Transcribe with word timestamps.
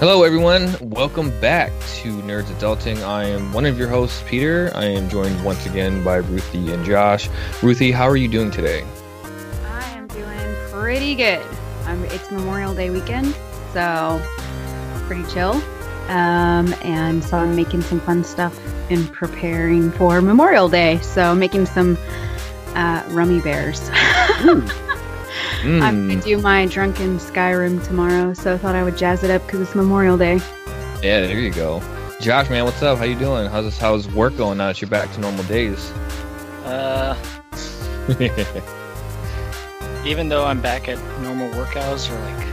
Hello, 0.00 0.22
everyone. 0.22 0.74
Welcome 0.80 1.28
back 1.42 1.70
to 1.96 2.22
Nerds 2.22 2.44
Adulting. 2.44 3.02
I 3.02 3.24
am 3.24 3.52
one 3.52 3.66
of 3.66 3.78
your 3.78 3.88
hosts, 3.88 4.24
Peter. 4.26 4.72
I 4.74 4.86
am 4.86 5.10
joined 5.10 5.44
once 5.44 5.66
again 5.66 6.02
by 6.02 6.16
Ruthie 6.16 6.72
and 6.72 6.82
Josh. 6.86 7.28
Ruthie, 7.62 7.92
how 7.92 8.08
are 8.08 8.16
you 8.16 8.26
doing 8.26 8.50
today? 8.50 8.82
I 9.66 9.90
am 9.90 10.06
doing 10.06 10.56
pretty 10.70 11.14
good. 11.14 11.44
Um, 11.84 12.02
it's 12.06 12.30
Memorial 12.30 12.72
Day 12.72 12.88
weekend, 12.88 13.36
so 13.74 14.22
pretty 15.06 15.30
chill. 15.30 15.62
Um, 16.08 16.74
and 16.82 17.22
so 17.22 17.36
I'm 17.36 17.54
making 17.54 17.82
some 17.82 18.00
fun 18.00 18.24
stuff 18.24 18.58
in 18.90 19.06
preparing 19.06 19.92
for 19.92 20.22
Memorial 20.22 20.70
Day. 20.70 20.98
So 21.00 21.34
making 21.34 21.66
some 21.66 21.98
uh, 22.68 23.04
rummy 23.08 23.42
bears. 23.42 23.90
Mm. 25.60 25.82
I'm 25.82 26.08
gonna 26.08 26.20
do 26.22 26.38
my 26.38 26.66
drunken 26.66 27.18
Skyrim 27.18 27.84
tomorrow, 27.86 28.32
so 28.34 28.54
I 28.54 28.58
thought 28.58 28.74
I 28.74 28.82
would 28.82 28.96
jazz 28.96 29.22
it 29.22 29.30
up 29.30 29.44
because 29.46 29.60
it's 29.60 29.74
Memorial 29.74 30.16
Day. 30.16 30.36
Yeah, 31.02 31.20
there 31.20 31.38
you 31.38 31.50
go. 31.50 31.82
Josh, 32.20 32.48
man, 32.50 32.64
what's 32.64 32.82
up? 32.82 32.98
How 32.98 33.04
you 33.04 33.18
doing? 33.18 33.48
How's 33.50 33.64
this, 33.64 33.78
how's 33.78 34.08
work 34.08 34.36
going 34.36 34.58
now 34.58 34.66
that 34.68 34.80
you're 34.80 34.90
back 34.90 35.12
to 35.14 35.20
normal 35.20 35.44
days? 35.44 35.90
Uh, 36.64 37.16
even 40.06 40.28
though 40.28 40.44
I'm 40.44 40.60
back 40.60 40.88
at 40.88 40.98
normal 41.22 41.50
work 41.58 41.76
hours, 41.76 42.08
or 42.10 42.18
like 42.20 42.46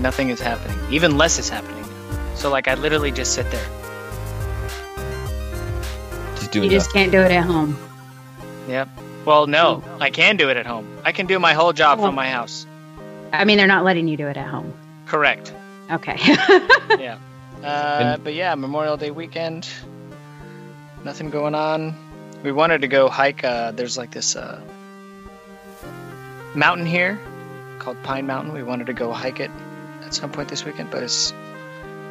nothing 0.00 0.30
is 0.30 0.40
happening. 0.40 0.78
Even 0.90 1.16
less 1.16 1.38
is 1.38 1.48
happening. 1.48 1.84
So 2.34 2.50
like 2.50 2.66
I 2.68 2.74
literally 2.74 3.12
just 3.12 3.34
sit 3.34 3.50
there. 3.50 3.66
just 6.36 6.50
doing 6.50 6.64
You 6.64 6.70
just 6.70 6.88
nothing. 6.88 7.10
can't 7.10 7.12
do 7.12 7.20
it 7.20 7.30
at 7.32 7.44
home. 7.44 7.76
Yep. 8.68 8.88
Well, 9.24 9.46
no, 9.46 9.82
I 10.00 10.10
can 10.10 10.36
do 10.36 10.50
it 10.50 10.56
at 10.56 10.66
home. 10.66 10.98
I 11.04 11.12
can 11.12 11.26
do 11.26 11.38
my 11.38 11.52
whole 11.54 11.72
job 11.72 11.98
Well- 11.98 12.08
from 12.08 12.14
my 12.14 12.28
house. 12.30 12.66
I 13.32 13.44
mean, 13.46 13.56
they're 13.56 13.66
not 13.66 13.84
letting 13.84 14.08
you 14.08 14.16
do 14.18 14.28
it 14.28 14.36
at 14.36 14.46
home. 14.46 14.74
Correct. 15.06 15.52
Okay. 15.90 16.16
Yeah. 16.98 17.16
Uh, 17.64 18.16
but 18.18 18.34
yeah, 18.34 18.54
Memorial 18.54 18.96
Day 18.96 19.10
weekend. 19.10 19.68
Nothing 21.04 21.30
going 21.30 21.54
on. 21.54 21.94
We 22.42 22.52
wanted 22.52 22.82
to 22.82 22.88
go 22.88 23.08
hike. 23.08 23.42
Uh, 23.44 23.70
there's 23.70 23.96
like 23.96 24.10
this 24.10 24.36
uh, 24.36 24.60
mountain 26.54 26.86
here 26.86 27.18
called 27.78 28.02
Pine 28.02 28.26
Mountain. 28.26 28.52
We 28.52 28.62
wanted 28.62 28.86
to 28.88 28.92
go 28.92 29.12
hike 29.12 29.40
it 29.40 29.50
at 30.04 30.12
some 30.14 30.30
point 30.32 30.48
this 30.48 30.64
weekend, 30.64 30.90
but 30.90 31.02
it's 31.02 31.32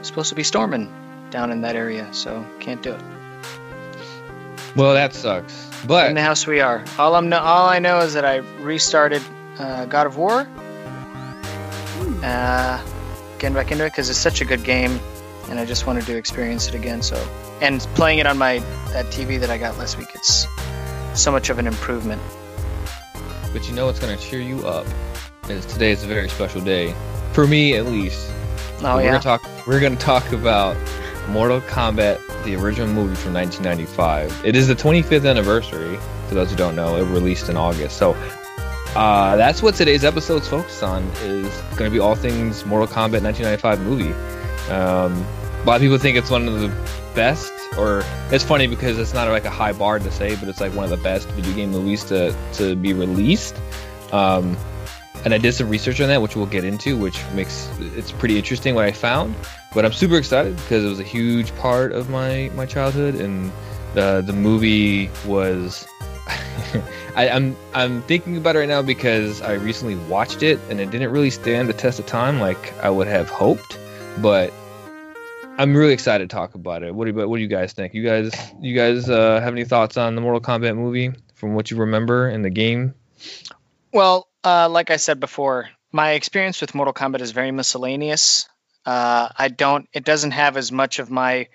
supposed 0.01 0.29
to 0.29 0.35
be 0.35 0.43
storming 0.43 0.91
down 1.29 1.51
in 1.51 1.61
that 1.61 1.75
area, 1.75 2.13
so 2.13 2.45
can't 2.59 2.81
do 2.81 2.93
it. 2.93 3.01
Well, 4.75 4.93
that 4.93 5.13
sucks. 5.13 5.67
But 5.85 6.09
in 6.09 6.15
the 6.15 6.21
house 6.21 6.45
we 6.47 6.61
are. 6.61 6.83
All 6.97 7.15
I'm 7.15 7.29
no- 7.29 7.39
all 7.39 7.67
I 7.67 7.79
know 7.79 7.99
is 7.99 8.13
that 8.13 8.25
I 8.25 8.37
restarted 8.61 9.21
uh, 9.59 9.85
God 9.85 10.07
of 10.07 10.17
War. 10.17 10.47
Uh, 12.23 12.81
getting 13.39 13.55
back 13.55 13.71
into 13.71 13.85
it 13.85 13.89
because 13.89 14.09
it's 14.09 14.19
such 14.19 14.41
a 14.41 14.45
good 14.45 14.63
game, 14.63 14.99
and 15.49 15.59
I 15.59 15.65
just 15.65 15.87
wanted 15.87 16.05
to 16.05 16.15
experience 16.15 16.67
it 16.67 16.75
again. 16.75 17.01
So, 17.01 17.15
and 17.61 17.81
playing 17.95 18.19
it 18.19 18.27
on 18.27 18.37
my 18.37 18.59
that 18.93 19.05
TV 19.07 19.39
that 19.39 19.49
I 19.49 19.57
got 19.57 19.77
last 19.77 19.97
week, 19.97 20.09
it's 20.13 20.45
so 21.15 21.31
much 21.31 21.49
of 21.49 21.57
an 21.59 21.67
improvement. 21.67 22.21
but 23.51 23.67
you 23.67 23.73
know 23.75 23.87
what's 23.87 23.99
gonna 23.99 24.17
cheer 24.17 24.39
you 24.39 24.65
up 24.67 24.85
is 25.49 25.65
today 25.65 25.91
is 25.91 26.03
a 26.03 26.07
very 26.07 26.29
special 26.29 26.61
day 26.61 26.93
for 27.33 27.47
me, 27.47 27.75
at 27.75 27.85
least. 27.87 28.29
Oh 28.83 28.95
we're 28.95 29.01
yeah, 29.03 29.07
gonna 29.11 29.19
talk. 29.23 29.67
We're 29.67 29.79
gonna 29.81 29.95
talk 29.95 30.31
about 30.31 30.75
Mortal 31.29 31.61
Kombat, 31.61 32.19
the 32.43 32.55
original 32.55 32.87
movie 32.87 33.15
from 33.15 33.33
1995. 33.33 34.45
It 34.45 34.55
is 34.55 34.67
the 34.67 34.75
25th 34.75 35.29
anniversary. 35.29 35.97
For 36.27 36.35
those 36.35 36.49
who 36.49 36.55
don't 36.55 36.75
know, 36.75 36.97
it 36.97 37.03
released 37.05 37.49
in 37.49 37.57
August. 37.57 37.97
So 37.97 38.15
uh, 38.95 39.35
that's 39.37 39.61
what 39.61 39.75
today's 39.75 40.03
episode's 40.03 40.47
focused 40.47 40.83
on. 40.83 41.03
Is 41.21 41.49
going 41.77 41.89
to 41.89 41.91
be 41.91 41.99
all 41.99 42.15
things 42.15 42.65
Mortal 42.65 42.87
Kombat 42.87 43.23
1995 43.23 43.81
movie. 43.81 44.13
Um, 44.71 45.25
a 45.61 45.63
lot 45.65 45.75
of 45.75 45.81
people 45.81 45.97
think 45.97 46.17
it's 46.17 46.29
one 46.29 46.47
of 46.47 46.59
the 46.59 46.69
best, 47.15 47.53
or 47.77 48.03
it's 48.31 48.43
funny 48.43 48.67
because 48.67 48.97
it's 48.97 49.13
not 49.13 49.27
like 49.29 49.45
a 49.45 49.49
high 49.49 49.73
bar 49.73 49.99
to 49.99 50.11
say, 50.11 50.35
but 50.35 50.49
it's 50.49 50.59
like 50.59 50.73
one 50.73 50.83
of 50.83 50.89
the 50.89 50.97
best 50.97 51.29
video 51.29 51.53
game 51.53 51.71
movies 51.71 52.03
to 52.05 52.35
to 52.53 52.75
be 52.75 52.93
released. 52.93 53.55
Um, 54.11 54.57
and 55.23 55.33
I 55.33 55.37
did 55.37 55.53
some 55.53 55.69
research 55.69 56.01
on 56.01 56.07
that, 56.07 56.21
which 56.21 56.35
we'll 56.35 56.47
get 56.47 56.65
into, 56.65 56.97
which 56.97 57.21
makes 57.33 57.69
it's 57.79 58.11
pretty 58.11 58.37
interesting 58.37 58.75
what 58.75 58.85
I 58.85 58.91
found. 58.91 59.35
But 59.73 59.85
I'm 59.85 59.93
super 59.93 60.17
excited 60.17 60.55
because 60.57 60.83
it 60.83 60.89
was 60.89 60.99
a 60.99 61.03
huge 61.03 61.55
part 61.55 61.91
of 61.93 62.09
my 62.09 62.51
my 62.55 62.65
childhood, 62.65 63.15
and 63.15 63.51
the 63.93 64.21
the 64.25 64.33
movie 64.33 65.09
was. 65.25 65.87
I, 67.15 67.29
I'm 67.29 67.57
I'm 67.73 68.01
thinking 68.03 68.37
about 68.37 68.55
it 68.55 68.59
right 68.59 68.69
now 68.69 68.81
because 68.81 69.41
I 69.41 69.53
recently 69.53 69.95
watched 69.95 70.43
it 70.43 70.59
and 70.69 70.79
it 70.79 70.91
didn't 70.91 71.11
really 71.11 71.29
stand 71.29 71.67
the 71.67 71.73
test 71.73 71.99
of 71.99 72.05
time 72.05 72.39
like 72.39 72.73
I 72.81 72.89
would 72.89 73.07
have 73.07 73.29
hoped, 73.29 73.77
but 74.19 74.53
I'm 75.57 75.75
really 75.75 75.93
excited 75.93 76.29
to 76.29 76.33
talk 76.33 76.55
about 76.55 76.83
it. 76.83 76.93
What 76.93 77.05
do 77.05 77.11
you 77.11 77.27
what 77.27 77.37
do 77.37 77.41
you 77.41 77.47
guys 77.47 77.73
think? 77.73 77.93
You 77.93 78.03
guys 78.03 78.31
you 78.61 78.75
guys 78.75 79.09
uh, 79.09 79.41
have 79.41 79.53
any 79.53 79.65
thoughts 79.65 79.97
on 79.97 80.15
the 80.15 80.21
Mortal 80.21 80.41
Kombat 80.41 80.75
movie 80.75 81.11
from 81.35 81.53
what 81.53 81.69
you 81.69 81.77
remember 81.77 82.29
in 82.29 82.41
the 82.41 82.49
game? 82.49 82.93
Well, 83.91 84.27
uh, 84.43 84.69
like 84.69 84.89
I 84.89 84.97
said 84.97 85.19
before, 85.19 85.69
my 85.91 86.11
experience 86.11 86.61
with 86.61 86.73
Mortal 86.73 86.93
Kombat 86.93 87.21
is 87.21 87.31
very 87.31 87.51
miscellaneous. 87.51 88.47
Uh, 88.85 89.29
I 89.37 89.49
don't. 89.49 89.87
It 89.93 90.03
doesn't 90.03 90.31
have 90.31 90.57
as 90.57 90.71
much 90.71 90.99
of 90.99 91.09
my 91.09 91.47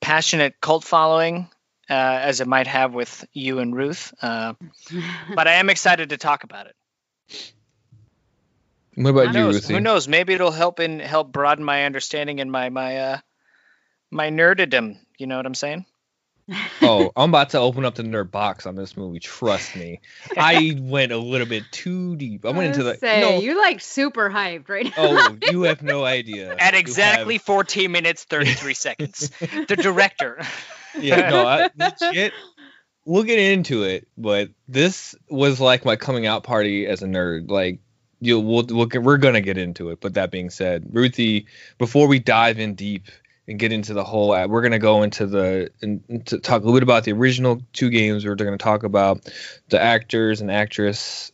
passionate 0.00 0.60
cult 0.60 0.84
following 0.84 1.48
uh, 1.88 1.92
as 1.92 2.40
it 2.40 2.48
might 2.48 2.66
have 2.66 2.92
with 2.92 3.24
you 3.32 3.58
and 3.58 3.74
Ruth. 3.74 4.12
Uh, 4.20 4.54
but 5.34 5.48
I 5.48 5.54
am 5.54 5.70
excited 5.70 6.10
to 6.10 6.16
talk 6.18 6.44
about 6.44 6.66
it. 6.66 6.76
What 8.94 9.10
about 9.10 9.28
Who 9.28 9.32
you, 9.32 9.44
knows? 9.44 9.54
Ruthie? 9.54 9.74
Who 9.74 9.80
knows? 9.80 10.08
Maybe 10.08 10.34
it'll 10.34 10.50
help 10.50 10.80
in 10.80 11.00
help 11.00 11.32
broaden 11.32 11.64
my 11.64 11.84
understanding 11.84 12.40
and 12.40 12.52
my 12.52 12.68
my 12.68 12.98
uh, 12.98 13.18
my 14.10 14.30
nerdedom. 14.30 14.98
You 15.18 15.26
know 15.26 15.36
what 15.36 15.46
I'm 15.46 15.54
saying? 15.54 15.86
oh, 16.82 17.12
I'm 17.16 17.30
about 17.30 17.50
to 17.50 17.58
open 17.58 17.84
up 17.84 17.94
the 17.94 18.02
nerd 18.02 18.30
box 18.30 18.66
on 18.66 18.74
this 18.74 18.96
movie. 18.96 19.20
Trust 19.20 19.76
me, 19.76 20.00
I 20.36 20.76
went 20.80 21.12
a 21.12 21.18
little 21.18 21.46
bit 21.46 21.64
too 21.70 22.16
deep. 22.16 22.44
I 22.44 22.50
went 22.50 22.68
into 22.68 22.82
the 22.82 22.96
say 22.96 23.20
no. 23.20 23.40
you're 23.40 23.58
like 23.58 23.80
super 23.80 24.30
hyped 24.30 24.68
right 24.68 24.92
oh, 24.96 25.12
now. 25.12 25.28
Oh, 25.30 25.38
you 25.50 25.62
have 25.62 25.82
no 25.82 26.04
idea. 26.04 26.54
At 26.56 26.74
You 26.74 26.80
exactly 26.80 27.38
14 27.38 27.90
minutes 27.90 28.24
33 28.24 28.74
seconds. 28.74 29.30
The 29.40 29.76
director. 29.76 30.42
yeah, 30.98 31.30
no, 31.30 31.46
I, 31.46 31.70
legit. 31.76 32.32
We'll 33.04 33.24
get 33.24 33.38
into 33.38 33.82
it, 33.82 34.06
but 34.16 34.50
this 34.68 35.14
was 35.28 35.60
like 35.60 35.84
my 35.84 35.96
coming 35.96 36.26
out 36.26 36.44
party 36.44 36.86
as 36.86 37.02
a 37.02 37.06
nerd. 37.06 37.50
Like, 37.50 37.80
you, 38.20 38.38
we'll, 38.38 38.64
we'll 38.68 38.88
we're 39.00 39.18
gonna 39.18 39.40
get 39.40 39.58
into 39.58 39.90
it. 39.90 40.00
But 40.00 40.14
that 40.14 40.30
being 40.30 40.50
said, 40.50 40.86
Ruthie, 40.92 41.46
before 41.78 42.06
we 42.06 42.20
dive 42.20 42.60
in 42.60 42.74
deep 42.74 43.08
and 43.48 43.58
get 43.58 43.72
into 43.72 43.92
the 43.94 44.04
whole, 44.04 44.28
we're 44.48 44.62
gonna 44.62 44.78
go 44.78 45.02
into 45.02 45.26
the 45.26 45.70
and 45.82 46.26
to 46.26 46.38
talk 46.38 46.62
a 46.62 46.64
little 46.64 46.74
bit 46.74 46.82
about 46.82 47.04
the 47.04 47.12
original 47.12 47.60
two 47.72 47.90
games. 47.90 48.24
We're 48.24 48.34
gonna 48.34 48.58
talk 48.58 48.84
about 48.84 49.28
the 49.68 49.80
actors 49.80 50.40
and 50.40 50.50
actress 50.50 51.32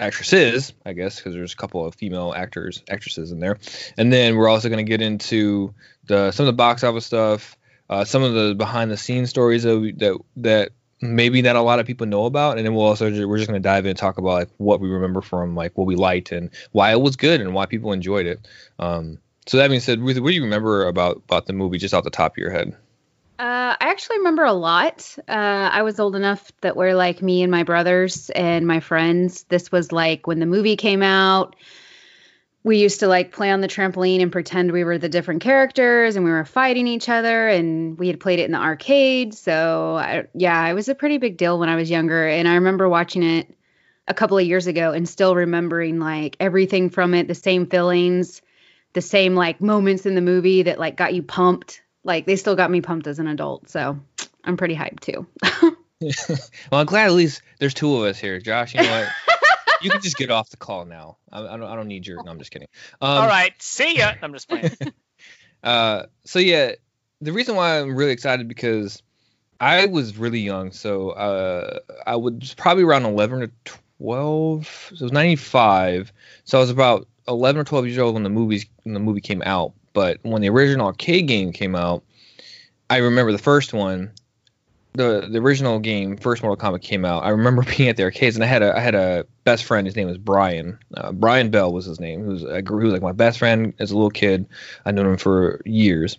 actresses, 0.00 0.72
I 0.84 0.92
guess, 0.92 1.16
because 1.16 1.34
there's 1.34 1.52
a 1.52 1.56
couple 1.56 1.84
of 1.84 1.94
female 1.94 2.32
actors, 2.36 2.82
actresses 2.88 3.32
in 3.32 3.40
there, 3.40 3.58
and 3.96 4.12
then 4.12 4.36
we're 4.36 4.48
also 4.48 4.68
going 4.68 4.84
to 4.84 4.88
get 4.88 5.00
into 5.00 5.74
the 6.04 6.30
some 6.30 6.44
of 6.44 6.48
the 6.48 6.56
box 6.56 6.84
office 6.84 7.06
stuff, 7.06 7.56
uh, 7.90 8.04
some 8.04 8.22
of 8.22 8.34
the 8.34 8.54
behind 8.54 8.90
the 8.90 8.96
scenes 8.96 9.30
stories 9.30 9.62
that 9.64 9.78
we, 9.78 9.92
that 9.92 10.18
that 10.36 10.70
maybe 11.00 11.42
not 11.42 11.56
a 11.56 11.62
lot 11.62 11.78
of 11.78 11.86
people 11.86 12.06
know 12.06 12.26
about, 12.26 12.58
and 12.58 12.66
then 12.66 12.74
we'll 12.74 12.86
also 12.86 13.06
we're 13.26 13.38
just 13.38 13.48
going 13.48 13.60
to 13.60 13.66
dive 13.66 13.84
in 13.84 13.90
and 13.90 13.98
talk 13.98 14.18
about 14.18 14.32
like 14.32 14.48
what 14.58 14.80
we 14.80 14.88
remember 14.88 15.20
from 15.20 15.54
like 15.54 15.76
what 15.76 15.86
we 15.86 15.96
liked 15.96 16.32
and 16.32 16.50
why 16.72 16.92
it 16.92 17.00
was 17.00 17.16
good 17.16 17.40
and 17.40 17.54
why 17.54 17.66
people 17.66 17.92
enjoyed 17.92 18.26
it. 18.26 18.40
Um, 18.78 19.18
so 19.48 19.56
that 19.56 19.68
being 19.68 19.80
said, 19.80 20.00
Ruth, 20.00 20.20
what 20.20 20.28
do 20.28 20.34
you 20.34 20.44
remember 20.44 20.86
about 20.86 21.16
about 21.16 21.46
the 21.46 21.52
movie 21.52 21.78
just 21.78 21.94
off 21.94 22.04
the 22.04 22.10
top 22.10 22.32
of 22.32 22.38
your 22.38 22.50
head? 22.50 22.76
Uh, 23.38 23.76
I 23.80 23.90
actually 23.90 24.18
remember 24.18 24.44
a 24.44 24.52
lot. 24.52 25.16
Uh, 25.28 25.70
I 25.72 25.82
was 25.82 26.00
old 26.00 26.16
enough 26.16 26.50
that 26.60 26.76
were 26.76 26.94
like 26.94 27.22
me 27.22 27.42
and 27.42 27.52
my 27.52 27.62
brothers 27.62 28.30
and 28.30 28.66
my 28.66 28.80
friends. 28.80 29.44
This 29.44 29.70
was 29.70 29.92
like 29.92 30.26
when 30.26 30.40
the 30.40 30.46
movie 30.46 30.76
came 30.76 31.02
out. 31.02 31.54
We 32.64 32.78
used 32.78 32.98
to 33.00 33.06
like 33.06 33.30
play 33.30 33.52
on 33.52 33.60
the 33.60 33.68
trampoline 33.68 34.20
and 34.20 34.32
pretend 34.32 34.72
we 34.72 34.82
were 34.82 34.98
the 34.98 35.08
different 35.08 35.40
characters 35.40 36.16
and 36.16 36.24
we 36.24 36.32
were 36.32 36.44
fighting 36.44 36.88
each 36.88 37.08
other. 37.08 37.48
And 37.48 37.96
we 37.96 38.08
had 38.08 38.18
played 38.18 38.40
it 38.40 38.46
in 38.46 38.52
the 38.52 38.58
arcade. 38.58 39.32
So, 39.34 39.96
I, 39.96 40.26
yeah, 40.34 40.66
it 40.66 40.74
was 40.74 40.88
a 40.88 40.94
pretty 40.96 41.18
big 41.18 41.36
deal 41.36 41.60
when 41.60 41.68
I 41.68 41.76
was 41.76 41.88
younger. 41.88 42.26
And 42.26 42.48
I 42.48 42.54
remember 42.54 42.88
watching 42.88 43.22
it 43.22 43.54
a 44.08 44.14
couple 44.14 44.36
of 44.36 44.44
years 44.44 44.66
ago 44.66 44.90
and 44.90 45.08
still 45.08 45.36
remembering 45.36 46.00
like 46.00 46.36
everything 46.40 46.90
from 46.90 47.14
it, 47.14 47.28
the 47.28 47.36
same 47.36 47.66
feelings, 47.66 48.42
the 48.98 49.02
same 49.02 49.36
like 49.36 49.60
moments 49.60 50.06
in 50.06 50.14
the 50.16 50.20
movie 50.20 50.64
that 50.64 50.78
like 50.78 50.96
got 50.96 51.14
you 51.14 51.22
pumped 51.22 51.82
like 52.02 52.26
they 52.26 52.34
still 52.34 52.56
got 52.56 52.70
me 52.70 52.80
pumped 52.80 53.06
as 53.06 53.20
an 53.20 53.28
adult 53.28 53.68
so 53.70 53.96
i'm 54.44 54.56
pretty 54.56 54.74
hyped 54.74 55.00
too 55.00 55.26
well, 56.00 56.80
I'm 56.80 56.86
glad 56.86 57.06
at 57.06 57.12
least 57.12 57.42
there's 57.58 57.74
two 57.74 57.96
of 57.96 58.04
us 58.04 58.18
here, 58.18 58.40
Josh. 58.40 58.74
You 58.74 58.82
know 58.82 58.90
what? 58.90 59.08
you 59.82 59.90
can 59.90 60.00
just 60.00 60.16
get 60.16 60.30
off 60.30 60.50
the 60.50 60.56
call 60.56 60.84
now. 60.84 61.16
I, 61.32 61.40
I 61.40 61.56
don't. 61.56 61.64
I 61.64 61.76
don't 61.76 61.88
need 61.88 62.06
your. 62.06 62.22
No, 62.22 62.30
I'm 62.30 62.38
just 62.38 62.50
kidding. 62.50 62.68
Um, 63.00 63.10
All 63.10 63.26
right, 63.26 63.52
see 63.58 63.98
ya. 63.98 64.12
I'm 64.22 64.32
just 64.32 64.48
playing. 64.48 64.70
Uh, 65.60 66.06
so 66.24 66.38
yeah, 66.38 66.70
the 67.20 67.32
reason 67.32 67.56
why 67.56 67.80
I'm 67.80 67.96
really 67.96 68.12
excited 68.12 68.46
because 68.46 69.02
I 69.58 69.86
was 69.86 70.16
really 70.16 70.38
young, 70.38 70.70
so 70.70 71.10
uh, 71.10 71.80
I 72.06 72.14
was 72.14 72.54
probably 72.56 72.84
around 72.84 73.06
11 73.06 73.40
to 73.40 73.50
12. 73.98 74.90
So 74.90 74.94
it 74.94 75.00
was 75.00 75.10
95. 75.10 76.12
So 76.44 76.58
I 76.58 76.60
was 76.60 76.70
about 76.70 77.08
11 77.28 77.60
or 77.60 77.64
12 77.64 77.86
years 77.86 77.98
old 77.98 78.14
when 78.14 78.22
the 78.22 78.30
movies 78.30 78.66
when 78.82 78.94
the 78.94 79.00
movie 79.00 79.20
came 79.20 79.42
out, 79.44 79.72
but 79.92 80.18
when 80.22 80.42
the 80.42 80.48
original 80.48 80.86
arcade 80.86 81.28
game 81.28 81.52
came 81.52 81.74
out, 81.74 82.02
I 82.90 82.98
remember 82.98 83.32
the 83.32 83.38
first 83.38 83.72
one, 83.72 84.10
the 84.94 85.28
the 85.30 85.38
original 85.38 85.78
game, 85.78 86.16
first 86.16 86.42
Mortal 86.42 86.56
Kombat 86.56 86.82
came 86.82 87.04
out. 87.04 87.24
I 87.24 87.28
remember 87.28 87.62
being 87.76 87.88
at 87.88 87.96
the 87.96 88.04
arcades 88.04 88.36
and 88.36 88.44
I 88.44 88.48
had 88.48 88.62
a 88.62 88.76
I 88.76 88.80
had 88.80 88.94
a 88.94 89.26
best 89.44 89.64
friend. 89.64 89.86
His 89.86 89.96
name 89.96 90.08
was 90.08 90.18
Brian. 90.18 90.78
Uh, 90.94 91.12
Brian 91.12 91.50
Bell 91.50 91.72
was 91.72 91.84
his 91.84 92.00
name. 92.00 92.22
He 92.22 92.28
was 92.28 92.62
grew, 92.62 92.80
he 92.80 92.84
was 92.86 92.92
like 92.94 93.02
my 93.02 93.12
best 93.12 93.38
friend 93.38 93.74
as 93.78 93.90
a 93.90 93.94
little 93.94 94.10
kid. 94.10 94.46
I 94.86 94.90
known 94.90 95.06
him 95.06 95.16
for 95.18 95.60
years, 95.64 96.16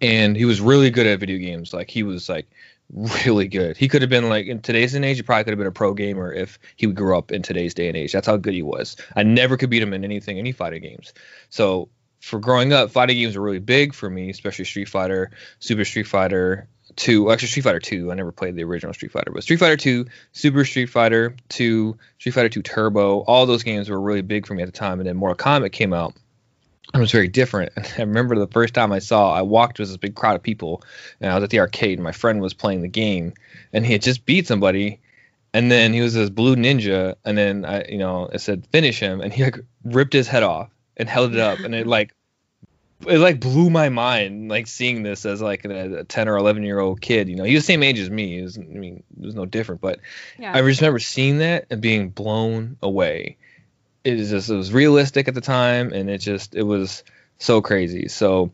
and 0.00 0.36
he 0.36 0.44
was 0.44 0.60
really 0.60 0.90
good 0.90 1.06
at 1.06 1.18
video 1.18 1.38
games. 1.38 1.72
Like 1.72 1.90
he 1.90 2.02
was 2.02 2.28
like 2.28 2.46
really 2.92 3.48
good. 3.48 3.76
He 3.76 3.88
could 3.88 4.02
have 4.02 4.10
been 4.10 4.28
like 4.28 4.46
in 4.46 4.60
today's 4.60 4.92
day 4.92 4.98
and 4.98 5.04
age, 5.04 5.16
he 5.16 5.22
probably 5.22 5.44
could 5.44 5.52
have 5.52 5.58
been 5.58 5.66
a 5.66 5.72
pro 5.72 5.94
gamer 5.94 6.32
if 6.32 6.58
he 6.76 6.86
grew 6.86 7.16
up 7.16 7.32
in 7.32 7.42
today's 7.42 7.74
day 7.74 7.88
and 7.88 7.96
age. 7.96 8.12
That's 8.12 8.26
how 8.26 8.36
good 8.36 8.54
he 8.54 8.62
was. 8.62 8.96
I 9.14 9.22
never 9.22 9.56
could 9.56 9.70
beat 9.70 9.82
him 9.82 9.92
in 9.92 10.04
anything, 10.04 10.38
any 10.38 10.52
fighting 10.52 10.82
games. 10.82 11.12
So 11.50 11.88
for 12.20 12.38
growing 12.38 12.72
up, 12.72 12.90
fighting 12.90 13.16
games 13.18 13.36
were 13.36 13.42
really 13.42 13.60
big 13.60 13.94
for 13.94 14.08
me, 14.08 14.30
especially 14.30 14.64
Street 14.64 14.88
Fighter, 14.88 15.30
Super 15.58 15.84
Street 15.84 16.06
Fighter, 16.06 16.68
two, 16.96 17.30
actually 17.30 17.48
Street 17.48 17.62
Fighter 17.62 17.80
two. 17.80 18.10
I 18.10 18.14
never 18.14 18.32
played 18.32 18.56
the 18.56 18.64
original 18.64 18.92
Street 18.92 19.12
Fighter, 19.12 19.30
but 19.32 19.42
Street 19.42 19.58
Fighter 19.58 19.76
two, 19.76 20.06
Super 20.32 20.64
Street 20.64 20.86
Fighter 20.86 21.36
two, 21.48 21.96
Street 22.18 22.32
Fighter 22.32 22.48
two 22.48 22.62
Turbo, 22.62 23.20
all 23.20 23.46
those 23.46 23.62
games 23.62 23.88
were 23.88 24.00
really 24.00 24.22
big 24.22 24.46
for 24.46 24.54
me 24.54 24.62
at 24.62 24.66
the 24.66 24.72
time. 24.72 25.00
And 25.00 25.08
then 25.08 25.16
Mortal 25.16 25.36
Kombat 25.36 25.72
came 25.72 25.92
out. 25.92 26.14
It 26.92 26.98
was 26.98 27.12
very 27.12 27.28
different. 27.28 27.72
And 27.76 27.86
I 27.98 28.00
remember 28.02 28.38
the 28.38 28.46
first 28.46 28.74
time 28.74 28.92
I 28.92 28.98
saw, 28.98 29.32
I 29.32 29.42
walked 29.42 29.78
with 29.78 29.88
this 29.88 29.96
big 29.96 30.14
crowd 30.14 30.36
of 30.36 30.42
people, 30.42 30.82
and 31.20 31.30
I 31.30 31.34
was 31.34 31.44
at 31.44 31.50
the 31.50 31.60
arcade, 31.60 31.98
and 31.98 32.04
my 32.04 32.12
friend 32.12 32.40
was 32.40 32.54
playing 32.54 32.82
the 32.82 32.88
game, 32.88 33.34
and 33.72 33.84
he 33.86 33.92
had 33.92 34.02
just 34.02 34.26
beat 34.26 34.46
somebody, 34.46 35.00
and 35.52 35.70
then 35.70 35.92
he 35.92 36.00
was 36.00 36.14
this 36.14 36.30
blue 36.30 36.56
ninja, 36.56 37.16
and 37.24 37.36
then 37.36 37.64
I, 37.64 37.84
you 37.88 37.98
know, 37.98 38.28
I 38.32 38.38
said 38.38 38.66
finish 38.72 38.98
him, 38.98 39.20
and 39.20 39.32
he 39.32 39.44
like 39.44 39.58
ripped 39.84 40.12
his 40.12 40.28
head 40.28 40.42
off 40.42 40.70
and 40.96 41.08
held 41.08 41.34
it 41.34 41.40
up, 41.40 41.60
and 41.60 41.74
it 41.74 41.86
like 41.86 42.14
it 43.06 43.18
like 43.18 43.40
blew 43.40 43.70
my 43.70 43.88
mind 43.88 44.50
like 44.50 44.66
seeing 44.66 45.02
this 45.02 45.24
as 45.24 45.40
like 45.40 45.64
a, 45.64 46.00
a 46.00 46.04
10 46.04 46.28
or 46.28 46.36
11 46.36 46.62
year 46.62 46.78
old 46.78 47.00
kid 47.00 47.28
you 47.28 47.36
know 47.36 47.44
he 47.44 47.54
was 47.54 47.62
the 47.62 47.72
same 47.72 47.82
age 47.82 47.98
as 47.98 48.10
me 48.10 48.42
was, 48.42 48.58
i 48.58 48.60
mean 48.60 49.02
it 49.18 49.24
was 49.24 49.34
no 49.34 49.46
different 49.46 49.80
but 49.80 50.00
yeah. 50.38 50.52
i 50.54 50.60
just 50.62 50.80
remember 50.80 50.98
seeing 50.98 51.38
that 51.38 51.66
and 51.70 51.80
being 51.80 52.10
blown 52.10 52.76
away 52.82 53.36
it 54.04 54.16
was 54.16 54.30
just 54.30 54.50
it 54.50 54.54
was 54.54 54.72
realistic 54.72 55.28
at 55.28 55.34
the 55.34 55.40
time 55.40 55.92
and 55.92 56.08
it 56.08 56.18
just 56.18 56.54
it 56.54 56.62
was 56.62 57.04
so 57.38 57.60
crazy 57.60 58.08
so 58.08 58.52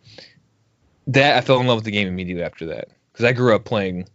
that 1.07 1.37
i 1.37 1.41
fell 1.41 1.61
in 1.61 1.67
love 1.67 1.77
with 1.77 1.85
the 1.85 1.91
game 1.91 2.09
immediately 2.09 2.43
after 2.43 2.67
that 2.67 2.89
because 3.13 3.25
i 3.25 3.33
grew 3.33 3.55
up 3.55 3.65
playing 3.65 4.07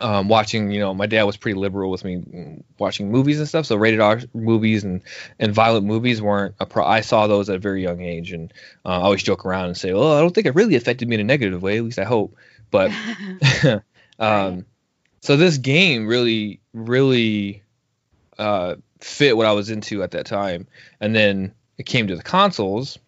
um, 0.00 0.28
watching, 0.28 0.70
you 0.70 0.80
know, 0.80 0.94
my 0.94 1.06
dad 1.06 1.24
was 1.24 1.36
pretty 1.36 1.58
liberal 1.58 1.90
with 1.90 2.04
me 2.04 2.62
watching 2.78 3.10
movies 3.10 3.38
and 3.38 3.48
stuff. 3.48 3.66
So 3.66 3.76
rated 3.76 4.00
R 4.00 4.20
movies 4.32 4.84
and, 4.84 5.02
and 5.38 5.52
violent 5.54 5.86
movies 5.86 6.22
weren't 6.22 6.54
a 6.60 6.66
pro. 6.66 6.84
I 6.84 7.02
saw 7.02 7.26
those 7.26 7.50
at 7.50 7.56
a 7.56 7.58
very 7.58 7.82
young 7.82 8.00
age, 8.00 8.32
and 8.32 8.52
uh, 8.86 8.88
I 8.88 9.02
always 9.02 9.22
joke 9.22 9.44
around 9.44 9.66
and 9.66 9.76
say, 9.76 9.92
"Well, 9.92 10.12
I 10.12 10.20
don't 10.20 10.34
think 10.34 10.46
it 10.46 10.54
really 10.54 10.76
affected 10.76 11.08
me 11.08 11.16
in 11.16 11.20
a 11.20 11.24
negative 11.24 11.62
way. 11.62 11.76
At 11.78 11.84
least 11.84 11.98
I 11.98 12.04
hope." 12.04 12.36
But 12.70 12.90
um, 14.18 14.64
so 15.20 15.36
this 15.36 15.58
game 15.58 16.06
really, 16.06 16.60
really 16.72 17.62
uh, 18.38 18.76
fit 19.02 19.36
what 19.36 19.46
I 19.46 19.52
was 19.52 19.70
into 19.70 20.02
at 20.02 20.12
that 20.12 20.26
time, 20.26 20.66
and 21.00 21.14
then 21.14 21.52
it 21.78 21.86
came 21.86 22.06
to 22.08 22.16
the 22.16 22.22
consoles 22.22 22.98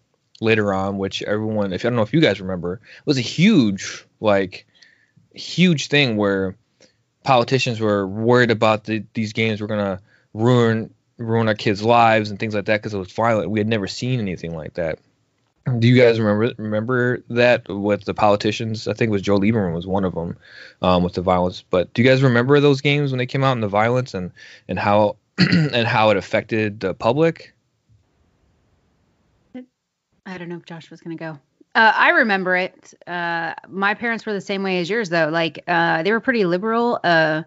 later 0.40 0.72
on, 0.72 0.98
which 0.98 1.22
everyone, 1.22 1.72
if 1.72 1.84
I 1.84 1.88
don't 1.88 1.96
know 1.96 2.02
if 2.02 2.12
you 2.12 2.20
guys 2.20 2.40
remember, 2.40 2.80
was 3.04 3.18
a 3.18 3.22
huge 3.22 4.04
like 4.20 4.66
huge 5.34 5.88
thing 5.88 6.16
where 6.16 6.56
politicians 7.24 7.80
were 7.80 8.06
worried 8.06 8.50
about 8.50 8.84
the, 8.84 9.04
these 9.14 9.32
games 9.32 9.60
were 9.60 9.66
gonna 9.66 10.00
ruin 10.32 10.92
ruin 11.16 11.48
our 11.48 11.54
kids' 11.54 11.82
lives 11.82 12.30
and 12.30 12.38
things 12.38 12.54
like 12.54 12.64
that 12.66 12.78
because 12.78 12.94
it 12.94 12.98
was 12.98 13.12
violent. 13.12 13.50
We 13.50 13.60
had 13.60 13.68
never 13.68 13.86
seen 13.86 14.20
anything 14.20 14.54
like 14.54 14.74
that. 14.74 14.98
Do 15.78 15.88
you 15.88 15.96
guys 15.96 16.20
remember 16.20 16.54
remember 16.58 17.22
that 17.30 17.68
with 17.68 18.04
the 18.04 18.12
politicians? 18.14 18.86
I 18.86 18.92
think 18.92 19.08
it 19.08 19.12
was 19.12 19.22
Joe 19.22 19.38
Lieberman 19.38 19.74
was 19.74 19.86
one 19.86 20.04
of 20.04 20.14
them 20.14 20.36
um, 20.82 21.02
with 21.02 21.14
the 21.14 21.22
violence. 21.22 21.64
But 21.70 21.94
do 21.94 22.02
you 22.02 22.08
guys 22.08 22.22
remember 22.22 22.60
those 22.60 22.82
games 22.82 23.12
when 23.12 23.18
they 23.18 23.26
came 23.26 23.42
out 23.42 23.52
and 23.52 23.62
the 23.62 23.68
violence 23.68 24.12
and 24.12 24.32
and 24.68 24.78
how 24.78 25.16
and 25.38 25.86
how 25.86 26.10
it 26.10 26.16
affected 26.16 26.80
the 26.80 26.94
public? 26.94 27.54
I 30.26 30.38
don't 30.38 30.48
know 30.48 30.56
if 30.56 30.64
Josh 30.64 30.90
was 30.90 31.00
gonna 31.00 31.16
go. 31.16 31.38
Uh, 31.74 31.92
I 31.94 32.10
remember 32.10 32.56
it. 32.56 32.94
Uh, 33.06 33.54
my 33.68 33.94
parents 33.94 34.24
were 34.24 34.32
the 34.32 34.40
same 34.40 34.62
way 34.62 34.78
as 34.78 34.88
yours, 34.88 35.08
though. 35.08 35.28
Like, 35.28 35.64
uh, 35.66 36.04
they 36.04 36.12
were 36.12 36.20
pretty 36.20 36.44
liberal. 36.44 37.00
Uh, 37.02 37.42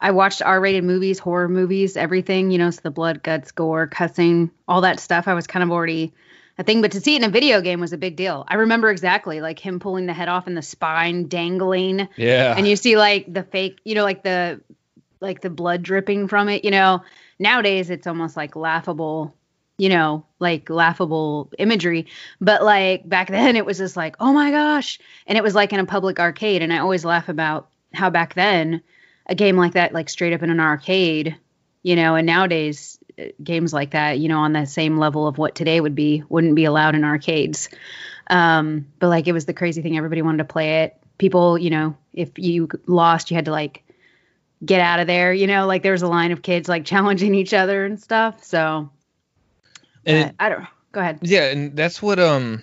I 0.00 0.12
watched 0.12 0.40
R-rated 0.42 0.84
movies, 0.84 1.18
horror 1.18 1.48
movies, 1.48 1.96
everything. 1.96 2.50
You 2.50 2.58
know, 2.58 2.70
so 2.70 2.80
the 2.82 2.90
blood, 2.90 3.22
guts, 3.22 3.52
gore, 3.52 3.86
cussing, 3.86 4.50
all 4.66 4.80
that 4.80 5.00
stuff. 5.00 5.28
I 5.28 5.34
was 5.34 5.46
kind 5.46 5.62
of 5.62 5.70
already 5.70 6.14
a 6.56 6.64
thing, 6.64 6.82
but 6.82 6.92
to 6.92 7.00
see 7.00 7.14
it 7.14 7.22
in 7.22 7.28
a 7.28 7.32
video 7.32 7.60
game 7.60 7.80
was 7.80 7.92
a 7.92 7.98
big 7.98 8.16
deal. 8.16 8.44
I 8.48 8.54
remember 8.54 8.90
exactly, 8.90 9.40
like 9.40 9.58
him 9.58 9.78
pulling 9.78 10.06
the 10.06 10.12
head 10.12 10.28
off 10.28 10.46
and 10.46 10.56
the 10.56 10.62
spine 10.62 11.28
dangling. 11.28 12.08
Yeah. 12.16 12.54
And 12.56 12.66
you 12.66 12.74
see 12.74 12.96
like 12.96 13.32
the 13.32 13.44
fake, 13.44 13.80
you 13.84 13.94
know, 13.94 14.02
like 14.02 14.22
the 14.22 14.60
like 15.20 15.40
the 15.40 15.50
blood 15.50 15.82
dripping 15.82 16.28
from 16.28 16.48
it. 16.48 16.64
You 16.64 16.70
know, 16.70 17.02
nowadays 17.38 17.90
it's 17.90 18.06
almost 18.06 18.36
like 18.36 18.56
laughable 18.56 19.34
you 19.78 19.88
know, 19.88 20.26
like 20.40 20.68
laughable 20.68 21.50
imagery. 21.56 22.06
But 22.40 22.62
like 22.62 23.08
back 23.08 23.28
then 23.30 23.56
it 23.56 23.64
was 23.64 23.78
just 23.78 23.96
like, 23.96 24.16
oh 24.20 24.32
my 24.32 24.50
gosh. 24.50 24.98
And 25.26 25.38
it 25.38 25.44
was 25.44 25.54
like 25.54 25.72
in 25.72 25.80
a 25.80 25.86
public 25.86 26.20
arcade. 26.20 26.62
And 26.62 26.72
I 26.72 26.78
always 26.78 27.04
laugh 27.04 27.28
about 27.28 27.70
how 27.94 28.10
back 28.10 28.34
then 28.34 28.82
a 29.26 29.34
game 29.34 29.56
like 29.56 29.72
that, 29.72 29.94
like 29.94 30.10
straight 30.10 30.34
up 30.34 30.42
in 30.42 30.50
an 30.50 30.60
arcade, 30.60 31.36
you 31.82 31.96
know, 31.96 32.16
and 32.16 32.26
nowadays 32.26 32.98
uh, 33.18 33.26
games 33.42 33.72
like 33.72 33.92
that, 33.92 34.18
you 34.18 34.28
know, 34.28 34.40
on 34.40 34.52
the 34.52 34.66
same 34.66 34.98
level 34.98 35.26
of 35.26 35.38
what 35.38 35.54
today 35.54 35.80
would 35.80 35.94
be, 35.94 36.24
wouldn't 36.28 36.56
be 36.56 36.64
allowed 36.64 36.94
in 36.94 37.04
arcades. 37.04 37.68
Um, 38.28 38.86
but 38.98 39.08
like 39.08 39.28
it 39.28 39.32
was 39.32 39.46
the 39.46 39.54
crazy 39.54 39.80
thing. 39.80 39.96
Everybody 39.96 40.22
wanted 40.22 40.38
to 40.38 40.44
play 40.44 40.82
it. 40.82 40.96
People, 41.18 41.56
you 41.56 41.70
know, 41.70 41.96
if 42.12 42.38
you 42.38 42.68
lost, 42.86 43.30
you 43.30 43.36
had 43.36 43.46
to 43.46 43.50
like 43.50 43.84
get 44.64 44.80
out 44.80 45.00
of 45.00 45.06
there, 45.06 45.32
you 45.32 45.46
know, 45.46 45.66
like 45.66 45.82
there 45.82 45.92
was 45.92 46.02
a 46.02 46.08
line 46.08 46.32
of 46.32 46.42
kids 46.42 46.68
like 46.68 46.84
challenging 46.86 47.34
each 47.34 47.54
other 47.54 47.84
and 47.84 48.00
stuff. 48.00 48.44
So 48.44 48.90
and 50.04 50.30
it, 50.30 50.34
I 50.38 50.48
don't. 50.48 50.66
Go 50.92 51.00
ahead. 51.00 51.18
Yeah, 51.22 51.50
and 51.50 51.76
that's 51.76 52.00
what 52.00 52.18
um, 52.18 52.62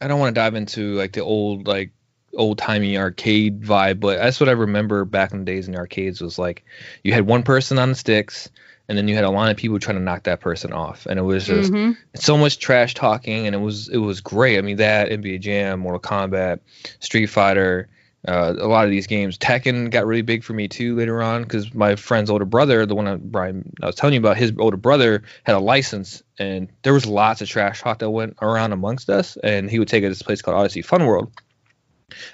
I 0.00 0.08
don't 0.08 0.18
want 0.18 0.34
to 0.34 0.40
dive 0.40 0.54
into 0.54 0.94
like 0.94 1.12
the 1.12 1.22
old 1.22 1.66
like 1.66 1.92
old 2.34 2.58
timey 2.58 2.96
arcade 2.96 3.62
vibe, 3.62 4.00
but 4.00 4.18
that's 4.18 4.40
what 4.40 4.48
I 4.48 4.52
remember 4.52 5.04
back 5.04 5.32
in 5.32 5.40
the 5.40 5.44
days 5.44 5.66
in 5.66 5.74
the 5.74 5.78
arcades 5.78 6.20
was 6.20 6.38
like 6.38 6.64
you 7.04 7.12
had 7.12 7.26
one 7.26 7.42
person 7.42 7.78
on 7.78 7.90
the 7.90 7.94
sticks 7.94 8.48
and 8.88 8.96
then 8.96 9.06
you 9.06 9.14
had 9.14 9.24
a 9.24 9.30
line 9.30 9.50
of 9.50 9.56
people 9.56 9.78
trying 9.78 9.98
to 9.98 10.02
knock 10.02 10.24
that 10.24 10.40
person 10.40 10.72
off 10.72 11.06
and 11.06 11.18
it 11.18 11.22
was 11.22 11.46
just 11.46 11.72
mm-hmm. 11.72 11.92
so 12.14 12.36
much 12.38 12.58
trash 12.58 12.94
talking 12.94 13.46
and 13.46 13.54
it 13.54 13.58
was 13.58 13.88
it 13.88 13.98
was 13.98 14.20
great 14.20 14.58
i 14.58 14.62
mean 14.62 14.78
that 14.78 15.10
nba 15.10 15.38
jam 15.38 15.80
mortal 15.80 16.00
kombat 16.00 16.60
street 17.00 17.26
fighter 17.26 17.88
uh, 18.28 18.54
a 18.58 18.68
lot 18.68 18.84
of 18.84 18.90
these 18.90 19.06
games. 19.06 19.38
Tekken 19.38 19.90
got 19.90 20.06
really 20.06 20.22
big 20.22 20.44
for 20.44 20.52
me 20.52 20.68
too 20.68 20.94
later 20.94 21.22
on 21.22 21.42
because 21.42 21.72
my 21.72 21.96
friend's 21.96 22.28
older 22.28 22.44
brother, 22.44 22.84
the 22.84 22.94
one 22.94 23.08
I, 23.08 23.16
Brian 23.16 23.72
I 23.82 23.86
was 23.86 23.94
telling 23.94 24.12
you 24.12 24.20
about, 24.20 24.36
his 24.36 24.52
older 24.58 24.76
brother 24.76 25.22
had 25.44 25.56
a 25.56 25.58
license, 25.58 26.22
and 26.38 26.68
there 26.82 26.92
was 26.92 27.06
lots 27.06 27.40
of 27.40 27.48
trash 27.48 27.80
talk 27.80 28.00
that 28.00 28.10
went 28.10 28.36
around 28.42 28.72
amongst 28.72 29.08
us, 29.08 29.38
and 29.42 29.70
he 29.70 29.78
would 29.78 29.88
take 29.88 30.04
us 30.04 30.08
to 30.08 30.10
this 30.10 30.22
place 30.22 30.42
called 30.42 30.58
Odyssey 30.58 30.82
Fun 30.82 31.06
World, 31.06 31.32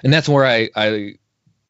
and 0.03 0.11
that's 0.11 0.27
where 0.27 0.45
I 0.45 0.69
I 0.75 1.13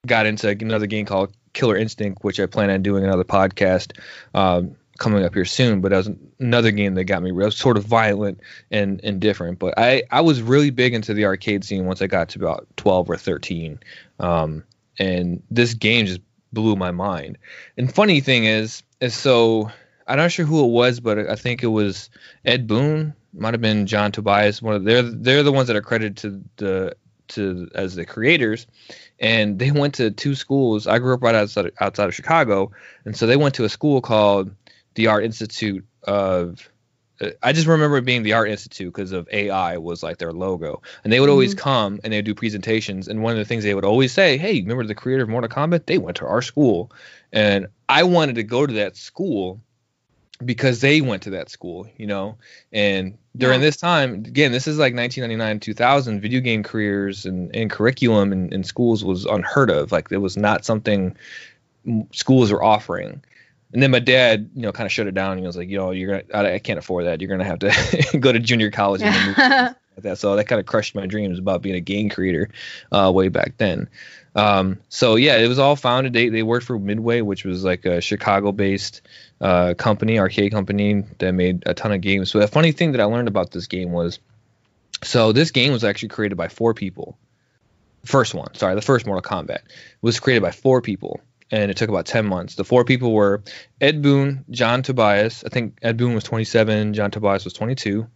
got 0.07 0.25
into 0.25 0.49
another 0.49 0.87
game 0.87 1.05
called 1.05 1.31
Killer 1.53 1.77
Instinct, 1.77 2.23
which 2.23 2.39
I 2.39 2.47
plan 2.47 2.71
on 2.71 2.81
doing 2.81 3.03
another 3.03 3.23
podcast. 3.23 3.97
Um, 4.33 4.75
coming 4.97 5.23
up 5.23 5.33
here 5.33 5.45
soon, 5.45 5.81
but 5.81 5.89
that 5.89 5.97
was 5.97 6.09
another 6.39 6.71
game 6.71 6.95
that 6.95 7.03
got 7.03 7.21
me 7.21 7.31
real 7.31 7.51
sort 7.51 7.77
of 7.77 7.83
violent 7.83 8.39
and, 8.71 9.01
and 9.03 9.19
different. 9.19 9.59
But 9.59 9.77
I, 9.77 10.03
I 10.09 10.21
was 10.21 10.41
really 10.41 10.69
big 10.69 10.93
into 10.93 11.13
the 11.13 11.25
arcade 11.25 11.63
scene 11.63 11.85
once 11.85 12.01
I 12.01 12.07
got 12.07 12.29
to 12.29 12.39
about 12.39 12.67
12 12.77 13.09
or 13.09 13.17
13. 13.17 13.79
Um, 14.19 14.63
and 14.99 15.43
this 15.51 15.73
game 15.73 16.05
just 16.05 16.21
blew 16.53 16.75
my 16.75 16.91
mind. 16.91 17.37
And 17.77 17.93
funny 17.93 18.21
thing 18.21 18.45
is, 18.45 18.83
is 19.01 19.13
so 19.13 19.71
I'm 20.07 20.17
not 20.17 20.31
sure 20.31 20.45
who 20.45 20.63
it 20.63 20.69
was, 20.69 20.99
but 20.99 21.17
I 21.29 21.35
think 21.35 21.63
it 21.63 21.67
was 21.67 22.09
Ed 22.45 22.67
Boon, 22.67 23.13
might 23.33 23.53
have 23.53 23.61
been 23.61 23.85
John 23.87 24.11
Tobias. 24.11 24.61
One 24.61 24.75
of 24.75 24.83
they're 24.83 25.01
they're 25.01 25.43
the 25.43 25.51
ones 25.51 25.67
that 25.67 25.75
are 25.75 25.81
credited 25.81 26.17
to 26.17 26.41
the 26.57 26.95
to 27.27 27.67
as 27.73 27.95
the 27.95 28.05
creators 28.05 28.67
and 29.19 29.59
they 29.59 29.71
went 29.71 29.95
to 29.95 30.11
two 30.11 30.35
schools. 30.35 30.87
I 30.87 30.99
grew 30.99 31.13
up 31.13 31.23
right 31.23 31.35
outside 31.35 31.71
outside 31.79 32.07
of 32.07 32.15
Chicago, 32.15 32.71
and 33.05 33.15
so 33.15 33.27
they 33.27 33.37
went 33.37 33.55
to 33.55 33.63
a 33.63 33.69
school 33.69 34.01
called 34.01 34.51
the 34.95 35.07
Art 35.07 35.23
Institute 35.23 35.85
of 36.03 36.69
I 37.41 37.53
just 37.53 37.67
remember 37.67 37.97
it 37.97 38.05
being 38.05 38.23
the 38.23 38.33
Art 38.33 38.49
Institute 38.49 38.93
because 38.93 39.11
of 39.11 39.29
AI 39.31 39.77
was 39.77 40.03
like 40.03 40.17
their 40.17 40.33
logo. 40.33 40.81
And 41.03 41.13
they 41.13 41.19
would 41.19 41.29
always 41.29 41.55
mm-hmm. 41.55 41.63
come 41.63 41.99
and 42.03 42.11
they 42.11 42.17
would 42.17 42.25
do 42.25 42.35
presentations. 42.35 43.07
And 43.07 43.23
one 43.23 43.31
of 43.31 43.37
the 43.37 43.45
things 43.45 43.63
they 43.63 43.73
would 43.73 43.85
always 43.85 44.11
say, 44.11 44.37
Hey, 44.37 44.59
remember 44.59 44.83
the 44.85 44.95
creator 44.95 45.23
of 45.23 45.29
Mortal 45.29 45.49
Kombat? 45.49 45.85
They 45.85 45.97
went 45.97 46.17
to 46.17 46.27
our 46.27 46.41
school. 46.41 46.91
And 47.31 47.67
I 47.87 48.03
wanted 48.03 48.35
to 48.35 48.43
go 48.43 48.65
to 48.65 48.73
that 48.73 48.97
school 48.97 49.61
because 50.43 50.81
they 50.81 50.99
went 50.99 51.23
to 51.23 51.29
that 51.31 51.49
school, 51.49 51.87
you 51.95 52.07
know. 52.07 52.37
And 52.73 53.17
during 53.37 53.61
yeah. 53.61 53.67
this 53.67 53.77
time, 53.77 54.13
again, 54.13 54.51
this 54.51 54.67
is 54.67 54.77
like 54.77 54.93
1999, 54.93 55.61
2000, 55.61 56.21
video 56.21 56.41
game 56.41 56.63
careers 56.63 57.25
and, 57.25 57.55
and 57.55 57.69
curriculum 57.69 58.33
in, 58.33 58.53
in 58.53 58.63
schools 58.63 59.05
was 59.05 59.25
unheard 59.25 59.69
of. 59.69 59.91
Like 59.91 60.11
it 60.11 60.17
was 60.17 60.35
not 60.35 60.65
something 60.65 61.15
schools 62.11 62.51
were 62.51 62.63
offering. 62.63 63.23
And 63.75 63.83
then 63.83 63.91
my 63.91 63.99
dad, 63.99 64.51
you 64.55 64.61
know, 64.61 64.71
kind 64.71 64.85
of 64.85 64.91
shut 64.93 65.05
it 65.05 65.13
down. 65.13 65.37
He 65.37 65.45
was 65.45 65.57
like, 65.57 65.67
you 65.67 65.77
know, 65.77 65.91
you're 65.91 66.21
gonna, 66.21 66.47
I, 66.47 66.53
I 66.53 66.59
can't 66.59 66.79
afford 66.79 67.07
that. 67.07 67.19
You're 67.19 67.29
gonna 67.29 67.43
have 67.43 67.59
to 67.59 68.17
go 68.21 68.31
to 68.31 68.39
junior 68.39 68.71
college 68.71 69.01
and 69.01 69.37
like 69.37 69.75
that. 69.97 70.17
So 70.17 70.37
that 70.37 70.45
kind 70.45 70.61
of 70.61 70.65
crushed 70.65 70.95
my 70.95 71.05
dreams 71.05 71.39
about 71.39 71.61
being 71.61 71.75
a 71.75 71.81
game 71.81 72.09
creator, 72.09 72.49
uh, 72.93 73.11
way 73.13 73.27
back 73.27 73.57
then. 73.57 73.89
Um, 74.33 74.79
so 74.87 75.17
yeah, 75.17 75.35
it 75.39 75.49
was 75.49 75.59
all 75.59 75.75
founded. 75.75 76.13
They 76.13 76.29
they 76.29 76.41
worked 76.41 76.65
for 76.65 76.79
Midway, 76.79 77.19
which 77.19 77.43
was 77.43 77.65
like 77.65 77.83
a 77.83 77.99
Chicago-based 77.99 79.01
uh, 79.41 79.73
company, 79.73 80.19
arcade 80.19 80.53
company 80.53 81.03
that 81.17 81.33
made 81.33 81.63
a 81.65 81.73
ton 81.73 81.91
of 81.91 81.99
games. 81.99 82.31
So 82.31 82.39
the 82.39 82.47
funny 82.47 82.71
thing 82.71 82.93
that 82.93 83.01
I 83.01 83.03
learned 83.03 83.27
about 83.27 83.51
this 83.51 83.67
game 83.67 83.91
was, 83.91 84.19
so 85.03 85.33
this 85.33 85.51
game 85.51 85.73
was 85.73 85.83
actually 85.83 86.09
created 86.09 86.35
by 86.35 86.47
four 86.47 86.73
people. 86.73 87.17
First 88.05 88.33
one, 88.33 88.53
sorry, 88.55 88.75
the 88.75 88.81
first 88.81 89.05
Mortal 89.05 89.21
Kombat 89.21 89.63
was 90.01 90.21
created 90.21 90.43
by 90.43 90.51
four 90.51 90.81
people 90.81 91.19
and 91.51 91.69
it 91.69 91.77
took 91.77 91.89
about 91.89 92.05
10 92.05 92.25
months. 92.25 92.55
The 92.55 92.63
four 92.63 92.83
people 92.83 93.13
were 93.13 93.43
Ed 93.79 94.01
Boon, 94.01 94.45
John 94.49 94.83
Tobias. 94.83 95.43
I 95.43 95.49
think 95.49 95.77
Ed 95.81 95.97
Boon 95.97 96.15
was 96.15 96.23
27, 96.23 96.93
John 96.93 97.11
Tobias 97.11 97.43
was 97.43 97.53
22. 97.53 98.07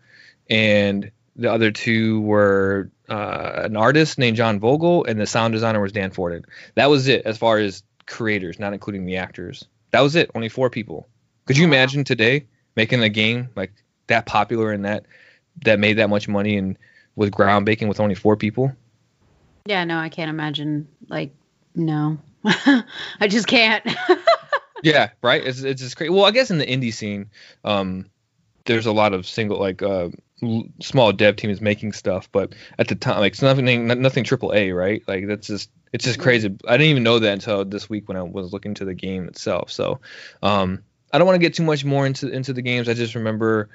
And 0.49 1.11
the 1.35 1.51
other 1.51 1.71
two 1.71 2.21
were 2.21 2.91
uh, 3.07 3.61
an 3.65 3.77
artist 3.77 4.17
named 4.17 4.37
John 4.37 4.59
Vogel, 4.59 5.05
and 5.05 5.19
the 5.19 5.25
sound 5.25 5.53
designer 5.53 5.79
was 5.79 5.91
Dan 5.91 6.11
Forden. 6.11 6.43
That 6.75 6.89
was 6.89 7.07
it 7.07 7.25
as 7.25 7.37
far 7.37 7.59
as 7.59 7.83
creators, 8.05 8.59
not 8.59 8.73
including 8.73 9.05
the 9.05 9.17
actors. 9.17 9.65
That 9.91 10.01
was 10.01 10.15
it, 10.15 10.31
only 10.35 10.49
four 10.49 10.69
people. 10.69 11.07
Could 11.45 11.57
you 11.57 11.65
imagine 11.65 12.03
today 12.03 12.45
making 12.75 13.01
a 13.01 13.09
game 13.09 13.49
like 13.55 13.71
that 14.07 14.25
popular 14.25 14.71
and 14.71 14.85
that 14.85 15.05
that 15.65 15.79
made 15.79 15.97
that 15.97 16.09
much 16.09 16.27
money 16.27 16.57
and 16.57 16.77
with 17.15 17.31
groundbreaking 17.31 17.87
with 17.87 17.99
only 17.99 18.15
four 18.15 18.35
people? 18.35 18.71
Yeah, 19.65 19.83
no, 19.83 19.97
I 19.97 20.09
can't 20.09 20.29
imagine. 20.29 20.87
Like, 21.07 21.31
no. 21.75 22.17
I 22.45 23.27
just 23.27 23.47
can't. 23.47 23.85
yeah, 24.83 25.09
right. 25.21 25.45
It's 25.45 25.61
it's 25.61 25.81
just 25.81 25.97
crazy. 25.97 26.09
Well, 26.09 26.25
I 26.25 26.31
guess 26.31 26.51
in 26.51 26.57
the 26.57 26.65
indie 26.65 26.93
scene, 26.93 27.29
um, 27.63 28.09
there's 28.65 28.85
a 28.85 28.91
lot 28.91 29.13
of 29.13 29.27
single 29.27 29.59
like 29.59 29.81
uh, 29.81 30.09
small 30.81 31.11
dev 31.11 31.35
teams 31.35 31.61
making 31.61 31.93
stuff, 31.93 32.29
but 32.31 32.53
at 32.77 32.87
the 32.87 32.95
time, 32.95 33.19
like 33.19 33.33
it's 33.33 33.41
nothing 33.41 33.87
nothing 34.01 34.23
triple 34.23 34.53
A, 34.53 34.71
right? 34.71 35.03
Like 35.07 35.27
that's 35.27 35.47
just 35.47 35.69
it's 35.91 36.05
just 36.05 36.19
crazy. 36.19 36.55
I 36.67 36.77
didn't 36.77 36.91
even 36.91 37.03
know 37.03 37.19
that 37.19 37.33
until 37.33 37.65
this 37.65 37.89
week 37.89 38.07
when 38.07 38.17
I 38.17 38.23
was 38.23 38.53
looking 38.53 38.73
to 38.75 38.85
the 38.85 38.93
game 38.93 39.27
itself. 39.27 39.71
So, 39.71 39.99
um, 40.43 40.83
I 41.11 41.17
don't 41.17 41.27
want 41.27 41.35
to 41.35 41.45
get 41.45 41.55
too 41.55 41.63
much 41.63 41.83
more 41.83 42.05
into 42.05 42.29
into 42.29 42.53
the 42.53 42.61
games. 42.61 42.87
I 42.87 42.93
just 42.93 43.15
remember 43.15 43.69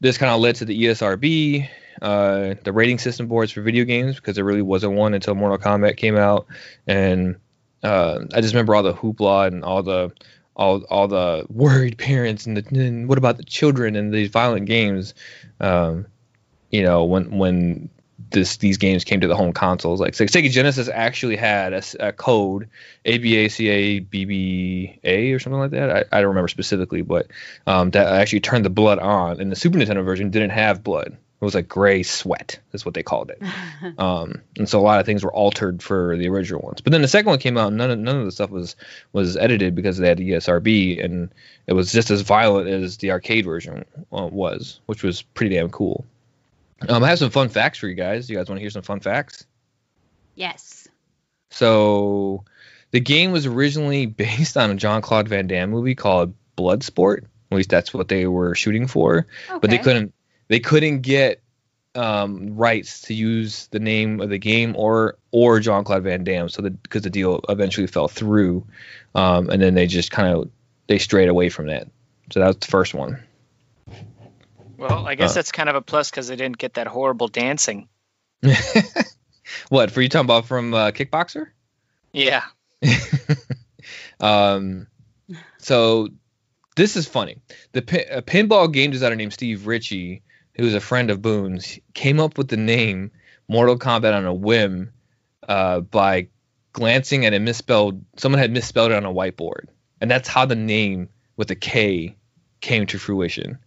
this 0.00 0.18
kind 0.18 0.32
of 0.32 0.40
led 0.40 0.56
to 0.56 0.64
the 0.64 0.84
ESRB, 0.84 1.68
uh, 2.00 2.54
the 2.62 2.72
rating 2.72 2.98
system 2.98 3.26
boards 3.26 3.52
for 3.52 3.62
video 3.62 3.84
games 3.84 4.16
because 4.16 4.36
there 4.36 4.44
really 4.44 4.62
wasn't 4.62 4.92
one 4.94 5.14
until 5.14 5.34
Mortal 5.34 5.58
Kombat 5.58 5.96
came 5.96 6.16
out, 6.16 6.46
and 6.86 7.36
uh, 7.82 8.20
I 8.34 8.40
just 8.40 8.54
remember 8.54 8.74
all 8.74 8.82
the 8.82 8.94
hoopla 8.94 9.48
and 9.48 9.64
all 9.64 9.82
the 9.82 10.12
all 10.56 10.82
all 10.90 11.08
the 11.08 11.46
worried 11.50 11.98
parents 11.98 12.46
and, 12.46 12.56
the, 12.56 12.78
and 12.78 13.08
what 13.08 13.18
about 13.18 13.36
the 13.36 13.44
children 13.44 13.96
and 13.96 14.12
these 14.12 14.28
violent 14.28 14.66
games. 14.66 15.14
Um, 15.60 16.06
you 16.70 16.82
know, 16.82 17.04
when 17.04 17.38
when 17.38 17.90
this 18.30 18.56
these 18.58 18.76
games 18.76 19.04
came 19.04 19.20
to 19.20 19.28
the 19.28 19.36
home 19.36 19.52
consoles, 19.52 20.00
like 20.00 20.12
Sega 20.14 20.50
Genesis 20.50 20.88
actually 20.88 21.36
had 21.36 21.72
a, 21.72 21.82
a 22.00 22.12
code 22.12 22.68
ABACA 23.04 24.06
BBA 24.06 25.34
or 25.34 25.38
something 25.38 25.60
like 25.60 25.70
that. 25.70 25.90
I, 25.90 26.04
I 26.12 26.20
don't 26.20 26.28
remember 26.28 26.48
specifically, 26.48 27.02
but 27.02 27.28
um, 27.66 27.90
that 27.90 28.06
actually 28.06 28.40
turned 28.40 28.64
the 28.64 28.70
blood 28.70 28.98
on, 28.98 29.40
and 29.40 29.50
the 29.50 29.56
Super 29.56 29.78
Nintendo 29.78 30.04
version 30.04 30.30
didn't 30.30 30.50
have 30.50 30.82
blood. 30.82 31.16
It 31.40 31.44
was 31.44 31.54
like 31.54 31.68
gray 31.68 32.02
sweat. 32.02 32.58
That's 32.72 32.84
what 32.84 32.94
they 32.94 33.04
called 33.04 33.30
it. 33.30 33.40
um, 33.98 34.42
and 34.56 34.68
so 34.68 34.80
a 34.80 34.82
lot 34.82 34.98
of 34.98 35.06
things 35.06 35.22
were 35.22 35.32
altered 35.32 35.82
for 35.82 36.16
the 36.16 36.28
original 36.28 36.60
ones. 36.60 36.80
But 36.80 36.92
then 36.92 37.00
the 37.00 37.08
second 37.08 37.30
one 37.30 37.38
came 37.38 37.56
out, 37.56 37.68
and 37.68 37.76
none 37.76 37.92
of, 37.92 37.98
none 38.00 38.16
of 38.18 38.24
the 38.24 38.32
stuff 38.32 38.50
was 38.50 38.74
was 39.12 39.36
edited 39.36 39.76
because 39.76 39.98
they 39.98 40.08
had 40.08 40.18
the 40.18 40.30
ESRB, 40.30 41.04
and 41.04 41.32
it 41.68 41.74
was 41.74 41.92
just 41.92 42.10
as 42.10 42.22
violent 42.22 42.68
as 42.68 42.96
the 42.96 43.12
arcade 43.12 43.44
version 43.44 43.84
uh, 44.12 44.26
was, 44.26 44.80
which 44.86 45.04
was 45.04 45.22
pretty 45.22 45.54
damn 45.54 45.70
cool. 45.70 46.04
Um, 46.88 47.04
I 47.04 47.08
have 47.08 47.18
some 47.20 47.30
fun 47.30 47.48
facts 47.48 47.78
for 47.78 47.86
you 47.86 47.94
guys. 47.94 48.28
You 48.28 48.36
guys 48.36 48.48
want 48.48 48.58
to 48.58 48.62
hear 48.62 48.70
some 48.70 48.82
fun 48.82 49.00
facts? 49.00 49.46
Yes. 50.34 50.88
So 51.50 52.44
the 52.90 53.00
game 53.00 53.30
was 53.30 53.46
originally 53.46 54.06
based 54.06 54.56
on 54.56 54.72
a 54.72 54.74
John 54.74 55.02
Claude 55.02 55.28
Van 55.28 55.46
Damme 55.46 55.70
movie 55.70 55.94
called 55.94 56.34
Bloodsport. 56.56 57.24
At 57.50 57.56
least 57.56 57.70
that's 57.70 57.94
what 57.94 58.08
they 58.08 58.26
were 58.26 58.54
shooting 58.54 58.88
for, 58.88 59.26
okay. 59.48 59.58
but 59.60 59.70
they 59.70 59.78
couldn't 59.78 60.12
they 60.48 60.60
couldn't 60.60 61.02
get 61.02 61.42
um, 61.94 62.56
rights 62.56 63.02
to 63.02 63.14
use 63.14 63.66
the 63.68 63.80
name 63.80 64.20
of 64.20 64.30
the 64.30 64.38
game 64.38 64.74
or 64.76 65.16
or 65.30 65.60
John 65.60 65.84
Claude 65.84 66.02
Van 66.04 66.24
Damme, 66.24 66.48
so 66.48 66.62
because 66.62 67.02
the 67.02 67.10
deal 67.10 67.40
eventually 67.48 67.86
fell 67.86 68.08
through, 68.08 68.66
um, 69.14 69.50
and 69.50 69.60
then 69.60 69.74
they 69.74 69.86
just 69.86 70.10
kind 70.10 70.34
of 70.34 70.50
they 70.86 70.98
strayed 70.98 71.28
away 71.28 71.48
from 71.48 71.66
that. 71.66 71.88
So 72.30 72.40
that 72.40 72.46
was 72.46 72.56
the 72.56 72.66
first 72.66 72.94
one. 72.94 73.22
Well, 74.76 75.06
I 75.06 75.16
guess 75.16 75.32
uh, 75.32 75.34
that's 75.34 75.52
kind 75.52 75.68
of 75.68 75.74
a 75.74 75.82
plus 75.82 76.10
because 76.10 76.28
they 76.28 76.36
didn't 76.36 76.58
get 76.58 76.74
that 76.74 76.86
horrible 76.86 77.28
dancing. 77.28 77.88
what 79.68 79.90
for 79.90 80.00
you 80.00 80.08
talking 80.08 80.26
about 80.26 80.46
from 80.46 80.72
uh, 80.72 80.90
Kickboxer? 80.92 81.48
Yeah. 82.12 82.44
um, 84.20 84.86
so 85.58 86.08
this 86.76 86.96
is 86.96 87.08
funny. 87.08 87.38
The 87.72 87.80
a 88.16 88.22
pinball 88.22 88.72
game 88.72 88.92
designer 88.92 89.16
named 89.16 89.32
Steve 89.32 89.66
Ritchie 89.66 90.22
who's 90.58 90.74
a 90.74 90.80
friend 90.80 91.10
of 91.10 91.22
Boon's, 91.22 91.78
came 91.94 92.20
up 92.20 92.36
with 92.36 92.48
the 92.48 92.56
name 92.56 93.12
Mortal 93.48 93.78
Kombat 93.78 94.14
on 94.14 94.26
a 94.26 94.34
whim 94.34 94.92
uh, 95.48 95.80
by 95.80 96.28
glancing 96.72 97.24
at 97.24 97.34
a 97.34 97.38
misspelled. 97.38 98.04
Someone 98.16 98.40
had 98.40 98.52
misspelled 98.52 98.90
it 98.90 98.96
on 98.96 99.04
a 99.04 99.12
whiteboard, 99.12 99.66
and 100.00 100.10
that's 100.10 100.28
how 100.28 100.44
the 100.44 100.56
name 100.56 101.08
with 101.36 101.50
a 101.50 101.54
K 101.54 102.16
came 102.60 102.86
to 102.86 102.98
fruition. 102.98 103.58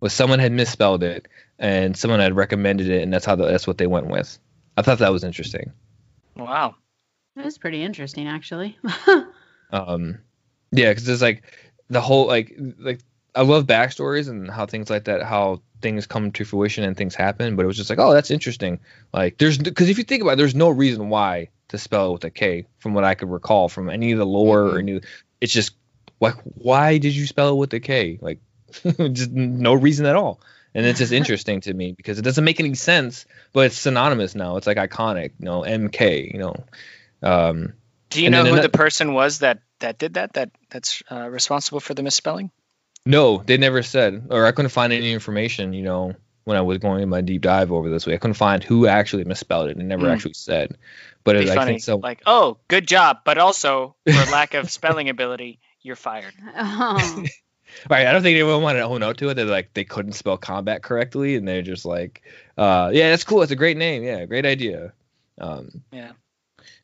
Was 0.00 0.12
someone 0.12 0.38
had 0.38 0.52
misspelled 0.52 1.02
it, 1.02 1.26
and 1.58 1.96
someone 1.96 2.20
had 2.20 2.36
recommended 2.36 2.88
it, 2.88 3.02
and 3.02 3.12
that's 3.12 3.24
how 3.24 3.34
the, 3.36 3.46
that's 3.46 3.66
what 3.66 3.78
they 3.78 3.86
went 3.86 4.06
with. 4.06 4.38
I 4.76 4.82
thought 4.82 4.98
that 4.98 5.12
was 5.12 5.24
interesting. 5.24 5.72
Wow, 6.36 6.76
that 7.34 7.44
was 7.44 7.58
pretty 7.58 7.82
interesting, 7.82 8.28
actually. 8.28 8.78
um, 9.72 10.18
yeah, 10.70 10.90
because 10.90 11.08
it's 11.08 11.22
like 11.22 11.44
the 11.88 12.00
whole 12.00 12.26
like 12.26 12.54
like 12.78 13.00
I 13.36 13.42
love 13.42 13.66
backstories 13.66 14.28
and 14.28 14.50
how 14.50 14.64
things 14.64 14.88
like 14.88 15.04
that, 15.04 15.22
how 15.22 15.60
things 15.82 16.06
come 16.06 16.32
to 16.32 16.44
fruition 16.44 16.84
and 16.84 16.96
things 16.96 17.14
happen. 17.14 17.54
But 17.54 17.64
it 17.64 17.66
was 17.66 17.76
just 17.76 17.90
like, 17.90 17.98
oh, 17.98 18.12
that's 18.12 18.30
interesting. 18.30 18.80
Like, 19.12 19.36
there's 19.36 19.58
because 19.58 19.90
if 19.90 19.98
you 19.98 20.04
think 20.04 20.22
about 20.22 20.32
it, 20.32 20.36
there's 20.36 20.54
no 20.54 20.70
reason 20.70 21.10
why 21.10 21.50
to 21.68 21.78
spell 21.78 22.10
it 22.10 22.12
with 22.14 22.24
a 22.24 22.30
K, 22.30 22.66
from 22.78 22.94
what 22.94 23.04
I 23.04 23.14
could 23.14 23.30
recall 23.30 23.68
from 23.68 23.90
any 23.90 24.12
of 24.12 24.18
the 24.18 24.26
lore 24.26 24.62
mm-hmm. 24.62 24.76
or 24.76 24.78
any. 24.78 25.00
It's 25.40 25.52
just 25.52 25.74
like, 26.18 26.34
why 26.44 26.98
did 26.98 27.14
you 27.14 27.26
spell 27.26 27.50
it 27.50 27.56
with 27.56 27.74
a 27.74 27.80
K? 27.80 28.18
Like, 28.20 28.38
just 29.12 29.30
no 29.30 29.74
reason 29.74 30.06
at 30.06 30.16
all. 30.16 30.40
And 30.74 30.86
it's 30.86 30.98
just 30.98 31.12
interesting 31.20 31.60
to 31.62 31.74
me 31.74 31.92
because 31.92 32.18
it 32.18 32.22
doesn't 32.22 32.44
make 32.44 32.58
any 32.58 32.74
sense, 32.74 33.26
but 33.52 33.66
it's 33.66 33.78
synonymous 33.78 34.34
now. 34.34 34.56
It's 34.56 34.66
like 34.66 34.78
iconic, 34.78 35.32
you 35.38 35.44
know, 35.44 35.60
MK, 35.60 36.32
you 36.32 36.38
know. 36.38 36.64
Um, 37.22 37.74
Do 38.08 38.22
you 38.22 38.30
know 38.30 38.44
who 38.44 38.60
the 38.60 38.68
person 38.70 39.12
was 39.12 39.40
that 39.40 39.60
that 39.80 39.98
did 39.98 40.14
that? 40.14 40.32
That 40.34 40.50
that's 40.70 41.02
uh, 41.10 41.28
responsible 41.28 41.80
for 41.80 41.92
the 41.92 42.02
misspelling? 42.02 42.50
No, 43.06 43.42
they 43.46 43.56
never 43.56 43.82
said, 43.82 44.26
or 44.30 44.46
I 44.46 44.52
couldn't 44.52 44.70
find 44.70 44.92
any 44.92 45.12
information. 45.12 45.72
You 45.72 45.82
know, 45.82 46.14
when 46.44 46.56
I 46.56 46.62
was 46.62 46.78
going 46.78 47.02
in 47.02 47.08
my 47.08 47.20
deep 47.20 47.42
dive 47.42 47.70
over 47.72 47.88
this 47.88 48.04
week, 48.04 48.16
I 48.16 48.18
couldn't 48.18 48.34
find 48.34 48.62
who 48.62 48.86
actually 48.86 49.24
misspelled 49.24 49.68
it. 49.68 49.78
It 49.78 49.84
never 49.84 50.06
mm. 50.06 50.12
actually 50.12 50.34
said. 50.34 50.76
But 51.24 51.36
it, 51.36 51.48
I 51.48 51.64
think 51.64 51.82
so. 51.82 51.96
Like, 51.96 52.22
oh, 52.26 52.58
good 52.68 52.86
job, 52.86 53.20
but 53.24 53.38
also 53.38 53.94
for 54.04 54.30
lack 54.30 54.54
of 54.54 54.70
spelling 54.70 55.08
ability, 55.08 55.60
you're 55.82 55.96
fired. 55.96 56.34
Oh. 56.56 57.24
right. 57.90 58.06
I 58.06 58.12
don't 58.12 58.22
think 58.22 58.34
anyone 58.34 58.62
wanted 58.62 58.80
to 58.80 58.86
own 58.86 59.02
up 59.02 59.16
to 59.18 59.28
it. 59.28 59.34
They're 59.34 59.44
like 59.44 59.74
they 59.74 59.84
couldn't 59.84 60.12
spell 60.12 60.36
combat 60.36 60.82
correctly, 60.82 61.36
and 61.36 61.46
they're 61.46 61.62
just 61.62 61.84
like, 61.84 62.22
uh, 62.58 62.90
yeah, 62.92 63.10
that's 63.10 63.24
cool. 63.24 63.42
It's 63.42 63.52
a 63.52 63.56
great 63.56 63.76
name. 63.76 64.02
Yeah, 64.02 64.24
great 64.26 64.46
idea. 64.46 64.92
Um, 65.40 65.82
yeah. 65.92 66.12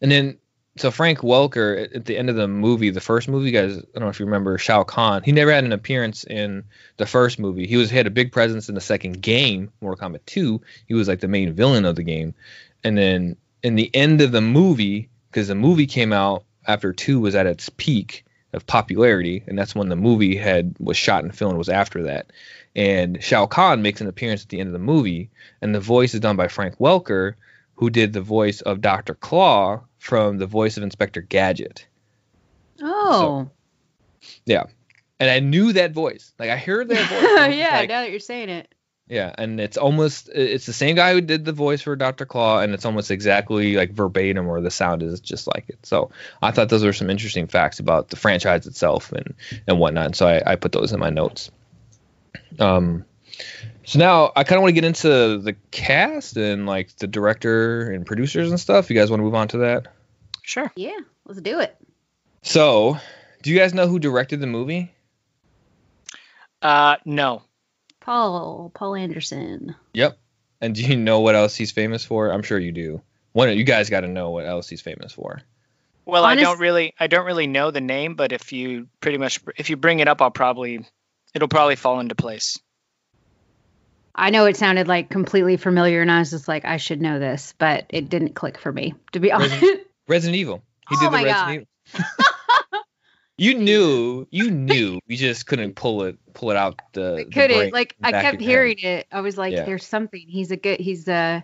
And 0.00 0.10
then 0.10 0.38
so 0.76 0.90
Frank 0.90 1.18
Welker 1.18 1.94
at 1.94 2.06
the 2.06 2.16
end 2.16 2.30
of 2.30 2.36
the 2.36 2.48
movie, 2.48 2.90
the 2.90 3.00
first 3.00 3.28
movie, 3.28 3.50
you 3.50 3.52
guys, 3.52 3.76
I 3.76 3.80
don't 3.94 4.04
know 4.04 4.08
if 4.08 4.18
you 4.18 4.26
remember 4.26 4.56
Shao 4.56 4.84
Kahn. 4.84 5.22
He 5.22 5.32
never 5.32 5.52
had 5.52 5.64
an 5.64 5.72
appearance 5.72 6.24
in 6.24 6.64
the 6.96 7.06
first 7.06 7.38
movie. 7.38 7.66
He 7.66 7.76
was 7.76 7.90
he 7.90 7.96
had 7.96 8.06
a 8.06 8.10
big 8.10 8.32
presence 8.32 8.68
in 8.68 8.74
the 8.74 8.80
second 8.80 9.20
game, 9.20 9.70
Mortal 9.80 10.08
Kombat 10.08 10.24
2. 10.26 10.60
He 10.86 10.94
was 10.94 11.08
like 11.08 11.20
the 11.20 11.28
main 11.28 11.52
villain 11.52 11.84
of 11.84 11.96
the 11.96 12.02
game. 12.02 12.34
And 12.82 12.96
then 12.96 13.36
in 13.62 13.74
the 13.74 13.94
end 13.94 14.22
of 14.22 14.32
the 14.32 14.40
movie, 14.40 15.10
because 15.30 15.48
the 15.48 15.54
movie 15.54 15.86
came 15.86 16.12
out 16.12 16.44
after 16.66 16.92
2 16.92 17.20
was 17.20 17.34
at 17.34 17.46
its 17.46 17.68
peak 17.68 18.24
of 18.54 18.66
popularity, 18.66 19.42
and 19.46 19.58
that's 19.58 19.74
when 19.74 19.88
the 19.88 19.96
movie 19.96 20.36
had 20.36 20.74
was 20.78 20.96
shot 20.96 21.24
and 21.24 21.34
filmed 21.34 21.58
was 21.58 21.68
after 21.68 22.04
that. 22.04 22.32
And 22.74 23.22
Shao 23.22 23.46
Kahn 23.46 23.82
makes 23.82 24.00
an 24.00 24.08
appearance 24.08 24.42
at 24.42 24.48
the 24.48 24.60
end 24.60 24.68
of 24.68 24.72
the 24.72 24.78
movie, 24.78 25.30
and 25.60 25.74
the 25.74 25.80
voice 25.80 26.14
is 26.14 26.20
done 26.20 26.36
by 26.36 26.48
Frank 26.48 26.78
Welker, 26.78 27.34
who 27.74 27.90
did 27.90 28.12
the 28.12 28.20
voice 28.20 28.60
of 28.60 28.80
Dr. 28.80 29.14
Claw 29.14 29.82
from 29.98 30.38
the 30.38 30.46
voice 30.46 30.76
of 30.76 30.82
Inspector 30.82 31.20
Gadget. 31.22 31.86
Oh. 32.82 33.48
So, 34.20 34.28
yeah. 34.46 34.64
And 35.20 35.30
I 35.30 35.40
knew 35.40 35.72
that 35.72 35.92
voice. 35.92 36.32
Like 36.38 36.50
I 36.50 36.56
heard 36.56 36.88
that 36.88 37.08
voice. 37.08 37.56
yeah, 37.56 37.76
like, 37.76 37.88
now 37.88 38.00
that 38.00 38.10
you're 38.10 38.20
saying 38.20 38.48
it. 38.48 38.74
Yeah, 39.08 39.34
and 39.36 39.60
it's 39.60 39.76
almost 39.76 40.30
it's 40.32 40.64
the 40.64 40.72
same 40.72 40.96
guy 40.96 41.12
who 41.12 41.20
did 41.20 41.44
the 41.44 41.52
voice 41.52 41.82
for 41.82 41.94
Dr. 41.96 42.24
Claw, 42.24 42.60
and 42.60 42.72
it's 42.72 42.84
almost 42.84 43.10
exactly 43.10 43.74
like 43.74 43.92
verbatim, 43.92 44.48
or 44.48 44.60
the 44.60 44.70
sound 44.70 45.02
is 45.02 45.20
just 45.20 45.46
like 45.46 45.68
it. 45.68 45.84
So 45.84 46.10
I 46.40 46.50
thought 46.50 46.70
those 46.70 46.84
were 46.84 46.92
some 46.92 47.10
interesting 47.10 47.46
facts 47.46 47.78
about 47.78 48.08
the 48.08 48.16
franchise 48.16 48.66
itself 48.66 49.12
and 49.12 49.34
and 49.66 49.78
whatnot. 49.78 50.06
And 50.06 50.16
so 50.16 50.26
I, 50.26 50.52
I 50.52 50.56
put 50.56 50.72
those 50.72 50.92
in 50.92 51.00
my 51.00 51.10
notes. 51.10 51.50
Um, 52.58 53.04
so 53.84 53.98
now 53.98 54.32
I 54.34 54.44
kind 54.44 54.56
of 54.56 54.62
want 54.62 54.74
to 54.74 54.80
get 54.80 54.86
into 54.86 55.38
the 55.38 55.56
cast 55.70 56.36
and 56.36 56.66
like 56.66 56.96
the 56.96 57.06
director 57.06 57.90
and 57.90 58.06
producers 58.06 58.50
and 58.50 58.60
stuff. 58.60 58.90
You 58.90 58.96
guys 58.96 59.10
want 59.10 59.20
to 59.20 59.24
move 59.24 59.34
on 59.34 59.48
to 59.48 59.58
that? 59.58 59.88
Sure. 60.42 60.70
Yeah, 60.76 60.98
let's 61.26 61.40
do 61.40 61.60
it. 61.60 61.76
So, 62.42 62.98
do 63.42 63.50
you 63.50 63.58
guys 63.58 63.74
know 63.74 63.86
who 63.86 63.98
directed 63.98 64.40
the 64.40 64.46
movie? 64.46 64.92
Uh, 66.60 66.96
no. 67.04 67.42
Paul 68.00 68.70
Paul 68.74 68.96
Anderson. 68.96 69.76
Yep. 69.94 70.18
And 70.60 70.74
do 70.74 70.82
you 70.82 70.96
know 70.96 71.20
what 71.20 71.34
else 71.34 71.56
he's 71.56 71.72
famous 71.72 72.04
for? 72.04 72.30
I'm 72.30 72.42
sure 72.42 72.58
you 72.58 72.72
do. 72.72 73.02
One, 73.32 73.56
you 73.56 73.64
guys 73.64 73.90
got 73.90 74.00
to 74.00 74.08
know 74.08 74.30
what 74.30 74.46
else 74.46 74.68
he's 74.68 74.80
famous 74.80 75.12
for. 75.12 75.40
Well, 76.04 76.24
I 76.24 76.34
don't 76.34 76.58
really, 76.58 76.94
I 76.98 77.06
don't 77.06 77.26
really 77.26 77.46
know 77.46 77.70
the 77.70 77.80
name, 77.80 78.14
but 78.16 78.32
if 78.32 78.52
you 78.52 78.88
pretty 79.00 79.18
much, 79.18 79.40
if 79.56 79.70
you 79.70 79.76
bring 79.76 80.00
it 80.00 80.08
up, 80.08 80.20
I'll 80.20 80.32
probably, 80.32 80.84
it'll 81.32 81.48
probably 81.48 81.76
fall 81.76 82.00
into 82.00 82.16
place. 82.16 82.58
I 84.14 84.30
know 84.30 84.44
it 84.46 84.56
sounded 84.56 84.88
like 84.88 85.08
completely 85.08 85.56
familiar, 85.56 86.02
and 86.02 86.10
I 86.10 86.18
was 86.18 86.30
just 86.30 86.46
like, 86.48 86.64
I 86.64 86.76
should 86.76 87.00
know 87.00 87.18
this, 87.18 87.54
but 87.58 87.86
it 87.88 88.08
didn't 88.10 88.34
click 88.34 88.58
for 88.58 88.70
me, 88.72 88.94
to 89.12 89.20
be 89.20 89.32
honest. 89.32 89.52
Resident- 89.54 89.80
Resident 90.08 90.36
Evil. 90.36 90.62
He 90.90 90.96
Oh 90.96 91.00
did 91.00 91.06
the 91.06 91.10
my 91.10 91.22
Resident 91.24 91.68
Evil. 91.94 92.06
you 93.38 93.54
knew, 93.54 94.26
you 94.30 94.50
knew. 94.50 95.00
You 95.06 95.16
just 95.16 95.46
couldn't 95.46 95.74
pull 95.74 96.02
it, 96.04 96.18
pull 96.34 96.50
it 96.50 96.56
out 96.56 96.80
the. 96.92 97.16
the 97.16 97.24
Could 97.24 97.48
brain 97.50 97.50
it? 97.68 97.72
Like 97.72 97.96
I 98.02 98.12
kept 98.12 98.40
hearing 98.40 98.78
head. 98.78 99.00
it. 99.00 99.06
I 99.12 99.20
was 99.20 99.38
like, 99.38 99.52
Yeah. 99.54 99.64
there's 99.64 99.86
something. 99.86 100.24
He's 100.28 100.50
a 100.50 100.56
good. 100.56 100.78
He's 100.80 101.08
a 101.08 101.42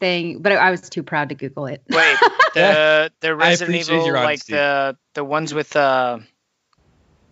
thing, 0.00 0.40
but 0.40 0.52
I 0.52 0.70
was 0.72 0.80
too 0.90 1.02
proud 1.04 1.28
to 1.28 1.34
Google 1.36 1.66
it. 1.66 1.82
Wait, 1.88 2.16
the 2.54 3.12
the 3.20 3.36
Resident 3.36 3.88
Evil, 3.88 4.12
like 4.12 4.44
the 4.46 4.96
the 5.14 5.22
ones 5.24 5.54
with 5.54 5.76
uh, 5.76 6.18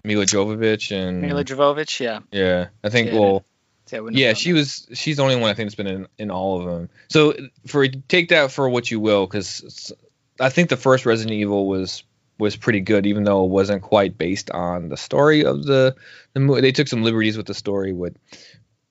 Milla 0.05 0.25
Jovovich 0.27 0.93
and 0.97 1.23
Milla 1.23 1.45
Jovovich, 1.45 1.99
yeah, 2.01 2.21
yeah, 2.31 2.69
I 2.85 2.89
think 2.91 3.11
Yeah. 3.13 3.19
well. 3.19 3.45
Yeah, 3.93 3.99
I 3.99 4.01
wouldn't 4.03 4.19
have 4.19 4.29
Yeah, 4.29 4.33
she 4.35 4.53
was. 4.53 4.87
She's 4.93 5.17
the 5.17 5.23
only 5.23 5.37
one 5.37 5.51
I 5.51 5.55
think 5.55 5.69
that's 5.69 5.75
been 5.75 5.87
in, 5.87 6.07
in 6.19 6.31
all 6.31 6.61
of 6.61 6.67
them. 6.67 6.89
So 7.09 7.35
for 7.67 7.87
take 7.87 8.29
that 8.29 8.51
for 8.51 8.69
what 8.69 8.91
you 8.91 9.01
will, 9.01 9.27
because 9.27 9.93
I 10.39 10.49
think 10.49 10.69
the 10.69 10.77
first 10.77 11.07
Resident 11.07 11.35
Evil 11.35 11.67
was 11.67 12.03
was 12.39 12.57
pretty 12.57 12.81
good, 12.81 13.07
even 13.07 13.25
though 13.25 13.45
it 13.45 13.51
wasn't 13.51 13.83
quite 13.83 14.17
based 14.17 14.51
on 14.51 14.89
the 14.89 14.97
story 14.97 15.45
of 15.45 15.65
the 15.65 15.95
the 16.33 16.41
movie. 16.41 16.61
They 16.63 16.73
took 16.73 16.89
some 16.89 17.03
liberties 17.03 17.37
with 17.37 17.47
the 17.47 17.55
story. 17.55 17.93
With 17.93 18.17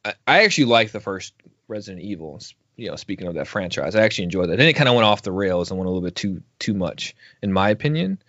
I, 0.05 0.13
I 0.27 0.43
actually 0.43 0.65
like 0.65 0.91
the 0.91 0.99
first 0.99 1.33
Resident 1.67 2.03
Evil. 2.03 2.39
You 2.75 2.89
know, 2.89 2.95
speaking 2.95 3.27
of 3.27 3.33
that 3.33 3.47
franchise, 3.47 3.95
I 3.95 4.03
actually 4.03 4.25
enjoyed 4.25 4.49
that. 4.49 4.57
Then 4.57 4.69
it 4.69 4.73
kind 4.73 4.87
of 4.87 4.95
went 4.95 5.05
off 5.05 5.23
the 5.23 5.33
rails 5.33 5.69
and 5.69 5.77
went 5.77 5.87
a 5.87 5.91
little 5.91 6.07
bit 6.07 6.15
too 6.15 6.41
too 6.59 6.73
much, 6.73 7.15
in 7.41 7.51
my 7.51 7.69
opinion. 7.69 8.19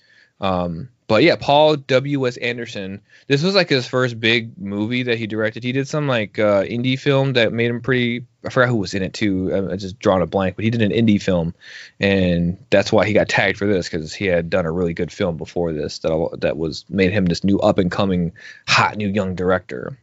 Um, 0.41 0.89
but 1.11 1.25
yeah, 1.25 1.35
Paul 1.35 1.75
W. 1.75 2.29
S. 2.29 2.37
Anderson. 2.37 3.01
This 3.27 3.43
was 3.43 3.57
like 3.57 3.69
his 3.69 3.85
first 3.85 4.21
big 4.21 4.57
movie 4.57 5.03
that 5.03 5.19
he 5.19 5.27
directed. 5.27 5.65
He 5.65 5.73
did 5.73 5.89
some 5.89 6.07
like 6.07 6.39
uh, 6.39 6.63
indie 6.63 6.97
film 6.97 7.33
that 7.33 7.53
made 7.53 7.69
him 7.69 7.81
pretty. 7.81 8.27
I 8.45 8.51
forgot 8.51 8.69
who 8.69 8.77
was 8.77 8.95
in 8.95 9.03
it 9.03 9.13
too. 9.13 9.69
I, 9.73 9.75
just 9.75 9.99
drawn 9.99 10.23
a 10.23 10.27
blank, 10.27 10.55
but 10.55 10.65
he 10.65 10.71
did 10.71 10.83
an 10.83 10.93
indie 10.93 11.21
film, 11.21 11.53
and 11.99 12.65
that's 12.71 12.93
why 12.93 13.07
he 13.07 13.13
got 13.13 13.29
tagged 13.29 13.59
for 13.59 13.67
this 13.67 13.89
because 13.89 14.15
he 14.15 14.27
had 14.27 14.51
done 14.51 14.67
a 14.67 14.71
really 14.71 14.95
good 14.95 15.11
film 15.11 15.37
before 15.37 15.73
this 15.73 15.99
that 15.99 16.39
that 16.43 16.57
was 16.57 16.85
made 16.89 17.11
him 17.11 17.27
this 17.27 17.43
new 17.43 17.59
up 17.59 17.79
and 17.79 17.91
coming 17.91 18.33
hot 18.69 18.97
new 18.97 19.09
young 19.09 19.35
director. 19.35 19.99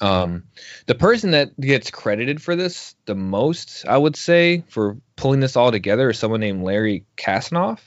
Um, 0.00 0.44
the 0.86 0.94
person 0.94 1.32
that 1.32 1.58
gets 1.58 1.90
credited 1.90 2.40
for 2.40 2.54
this 2.54 2.94
the 3.06 3.16
most, 3.16 3.86
I 3.88 3.98
would 3.98 4.14
say, 4.14 4.62
for 4.68 4.98
pulling 5.16 5.40
this 5.40 5.56
all 5.56 5.72
together 5.72 6.10
is 6.10 6.18
someone 6.20 6.40
named 6.40 6.62
Larry 6.62 7.06
Kasanoff 7.16 7.80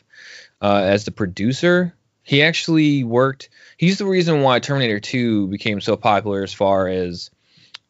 uh, 0.62 0.82
as 0.86 1.06
the 1.06 1.12
producer. 1.12 1.94
He 2.24 2.42
actually 2.42 3.04
worked. 3.04 3.50
He's 3.78 3.98
the 4.00 4.06
reason 4.06 4.42
why 4.42 4.60
Terminator 4.60 5.00
2 5.00 5.48
became 5.48 5.80
so 5.80 5.96
popular 5.96 6.42
as 6.44 6.54
far 6.54 6.88
as 6.88 7.30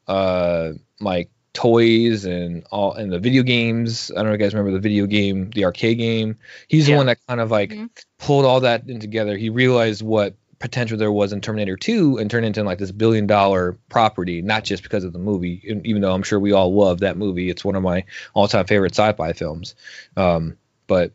uh, 0.08 0.72
like 1.00 1.30
toys 1.54 2.26
and 2.26 2.66
all 2.70 2.94
and 2.94 3.12
the 3.12 3.20
video 3.20 3.44
games. 3.44 4.12
I 4.12 4.16
don't 4.16 4.26
know 4.26 4.34
if 4.34 4.40
you 4.40 4.46
guys 4.46 4.54
remember 4.54 4.72
the 4.72 4.80
video 4.82 5.06
game, 5.06 5.52
the 5.52 5.66
arcade 5.66 5.98
game. 5.98 6.38
He's 6.68 6.86
the 6.88 6.96
one 6.96 7.06
that 7.06 7.18
kind 7.28 7.40
of 7.40 7.50
like 7.50 7.70
Mhm. 7.72 7.90
pulled 8.20 8.46
all 8.46 8.60
that 8.62 8.90
in 8.90 9.00
together. 9.00 9.38
He 9.38 9.50
realized 9.50 10.02
what 10.02 10.36
potential 10.60 10.98
there 10.98 11.12
was 11.12 11.32
in 11.32 11.42
Terminator 11.42 11.78
2 11.78 12.18
and 12.18 12.30
turned 12.30 12.46
it 12.46 12.48
into 12.48 12.64
like 12.64 12.78
this 12.78 12.92
billion 12.92 13.28
dollar 13.28 13.78
property, 13.90 14.42
not 14.42 14.64
just 14.66 14.84
because 14.84 15.04
of 15.06 15.14
the 15.14 15.20
movie, 15.20 15.62
even 15.86 16.02
though 16.02 16.14
I'm 16.14 16.24
sure 16.24 16.40
we 16.40 16.52
all 16.52 16.74
love 16.74 17.00
that 17.00 17.18
movie. 17.18 17.50
It's 17.50 17.64
one 17.64 17.76
of 17.76 17.84
my 17.84 18.04
all 18.34 18.48
time 18.50 18.66
favorite 18.66 18.94
sci 18.94 19.14
fi 19.14 19.32
films. 19.34 19.76
Um, 20.18 20.58
but 20.88 21.14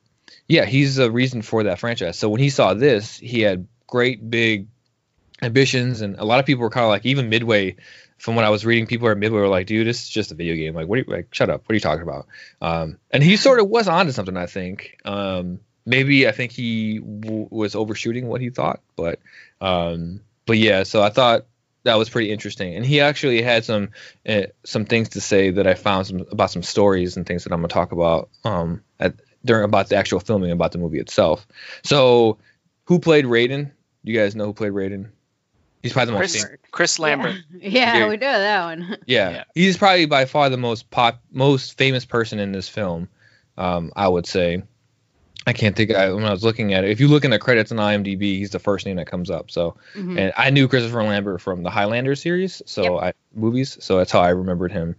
yeah, 0.51 0.65
he's 0.65 0.97
the 0.97 1.13
reason 1.13 1.43
for 1.43 1.63
that 1.63 1.79
franchise. 1.79 2.19
So 2.19 2.29
when 2.29 2.41
he 2.41 2.51
saw 2.51 2.75
this, 2.75 3.17
he 3.17 3.41
had 3.41 3.69
great 3.87 4.29
big 4.29 4.67
ambitions, 5.41 6.01
and 6.01 6.19
a 6.19 6.25
lot 6.25 6.41
of 6.41 6.45
people 6.45 6.63
were 6.63 6.71
kind 6.71 6.83
of 6.83 6.91
like, 6.91 7.07
even 7.07 7.29
midway 7.29 7.77
from 8.19 8.35
when 8.35 8.45
I 8.45 8.51
was 8.51 8.67
reading, 8.67 8.89
people 8.89 9.09
at 9.09 9.17
midway 9.17 9.39
were 9.39 9.49
like, 9.49 9.69
"Dude, 9.69 9.87
this 9.87 10.03
is 10.03 10.09
just 10.09 10.33
a 10.33 10.35
video 10.35 10.57
game. 10.57 10.75
Like, 10.75 10.89
what? 10.89 10.97
Are 10.97 11.03
you, 11.03 11.05
like, 11.07 11.33
shut 11.33 11.51
up. 11.51 11.63
What 11.63 11.71
are 11.71 11.75
you 11.75 11.81
talking 11.81 12.03
about?" 12.03 12.27
Um, 12.61 12.99
and 13.13 13.23
he 13.23 13.37
sort 13.37 13.61
of 13.61 13.69
was 13.69 13.87
onto 13.87 14.11
something, 14.11 14.37
I 14.37 14.47
think. 14.47 14.99
Um, 15.05 15.61
maybe 15.87 16.27
I 16.27 16.33
think 16.33 16.51
he 16.51 16.99
w- 16.99 17.47
was 17.49 17.77
overshooting 17.77 18.27
what 18.27 18.41
he 18.41 18.51
thought, 18.51 18.81
but 18.97 19.21
um, 19.61 20.21
but 20.47 20.59
yeah. 20.59 20.83
So 20.83 21.01
I 21.01 21.11
thought 21.11 21.47
that 21.85 21.95
was 21.95 22.11
pretty 22.11 22.33
interesting, 22.33 22.75
and 22.75 22.85
he 22.85 23.01
actually 23.01 23.41
had 23.41 23.65
some 23.65 23.91
uh, 24.29 24.47
some 24.65 24.85
things 24.85 25.11
to 25.11 25.21
say 25.21 25.53
that 25.53 25.69
I 25.69 25.75
found 25.75 26.09
some 26.09 26.27
about 26.33 26.51
some 26.51 26.65
stories 26.65 27.17
and 27.17 27.25
things 27.25 27.45
that 27.45 27.53
I'm 27.53 27.61
gonna 27.61 27.69
talk 27.69 27.93
about 27.93 28.31
um, 28.45 28.83
at 28.99 29.15
during 29.45 29.65
about 29.65 29.89
the 29.89 29.97
actual 29.97 30.21
filming 30.21 30.51
about 30.51 30.73
the 30.73 30.79
movie 30.79 30.99
itself. 30.99 31.47
So, 31.85 32.39
who 32.85 32.99
played 32.99 33.25
Raiden? 33.25 33.71
You 34.03 34.15
guys 34.19 34.35
know 34.35 34.47
who 34.47 34.53
played 34.53 34.73
Raiden? 34.73 35.09
He's 35.83 35.93
probably 35.95 36.13
the 36.15 36.19
most 36.21 36.33
Chris, 36.33 36.45
famous. 36.45 36.59
Chris 36.71 36.99
Lambert. 36.99 37.37
Yeah, 37.53 37.97
Yeah. 37.99 38.09
we 38.09 38.17
know 38.17 38.39
that 38.39 38.65
one. 38.65 38.99
Yeah. 39.07 39.31
Yeah. 39.31 39.45
he's 39.55 39.79
probably 39.79 40.07
by 40.07 40.27
far 40.27 40.51
the 40.51 40.57
most 40.59 40.91
pop, 40.91 41.23
most 41.31 41.79
famous 41.79 42.05
person 42.05 42.39
in 42.39 42.53
this 42.53 42.69
film. 42.69 43.09
Um, 43.57 43.93
I 43.97 44.07
would 44.09 44.27
say. 44.27 44.63
I 45.47 45.55
can't 45.55 45.75
think. 45.75 45.91
I, 45.91 46.13
when 46.13 46.25
I 46.27 46.31
was 46.33 46.45
looking 46.45 46.75
at 46.75 46.85
it, 46.85 46.91
if 46.91 47.01
you 47.01 47.09
look 47.09 47.25
in 47.25 47.31
the 47.31 47.39
credits 47.39 47.73
on 47.73 47.79
IMDb, 47.79 48.21
he's 48.37 48.51
the 48.51 48.59
first 48.59 48.85
name 48.85 48.97
that 48.97 49.07
comes 49.07 49.31
up. 49.31 49.51
So, 49.51 49.77
Mhm. 49.97 50.19
and 50.19 50.33
I 50.37 50.51
knew 50.51 50.69
Christopher 50.69 51.03
Lambert 51.03 51.41
from 51.41 51.63
the 51.63 51.71
Highlander 51.71 52.15
series, 52.15 52.61
so 52.67 52.99
I 53.01 53.15
movies, 53.35 53.79
so 53.81 53.97
that's 53.97 54.13
how 54.13 54.21
I 54.21 54.31
remembered 54.31 54.71
him. 54.71 54.97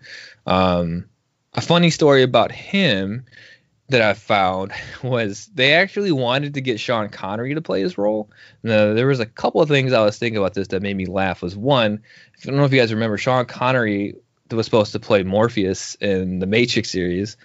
Um, 0.47 1.05
a 1.53 1.61
funny 1.61 1.91
story 1.91 2.23
about 2.23 2.51
him 2.51 3.25
that 3.91 4.01
I 4.01 4.13
found 4.13 4.71
was 5.03 5.47
they 5.53 5.73
actually 5.73 6.11
wanted 6.11 6.55
to 6.55 6.61
get 6.61 6.79
Sean 6.79 7.09
Connery 7.09 7.53
to 7.55 7.61
play 7.61 7.81
his 7.81 7.97
role. 7.97 8.29
Now, 8.63 8.93
there 8.93 9.07
was 9.07 9.19
a 9.19 9.25
couple 9.25 9.61
of 9.61 9.69
things 9.69 9.93
I 9.93 10.03
was 10.03 10.17
thinking 10.17 10.37
about 10.37 10.53
this 10.53 10.69
that 10.69 10.81
made 10.81 10.97
me 10.97 11.05
laugh. 11.05 11.41
Was 11.41 11.55
one, 11.55 12.01
I 12.41 12.45
don't 12.45 12.57
know 12.57 12.65
if 12.65 12.73
you 12.73 12.79
guys 12.79 12.93
remember, 12.93 13.17
Sean 13.17 13.45
Connery 13.45 14.15
was 14.49 14.65
supposed 14.65 14.91
to 14.93 14.99
play 14.99 15.23
Morpheus 15.23 15.95
in 15.95 16.39
the 16.39 16.47
Matrix 16.47 16.89
series. 16.89 17.37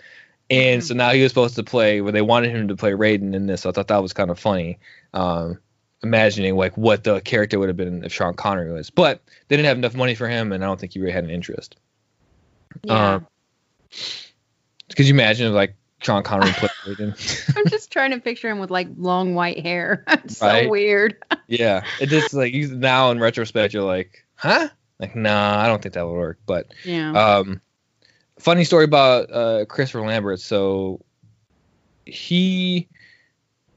And 0.49 0.83
so 0.83 0.95
now 0.95 1.11
he 1.11 1.23
was 1.23 1.31
supposed 1.31 1.57
to 1.57 1.65
play 1.65 2.01
where 2.01 2.13
they 2.13 2.23
wanted 2.23 2.55
him 2.55 2.69
to 2.69 2.77
play 2.77 2.93
Raiden 2.93 3.35
in 3.35 3.47
this. 3.47 3.63
So 3.63 3.71
I 3.71 3.73
thought 3.73 3.89
that 3.89 4.03
was 4.03 4.13
kind 4.13 4.31
of 4.31 4.39
funny. 4.39 4.79
Um, 5.13 5.59
imagining 6.03 6.57
like 6.57 6.77
what 6.77 7.05
the 7.05 7.21
character 7.21 7.59
would 7.59 7.69
have 7.69 7.77
been 7.77 8.05
if 8.05 8.13
Sean 8.13 8.35
Connery 8.35 8.73
was. 8.73 8.91
But 8.91 9.23
they 9.49 9.57
didn't 9.57 9.67
have 9.67 9.79
enough 9.79 9.95
money 9.95 10.15
for 10.15 10.29
him 10.29 10.53
and 10.53 10.63
I 10.63 10.67
don't 10.67 10.79
think 10.79 10.93
he 10.93 11.01
really 11.01 11.13
had 11.13 11.25
an 11.25 11.31
interest. 11.31 11.77
Yeah. 12.85 13.15
Um, 13.15 13.27
Could 14.95 15.07
you 15.07 15.15
imagine 15.15 15.53
like 15.53 15.75
Sean 16.01 16.23
Connery 16.23 16.53
played? 16.53 17.01
I'm 17.57 17.69
just 17.69 17.91
trying 17.91 18.11
to 18.11 18.21
picture 18.21 18.49
him 18.49 18.59
with 18.59 18.71
like 18.71 18.89
long 18.97 19.35
white 19.35 19.61
hair. 19.61 20.05
It's 20.25 20.39
so 20.39 20.69
weird. 20.69 21.17
yeah. 21.47 21.85
It 22.01 22.09
just 22.09 22.35
like 22.35 22.53
you 22.53 22.75
now 22.75 23.11
in 23.11 23.21
retrospect 23.21 23.73
you're 23.75 23.83
like, 23.83 24.25
huh? 24.35 24.69
Like, 24.99 25.15
nah, 25.15 25.59
I 25.59 25.67
don't 25.67 25.83
think 25.83 25.95
that 25.95 26.07
would 26.07 26.13
work. 26.13 26.39
But 26.47 26.67
Yeah. 26.85 27.13
Um, 27.13 27.61
funny 28.39 28.65
story 28.65 28.85
about 28.85 29.31
uh, 29.31 29.65
Christopher 29.67 30.07
Lambert. 30.07 30.41
So 30.41 31.01
he, 32.05 32.89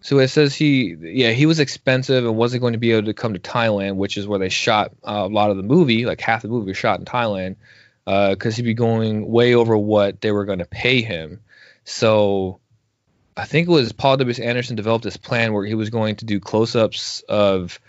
so 0.02 0.20
it 0.20 0.30
says 0.30 0.56
he, 0.56 0.96
yeah, 1.00 1.32
he 1.32 1.46
was 1.46 1.60
expensive 1.60 2.26
and 2.26 2.36
wasn't 2.36 2.62
going 2.62 2.74
to 2.74 2.80
be 2.80 2.92
able 2.92 3.08
to 3.08 3.14
come 3.14 3.34
to 3.34 3.40
Thailand, 3.40 3.96
which 3.96 4.18
is 4.18 4.28
where 4.28 4.40
they 4.40 4.50
shot 4.50 4.92
uh, 5.08 5.24
a 5.26 5.28
lot 5.28 5.52
of 5.52 5.58
the 5.58 5.64
movie. 5.64 6.06
Like 6.06 6.22
half 6.22 6.42
the 6.42 6.48
movie 6.48 6.68
was 6.68 6.78
shot 6.78 7.00
in 7.00 7.06
Thailand, 7.06 7.56
because 8.06 8.56
he'd 8.56 8.64
be 8.64 8.74
going 8.74 9.30
way 9.30 9.54
over 9.56 9.78
what 9.78 10.22
they 10.22 10.32
were 10.32 10.46
going 10.46 10.60
to 10.60 10.66
pay 10.66 11.02
him. 11.02 11.42
So 11.84 12.60
I 13.36 13.46
think 13.46 13.68
it 13.68 13.72
was 13.72 13.94
Paul 13.94 14.18
W. 14.18 14.32
S. 14.32 14.40
Anderson 14.40 14.76
developed 14.76 15.04
this 15.04 15.18
plan 15.18 15.54
where 15.54 15.66
he 15.66 15.76
was 15.76 15.90
going 15.90 16.18
to 16.18 16.26
do 16.26 16.40
close-ups 16.40 17.24
of 17.30 17.80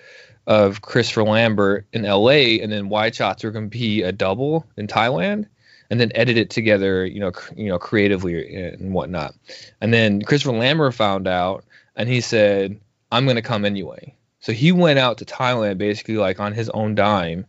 of 0.47 0.81
Christopher 0.81 1.25
Lambert 1.25 1.87
in 1.93 2.05
L.A. 2.05 2.61
and 2.61 2.73
then 2.73 2.89
wide 2.89 3.15
shots 3.15 3.45
were 3.45 3.51
going 3.51 3.71
to 3.71 3.79
be 3.79 4.03
a 4.03 4.11
double 4.11 4.67
in 4.77 4.87
Thailand, 4.87 5.47
and 5.91 6.01
then 6.01 6.13
edit 6.15 6.39
it 6.39 6.51
together, 6.51 7.05
you 7.05 7.21
know, 7.21 7.31
cr- 7.31 7.55
you 7.57 7.69
know, 7.69 7.79
creatively 7.79 8.57
and 8.57 8.93
whatnot. 8.93 9.35
And 9.81 9.93
then 9.93 10.23
Christopher 10.23 10.57
Lambert 10.57 10.95
found 10.95 11.29
out, 11.29 11.65
and 11.95 12.09
he 12.09 12.21
said, 12.21 12.81
"I'm 13.13 13.25
going 13.25 13.37
to 13.37 13.43
come 13.43 13.65
anyway." 13.65 14.15
So 14.41 14.53
he 14.53 14.73
went 14.73 14.99
out 14.99 15.19
to 15.19 15.25
Thailand 15.25 15.79
basically 15.79 16.17
like 16.17 16.41
on 16.41 16.53
his 16.53 16.71
own 16.71 16.95
dime 16.95 17.47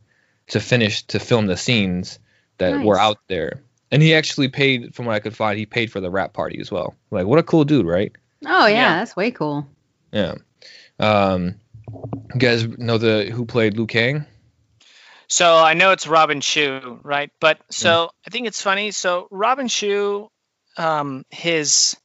to 0.47 0.59
finish 0.59 1.03
to 1.03 1.19
film 1.19 1.47
the 1.47 1.57
scenes 1.57 2.19
that 2.57 2.83
were 2.83 2.99
out 2.99 3.19
there. 3.27 3.63
And 3.91 4.01
he 4.01 4.15
actually 4.15 4.47
paid, 4.47 4.95
from 4.95 5.05
what 5.05 5.15
I 5.15 5.19
could 5.19 5.35
find, 5.35 5.57
he 5.59 5.65
paid 5.65 5.91
for 5.91 5.99
the 5.99 6.09
wrap 6.09 6.33
party 6.33 6.59
as 6.61 6.71
well. 6.71 6.95
Like, 7.11 7.25
what 7.25 7.39
a 7.39 7.43
cool 7.43 7.65
dude, 7.65 7.85
right? 7.85 8.11
Oh 8.45 8.65
yeah, 8.65 8.75
Yeah. 8.75 8.93
that's 8.99 9.15
way 9.15 9.31
cool. 9.31 9.67
Yeah. 10.11 10.35
Um, 10.99 11.55
you 12.33 12.39
guys 12.39 12.65
know 12.65 12.97
the 12.97 13.25
who 13.25 13.45
played 13.45 13.75
Liu 13.77 13.87
Kang? 13.87 14.25
So 15.27 15.57
I 15.57 15.73
know 15.73 15.91
it's 15.91 16.07
Robin 16.07 16.41
Shou, 16.41 16.99
right? 17.03 17.31
But 17.39 17.59
so 17.69 18.11
I 18.25 18.29
think 18.29 18.47
it's 18.47 18.61
funny. 18.61 18.91
So 18.91 19.27
Robin 19.31 19.67
Shou, 19.67 20.29
um, 20.77 21.25
his 21.29 21.95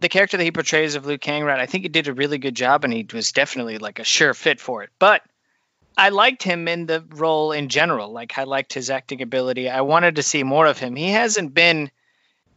the 0.00 0.08
character 0.08 0.36
that 0.36 0.44
he 0.44 0.52
portrays 0.52 0.94
of 0.94 1.06
Liu 1.06 1.18
Kang, 1.18 1.42
right? 1.44 1.58
I 1.58 1.66
think 1.66 1.82
he 1.84 1.88
did 1.88 2.08
a 2.08 2.14
really 2.14 2.38
good 2.38 2.54
job, 2.54 2.84
and 2.84 2.92
he 2.92 3.06
was 3.12 3.32
definitely 3.32 3.78
like 3.78 3.98
a 3.98 4.04
sure 4.04 4.32
fit 4.34 4.60
for 4.60 4.82
it. 4.82 4.90
But 4.98 5.22
I 5.98 6.10
liked 6.10 6.42
him 6.42 6.68
in 6.68 6.86
the 6.86 7.04
role 7.10 7.52
in 7.52 7.68
general. 7.68 8.12
Like 8.12 8.38
I 8.38 8.44
liked 8.44 8.72
his 8.72 8.88
acting 8.88 9.20
ability. 9.20 9.68
I 9.68 9.80
wanted 9.82 10.16
to 10.16 10.22
see 10.22 10.42
more 10.44 10.66
of 10.66 10.78
him. 10.78 10.94
He 10.96 11.10
hasn't 11.10 11.52
been 11.54 11.90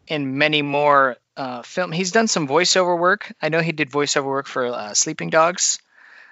in 0.07 0.37
many 0.37 0.61
more 0.61 1.17
uh, 1.35 1.61
film. 1.63 1.91
He's 1.91 2.11
done 2.11 2.27
some 2.27 2.47
voiceover 2.47 2.97
work. 2.97 3.33
I 3.41 3.49
know 3.49 3.59
he 3.59 3.71
did 3.71 3.89
voiceover 3.89 4.25
work 4.25 4.47
for 4.47 4.67
uh, 4.67 4.93
Sleeping 4.93 5.29
Dogs, 5.29 5.79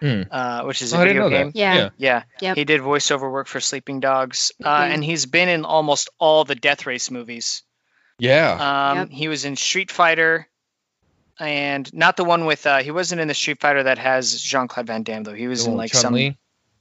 Hmm. 0.01 0.21
uh, 0.31 0.63
which 0.63 0.81
is 0.81 0.93
a 0.93 0.97
Oh, 0.97 1.01
I 1.01 1.05
didn't 1.05 1.23
video 1.23 1.29
know 1.29 1.43
game. 1.43 1.51
that. 1.51 1.55
Yeah. 1.59 1.89
Yeah, 1.97 2.23
Yep. 2.41 2.55
he 2.57 2.63
did 2.63 2.81
voiceover 2.81 3.29
work 3.31 3.47
for 3.47 3.59
Sleeping 3.59 3.99
Dogs, 3.99 4.51
uh, 4.63 4.81
Mhm. 4.83 4.89
and 4.93 5.03
he's 5.03 5.25
been 5.25 5.49
in 5.49 5.65
almost 5.65 6.09
all 6.19 6.45
the 6.45 6.55
Death 6.55 6.85
Race 6.85 7.09
movies. 7.11 7.63
Yeah. 8.19 8.51
Um, 8.91 8.97
Yep. 8.97 9.09
He 9.11 9.27
was 9.29 9.45
in 9.45 9.55
Street 9.55 9.91
Fighter, 9.91 10.47
and 11.39 11.91
not 11.93 12.17
the 12.17 12.23
one 12.25 12.45
with. 12.45 12.65
Uh, 12.65 12.79
he 12.83 12.91
wasn't 12.91 13.21
in 13.21 13.27
the 13.27 13.33
Street 13.33 13.59
Fighter 13.59 13.83
that 13.83 13.97
has 13.97 14.39
Jean 14.41 14.67
Claude 14.67 14.87
Van 14.87 15.03
Damme 15.03 15.23
though. 15.23 15.33
He 15.33 15.47
was 15.47 15.61
The 15.63 15.65
in 15.67 15.71
one 15.71 15.77
like 15.79 15.93
with 15.93 16.01
some 16.01 16.13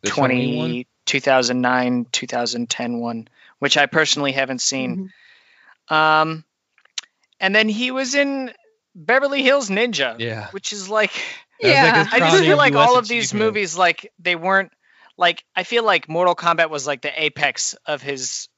Chun-Li? 0.05 0.47
The 0.47 0.85
20, 0.85 0.87
2009, 1.07 2.07
2010 2.13 2.99
one, 2.99 3.29
which 3.59 3.77
I 3.77 3.87
personally 3.87 4.33
haven't 4.33 4.61
seen. 4.61 5.11
Mhm. 5.91 5.95
Um, 5.95 6.45
and 7.41 7.55
then 7.55 7.69
he 7.69 7.91
was 7.91 8.15
in 8.15 8.53
Beverly 8.95 9.43
Hills 9.43 9.71
Ninja, 9.71 10.17
Yeah. 10.19 10.49
which 10.51 10.73
is 10.73 10.89
like 10.89 11.13
That 11.61 11.69
was 11.69 11.75
like 11.75 11.95
Yeah. 11.95 12.09
I 12.27 12.31
just 12.31 12.45
feel 12.45 12.57
like 12.57 12.75
US 12.75 12.89
all 12.89 12.99
of 12.99 13.09
these 13.09 13.35
movies, 13.35 13.77
like 13.77 14.13
they 14.19 14.37
weren't 14.37 14.73
like 15.17 15.43
I 15.57 15.65
feel 15.65 15.85
like 15.85 16.09
Mortal 16.09 16.37
Kombat 16.37 16.71
was 16.71 16.87
like 16.87 17.03
the 17.03 17.23
apex 17.23 17.75
of 17.87 18.01
his. 18.03 18.49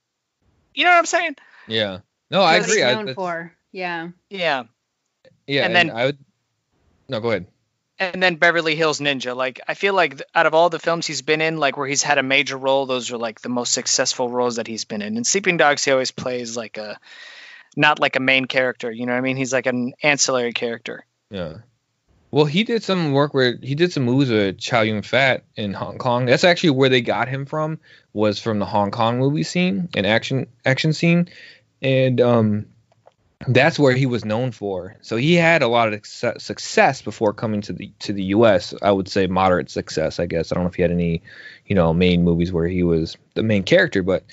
You 0.75 0.85
know 0.85 0.91
what 0.91 0.99
I'm 0.99 1.07
saying? 1.07 1.37
Yeah. 1.67 1.99
No, 2.31 2.43
I 2.43 2.57
agree. 2.57 2.81
Known 2.81 3.07
that's- 3.07 3.15
for. 3.15 3.55
Yeah. 3.73 4.09
Yeah. 4.29 4.65
yeah, 5.47 5.65
and 5.65 5.77
and, 5.77 5.91
then- 5.91 5.97
I 5.97 6.07
would. 6.07 6.19
No, 7.09 7.21
go 7.21 7.31
ahead. 7.31 7.47
And 8.01 8.23
then 8.23 8.37
Beverly 8.37 8.75
Hills 8.75 8.99
Ninja. 8.99 9.37
Like 9.37 9.61
I 9.69 9.75
feel 9.75 9.93
like 9.93 10.21
out 10.35 10.47
of 10.47 10.55
all 10.55 10.71
the 10.71 10.79
films 10.79 11.07
he's 11.07 11.21
been 11.21 11.43
in, 11.43 11.59
like 11.59 11.77
where 11.77 11.87
he's 11.87 12.03
had 12.03 12.17
a 12.17 12.23
major 12.23 12.57
role, 12.57 12.87
those 12.87 13.13
are 13.13 13.19
like 13.19 13.41
the 13.43 13.51
most 13.51 13.75
successful 13.75 14.31
roles 14.31 14.57
that 14.57 14.67
he's 14.67 14.87
been 14.87 15.03
in. 15.03 15.19
In 15.19 15.25
Sleeping 15.25 15.59
Dogs, 15.59 15.85
he 15.85 15.91
always 15.93 16.11
plays 16.11 16.57
like 16.57 16.79
a, 16.79 16.99
not 17.77 18.01
like 18.01 18.17
a 18.17 18.21
main 18.21 18.47
character. 18.47 18.91
You 18.91 19.05
know 19.05 19.13
what 19.13 19.19
I 19.19 19.21
mean? 19.21 19.37
He's 19.37 19.53
like 19.53 19.67
an 19.67 19.93
ancillary 20.03 20.55
character. 20.55 21.05
Yeah. 21.31 21.59
Well, 22.33 22.45
he 22.45 22.63
did 22.65 22.83
some 22.83 23.13
work 23.13 23.35
where 23.35 23.57
he 23.61 23.75
did 23.75 23.93
some 23.93 24.05
movies 24.05 24.31
with 24.31 24.59
Chow 24.59 24.83
Yun 24.83 25.03
Fat 25.03 25.45
in 25.57 25.75
Hong 25.75 25.99
Kong. 25.99 26.27
That's 26.27 26.45
actually 26.45 26.71
where 26.71 26.89
they 26.89 27.01
got 27.01 27.29
him 27.29 27.45
from. 27.45 27.81
Was 28.13 28.41
from 28.41 28.61
the 28.61 28.67
Hong 28.67 28.93
Kong 28.93 29.19
movie 29.19 29.43
scene 29.43 29.89
and 29.95 30.07
action 30.07 30.47
action 30.65 30.93
scene, 30.93 31.29
and 31.83 32.21
um, 32.21 32.67
that's 33.47 33.79
where 33.79 33.95
he 33.95 34.07
was 34.07 34.25
known 34.25 34.53
for. 34.53 34.97
So 35.01 35.17
he 35.17 35.35
had 35.35 35.63
a 35.63 35.69
lot 35.69 35.93
of 35.93 36.05
success- 36.07 37.03
before 37.03 37.33
coming 37.33 37.63
to 37.63 37.73
the 37.73 37.93
to 38.01 38.13
the 38.13 38.25
U.S. 38.25 38.75
I 38.83 38.93
would 38.93 39.09
say 39.09 39.27
moderate 39.27 39.71
success. 39.71 40.21
I 40.21 40.27
guess 40.27 40.53
I 40.53 40.55
don't 40.55 40.65
know 40.65 40.69
if 40.69 40.75
he 40.75 40.83
had 40.83 40.91
any, 40.91 41.23
you 41.67 41.75
know, 41.75 41.95
main 41.95 42.23
movies 42.23 42.53
where 42.53 42.69
he 42.69 42.83
was 42.83 43.17
the 43.35 43.43
main 43.43 43.63
character, 43.63 44.03
but 44.03 44.25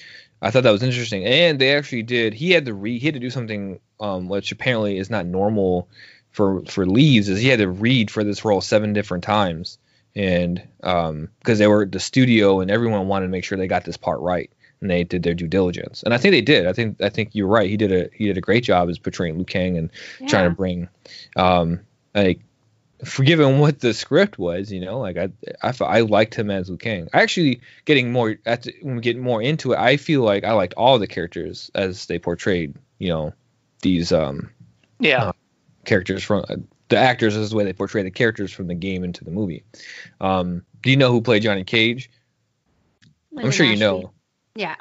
I 0.41 0.51
thought 0.51 0.63
that 0.63 0.71
was 0.71 0.83
interesting. 0.83 1.23
And 1.25 1.59
they 1.59 1.75
actually 1.75 2.03
did. 2.03 2.33
He 2.33 2.51
had 2.51 2.65
to 2.65 2.73
re. 2.73 2.99
He 2.99 3.05
had 3.05 3.13
to 3.13 3.19
do 3.19 3.29
something 3.29 3.79
um, 3.99 4.27
which 4.27 4.51
apparently 4.51 4.97
is 4.97 5.09
not 5.09 5.25
normal 5.25 5.89
for 6.31 6.63
for 6.65 6.85
leaves. 6.85 7.29
Is 7.29 7.39
he 7.39 7.47
had 7.47 7.59
to 7.59 7.69
read 7.69 8.11
for 8.11 8.23
this 8.23 8.43
role 8.43 8.61
seven 8.61 8.93
different 8.93 9.23
times, 9.23 9.77
and 10.15 10.61
um, 10.83 11.29
because 11.39 11.59
they 11.59 11.67
were 11.67 11.85
the 11.85 11.99
studio 11.99 12.59
and 12.59 12.69
everyone 12.69 13.07
wanted 13.07 13.27
to 13.27 13.31
make 13.31 13.45
sure 13.45 13.57
they 13.57 13.67
got 13.67 13.85
this 13.85 13.97
part 13.97 14.19
right, 14.19 14.51
and 14.81 14.89
they 14.89 15.03
did 15.03 15.23
their 15.23 15.33
due 15.33 15.47
diligence. 15.47 16.03
And 16.03 16.13
I 16.13 16.17
think 16.17 16.33
they 16.33 16.41
did. 16.41 16.67
I 16.67 16.73
think 16.73 17.01
I 17.01 17.09
think 17.09 17.33
you're 17.33 17.47
right. 17.47 17.69
He 17.69 17.77
did 17.77 17.91
a 17.91 18.09
he 18.13 18.25
did 18.25 18.37
a 18.37 18.41
great 18.41 18.63
job 18.63 18.89
as 18.89 18.99
portraying 18.99 19.35
Liu 19.35 19.45
Kang 19.45 19.77
and 19.77 19.89
trying 20.27 20.49
to 20.49 20.55
bring 20.55 20.87
um 21.35 21.79
like 22.13 22.41
forgiven 23.03 23.59
what 23.59 23.79
the 23.79 23.93
script 23.93 24.39
was 24.39 24.71
you 24.71 24.79
know 24.79 24.99
like 24.99 25.17
I 25.17 25.29
I, 25.61 25.73
I 25.81 26.01
liked 26.01 26.33
him 26.35 26.49
as 26.49 26.69
Liu 26.69 26.77
Kang 26.77 27.07
I 27.13 27.21
actually 27.21 27.61
getting 27.85 28.11
more 28.11 28.37
at 28.45 28.67
when 28.81 28.95
we 28.95 29.01
get 29.01 29.17
more 29.17 29.41
into 29.41 29.73
it 29.73 29.77
I 29.79 29.97
feel 29.97 30.21
like 30.21 30.43
I 30.43 30.53
liked 30.53 30.73
all 30.75 30.97
the 30.97 31.07
characters 31.07 31.69
as 31.75 32.07
they 32.07 32.17
portrayed 32.17 32.75
you 32.97 33.09
know 33.09 33.33
these 33.81 34.11
um 34.11 34.49
Yeah. 34.99 35.25
Uh, 35.25 35.31
characters 35.85 36.23
from 36.23 36.43
uh, 36.49 36.55
the 36.89 36.97
actors 36.97 37.35
is 37.35 37.51
the 37.51 37.55
way 37.55 37.63
they 37.63 37.73
portray 37.73 38.01
the 38.01 38.11
characters 38.11 38.51
from 38.51 38.67
the 38.67 38.75
game 38.75 39.03
into 39.03 39.23
the 39.23 39.31
movie 39.31 39.63
um 40.19 40.63
do 40.81 40.89
you 40.89 40.97
know 40.97 41.11
who 41.11 41.21
played 41.21 41.43
Johnny 41.43 41.63
Cage 41.63 42.09
I'm 43.31 43.37
Linden 43.37 43.51
sure 43.51 43.65
you 43.67 43.77
know 43.77 44.11
Yeah. 44.57 44.75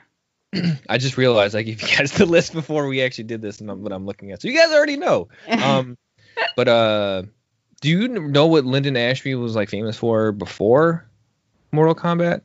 I 0.88 0.96
just 0.96 1.18
realized 1.18 1.54
I 1.54 1.62
gave 1.62 1.82
you 1.82 1.96
guys 1.96 2.12
the 2.18 2.26
list 2.26 2.54
before 2.54 2.86
we 2.88 3.02
actually 3.02 3.24
did 3.24 3.42
this 3.42 3.60
and 3.60 3.70
I'm, 3.70 3.82
what 3.82 3.92
I'm 3.92 4.06
looking 4.06 4.32
at 4.32 4.40
so 4.40 4.48
you 4.48 4.56
guys 4.56 4.72
already 4.72 4.96
know 4.96 5.28
um 5.48 5.98
but 6.56 6.68
uh 6.68 7.22
do 7.82 7.90
you 7.90 8.08
know 8.08 8.46
what 8.46 8.64
Linden 8.64 8.96
Ashby 8.96 9.34
was 9.34 9.54
like 9.54 9.68
famous 9.68 9.98
for 9.98 10.32
before 10.32 11.06
Mortal 11.72 11.94
Kombat? 11.94 12.40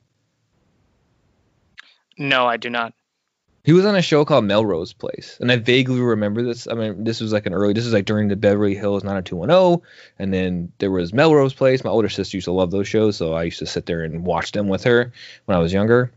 No, 2.17 2.46
I 2.46 2.58
do 2.58 2.70
not. 2.70 2.94
He 3.63 3.74
was 3.74 3.86
on 3.86 3.96
a 3.96 4.02
show 4.02 4.26
called 4.26 4.46
Melrose 4.46 4.91
Place, 4.91 5.38
and 5.39 5.52
I 5.52 5.56
vaguely 5.56 6.02
remember 6.02 6.41
this. 6.41 6.67
I 6.67 6.74
mean, 6.74 7.04
this 7.04 7.22
was 7.22 7.32
like 7.32 7.46
an 7.46 7.54
early. 7.54 7.74
This 7.74 7.86
is 7.86 7.94
like 7.94 8.06
during 8.06 8.28
the 8.28 8.36
Beverly 8.36 8.74
Hills 8.74 9.04
90210, 9.04 9.88
and 10.17 10.34
then 10.34 10.72
there 10.80 10.89
was 10.89 11.13
Melrose 11.13 11.54
Place. 11.54 11.84
My 11.84 11.91
older 11.91 12.10
sister 12.10 12.38
used 12.38 12.46
to 12.46 12.52
love 12.52 12.72
those 12.72 12.88
shows, 12.88 13.17
so 13.17 13.34
I 13.34 13.44
used 13.44 13.60
to 13.60 13.67
sit 13.67 13.86
there 13.86 14.04
and 14.04 14.26
watch 14.26 14.52
them 14.52 14.67
with 14.67 14.84
her 14.86 15.13
when 15.46 15.56
I 15.56 15.62
was 15.62 15.72
younger. 15.72 16.12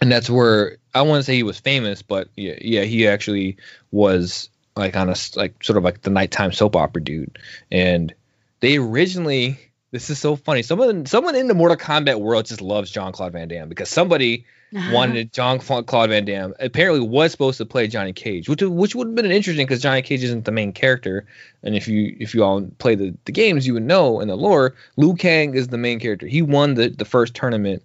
And 0.00 0.12
that's 0.12 0.28
where 0.28 0.76
I 0.94 1.02
want 1.02 1.20
to 1.20 1.22
say 1.22 1.34
he 1.34 1.42
was 1.42 1.58
famous, 1.58 2.02
but 2.02 2.28
yeah, 2.36 2.54
yeah, 2.60 2.82
he 2.82 3.08
actually 3.08 3.56
was 3.90 4.50
like 4.76 4.96
on 4.96 5.08
a 5.08 5.16
like 5.36 5.62
sort 5.64 5.76
of 5.78 5.84
like 5.84 6.02
the 6.02 6.10
nighttime 6.10 6.52
soap 6.52 6.76
opera 6.76 7.02
dude. 7.02 7.38
And 7.72 8.14
they 8.60 8.76
originally, 8.76 9.58
this 9.90 10.10
is 10.10 10.18
so 10.18 10.36
funny. 10.36 10.62
Someone, 10.62 11.06
someone 11.06 11.34
in 11.34 11.48
the 11.48 11.54
Mortal 11.54 11.76
Kombat 11.76 12.20
world 12.20 12.46
just 12.46 12.60
loves 12.60 12.90
John 12.90 13.12
Claude 13.12 13.32
Van 13.32 13.48
Damme 13.48 13.68
because 13.68 13.88
somebody 13.88 14.44
uh-huh. 14.74 14.92
wanted 14.92 15.32
John 15.32 15.58
Claude 15.58 16.10
Van 16.10 16.24
Damme. 16.24 16.54
Apparently, 16.60 17.00
was 17.00 17.32
supposed 17.32 17.58
to 17.58 17.64
play 17.64 17.86
Johnny 17.86 18.12
Cage, 18.12 18.48
which 18.48 18.62
which 18.62 18.94
would 18.94 19.08
have 19.08 19.14
been 19.14 19.30
interesting 19.30 19.66
because 19.66 19.80
Johnny 19.80 20.02
Cage 20.02 20.24
isn't 20.24 20.44
the 20.44 20.52
main 20.52 20.72
character. 20.72 21.26
And 21.62 21.74
if 21.74 21.88
you 21.88 22.16
if 22.20 22.34
you 22.34 22.44
all 22.44 22.62
play 22.78 22.94
the, 22.96 23.14
the 23.24 23.32
games, 23.32 23.66
you 23.66 23.74
would 23.74 23.84
know 23.84 24.20
in 24.20 24.28
the 24.28 24.36
lore, 24.36 24.74
Liu 24.96 25.14
Kang 25.14 25.54
is 25.54 25.68
the 25.68 25.78
main 25.78 26.00
character. 26.00 26.26
He 26.26 26.42
won 26.42 26.74
the 26.74 26.88
the 26.88 27.04
first 27.04 27.34
tournament 27.34 27.82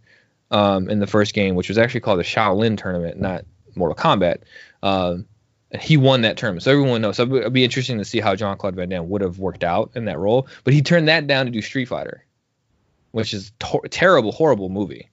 um, 0.51 0.89
in 0.89 0.99
the 0.99 1.07
first 1.07 1.33
game, 1.33 1.55
which 1.55 1.69
was 1.69 1.77
actually 1.77 2.01
called 2.01 2.19
the 2.19 2.23
Shaolin 2.23 2.77
tournament, 2.77 3.19
not 3.19 3.45
Mortal 3.75 3.95
Kombat. 3.95 4.41
Um, 4.83 5.25
and 5.71 5.81
he 5.81 5.95
won 5.95 6.21
that 6.21 6.35
tournament, 6.37 6.63
so 6.63 6.71
everyone 6.71 7.01
knows. 7.01 7.15
So 7.15 7.23
it'd 7.23 7.53
be- 7.53 7.63
interesting 7.63 7.97
to 7.97 8.05
see 8.05 8.19
how 8.19 8.35
John 8.35 8.57
Claude 8.57 8.75
Van 8.75 8.89
Damme 8.89 9.09
would 9.09 9.21
have 9.21 9.39
worked 9.39 9.63
out 9.63 9.91
in 9.95 10.05
that 10.05 10.19
role. 10.19 10.47
But 10.65 10.73
he 10.73 10.81
turned 10.81 11.07
that 11.07 11.27
down 11.27 11.45
to 11.45 11.51
do 11.51 11.61
Street 11.61 11.85
Fighter, 11.87 12.25
which 13.11 13.33
is 13.33 13.53
to- 13.61 13.81
terrible, 13.89 14.33
horrible 14.33 14.67
movie, 14.67 15.09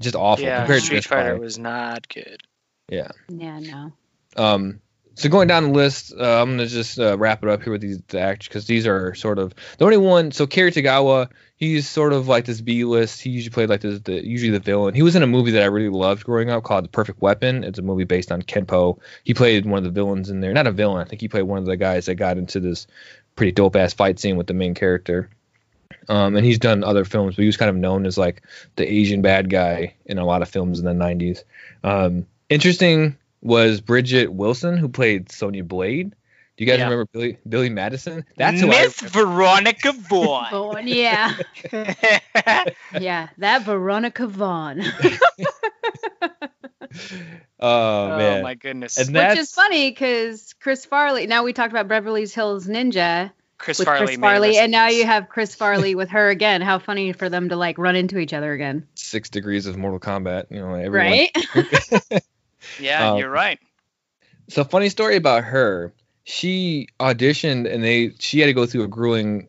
just 0.00 0.14
awful 0.14 0.44
yeah, 0.44 0.58
compared 0.58 0.80
to 0.80 0.84
Street 0.84 0.96
this 0.98 1.06
Fighter 1.06 1.32
fight. 1.32 1.40
was 1.40 1.58
not 1.58 2.08
good. 2.08 2.42
Yeah. 2.90 3.08
Yeah, 3.28 3.58
no. 3.60 3.92
Um, 4.36 4.80
so 5.14 5.28
going 5.28 5.48
down 5.48 5.64
the 5.64 5.70
list, 5.70 6.12
uh, 6.18 6.42
I'm 6.42 6.50
gonna 6.50 6.66
just 6.66 6.98
uh, 6.98 7.18
wrap 7.18 7.42
it 7.42 7.48
up 7.48 7.62
here 7.62 7.72
with 7.72 7.82
these 7.82 7.98
the 8.08 8.20
actors 8.20 8.48
because 8.48 8.66
these 8.66 8.86
are 8.86 9.14
sort 9.14 9.38
of 9.38 9.54
the 9.78 9.84
only 9.84 9.98
one. 9.98 10.32
So 10.32 10.46
Cary 10.46 10.72
Tagawa, 10.72 11.28
he's 11.56 11.88
sort 11.88 12.12
of 12.12 12.28
like 12.28 12.44
this 12.46 12.60
B 12.60 12.84
list. 12.84 13.20
He 13.20 13.30
usually 13.30 13.52
played 13.52 13.68
like 13.68 13.82
this, 13.82 14.00
the 14.00 14.26
usually 14.26 14.50
the 14.50 14.60
villain. 14.60 14.94
He 14.94 15.02
was 15.02 15.14
in 15.14 15.22
a 15.22 15.26
movie 15.26 15.50
that 15.52 15.62
I 15.62 15.66
really 15.66 15.90
loved 15.90 16.24
growing 16.24 16.50
up 16.50 16.64
called 16.64 16.84
The 16.84 16.88
Perfect 16.88 17.20
Weapon. 17.20 17.62
It's 17.64 17.78
a 17.78 17.82
movie 17.82 18.04
based 18.04 18.32
on 18.32 18.42
Kenpo. 18.42 18.98
He 19.24 19.34
played 19.34 19.66
one 19.66 19.78
of 19.78 19.84
the 19.84 19.90
villains 19.90 20.30
in 20.30 20.40
there. 20.40 20.52
Not 20.52 20.66
a 20.66 20.72
villain. 20.72 21.02
I 21.02 21.08
think 21.08 21.20
he 21.20 21.28
played 21.28 21.42
one 21.42 21.58
of 21.58 21.66
the 21.66 21.76
guys 21.76 22.06
that 22.06 22.14
got 22.14 22.38
into 22.38 22.60
this 22.60 22.86
pretty 23.36 23.52
dope 23.52 23.76
ass 23.76 23.92
fight 23.92 24.18
scene 24.18 24.36
with 24.36 24.46
the 24.46 24.54
main 24.54 24.74
character. 24.74 25.28
Um, 26.08 26.36
and 26.36 26.44
he's 26.44 26.58
done 26.58 26.82
other 26.82 27.04
films, 27.04 27.36
but 27.36 27.42
he 27.42 27.46
was 27.46 27.56
kind 27.56 27.70
of 27.70 27.76
known 27.76 28.06
as 28.06 28.18
like 28.18 28.42
the 28.76 28.90
Asian 28.90 29.22
bad 29.22 29.50
guy 29.50 29.94
in 30.04 30.18
a 30.18 30.24
lot 30.24 30.42
of 30.42 30.48
films 30.48 30.80
in 30.80 30.84
the 30.84 30.92
90s. 30.92 31.44
Um, 31.84 32.26
interesting 32.48 33.16
was 33.42 33.80
Bridget 33.80 34.32
Wilson, 34.32 34.76
who 34.78 34.88
played 34.88 35.30
Sonya 35.30 35.64
Blade. 35.64 36.14
Do 36.56 36.64
you 36.64 36.70
guys 36.70 36.78
Yeah. 36.78 36.84
remember 36.84 37.06
Billy 37.12 37.38
Billy 37.48 37.68
Madison? 37.70 38.24
That's 38.36 38.60
who 38.60 38.68
Miss 38.68 39.00
Veronica 39.00 39.92
Vaughn. 39.92 40.46
Vaughn, 40.50 40.86
yeah, 40.86 41.34
yeah, 43.00 43.28
that 43.38 43.62
Veronica 43.64 44.26
Vaughn. 44.26 44.82
Oh, 47.64 48.10
oh 48.10 48.42
my 48.42 48.54
goodness. 48.54 48.98
And 48.98 49.08
Which 49.08 49.14
that's 49.14 49.40
is 49.40 49.52
funny 49.52 49.90
because 49.90 50.52
Chris 50.60 50.84
Farley. 50.84 51.26
Now 51.28 51.44
we 51.44 51.52
talked 51.52 51.72
about 51.72 51.86
Beverly 51.86 52.26
Hills 52.26 52.66
Ninja 52.66 53.30
Chris 53.56 53.78
with 53.78 53.86
Farley. 53.86 54.06
Chris 54.06 54.16
Farley, 54.18 54.58
and 54.58 54.72
now 54.72 54.88
you 54.88 55.06
have 55.06 55.28
Chris 55.28 55.54
Farley 55.54 55.94
with 55.94 56.10
her 56.10 56.28
again. 56.28 56.60
How 56.60 56.80
funny 56.80 57.12
for 57.12 57.28
them 57.28 57.48
to 57.50 57.56
like 57.56 57.78
run 57.78 57.94
into 57.94 58.18
each 58.18 58.32
other 58.32 58.52
again, 58.52 58.86
six 58.96 59.30
degrees 59.30 59.66
of 59.66 59.76
Mortal 59.78 60.00
Kombat. 60.00 60.46
You 60.50 60.58
know, 60.58 60.74
everyone. 60.74 61.28
right? 62.12 62.22
Yeah, 62.80 63.12
Um, 63.12 63.18
you're 63.18 63.30
right. 63.30 63.58
So 64.48 64.64
funny 64.64 64.88
story 64.88 65.16
about 65.16 65.44
her. 65.44 65.92
She 66.24 66.88
auditioned 67.00 67.72
and 67.72 67.82
they 67.82 68.12
she 68.18 68.40
had 68.40 68.46
to 68.46 68.52
go 68.52 68.66
through 68.66 68.84
a 68.84 68.88
grueling 68.88 69.48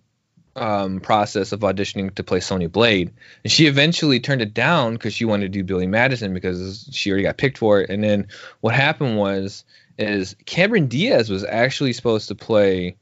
um, 0.56 1.00
process 1.00 1.52
of 1.52 1.62
auditioning 1.62 2.14
to 2.16 2.24
play 2.24 2.40
Sonya 2.40 2.70
Blade, 2.70 3.12
and 3.44 3.52
she 3.52 3.66
eventually 3.68 4.20
turned 4.20 4.42
it 4.42 4.54
down 4.54 4.94
because 4.94 5.14
she 5.14 5.26
wanted 5.26 5.52
to 5.52 5.60
do 5.60 5.64
Billy 5.64 5.88
Madison 5.88 6.34
because 6.34 6.88
she 6.92 7.10
already 7.10 7.24
got 7.24 7.38
picked 7.38 7.58
for 7.58 7.82
it. 7.82 7.90
And 7.90 8.04
then 8.04 8.28
what 8.62 8.76
happened 8.76 9.18
was 9.18 9.66
is 9.98 10.36
Cameron 10.46 10.88
Diaz 10.88 11.30
was 11.30 11.44
actually 11.44 11.94
supposed 11.94 12.28
to 12.30 12.36
play 12.36 12.96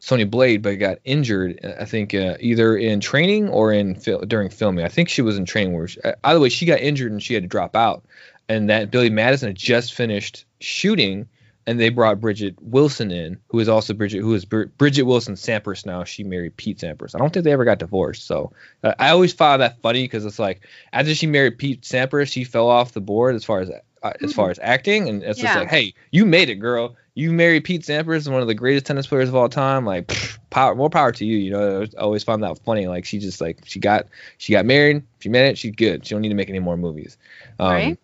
Sonya 0.00 0.26
Blade, 0.26 0.62
but 0.62 0.78
got 0.78 0.98
injured. 1.04 1.60
I 1.78 1.84
think 1.84 2.14
uh, 2.14 2.36
either 2.40 2.76
in 2.76 3.00
training 3.00 3.48
or 3.48 3.72
in 3.72 3.96
fil- 3.96 4.20
during 4.20 4.48
filming. 4.48 4.84
I 4.84 4.88
think 4.88 5.08
she 5.08 5.22
was 5.22 5.36
in 5.36 5.44
training. 5.44 5.74
Where 5.74 5.88
she, 5.88 6.00
uh, 6.00 6.12
either 6.22 6.40
way, 6.40 6.48
she 6.48 6.66
got 6.66 6.80
injured 6.80 7.10
and 7.10 7.22
she 7.22 7.34
had 7.34 7.42
to 7.42 7.48
drop 7.48 7.74
out. 7.74 8.04
And 8.48 8.70
that 8.70 8.90
Billy 8.90 9.10
Madison 9.10 9.48
had 9.48 9.56
just 9.56 9.92
finished 9.94 10.44
shooting, 10.60 11.28
and 11.66 11.78
they 11.78 11.90
brought 11.90 12.18
Bridget 12.20 12.54
Wilson 12.62 13.10
in, 13.10 13.38
who 13.48 13.58
is 13.58 13.68
also 13.68 13.92
Bridget, 13.92 14.20
who 14.20 14.32
is 14.34 14.44
Br- 14.46 14.64
Bridget 14.78 15.02
Wilson 15.02 15.34
Sampras 15.34 15.84
now. 15.84 16.04
She 16.04 16.24
married 16.24 16.56
Pete 16.56 16.78
Sampras. 16.78 17.14
I 17.14 17.18
don't 17.18 17.30
think 17.32 17.44
they 17.44 17.52
ever 17.52 17.66
got 17.66 17.78
divorced. 17.78 18.26
So 18.26 18.52
uh, 18.82 18.94
I 18.98 19.10
always 19.10 19.34
found 19.34 19.60
that 19.60 19.80
funny 19.82 20.04
because 20.04 20.24
it's 20.24 20.38
like 20.38 20.66
after 20.94 21.14
she 21.14 21.26
married 21.26 21.58
Pete 21.58 21.82
Sampras, 21.82 22.32
she 22.32 22.44
fell 22.44 22.68
off 22.68 22.92
the 22.92 23.02
board 23.02 23.34
as 23.34 23.44
far 23.44 23.60
as 23.60 23.70
uh, 24.02 24.12
as 24.22 24.32
far 24.32 24.48
as 24.50 24.58
acting, 24.62 25.08
and 25.08 25.22
it's 25.22 25.38
just 25.40 25.54
like, 25.60 25.68
hey, 25.70 25.92
you 26.12 26.24
made 26.24 26.48
it, 26.48 26.54
girl. 26.54 26.96
You 27.14 27.32
married 27.32 27.64
Pete 27.64 27.82
Sampras, 27.82 28.30
one 28.30 28.40
of 28.40 28.46
the 28.46 28.54
greatest 28.54 28.86
tennis 28.86 29.08
players 29.08 29.28
of 29.28 29.34
all 29.34 29.48
time. 29.48 29.84
Like, 29.84 30.06
pff, 30.06 30.38
power, 30.50 30.76
more 30.76 30.88
power 30.88 31.10
to 31.10 31.24
you. 31.26 31.36
You 31.36 31.50
know, 31.50 31.82
I 31.82 32.00
always 32.00 32.22
found 32.22 32.44
that 32.44 32.60
funny. 32.60 32.86
Like, 32.86 33.04
she 33.04 33.18
just 33.18 33.40
like 33.40 33.58
she 33.66 33.80
got 33.80 34.06
she 34.38 34.52
got 34.52 34.64
married, 34.64 35.02
she 35.18 35.28
made 35.28 35.48
it, 35.48 35.58
she's 35.58 35.74
good. 35.74 36.06
She 36.06 36.14
don't 36.14 36.22
need 36.22 36.28
to 36.28 36.36
make 36.36 36.48
any 36.48 36.60
more 36.60 36.76
movies. 36.76 37.18
Um, 37.58 37.72
Right. 37.72 37.98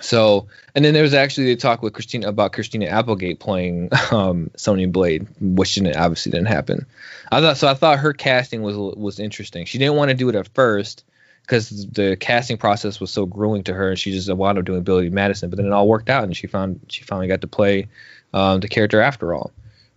So, 0.00 0.46
and 0.74 0.84
then 0.84 0.94
there 0.94 1.02
was 1.02 1.14
actually 1.14 1.46
they 1.46 1.56
talk 1.56 1.82
with 1.82 1.92
Christina 1.92 2.28
about 2.28 2.52
Christina 2.52 2.86
Applegate 2.86 3.40
playing 3.40 3.90
um, 4.12 4.50
Sonya 4.56 4.88
Blade, 4.88 5.26
which 5.40 5.74
didn't 5.74 5.96
obviously 5.96 6.30
didn't 6.30 6.46
happen. 6.48 6.86
I 7.32 7.40
thought 7.40 7.56
so. 7.56 7.66
I 7.68 7.74
thought 7.74 7.98
her 7.98 8.12
casting 8.12 8.62
was 8.62 8.76
was 8.76 9.18
interesting. 9.18 9.64
She 9.64 9.78
didn't 9.78 9.96
want 9.96 10.10
to 10.10 10.14
do 10.14 10.28
it 10.28 10.34
at 10.36 10.48
first 10.54 11.04
because 11.42 11.86
the 11.86 12.16
casting 12.20 12.58
process 12.58 13.00
was 13.00 13.10
so 13.10 13.26
grueling 13.26 13.64
to 13.64 13.74
her, 13.74 13.90
and 13.90 13.98
she 13.98 14.12
just 14.12 14.32
wound 14.32 14.58
up 14.58 14.64
doing 14.64 14.82
Billy 14.82 15.10
Madison. 15.10 15.50
But 15.50 15.56
then 15.56 15.66
it 15.66 15.72
all 15.72 15.88
worked 15.88 16.10
out, 16.10 16.24
and 16.24 16.36
she 16.36 16.46
found 16.46 16.80
she 16.88 17.02
finally 17.02 17.26
got 17.26 17.40
to 17.40 17.48
play 17.48 17.88
um, 18.32 18.60
the 18.60 18.68
character 18.68 19.00
after 19.00 19.34
all. 19.34 19.50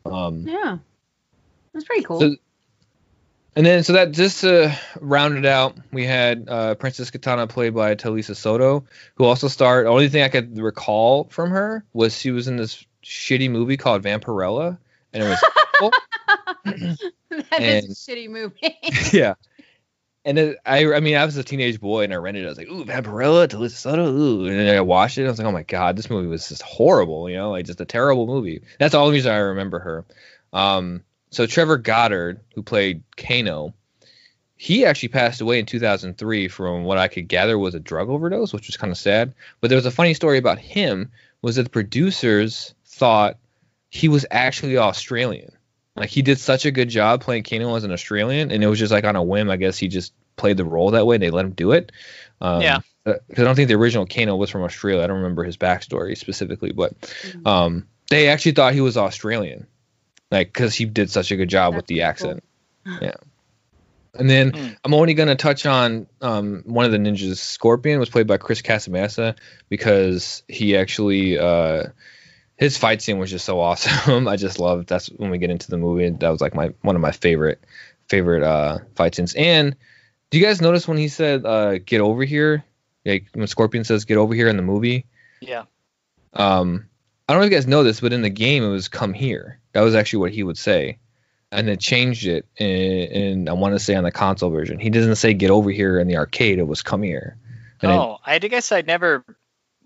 Um, 0.06 0.48
Yeah. 0.48 0.78
That's 1.74 1.86
pretty 1.86 2.04
cool. 2.04 2.20
So- 2.20 2.36
and 3.56 3.66
then, 3.66 3.84
so 3.84 3.94
that 3.94 4.12
just 4.12 4.42
to 4.42 4.78
round 5.00 5.38
it 5.38 5.46
out, 5.46 5.78
we 5.92 6.06
had 6.06 6.48
uh, 6.48 6.76
Princess 6.76 7.12
Katana 7.12 7.48
played 7.48 7.74
by 7.74 7.96
Talisa 7.96 8.36
Soto, 8.36 8.86
who 9.16 9.26
also 9.26 9.48
starred. 9.48 9.86
The 9.86 9.90
only 9.92 10.10
thing 10.10 10.24
I 10.24 10.30
could 10.30 10.58
recall 10.58 11.26
from 11.26 11.50
her 11.52 11.84
was 11.94 12.18
she 12.18 12.32
was 12.32 12.48
in 12.48 12.58
this 12.58 12.86
shitty 13.04 13.50
movie 13.50 13.78
called 13.78 14.04
Vampirella, 14.04 14.78
and 15.14 15.24
it 15.24 15.28
was 15.28 15.42
that 16.66 16.98
and- 17.60 17.86
is 17.86 18.08
a 18.08 18.12
shitty 18.12 18.30
movie. 18.30 18.78
yeah. 19.12 19.36
And 20.24 20.38
then 20.38 20.56
I, 20.68 20.86
I 20.94 21.00
mean, 21.00 21.18
I 21.18 21.26
was 21.26 21.36
a 21.38 21.44
teenage 21.44 21.82
boy 21.82 22.04
and 22.04 22.14
I 22.14 22.18
rented 22.18 22.44
it. 22.44 22.46
I 22.46 22.50
was 22.50 22.58
like, 22.60 22.68
"Ooh, 22.70 22.86
Vampirella, 22.86 23.48
Talisa 23.48 23.72
Soto, 23.72 24.06
ooh!" 24.08 24.46
And 24.46 24.60
then 24.60 24.78
I 24.78 24.82
watched 24.82 25.18
it. 25.18 25.22
And 25.22 25.28
I 25.30 25.32
was 25.32 25.40
like, 25.40 25.48
"Oh 25.48 25.52
my 25.52 25.64
god, 25.64 25.98
this 25.98 26.12
movie 26.12 26.28
was 26.28 26.48
just 26.48 26.62
horrible." 26.62 27.28
You 27.28 27.38
know, 27.38 27.50
like 27.50 27.66
just 27.66 27.82
a 27.82 27.86
terrible 27.86 28.28
movie. 28.28 28.62
That's 28.78 28.94
all 28.94 29.08
the 29.08 29.14
reason 29.14 29.32
I 29.32 29.38
remember 29.38 29.80
her. 29.80 30.06
Um, 30.54 31.04
so 31.32 31.46
Trevor 31.46 31.78
Goddard, 31.78 32.42
who 32.54 32.62
played 32.62 33.04
Kano, 33.18 33.74
he 34.58 34.86
actually 34.86 35.10
passed 35.10 35.42
away 35.42 35.60
in 35.60 35.66
2003 35.66 36.48
from 36.48 36.84
what 36.84 36.98
I 36.98 37.08
could 37.08 37.28
gather 37.28 37.58
was 37.58 37.74
a 37.74 37.80
drug 37.80 38.10
overdose, 38.10 38.54
which 38.54 38.68
was 38.68 38.78
kind 38.78 38.92
of 38.92 38.98
sad. 38.98 39.34
But 39.60 39.70
there 39.70 39.78
was 39.78 39.88
a 39.88 39.92
funny 39.92 40.14
story 40.14 40.38
about 40.38 40.60
him 40.60 41.12
was 41.42 41.56
that 41.56 41.64
the 41.64 41.70
producers 41.70 42.76
thought 42.86 43.38
he 43.90 44.08
was 44.08 44.26
actually 44.30 44.78
Australian. 44.78 45.52
Like 45.96 46.10
he 46.10 46.22
did 46.22 46.40
such 46.40 46.66
a 46.66 46.72
good 46.72 46.90
job 46.90 47.22
playing 47.22 47.44
Kano 47.44 47.76
as 47.76 47.84
an 47.84 47.92
Australian, 47.92 48.52
and 48.52 48.64
it 48.64 48.68
was 48.68 48.80
just 48.80 48.92
like 48.92 49.04
on 49.04 49.16
a 49.16 49.24
whim. 49.24 49.50
I 49.50 49.58
guess 49.58 49.78
he 49.78 49.88
just 49.88 50.14
played 50.36 50.58
the 50.58 50.66
role 50.66 50.92
that 50.92 51.06
way. 51.06 51.16
and 51.16 51.24
They 51.24 51.32
let 51.32 51.46
him 51.46 51.52
do 51.52 51.72
it. 51.72 51.92
Um, 52.40 52.62
Yeah. 52.62 52.80
Because 53.04 53.40
I 53.40 53.44
don't 53.44 53.56
think 53.56 53.68
the 53.68 53.74
original 53.76 54.06
Kano 54.06 54.36
was 54.36 54.52
from 54.52 54.62
Australia. 54.62 55.04
I 55.04 55.08
don't 55.08 55.18
remember 55.18 55.44
his 55.44 55.58
backstory 55.58 56.16
specifically, 56.16 56.72
but 56.72 56.94
um, 57.48 57.88
they 58.12 58.28
actually 58.28 58.52
thought 58.52 58.74
he 58.76 58.82
was 58.82 58.96
Australian, 58.96 59.66
like 60.32 60.48
because 60.54 60.74
he 60.74 60.86
did 60.86 61.10
such 61.12 61.32
a 61.32 61.36
good 61.36 61.50
job 61.50 61.76
with 61.76 61.86
the 61.86 61.96
pretty 61.96 62.02
accent. 62.02 62.44
Yeah. 63.02 63.16
And 64.14 64.30
then 64.30 64.52
Hmm. 64.52 64.68
I'm 64.84 64.94
only 64.94 65.14
going 65.14 65.30
to 65.30 65.36
touch 65.36 65.66
on 65.66 66.08
um, 66.22 66.64
one 66.66 66.86
of 66.86 66.92
the 66.92 66.98
ninjas. 66.98 67.38
Scorpion 67.38 68.00
was 68.00 68.10
played 68.10 68.28
by 68.28 68.38
Chris 68.38 68.62
Casamassa 68.62 69.38
because 69.70 70.44
he 70.50 70.76
actually 70.76 71.38
uh, 71.38 71.84
his 72.58 72.78
fight 72.78 73.02
scene 73.02 73.20
was 73.20 73.30
just 73.32 73.46
so 73.46 73.60
awesome. 73.60 74.28
I 74.28 74.36
just 74.36 74.60
loved. 74.60 74.90
That's 74.90 75.08
when 75.08 75.30
we 75.30 75.38
get 75.38 75.50
into 75.50 75.70
the 75.70 75.78
movie. 75.78 76.10
That 76.10 76.30
was 76.30 76.42
like 76.42 76.54
my 76.54 76.74
one 76.82 76.96
of 76.96 77.02
my 77.02 77.12
favorite 77.12 77.64
favorite 78.10 78.44
uh, 78.44 78.80
fight 78.96 79.16
scenes. 79.16 79.34
And 79.34 79.76
do 80.30 80.38
you 80.38 80.46
guys 80.46 80.62
notice 80.62 80.88
when 80.88 80.98
he 80.98 81.08
said 81.08 81.46
uh, 81.46 81.78
"get 81.78 82.02
over 82.02 82.24
here"? 82.26 82.66
Like 83.06 83.28
when 83.34 83.48
Scorpion 83.48 83.86
says 83.86 84.06
"get 84.06 84.18
over 84.18 84.34
here" 84.34 84.50
in 84.50 84.58
the 84.58 84.64
movie. 84.64 85.06
Yeah. 85.40 85.64
Um, 86.34 86.88
I 87.32 87.34
don't 87.34 87.42
know 87.42 87.46
if 87.48 87.52
you 87.52 87.58
guys 87.58 87.68
know 87.68 87.84
this, 87.84 88.02
but 88.02 88.14
in 88.14 88.22
the 88.22 88.30
game 88.30 88.64
it 88.64 88.70
was 88.70 88.88
"come 88.88 89.14
here." 89.14 89.60
That 89.74 89.82
was 89.82 89.96
actually 89.96 90.20
what 90.20 90.32
he 90.32 90.44
would 90.44 90.58
say, 90.58 90.98
and 91.52 91.68
then 91.68 91.78
changed 91.78 92.28
it. 92.28 92.46
And 92.60 93.48
I 93.50 93.54
want 93.54 93.74
to 93.76 93.80
say 93.80 93.96
on 93.96 94.04
the 94.04 94.12
console 94.12 94.50
version, 94.50 94.80
he 94.80 94.90
doesn't 94.90 95.16
say 95.16 95.34
"get 95.34 95.50
over 95.50 95.72
here" 95.72 96.00
in 96.00 96.08
the 96.08 96.18
arcade. 96.18 96.60
It 96.60 96.68
was 96.68 96.82
"come 96.82 97.04
here." 97.04 97.38
And 97.82 97.92
it- 97.92 97.96
oh, 97.96 98.18
I 98.26 98.38
guess 98.40 98.72
I'd 98.72 98.88
never 98.88 99.24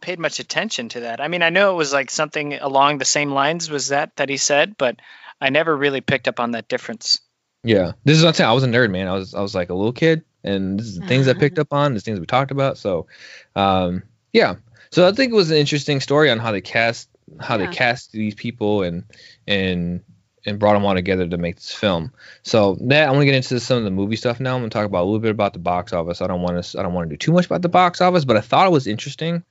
paid 0.01 0.19
much 0.19 0.39
attention 0.39 0.89
to 0.89 1.01
that. 1.01 1.21
I 1.21 1.27
mean, 1.27 1.41
I 1.41 1.49
know 1.49 1.71
it 1.71 1.77
was 1.77 1.93
like 1.93 2.11
something 2.11 2.53
along 2.53 2.97
the 2.97 3.05
same 3.05 3.31
lines 3.31 3.69
was 3.69 3.89
that 3.89 4.15
that 4.17 4.29
he 4.29 4.37
said, 4.37 4.75
but 4.77 4.97
I 5.39 5.49
never 5.49 5.75
really 5.75 6.01
picked 6.01 6.27
up 6.27 6.39
on 6.39 6.51
that 6.51 6.67
difference. 6.67 7.19
Yeah, 7.63 7.93
this 8.03 8.17
is 8.17 8.23
what 8.23 8.29
I'm 8.29 8.33
saying. 8.35 8.49
I 8.49 8.53
was 8.53 8.63
a 8.63 8.67
nerd, 8.67 8.91
man. 8.91 9.07
I 9.07 9.13
was 9.13 9.33
I 9.33 9.41
was 9.41 9.55
like 9.55 9.69
a 9.69 9.73
little 9.73 9.93
kid, 9.93 10.23
and 10.43 10.79
this 10.79 10.87
is 10.87 10.99
the 10.99 11.07
things 11.07 11.27
I 11.27 11.33
picked 11.39 11.59
up 11.59 11.73
on, 11.73 11.93
the 11.93 11.99
things 11.99 12.19
we 12.19 12.25
talked 12.25 12.51
about. 12.51 12.77
So, 12.77 13.07
um, 13.55 14.03
yeah. 14.33 14.55
So 14.91 15.07
I 15.07 15.11
think 15.11 15.31
it 15.31 15.35
was 15.35 15.51
an 15.51 15.57
interesting 15.57 15.99
story 15.99 16.29
on 16.29 16.39
how 16.39 16.51
they 16.51 16.61
cast 16.61 17.09
how 17.39 17.57
Yeah. 17.57 17.65
they 17.65 17.73
cast 17.75 18.11
these 18.11 18.35
people 18.35 18.83
and 18.83 19.03
and 19.47 20.01
and 20.47 20.59
brought 20.59 20.73
them 20.73 20.85
all 20.85 20.93
together 20.93 21.27
to 21.27 21.37
make 21.37 21.55
this 21.55 21.73
film. 21.73 22.11
So 22.43 22.77
that 22.81 23.07
I 23.07 23.11
want 23.11 23.21
to 23.21 23.25
get 23.25 23.33
into 23.35 23.59
some 23.59 23.79
of 23.79 23.83
the 23.83 23.89
movie 23.91 24.15
stuff 24.15 24.39
now. 24.39 24.55
I'm 24.55 24.61
gonna 24.61 24.69
talk 24.69 24.85
about 24.85 25.03
a 25.03 25.05
little 25.05 25.19
bit 25.19 25.31
about 25.31 25.53
the 25.53 25.59
box 25.59 25.91
office. 25.91 26.21
I 26.21 26.27
don't 26.27 26.41
want 26.41 26.63
to 26.63 26.79
I 26.79 26.83
don't 26.83 26.93
want 26.93 27.09
to 27.09 27.13
do 27.13 27.17
too 27.17 27.31
much 27.31 27.45
about 27.47 27.61
the 27.63 27.69
box 27.69 27.99
office, 28.01 28.25
but 28.25 28.37
I 28.37 28.41
thought 28.41 28.67
it 28.67 28.71
was 28.71 28.85
interesting 28.87 29.43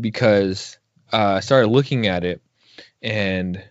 because 0.00 0.78
uh, 1.12 1.34
I 1.36 1.40
started 1.40 1.68
looking 1.68 2.06
at 2.06 2.24
it 2.24 2.40
and 3.02 3.62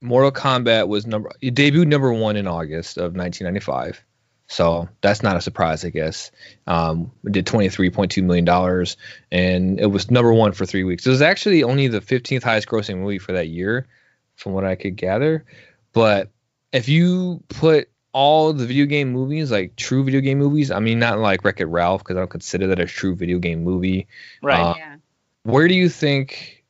Mortal 0.00 0.30
Kombat 0.32 0.88
was 0.88 1.06
number 1.06 1.32
it 1.40 1.54
debuted 1.54 1.88
number 1.88 2.12
one 2.12 2.36
in 2.36 2.46
August 2.46 2.96
of 2.96 3.16
1995. 3.16 4.04
So 4.50 4.88
that's 5.00 5.22
not 5.22 5.36
a 5.36 5.40
surprise, 5.40 5.84
I 5.84 5.90
guess. 5.90 6.32
Um, 6.66 7.12
it 7.24 7.30
did 7.30 7.46
23.2 7.46 8.20
million 8.24 8.44
dollars, 8.44 8.96
and 9.30 9.78
it 9.78 9.86
was 9.86 10.10
number 10.10 10.32
one 10.32 10.50
for 10.50 10.66
three 10.66 10.82
weeks. 10.82 11.06
It 11.06 11.10
was 11.10 11.22
actually 11.22 11.62
only 11.62 11.86
the 11.86 12.00
15th 12.00 12.42
highest 12.42 12.66
grossing 12.66 12.98
movie 12.98 13.20
for 13.20 13.30
that 13.30 13.46
year, 13.46 13.86
from 14.34 14.52
what 14.52 14.64
I 14.64 14.74
could 14.74 14.96
gather. 14.96 15.44
But 15.92 16.30
if 16.72 16.88
you 16.88 17.44
put 17.48 17.90
all 18.10 18.52
the 18.52 18.66
video 18.66 18.86
game 18.86 19.12
movies, 19.12 19.52
like 19.52 19.76
true 19.76 20.02
video 20.02 20.20
game 20.20 20.38
movies, 20.38 20.72
I 20.72 20.80
mean, 20.80 20.98
not 20.98 21.20
like 21.20 21.44
Wreck 21.44 21.60
It 21.60 21.66
Ralph, 21.66 22.02
because 22.02 22.16
I 22.16 22.18
don't 22.18 22.30
consider 22.30 22.66
that 22.66 22.80
a 22.80 22.86
true 22.86 23.14
video 23.14 23.38
game 23.38 23.62
movie. 23.62 24.08
Right. 24.42 24.60
Uh, 24.60 24.74
yeah. 24.76 24.96
Where 25.44 25.68
do 25.68 25.74
you 25.74 25.88
think, 25.88 26.64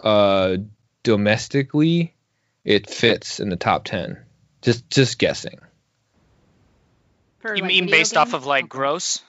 uh, 0.00 0.56
domestically, 1.02 2.14
it 2.64 2.88
fits 2.88 3.38
in 3.38 3.50
the 3.50 3.56
top 3.56 3.84
10? 3.84 4.16
Just, 4.62 4.88
just 4.88 5.18
guessing. 5.18 5.60
For, 7.42 7.54
you 7.54 7.62
like, 7.62 7.68
mean 7.68 7.84
video 7.84 7.98
based 7.98 8.16
off 8.16 8.32
of 8.34 8.46
like 8.46 8.64
Okay. 8.64 8.68
gross 8.68 9.20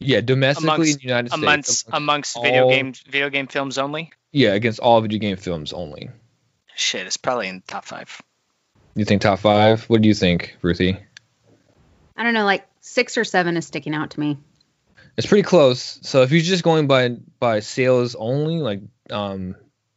Yeah, 0.00 0.20
domestically 0.20 0.68
Amongst- 0.72 0.90
in 0.92 0.96
the 0.98 1.02
United 1.04 1.28
States. 1.28 1.42
amongst 1.42 1.88
among- 1.88 2.02
amongst 2.02 2.42
video 2.42 2.68
game 2.70 2.92
video 3.06 3.30
game 3.30 3.46
films 3.46 3.78
only? 3.78 4.10
yeah, 4.32 4.54
against 4.54 4.80
all 4.80 5.00
video 5.00 5.18
game 5.18 5.36
films 5.36 5.72
only. 5.72 6.10
Shit, 6.74 7.06
it's 7.06 7.16
probably 7.18 7.48
in 7.48 7.56
the 7.56 7.62
top 7.66 7.84
five. 7.84 8.20
You 8.94 9.04
think 9.04 9.22
top 9.22 9.38
five? 9.38 9.84
What 9.84 10.02
do 10.02 10.08
you 10.08 10.14
think, 10.14 10.56
Ruthie? 10.62 10.98
I 12.16 12.22
don't 12.24 12.34
know, 12.34 12.44
like 12.44 12.66
six 12.80 13.16
or 13.16 13.24
seven 13.24 13.56
is 13.56 13.66
sticking 13.66 13.94
out 13.94 14.10
to 14.10 14.20
me. 14.20 14.38
It's 15.16 15.26
pretty 15.26 15.42
close. 15.42 15.98
So 16.02 16.22
if 16.22 16.32
you're 16.32 16.40
just 16.42 16.64
going 16.64 16.86
by 16.86 17.10
by 17.38 17.60
sales 17.60 18.14
only, 18.14 18.56
like 18.58 18.80
um 19.10 19.54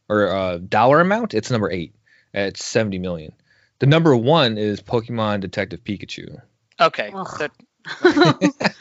or 0.08 0.28
uh 0.28 0.58
dollar 0.58 1.00
amount, 1.00 1.34
it's 1.34 1.50
number 1.50 1.70
eight 1.70 1.94
at 2.34 2.56
seventy 2.58 2.98
million. 2.98 3.32
The 3.78 3.86
number 3.86 4.14
one 4.16 4.56
is 4.58 4.80
Pokemon 4.82 5.40
Detective 5.40 5.82
Pikachu. 5.82 6.40
Okay. 6.80 7.10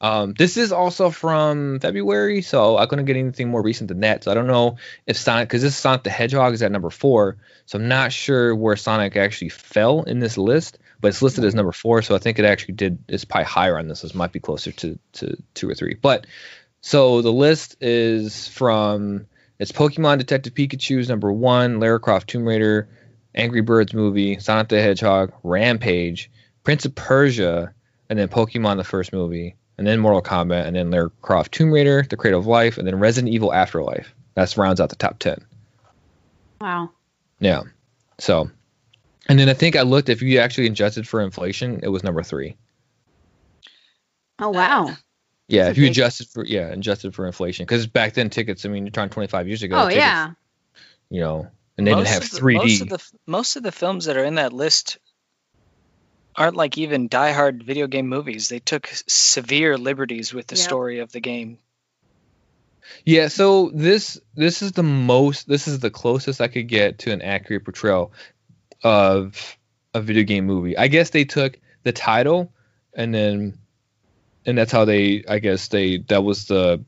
Um, 0.00 0.34
this 0.34 0.56
is 0.56 0.72
also 0.72 1.10
from 1.10 1.80
February, 1.80 2.42
so 2.42 2.76
I 2.76 2.86
couldn't 2.86 3.06
get 3.06 3.16
anything 3.16 3.48
more 3.48 3.62
recent 3.62 3.88
than 3.88 4.00
that. 4.00 4.24
So 4.24 4.30
I 4.30 4.34
don't 4.34 4.46
know 4.46 4.76
if 5.06 5.16
Sonic, 5.16 5.48
because 5.48 5.62
this 5.62 5.76
Sonic 5.76 6.04
the 6.04 6.10
Hedgehog 6.10 6.54
is 6.54 6.62
at 6.62 6.70
number 6.70 6.90
four, 6.90 7.38
so 7.66 7.78
I'm 7.78 7.88
not 7.88 8.12
sure 8.12 8.54
where 8.54 8.76
Sonic 8.76 9.16
actually 9.16 9.48
fell 9.48 10.02
in 10.02 10.20
this 10.20 10.38
list, 10.38 10.78
but 11.00 11.08
it's 11.08 11.22
listed 11.22 11.44
as 11.44 11.54
number 11.54 11.72
four, 11.72 12.02
so 12.02 12.14
I 12.14 12.18
think 12.18 12.38
it 12.38 12.44
actually 12.44 12.74
did. 12.74 12.98
is 13.08 13.24
probably 13.24 13.46
higher 13.46 13.78
on 13.78 13.88
this. 13.88 14.02
This 14.02 14.14
might 14.14 14.32
be 14.32 14.40
closer 14.40 14.72
to 14.72 14.98
to 15.14 15.36
two 15.54 15.68
or 15.68 15.74
three. 15.74 15.94
But 15.94 16.26
So 16.80 17.22
the 17.22 17.32
list 17.32 17.76
is 17.80 18.46
from 18.48 19.26
it's 19.58 19.72
Pokemon 19.72 20.18
Detective 20.18 20.54
Pikachu's 20.54 21.08
number 21.08 21.32
one, 21.32 21.80
Lara 21.80 21.98
Croft 22.00 22.28
Tomb 22.28 22.46
Raider, 22.46 22.88
Angry 23.34 23.62
Birds 23.62 23.94
movie, 23.94 24.38
Sonic 24.38 24.68
the 24.68 24.80
Hedgehog, 24.80 25.32
Rampage, 25.42 26.30
Prince 26.64 26.84
of 26.84 26.94
Persia, 26.94 27.72
and 28.08 28.18
then 28.18 28.28
Pokemon 28.28 28.78
the 28.78 28.84
first 28.84 29.12
movie, 29.12 29.54
and 29.78 29.86
then 29.86 30.00
Mortal 30.00 30.22
Kombat, 30.22 30.66
and 30.66 30.74
then 30.74 30.90
Lara 30.90 31.10
Croft 31.22 31.52
Tomb 31.52 31.70
Raider, 31.70 32.04
The 32.08 32.16
Cradle 32.16 32.40
of 32.40 32.46
Life, 32.46 32.78
and 32.78 32.86
then 32.86 32.98
Resident 32.98 33.32
Evil 33.32 33.52
Afterlife. 33.52 34.14
That's 34.34 34.56
rounds 34.56 34.80
out 34.80 34.88
the 34.88 34.96
top 34.96 35.18
ten. 35.18 35.44
Wow. 36.60 36.90
Yeah. 37.38 37.62
So, 38.18 38.50
and 39.28 39.38
then 39.38 39.48
I 39.48 39.54
think 39.54 39.76
I 39.76 39.82
looked 39.82 40.08
if 40.08 40.22
you 40.22 40.38
actually 40.38 40.66
adjusted 40.66 41.06
for 41.06 41.20
inflation, 41.20 41.80
it 41.82 41.88
was 41.88 42.02
number 42.02 42.22
three. 42.22 42.56
Oh 44.38 44.50
wow. 44.50 44.96
Yeah, 45.46 45.64
That's 45.64 45.72
if 45.72 45.78
you 45.78 45.84
big- 45.84 45.92
adjusted 45.92 46.28
for 46.28 46.44
yeah 46.44 46.68
adjusted 46.68 47.14
for 47.14 47.26
inflation, 47.26 47.64
because 47.64 47.86
back 47.86 48.14
then 48.14 48.30
tickets. 48.30 48.64
I 48.64 48.70
mean, 48.70 48.84
you're 48.84 48.90
talking 48.92 49.10
25 49.10 49.46
years 49.46 49.62
ago. 49.62 49.76
Oh 49.76 49.88
tickets, 49.88 49.98
yeah. 49.98 50.30
You 51.10 51.20
know, 51.20 51.48
and 51.76 51.86
they 51.86 51.94
didn't 51.94 52.08
have 52.08 52.22
the, 52.30 52.38
3D. 52.40 52.54
Most 52.56 52.80
of 52.80 52.88
the 52.88 53.10
most 53.26 53.56
of 53.56 53.62
the 53.62 53.72
films 53.72 54.06
that 54.06 54.16
are 54.16 54.24
in 54.24 54.36
that 54.36 54.52
list 54.52 54.98
aren't 56.36 56.56
like 56.56 56.78
even 56.78 57.08
diehard 57.08 57.62
video 57.62 57.86
game 57.86 58.08
movies. 58.08 58.48
They 58.48 58.58
took 58.60 58.88
severe 59.06 59.78
liberties 59.78 60.32
with 60.34 60.46
the 60.46 60.56
Yep. 60.56 60.64
story 60.64 60.98
of 61.00 61.12
the 61.12 61.20
game. 61.20 61.58
Yeah, 63.04 63.28
so 63.28 63.70
this 63.74 64.20
this 64.34 64.62
is 64.62 64.72
the 64.72 64.82
most 64.82 65.48
this 65.48 65.68
is 65.68 65.80
the 65.80 65.90
closest 65.90 66.40
I 66.40 66.48
could 66.48 66.68
get 66.68 66.98
to 67.00 67.12
an 67.12 67.22
accurate 67.22 67.64
portrayal 67.64 68.12
of 68.82 69.56
a 69.94 70.00
video 70.00 70.24
game 70.24 70.44
movie. 70.46 70.76
I 70.76 70.88
guess 70.88 71.10
they 71.10 71.24
took 71.24 71.58
the 71.82 71.92
title 71.92 72.52
and 72.94 73.14
then 73.14 73.58
and 74.46 74.58
that's 74.58 74.72
how 74.72 74.84
they 74.84 75.24
I 75.28 75.38
guess 75.38 75.68
they 75.68 75.98
that 76.08 76.22
was 76.24 76.46
the 76.46 76.84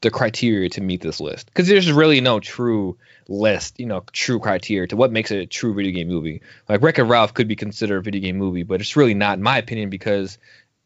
the 0.00 0.10
criteria 0.10 0.68
to 0.70 0.80
meet 0.80 1.00
this 1.00 1.20
list. 1.20 1.50
Cuz 1.54 1.66
there's 1.66 1.90
really 1.90 2.20
no 2.20 2.40
true 2.40 2.96
list, 3.28 3.78
you 3.80 3.86
know, 3.86 4.04
true 4.12 4.38
criteria 4.38 4.86
to 4.88 4.96
what 4.96 5.12
makes 5.12 5.30
it 5.30 5.38
a 5.38 5.46
true 5.46 5.74
video 5.74 5.92
game 5.92 6.08
movie. 6.08 6.40
Like 6.68 6.82
Wreck-It 6.82 7.02
Ralph 7.04 7.34
could 7.34 7.48
be 7.48 7.56
considered 7.56 7.98
a 7.98 8.02
video 8.02 8.20
game 8.20 8.36
movie, 8.36 8.62
but 8.62 8.80
it's 8.80 8.96
really 8.96 9.14
not 9.14 9.38
in 9.38 9.42
my 9.42 9.58
opinion 9.58 9.90
because 9.90 10.38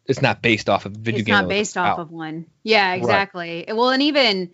it's 0.06 0.22
not 0.22 0.42
based 0.42 0.68
off 0.68 0.86
of 0.86 0.92
video 0.92 1.20
it's 1.20 1.26
game. 1.26 1.32
not 1.34 1.48
based 1.48 1.76
off 1.76 1.98
out. 1.98 2.00
of 2.00 2.10
one. 2.10 2.46
Yeah, 2.62 2.94
exactly. 2.94 3.64
Well, 3.68 3.90
and 3.90 4.02
even 4.02 4.50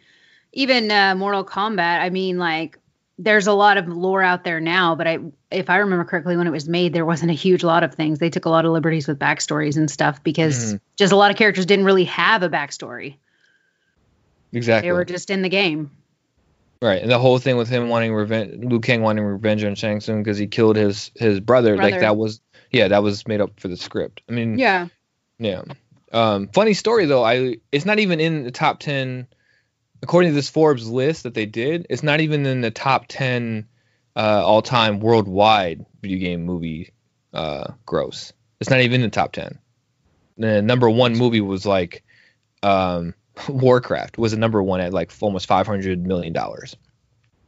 even 0.52 0.90
uh, 0.90 1.14
Mortal 1.14 1.44
Kombat. 1.44 2.00
I 2.00 2.10
mean, 2.10 2.38
like 2.38 2.78
there's 3.18 3.46
a 3.46 3.52
lot 3.52 3.76
of 3.76 3.88
lore 3.88 4.22
out 4.22 4.44
there 4.44 4.60
now, 4.60 4.94
but 4.94 5.06
I, 5.06 5.18
if 5.50 5.70
I 5.70 5.78
remember 5.78 6.04
correctly, 6.04 6.36
when 6.36 6.46
it 6.46 6.50
was 6.50 6.68
made, 6.68 6.92
there 6.92 7.04
wasn't 7.04 7.30
a 7.30 7.34
huge 7.34 7.64
lot 7.64 7.82
of 7.82 7.94
things. 7.94 8.18
They 8.18 8.30
took 8.30 8.44
a 8.44 8.48
lot 8.48 8.64
of 8.64 8.72
liberties 8.72 9.08
with 9.08 9.18
backstories 9.18 9.76
and 9.76 9.90
stuff 9.90 10.22
because 10.22 10.74
Mhm. 10.74 10.80
just 10.96 11.12
a 11.12 11.16
lot 11.16 11.30
of 11.30 11.36
characters 11.36 11.66
didn't 11.66 11.84
really 11.84 12.04
have 12.04 12.42
a 12.42 12.48
backstory. 12.48 13.16
Exactly. 14.52 14.88
They 14.88 14.92
were 14.92 15.04
just 15.04 15.30
in 15.30 15.42
the 15.42 15.48
game. 15.48 15.90
Right, 16.80 17.02
and 17.02 17.10
the 17.10 17.18
whole 17.18 17.38
thing 17.38 17.56
with 17.56 17.68
him 17.68 17.88
wanting 17.88 18.14
revenge, 18.14 18.64
Liu 18.64 18.78
Kang 18.78 19.02
wanting 19.02 19.24
revenge 19.24 19.64
on 19.64 19.74
Shang 19.74 20.00
Tsung 20.00 20.22
because 20.22 20.38
he 20.38 20.46
killed 20.46 20.76
his 20.76 21.10
his 21.16 21.40
brother, 21.40 21.76
like 21.76 21.98
that 21.98 22.16
was 22.16 22.40
yeah, 22.70 22.88
that 22.88 23.02
was 23.02 23.26
made 23.26 23.40
up 23.40 23.58
for 23.58 23.66
the 23.66 23.76
script. 23.76 24.22
I 24.28 24.32
mean, 24.32 24.58
Yeah. 24.58 24.86
yeah. 25.38 25.62
Um, 26.12 26.48
funny 26.48 26.74
story 26.74 27.06
though, 27.06 27.24
I 27.24 27.56
it's 27.72 27.84
not 27.84 27.98
even 27.98 28.20
in 28.20 28.44
the 28.44 28.52
top 28.52 28.78
ten, 28.78 29.26
according 30.02 30.30
to 30.30 30.34
this 30.36 30.48
Forbes 30.48 30.88
list 30.88 31.24
that 31.24 31.34
they 31.34 31.46
did. 31.46 31.88
It's 31.90 32.04
not 32.04 32.20
even 32.20 32.46
in 32.46 32.60
the 32.60 32.70
top 32.70 33.06
ten 33.08 33.66
uh, 34.14 34.42
all 34.44 34.62
time 34.62 35.00
worldwide 35.00 35.84
video 36.00 36.18
game 36.18 36.44
movie 36.44 36.92
uh, 37.34 37.72
gross. 37.86 38.32
It's 38.60 38.70
not 38.70 38.80
even 38.80 39.02
in 39.02 39.10
the 39.10 39.14
top 39.14 39.32
ten. 39.32 39.58
The 40.36 40.62
number 40.62 40.88
one 40.88 41.18
movie 41.18 41.40
was 41.40 41.66
like 41.66 42.04
um, 42.62 43.14
Warcraft 43.48 44.18
was 44.18 44.32
the 44.32 44.38
number 44.38 44.62
one 44.62 44.80
at 44.80 44.92
like 44.92 45.12
almost 45.20 45.46
five 45.46 45.66
hundred 45.66 46.06
million 46.06 46.32
dollars. 46.32 46.76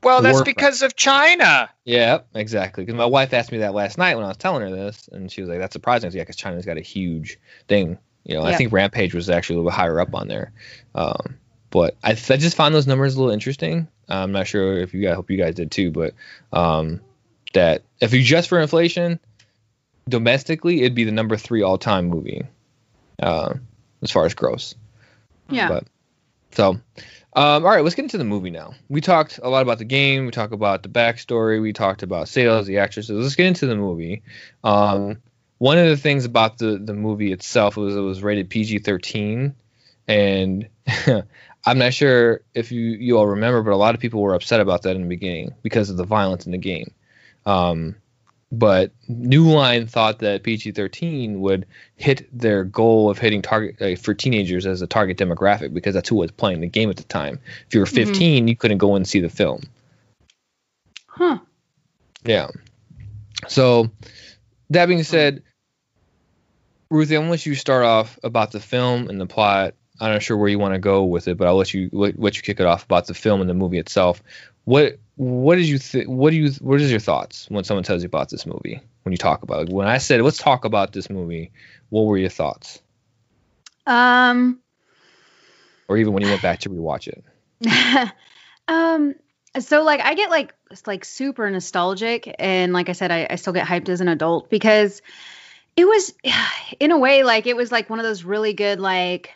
Well, 0.03 0.22
that's 0.22 0.37
Warcraft. 0.37 0.57
because 0.57 0.83
of 0.83 0.96
China. 0.96 1.68
Yeah, 1.85 2.20
exactly. 2.35 2.85
Because 2.85 2.96
my 2.96 3.07
wife 3.07 3.35
asked 3.35 3.53
me 3.53 3.59
that 3.59 3.74
last 3.74 3.98
night 3.98 4.14
when 4.14 4.24
I 4.24 4.29
was 4.29 4.38
telling 4.38 4.62
her 4.62 4.74
this, 4.74 5.09
and 5.12 5.31
she 5.31 5.42
was 5.42 5.50
like, 5.50 5.59
"That's 5.59 5.74
surprising." 5.74 6.09
Was 6.09 6.14
"Yeah, 6.14 6.22
because 6.22 6.37
China's 6.37 6.64
got 6.64 6.79
a 6.79 6.83
huge 6.83 7.38
thing." 7.68 7.98
You 8.24 8.37
know, 8.37 8.42
I 8.42 8.55
think 8.55 8.72
Rampage 8.72 9.14
was 9.14 9.31
actually 9.31 9.57
a 9.57 9.59
little 9.59 9.70
bit 9.70 9.76
higher 9.76 9.98
up 9.98 10.14
on 10.14 10.29
there. 10.29 10.53
Um, 10.94 11.38
but 11.70 11.96
I, 12.03 12.11
I 12.11 12.14
just 12.14 12.57
find 12.57 12.74
those 12.74 12.87
numbers 12.87 13.14
a 13.14 13.18
little 13.18 13.33
interesting. 13.33 13.88
I'm 14.09 14.33
not 14.33 14.46
sure 14.46 14.79
if 14.79 14.92
you 14.92 15.03
guys, 15.03 15.12
I 15.12 15.14
hope 15.14 15.31
you 15.31 15.38
guys 15.38 15.55
did 15.55 15.70
too, 15.70 15.90
but 15.90 16.14
um, 16.53 17.00
that 17.55 17.83
if 18.00 18.12
you 18.12 18.22
just 18.22 18.48
for 18.48 18.61
inflation, 18.61 19.20
domestically, 20.09 20.81
it'd 20.81 20.94
be 20.94 21.05
the 21.05 21.12
number 21.12 21.37
three 21.37 21.62
all-time 21.62 22.07
movie 22.07 22.42
uh, 23.22 23.55
as 24.03 24.11
far 24.11 24.26
as 24.26 24.35
gross. 24.35 24.74
Yeah. 25.50 25.68
But 25.68 25.84
so, 26.52 26.70
um, 26.70 26.82
all 27.34 27.60
right, 27.60 27.82
let's 27.82 27.94
get 27.94 28.02
into 28.02 28.18
the 28.18 28.24
movie 28.24 28.50
now. 28.50 28.74
We 28.88 29.00
talked 29.00 29.38
a 29.42 29.48
lot 29.48 29.62
about 29.62 29.78
the 29.78 29.84
game. 29.84 30.26
We 30.26 30.32
talked 30.32 30.52
about 30.52 30.82
the 30.82 30.88
backstory. 30.88 31.62
We 31.62 31.72
talked 31.72 32.02
about 32.02 32.28
sales, 32.28 32.66
the 32.66 32.78
actresses. 32.78 33.10
Let's 33.10 33.36
get 33.36 33.46
into 33.46 33.66
the 33.66 33.76
movie. 33.76 34.22
Um, 34.64 35.18
one 35.58 35.78
of 35.78 35.86
the 35.86 35.96
things 35.96 36.24
about 36.24 36.58
the 36.58 36.78
the 36.78 36.94
movie 36.94 37.32
itself 37.32 37.76
was 37.76 37.94
it 37.94 38.00
was 38.00 38.22
rated 38.22 38.50
PG-13, 38.50 39.54
and 40.08 40.68
I'm 41.66 41.78
not 41.78 41.94
sure 41.94 42.40
if 42.54 42.72
you 42.72 42.80
you 42.80 43.18
all 43.18 43.26
remember, 43.26 43.62
but 43.62 43.72
a 43.72 43.76
lot 43.76 43.94
of 43.94 44.00
people 44.00 44.22
were 44.22 44.34
upset 44.34 44.60
about 44.60 44.82
that 44.82 44.96
in 44.96 45.02
the 45.02 45.08
beginning 45.08 45.54
because 45.62 45.90
of 45.90 45.96
the 45.96 46.04
violence 46.04 46.46
in 46.46 46.52
the 46.52 46.58
game. 46.58 46.92
Um, 47.46 47.96
but 48.52 48.90
New 49.08 49.50
Line 49.50 49.86
thought 49.86 50.18
that 50.20 50.42
PG-13 50.42 51.38
would 51.38 51.66
hit 51.96 52.26
their 52.36 52.64
goal 52.64 53.08
of 53.08 53.18
hitting 53.18 53.42
target 53.42 53.80
uh, 53.80 53.96
for 54.00 54.12
teenagers 54.12 54.66
as 54.66 54.82
a 54.82 54.86
target 54.86 55.18
demographic 55.18 55.72
because 55.72 55.94
that's 55.94 56.08
who 56.08 56.16
was 56.16 56.32
playing 56.32 56.60
the 56.60 56.66
game 56.66 56.90
at 56.90 56.96
the 56.96 57.04
time. 57.04 57.38
If 57.68 57.74
you 57.74 57.80
were 57.80 57.86
15, 57.86 58.48
you 58.48 58.56
couldn't 58.56 58.78
go 58.78 58.96
and 58.96 59.06
see 59.06 59.20
the 59.20 59.28
film. 59.28 59.62
Huh. 61.06 61.38
Yeah. 62.24 62.48
So 63.48 63.90
that 64.70 64.86
being 64.86 65.04
said, 65.04 65.42
Ruthie, 66.90 67.16
I'm 67.16 67.30
let 67.30 67.46
you 67.46 67.54
start 67.54 67.84
off 67.84 68.18
about 68.24 68.50
the 68.50 68.60
film 68.60 69.08
and 69.08 69.20
the 69.20 69.26
plot. 69.26 69.74
I'm 70.00 70.12
not 70.12 70.22
sure 70.22 70.36
where 70.36 70.48
you 70.48 70.58
want 70.58 70.74
to 70.74 70.80
go 70.80 71.04
with 71.04 71.28
it, 71.28 71.36
but 71.36 71.46
I'll 71.46 71.56
let 71.56 71.72
you 71.72 71.88
let, 71.92 72.18
let 72.18 72.36
you 72.36 72.42
kick 72.42 72.58
it 72.58 72.66
off 72.66 72.84
about 72.84 73.06
the 73.06 73.14
film 73.14 73.40
and 73.40 73.48
the 73.48 73.54
movie 73.54 73.78
itself. 73.78 74.22
What 74.64 74.98
what 75.20 75.56
did 75.56 75.68
you 75.68 75.76
think? 75.76 76.06
What 76.06 76.30
do 76.30 76.37
you 76.37 76.50
what 76.61 76.80
is 76.80 76.90
your 76.90 76.98
thoughts 76.98 77.44
when 77.50 77.62
someone 77.62 77.85
tells 77.85 78.02
you 78.02 78.06
about 78.06 78.30
this 78.30 78.46
movie? 78.46 78.80
When 79.02 79.12
you 79.12 79.18
talk 79.18 79.42
about 79.42 79.68
it, 79.68 79.68
when 79.68 79.87
I 79.87 79.98
said 79.98 80.22
let's 80.22 80.38
talk 80.38 80.64
about 80.64 80.94
this 80.94 81.11
movie, 81.11 81.52
what 81.90 82.06
were 82.06 82.16
your 82.16 82.30
thoughts? 82.30 82.80
Um. 83.87 84.61
Or 85.88 85.98
even 85.98 86.14
when 86.14 86.22
you 86.22 86.30
went 86.30 86.40
back 86.40 86.61
to 86.61 86.70
rewatch 86.70 87.06
it? 87.09 87.22
um 88.68 89.14
so 89.59 89.83
like 89.83 90.00
i 90.00 90.14
get 90.14 90.30
like 90.30 90.54
like 90.87 91.04
super 91.04 91.50
nostalgic 91.50 92.35
and 92.38 92.72
like 92.72 92.88
i 92.88 92.92
said 92.92 93.11
I, 93.11 93.26
I 93.28 93.35
still 93.35 93.52
get 93.52 93.66
hyped 93.66 93.88
as 93.88 94.00
an 94.00 94.06
adult 94.09 94.48
because 94.48 95.02
it 95.76 95.85
was 95.85 96.14
in 96.80 96.92
a 96.92 96.98
way 96.98 97.24
like 97.24 97.46
it 97.46 97.56
was 97.56 97.70
like 97.70 97.90
one 97.90 97.98
of 97.98 98.04
those 98.04 98.24
really 98.24 98.54
good 98.54 98.80
like 98.80 99.35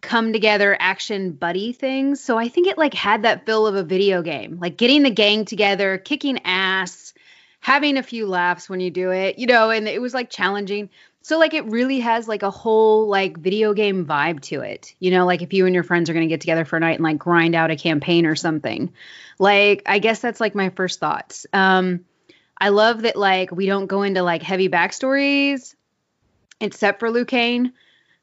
come 0.00 0.32
together 0.32 0.76
action 0.78 1.32
buddy 1.32 1.72
things 1.72 2.22
so 2.22 2.38
i 2.38 2.48
think 2.48 2.66
it 2.66 2.78
like 2.78 2.94
had 2.94 3.22
that 3.22 3.46
feel 3.46 3.66
of 3.66 3.74
a 3.74 3.82
video 3.82 4.22
game 4.22 4.58
like 4.60 4.76
getting 4.76 5.02
the 5.02 5.10
gang 5.10 5.44
together 5.44 5.98
kicking 5.98 6.40
ass 6.44 7.12
having 7.60 7.98
a 7.98 8.02
few 8.02 8.26
laughs 8.26 8.68
when 8.68 8.80
you 8.80 8.90
do 8.90 9.10
it 9.10 9.38
you 9.38 9.46
know 9.46 9.70
and 9.70 9.86
it 9.86 10.00
was 10.00 10.14
like 10.14 10.30
challenging 10.30 10.88
so 11.22 11.38
like 11.38 11.52
it 11.52 11.66
really 11.66 12.00
has 12.00 12.26
like 12.26 12.42
a 12.42 12.50
whole 12.50 13.06
like 13.06 13.36
video 13.36 13.74
game 13.74 14.06
vibe 14.06 14.40
to 14.42 14.60
it. 14.60 14.94
You 15.00 15.10
know, 15.10 15.26
like 15.26 15.42
if 15.42 15.52
you 15.52 15.66
and 15.66 15.74
your 15.74 15.84
friends 15.84 16.08
are 16.08 16.14
going 16.14 16.26
to 16.26 16.32
get 16.32 16.40
together 16.40 16.64
for 16.64 16.76
a 16.76 16.80
night 16.80 16.94
and 16.94 17.04
like 17.04 17.18
grind 17.18 17.54
out 17.54 17.70
a 17.70 17.76
campaign 17.76 18.24
or 18.24 18.34
something. 18.34 18.92
Like 19.38 19.82
I 19.86 19.98
guess 19.98 20.20
that's 20.20 20.40
like 20.40 20.54
my 20.54 20.70
first 20.70 20.98
thoughts. 20.98 21.46
Um 21.52 22.04
I 22.58 22.70
love 22.70 23.02
that 23.02 23.16
like 23.16 23.52
we 23.52 23.66
don't 23.66 23.86
go 23.86 24.02
into 24.02 24.22
like 24.22 24.42
heavy 24.42 24.68
backstories 24.68 25.74
except 26.60 27.00
for 27.00 27.24
Kang. 27.24 27.72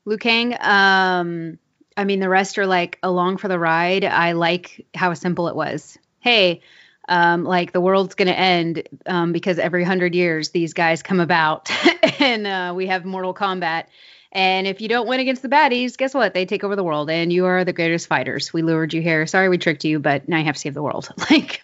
Liu 0.06 0.18
Kang 0.18 0.56
um 0.60 1.60
I 1.98 2.06
mean 2.06 2.20
the 2.20 2.30
rest 2.30 2.58
are 2.60 2.68
like 2.68 3.00
along 3.02 3.38
for 3.38 3.48
the 3.48 3.60
ride. 3.60 4.06
I 4.06 4.34
like 4.34 4.86
how 4.96 5.14
simple 5.16 5.48
it 5.50 5.56
was. 5.56 5.98
Hey, 6.20 6.62
um, 7.10 7.44
like 7.44 7.72
the 7.72 7.82
world's 7.82 8.16
going 8.16 8.28
to 8.28 8.38
end 8.38 8.88
um, 9.06 9.32
because 9.32 9.60
every 9.60 9.84
hundred 9.84 10.14
years 10.14 10.52
these 10.52 10.74
guys 10.74 11.02
come 11.02 11.20
about 11.20 11.72
and 12.20 12.46
uh, 12.46 12.74
we 12.76 12.88
have 12.88 13.04
Mortal 13.06 13.34
Kombat. 13.34 13.86
And 14.32 14.68
if 14.68 14.82
you 14.82 14.90
don't 14.90 15.08
win 15.08 15.20
against 15.20 15.42
the 15.42 15.50
baddies, 15.50 15.98
guess 15.98 16.14
what? 16.14 16.34
They 16.34 16.46
take 16.46 16.64
over 16.64 16.76
the 16.76 16.84
world, 16.84 17.10
and 17.10 17.32
you 17.32 17.46
are 17.46 17.64
the 17.64 17.74
greatest 17.74 18.08
fighters. 18.08 18.52
We 18.52 18.62
lured 18.62 18.94
you 18.94 19.02
here. 19.02 19.26
Sorry, 19.26 19.48
we 19.48 19.58
tricked 19.58 19.86
you, 19.86 20.00
but 20.00 20.28
now 20.28 20.38
you 20.38 20.46
have 20.46 20.56
to 20.56 20.62
save 20.62 20.74
the 20.74 20.84
world. 20.84 21.10
Like, 21.30 21.62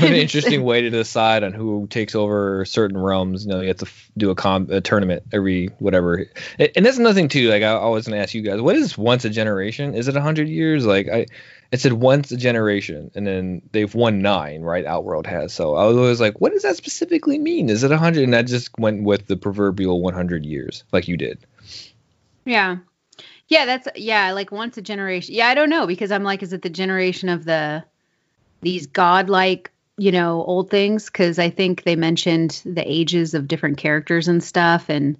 an 0.00 0.14
interesting 0.14 0.64
way 0.64 0.82
to 0.82 0.90
decide 0.90 1.44
on 1.44 1.52
who 1.52 1.86
takes 1.88 2.16
over 2.16 2.64
certain 2.64 2.98
realms. 2.98 3.44
You 3.44 3.52
know, 3.52 3.60
you 3.60 3.68
have 3.68 3.76
to 3.78 3.86
f- 3.86 4.10
do 4.16 4.30
a, 4.30 4.34
com- 4.34 4.68
a 4.68 4.80
tournament 4.80 5.22
every 5.32 5.66
whatever. 5.78 6.26
And 6.58 6.70
and 6.74 6.84
that's 6.84 6.98
another 6.98 7.14
thing 7.14 7.28
too. 7.28 7.48
Like 7.48 7.62
I, 7.62 7.86
was 7.86 8.06
gonna 8.08 8.20
ask 8.20 8.34
you 8.34 8.42
guys, 8.42 8.60
what 8.60 8.74
is 8.74 8.98
once 8.98 9.24
a 9.24 9.30
generation? 9.30 9.94
Is 9.94 10.08
it 10.08 10.16
a 10.16 10.20
hundred 10.20 10.48
years? 10.48 10.84
Like 10.84 11.08
I, 11.08 11.26
it 11.70 11.80
said 11.80 11.92
once 11.92 12.32
a 12.32 12.36
generation, 12.36 13.10
and 13.14 13.26
then 13.26 13.62
they've 13.72 13.94
won 13.94 14.22
nine, 14.22 14.62
right? 14.62 14.84
Outworld 14.84 15.26
has. 15.26 15.52
So 15.52 15.76
I 15.76 15.84
was 15.84 15.96
always 15.96 16.20
like, 16.20 16.40
what 16.40 16.52
does 16.52 16.62
that 16.62 16.76
specifically 16.76 17.38
mean? 17.38 17.68
Is 17.68 17.84
it 17.84 17.92
a 17.92 17.98
hundred? 17.98 18.24
And 18.24 18.34
I 18.34 18.42
just 18.42 18.76
went 18.78 19.02
with 19.02 19.26
the 19.26 19.36
proverbial 19.36 20.00
one 20.00 20.14
hundred 20.14 20.44
years, 20.44 20.84
like 20.92 21.06
you 21.06 21.16
did. 21.16 21.38
Yeah. 22.46 22.78
Yeah, 23.48 23.66
that's 23.66 23.88
yeah, 23.96 24.32
like 24.32 24.50
once 24.50 24.76
a 24.76 24.82
generation. 24.82 25.34
Yeah, 25.34 25.48
I 25.48 25.54
don't 25.54 25.70
know 25.70 25.86
because 25.86 26.10
I'm 26.10 26.24
like, 26.24 26.42
is 26.42 26.52
it 26.52 26.62
the 26.62 26.70
generation 26.70 27.28
of 27.28 27.44
the 27.44 27.84
these 28.60 28.86
godlike, 28.86 29.70
you 29.98 30.10
know, 30.10 30.42
old 30.44 30.70
things? 30.70 31.06
Because 31.06 31.38
I 31.38 31.50
think 31.50 31.84
they 31.84 31.96
mentioned 31.96 32.62
the 32.64 32.82
ages 32.84 33.34
of 33.34 33.46
different 33.46 33.78
characters 33.78 34.26
and 34.26 34.42
stuff, 34.42 34.88
and 34.88 35.16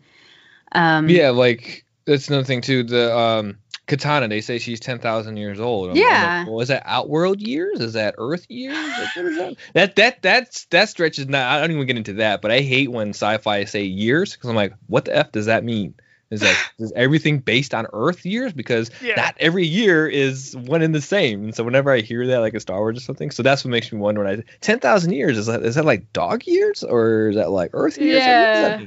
um, 0.73 1.09
yeah, 1.09 1.31
like 1.31 1.85
that's 2.05 2.29
another 2.29 2.45
thing 2.45 2.63
too. 2.63 2.83
The 2.83 3.17
um, 3.17 3.59
Katana, 3.87 4.27
they 4.27 4.41
say 4.41 4.59
she's 4.59 4.81
ten 4.81 4.99
thousand 4.99 5.37
years 5.37 5.61
old. 5.61 5.91
I'm, 5.91 5.97
yeah. 5.97 6.07
I'm 6.07 6.47
like, 6.47 6.53
well, 6.53 6.61
is 6.63 6.69
that 6.69 6.83
Outworld 6.85 7.41
years? 7.41 7.79
Is 7.79 7.93
that 7.93 8.17
Earth 8.19 8.47
years? 8.49 8.77
Like, 8.77 9.17
is 9.17 9.37
that? 9.37 9.57
That 9.75 9.97
that 9.97 10.23
that's 10.23 10.65
that 10.67 10.89
stretch 10.89 11.21
is 11.21 11.29
not. 11.29 11.47
I 11.47 11.61
don't 11.61 11.71
even 11.71 11.87
get 11.87 11.97
into 11.97 12.15
that. 12.15 12.43
But 12.43 12.51
I 12.51 12.61
hate 12.61 12.91
when 12.91 13.11
sci-fi 13.11 13.65
say 13.65 13.85
years 13.85 14.33
because 14.33 14.51
I'm 14.51 14.57
like, 14.57 14.75
what 14.89 15.05
the 15.05 15.17
f 15.17 15.31
does 15.31 15.47
that 15.47 15.63
mean? 15.63 15.95
Is 16.31 16.41
that 16.41 16.57
is 16.79 16.93
everything 16.97 17.39
based 17.39 17.73
on 17.73 17.87
Earth 17.93 18.27
years? 18.27 18.53
Because 18.53 18.91
Yeah. 19.01 19.15
not 19.17 19.37
every 19.39 19.65
year 19.65 20.09
is 20.09 20.57
one 20.57 20.83
and 20.83 20.95
the 20.95 21.01
same. 21.01 21.45
And 21.45 21.55
so 21.55 21.63
whenever 21.63 21.91
I 21.93 22.01
hear 22.01 22.27
that, 22.27 22.39
like 22.39 22.55
a 22.55 22.61
Star 22.61 22.79
Wars 22.79 22.99
or 22.99 23.01
something, 23.01 23.31
so 23.31 23.43
that's 23.43 23.65
what 23.65 23.71
makes 23.71 23.93
me 23.93 23.99
wonder. 23.99 24.25
When 24.25 24.41
I 24.41 24.43
ten 24.61 24.81
thousand 24.81 25.13
years 25.13 25.39
is 25.39 25.47
that 25.47 25.63
is 25.63 25.77
that 25.77 25.85
like 25.85 26.13
dog 26.13 26.47
years 26.47 26.83
or 26.83 27.29
is 27.31 27.37
that 27.37 27.51
like 27.51 27.71
Earth 27.75 27.99
years? 27.99 28.27
Like, 28.27 28.37
what 28.41 28.53
does 28.53 28.63
that 28.63 28.81
Yeah. 28.81 28.87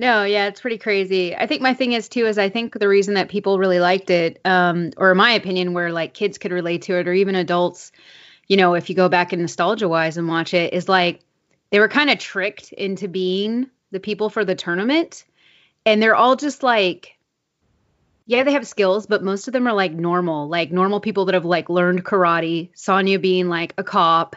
No, 0.00 0.22
yeah, 0.22 0.46
it's 0.46 0.60
pretty 0.60 0.78
crazy. 0.78 1.34
I 1.34 1.46
think 1.46 1.60
my 1.60 1.74
thing 1.74 1.92
is 1.92 2.08
too 2.08 2.26
is 2.26 2.38
I 2.38 2.48
think 2.48 2.78
the 2.78 2.86
reason 2.88 3.14
that 3.14 3.28
people 3.28 3.58
really 3.58 3.80
liked 3.80 4.10
it, 4.10 4.40
um, 4.44 4.92
or 4.96 5.10
in 5.10 5.16
my 5.16 5.32
opinion, 5.32 5.74
where 5.74 5.92
like 5.92 6.14
kids 6.14 6.38
could 6.38 6.52
relate 6.52 6.82
to 6.82 6.96
it, 6.98 7.08
or 7.08 7.12
even 7.12 7.34
adults, 7.34 7.90
you 8.46 8.56
know, 8.56 8.74
if 8.74 8.88
you 8.88 8.94
go 8.94 9.08
back 9.08 9.32
in 9.32 9.40
nostalgia 9.40 9.88
wise 9.88 10.16
and 10.16 10.28
watch 10.28 10.54
it, 10.54 10.72
is 10.72 10.88
like 10.88 11.20
they 11.70 11.80
were 11.80 11.88
kind 11.88 12.10
of 12.10 12.18
tricked 12.18 12.72
into 12.72 13.08
being 13.08 13.68
the 13.90 13.98
people 14.00 14.30
for 14.30 14.44
the 14.44 14.54
tournament, 14.54 15.24
and 15.88 16.02
they're 16.02 16.14
all 16.14 16.36
just 16.36 16.62
like, 16.62 17.16
yeah, 18.26 18.42
they 18.42 18.52
have 18.52 18.66
skills, 18.66 19.06
but 19.06 19.24
most 19.24 19.48
of 19.48 19.54
them 19.54 19.66
are 19.66 19.72
like 19.72 19.92
normal, 19.94 20.48
like 20.48 20.70
normal 20.70 21.00
people 21.00 21.24
that 21.24 21.34
have 21.34 21.46
like 21.46 21.70
learned 21.70 22.04
karate. 22.04 22.68
Sonya 22.74 23.18
being 23.18 23.48
like 23.48 23.72
a 23.78 23.82
cop, 23.82 24.36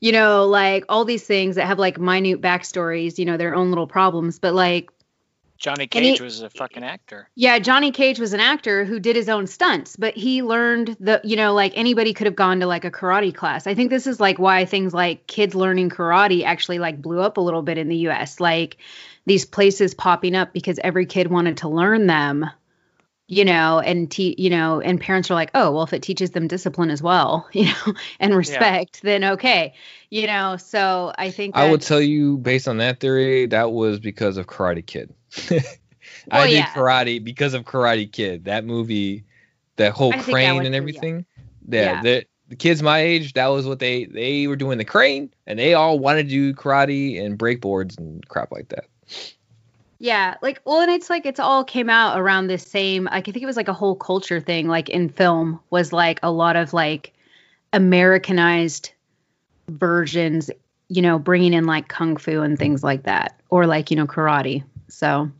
you 0.00 0.10
know, 0.12 0.46
like 0.46 0.86
all 0.88 1.04
these 1.04 1.24
things 1.24 1.56
that 1.56 1.66
have 1.66 1.78
like 1.78 2.00
minute 2.00 2.40
backstories, 2.40 3.18
you 3.18 3.26
know, 3.26 3.36
their 3.36 3.54
own 3.54 3.68
little 3.68 3.86
problems. 3.86 4.38
But 4.38 4.54
like, 4.54 4.88
Johnny 5.58 5.86
And 5.92 6.02
he- 6.02 6.12
Cage 6.12 6.22
was 6.22 6.40
a 6.40 6.48
fucking 6.48 6.82
actor. 6.82 7.28
yeah, 7.34 7.58
Johnny 7.58 7.90
Cage 7.92 8.18
was 8.18 8.32
an 8.32 8.40
actor 8.40 8.86
who 8.86 8.98
did 8.98 9.14
his 9.16 9.28
own 9.28 9.46
stunts, 9.46 9.96
but 9.96 10.16
he 10.16 10.40
learned 10.40 10.96
the, 10.98 11.20
you 11.22 11.36
know, 11.36 11.52
like 11.52 11.74
anybody 11.76 12.14
could 12.14 12.26
have 12.26 12.36
gone 12.36 12.60
to 12.60 12.66
like 12.66 12.86
a 12.86 12.90
karate 12.90 13.34
class. 13.34 13.66
I 13.66 13.74
think 13.74 13.90
this 13.90 14.06
is 14.06 14.18
like 14.18 14.38
why 14.38 14.64
things 14.64 14.94
like 14.94 15.26
kids 15.26 15.54
learning 15.54 15.90
karate 15.90 16.42
actually 16.42 16.78
like 16.78 17.02
blew 17.02 17.20
up 17.20 17.36
a 17.36 17.42
little 17.42 17.60
bit 17.60 17.76
in 17.76 17.90
the 17.90 17.96
US. 18.08 18.40
Like 18.40 18.78
these 19.26 19.44
places 19.44 19.94
popping 19.94 20.34
up 20.34 20.52
because 20.52 20.78
every 20.82 21.06
kid 21.06 21.28
wanted 21.28 21.58
to 21.58 21.68
learn 21.68 22.06
them, 22.06 22.46
you 23.28 23.44
know, 23.44 23.78
and 23.78 24.10
te- 24.10 24.34
you 24.38 24.50
know, 24.50 24.80
and 24.80 25.00
parents 25.00 25.30
are 25.30 25.34
like, 25.34 25.50
"Oh, 25.54 25.70
well 25.72 25.82
if 25.84 25.92
it 25.92 26.02
teaches 26.02 26.30
them 26.30 26.48
discipline 26.48 26.90
as 26.90 27.02
well, 27.02 27.48
you 27.52 27.66
know, 27.66 27.94
and 28.18 28.34
respect, 28.36 29.02
then 29.02 29.24
okay." 29.24 29.74
You 30.10 30.26
know, 30.26 30.56
so 30.56 31.12
I 31.16 31.30
think 31.30 31.56
I 31.56 31.70
would 31.70 31.82
tell 31.82 32.00
you, 32.00 32.38
based 32.38 32.66
on 32.66 32.78
that 32.78 33.00
theory, 33.00 33.46
that 33.46 33.70
was 33.70 34.00
because 34.00 34.36
of 34.36 34.46
Karate 34.46 34.84
Kid. 34.84 35.14
I 36.30 36.38
Well, 36.38 36.46
did 36.46 36.56
yeah. 36.56 36.74
karate 36.74 37.22
because 37.22 37.54
of 37.54 37.64
Karate 37.64 38.10
Kid. 38.10 38.44
That 38.44 38.64
movie, 38.64 39.24
that 39.76 39.92
whole 39.92 40.10
I 40.10 40.14
think 40.14 40.26
that 40.26 40.32
crane 40.32 40.64
and 40.64 40.74
everything. 40.74 41.24
Yeah, 41.68 41.82
Yeah. 41.82 42.02
The, 42.02 42.26
the 42.48 42.56
kids 42.56 42.82
my 42.82 42.98
age, 42.98 43.34
that 43.34 43.46
was 43.46 43.66
what 43.66 43.78
they 43.78 44.06
they 44.06 44.46
were 44.48 44.56
doing 44.56 44.78
the 44.78 44.84
crane, 44.84 45.32
and 45.46 45.58
they 45.58 45.74
all 45.74 45.98
wanted 45.98 46.24
to 46.24 46.28
do 46.30 46.54
karate 46.54 47.24
and 47.24 47.38
breakboards 47.38 47.96
and 47.98 48.26
crap 48.28 48.50
like 48.50 48.68
that. 48.70 48.86
Yeah, 50.02 50.36
like 50.40 50.62
well, 50.64 50.80
and 50.80 50.90
it's 50.90 51.10
like 51.10 51.26
it's 51.26 51.38
all 51.38 51.62
came 51.62 51.90
out 51.90 52.18
around 52.18 52.46
this 52.46 52.66
same. 52.66 53.04
Like, 53.04 53.28
I 53.28 53.32
think 53.32 53.42
it 53.42 53.46
was 53.46 53.56
like 53.56 53.68
a 53.68 53.74
whole 53.74 53.94
culture 53.94 54.40
thing. 54.40 54.66
Like 54.66 54.88
in 54.88 55.10
film, 55.10 55.60
was 55.68 55.92
like 55.92 56.18
a 56.22 56.30
lot 56.30 56.56
of 56.56 56.72
like 56.72 57.12
Americanized 57.74 58.92
versions. 59.68 60.50
You 60.88 61.02
know, 61.02 61.18
bringing 61.18 61.52
in 61.52 61.66
like 61.66 61.88
kung 61.88 62.16
fu 62.16 62.40
and 62.40 62.58
things 62.58 62.82
like 62.82 63.02
that, 63.02 63.38
or 63.50 63.66
like 63.66 63.90
you 63.90 63.96
know 63.98 64.06
karate. 64.06 64.64
So, 64.88 65.30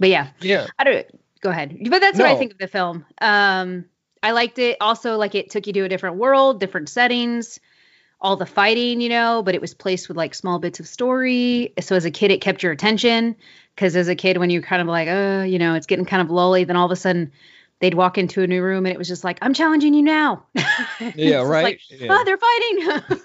but 0.00 0.08
yeah, 0.08 0.30
Yeah, 0.40 0.66
I 0.80 0.84
don't. 0.84 1.06
Go 1.40 1.50
ahead, 1.50 1.78
but 1.88 2.00
that's 2.00 2.18
what 2.18 2.26
I 2.26 2.34
think 2.34 2.50
of 2.50 2.58
the 2.58 2.66
film. 2.66 3.06
Um, 3.20 3.84
I 4.24 4.32
liked 4.32 4.58
it. 4.58 4.78
Also, 4.80 5.16
like 5.16 5.36
it 5.36 5.48
took 5.48 5.68
you 5.68 5.72
to 5.74 5.84
a 5.84 5.88
different 5.88 6.16
world, 6.16 6.58
different 6.58 6.88
settings, 6.88 7.60
all 8.20 8.36
the 8.36 8.46
fighting, 8.46 9.00
you 9.00 9.08
know, 9.08 9.42
but 9.42 9.54
it 9.54 9.60
was 9.60 9.74
placed 9.74 10.08
with 10.08 10.16
like 10.16 10.34
small 10.34 10.58
bits 10.58 10.80
of 10.80 10.88
story. 10.88 11.72
So 11.80 11.94
as 11.94 12.04
a 12.04 12.10
kid, 12.10 12.30
it 12.30 12.40
kept 12.40 12.62
your 12.62 12.72
attention 12.72 13.36
because 13.74 13.94
as 13.94 14.08
a 14.08 14.16
kid, 14.16 14.38
when 14.38 14.50
you're 14.50 14.62
kind 14.62 14.82
of 14.82 14.88
like, 14.88 15.08
oh, 15.08 15.42
you 15.42 15.58
know, 15.58 15.74
it's 15.74 15.86
getting 15.86 16.04
kind 16.04 16.22
of 16.22 16.30
lully, 16.30 16.64
then 16.64 16.76
all 16.76 16.86
of 16.86 16.92
a 16.92 16.96
sudden 16.96 17.30
they'd 17.80 17.94
walk 17.94 18.18
into 18.18 18.42
a 18.42 18.46
new 18.46 18.62
room 18.62 18.86
and 18.86 18.92
it 18.92 18.98
was 18.98 19.06
just 19.06 19.22
like, 19.22 19.38
I'm 19.40 19.54
challenging 19.54 19.94
you 19.94 20.02
now. 20.02 20.44
Yeah, 21.14 21.42
right. 21.42 21.62
Like, 21.62 21.80
yeah. 21.90 22.08
oh, 22.10 22.24
they're 22.24 22.38
fighting. 22.38 23.22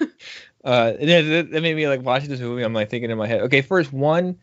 uh 0.64 0.92
that, 0.92 1.48
that 1.50 1.62
made 1.62 1.76
me 1.76 1.86
like 1.86 2.02
watching 2.02 2.28
this 2.28 2.40
movie 2.40 2.62
i'm 2.62 2.72
like 2.72 2.90
thinking 2.90 3.10
in 3.10 3.18
my 3.18 3.26
head 3.26 3.42
okay 3.42 3.60
first 3.60 3.92
one 3.92 4.38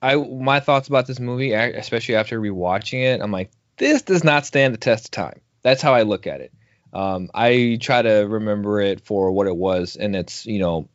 i 0.00 0.14
my 0.14 0.60
thoughts 0.60 0.88
about 0.88 1.06
this 1.06 1.18
movie 1.18 1.52
especially 1.52 2.14
after 2.14 2.40
rewatching 2.40 3.02
it 3.02 3.20
i'm 3.20 3.32
like 3.32 3.50
this 3.76 4.02
does 4.02 4.24
not 4.24 4.46
stand 4.46 4.72
the 4.72 4.78
test 4.78 5.06
of 5.06 5.10
time 5.10 5.40
that's 5.62 5.82
how 5.82 5.92
i 5.92 6.02
look 6.02 6.26
at 6.26 6.40
it 6.40 6.52
um 6.92 7.30
i 7.34 7.78
try 7.80 8.02
to 8.02 8.26
remember 8.28 8.80
it 8.80 9.00
for 9.00 9.32
what 9.32 9.46
it 9.46 9.56
was 9.56 9.96
and 9.96 10.14
it's 10.14 10.46
you 10.46 10.58
know 10.58 10.88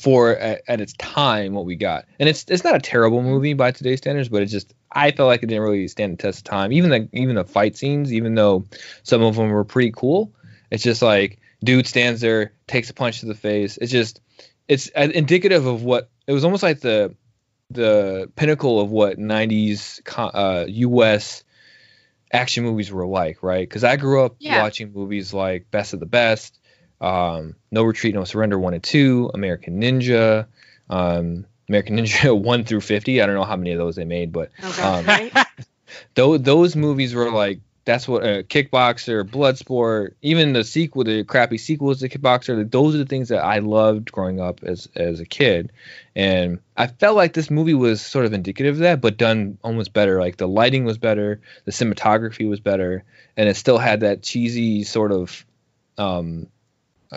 for 0.00 0.36
at, 0.36 0.62
at 0.68 0.80
its 0.80 0.92
time 0.94 1.52
what 1.52 1.64
we 1.64 1.76
got 1.76 2.06
and 2.18 2.28
it's 2.28 2.44
it's 2.48 2.64
not 2.64 2.76
a 2.76 2.80
terrible 2.80 3.22
movie 3.22 3.54
by 3.54 3.70
today's 3.70 3.98
standards 3.98 4.28
but 4.28 4.42
it's 4.42 4.52
just 4.52 4.72
i 4.92 5.10
felt 5.10 5.26
like 5.26 5.42
it 5.42 5.46
didn't 5.46 5.62
really 5.62 5.88
stand 5.88 6.12
the 6.12 6.22
test 6.22 6.38
of 6.38 6.44
time 6.44 6.72
even 6.72 6.90
the 6.90 7.08
even 7.12 7.34
the 7.36 7.44
fight 7.44 7.76
scenes 7.76 8.12
even 8.12 8.34
though 8.34 8.64
some 9.02 9.22
of 9.22 9.36
them 9.36 9.50
were 9.50 9.64
pretty 9.64 9.92
cool 9.94 10.32
it's 10.70 10.84
just 10.84 11.02
like 11.02 11.40
dude 11.62 11.86
stands 11.86 12.20
there, 12.20 12.52
takes 12.66 12.90
a 12.90 12.94
punch 12.94 13.20
to 13.20 13.26
the 13.26 13.34
face. 13.34 13.76
It's 13.76 13.92
just 13.92 14.20
it's 14.68 14.90
uh, 14.96 15.08
indicative 15.12 15.66
of 15.66 15.82
what 15.82 16.10
it 16.26 16.32
was 16.32 16.44
almost 16.44 16.62
like 16.62 16.80
the 16.80 17.14
the 17.70 18.30
pinnacle 18.34 18.80
of 18.80 18.90
what 18.90 19.16
90s 19.18 20.04
co- 20.04 20.24
uh, 20.24 20.64
US 20.68 21.44
action 22.32 22.64
movies 22.64 22.90
were 22.92 23.06
like, 23.06 23.42
right? 23.42 23.68
Cuz 23.68 23.84
I 23.84 23.96
grew 23.96 24.24
up 24.24 24.36
Yeah. 24.38 24.58
watching 24.58 24.92
movies 24.92 25.32
like 25.32 25.70
Best 25.70 25.92
of 25.94 26.00
the 26.00 26.06
Best, 26.06 26.58
um, 27.00 27.56
No 27.70 27.82
Retreat, 27.82 28.14
No 28.14 28.24
Surrender 28.24 28.58
1 28.58 28.74
and 28.74 28.82
2, 28.82 29.30
American 29.34 29.80
Ninja, 29.80 30.46
um, 30.88 31.46
American 31.68 31.96
Ninja 31.98 32.38
1 32.38 32.64
through 32.64 32.80
50. 32.80 33.20
I 33.20 33.26
don't 33.26 33.34
know 33.34 33.44
how 33.44 33.56
many 33.56 33.72
of 33.72 33.78
those 33.78 33.96
they 33.96 34.04
made, 34.04 34.32
but 34.32 34.50
okay, 34.62 34.82
Um, 34.82 35.06
right? 35.06 35.32
those 36.14 36.76
movies 36.76 37.14
were 37.14 37.30
like 37.30 37.60
that's 37.90 38.06
what 38.06 38.22
uh, 38.22 38.42
Kickboxer, 38.42 39.24
Bloodsport, 39.24 40.14
even 40.22 40.52
the 40.52 40.62
sequel, 40.62 41.02
the 41.02 41.24
crappy 41.24 41.58
sequels 41.58 41.98
to 42.00 42.08
Kickboxer. 42.08 42.56
like, 42.56 42.70
Those 42.70 42.94
are 42.94 42.98
the 42.98 43.04
things 43.04 43.30
that 43.30 43.42
I 43.42 43.58
loved 43.58 44.12
growing 44.12 44.40
up 44.40 44.62
as 44.62 44.88
as 44.94 45.18
a 45.18 45.26
kid, 45.26 45.72
and 46.14 46.60
I 46.76 46.86
felt 46.86 47.16
like 47.16 47.32
this 47.32 47.50
movie 47.50 47.74
was 47.74 48.00
sort 48.00 48.26
of 48.26 48.32
indicative 48.32 48.76
of 48.76 48.80
that, 48.80 49.00
but 49.00 49.16
done 49.16 49.58
almost 49.64 49.92
better. 49.92 50.20
Like 50.20 50.36
the 50.36 50.46
lighting 50.46 50.84
was 50.84 50.98
better, 50.98 51.40
the 51.64 51.72
cinematography 51.72 52.48
was 52.48 52.60
better, 52.60 53.02
and 53.36 53.48
it 53.48 53.56
still 53.56 53.78
had 53.78 54.00
that 54.00 54.22
cheesy 54.22 54.84
sort 54.84 55.10
of 55.10 55.44
um, 55.98 56.46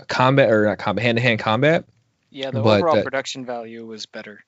combat 0.07 0.49
or 0.49 0.65
not 0.65 0.79
combat, 0.79 1.03
hand 1.03 1.17
to 1.17 1.21
hand 1.21 1.39
combat. 1.39 1.85
Yeah, 2.31 2.49
the 2.49 2.63
But, 2.63 2.79
overall 2.79 2.97
uh, 2.97 3.03
production 3.03 3.45
value 3.45 3.85
was 3.85 4.07
better. 4.07 4.43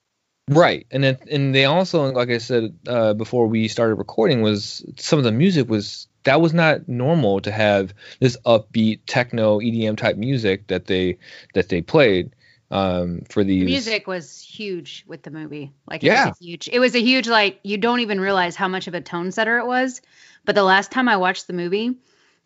Right, 0.47 0.87
and 0.91 1.03
then 1.03 1.17
and 1.29 1.53
they 1.53 1.65
also, 1.65 2.11
like 2.11 2.29
I 2.29 2.39
said 2.39 2.77
uh, 2.87 3.13
before 3.13 3.47
we 3.47 3.67
started 3.67 3.95
recording, 3.95 4.41
was 4.41 4.83
some 4.97 5.19
of 5.19 5.25
the 5.25 5.31
music 5.31 5.69
was 5.69 6.07
that 6.25 6.41
was 6.41 6.53
not 6.53 6.87
normal 6.87 7.39
to 7.41 7.51
have 7.51 7.93
this 8.19 8.37
upbeat 8.45 8.99
techno 9.05 9.59
EDM 9.59 9.97
type 9.97 10.17
music 10.17 10.67
that 10.67 10.85
they 10.85 11.17
that 11.53 11.69
they 11.69 11.81
played 11.81 12.31
um, 12.71 13.21
for 13.29 13.43
these. 13.43 13.61
The 13.61 13.65
music 13.65 14.07
was 14.07 14.41
huge 14.41 15.05
with 15.07 15.23
the 15.23 15.31
movie. 15.31 15.71
Like 15.87 16.03
it 16.03 16.07
Yeah. 16.07 16.27
was 16.29 16.41
a 16.41 16.43
huge. 16.43 16.69
It 16.71 16.79
was 16.79 16.95
a 16.95 17.01
huge 17.01 17.27
like 17.27 17.59
you 17.63 17.77
don't 17.77 18.01
even 18.01 18.19
realize 18.19 18.55
how 18.55 18.67
much 18.67 18.87
of 18.87 18.93
a 18.93 19.01
tone 19.01 19.31
setter 19.31 19.57
it 19.59 19.65
was. 19.65 20.01
But 20.43 20.55
the 20.55 20.63
last 20.63 20.91
time 20.91 21.09
I 21.09 21.17
watched 21.17 21.47
the 21.47 21.53
movie, 21.53 21.95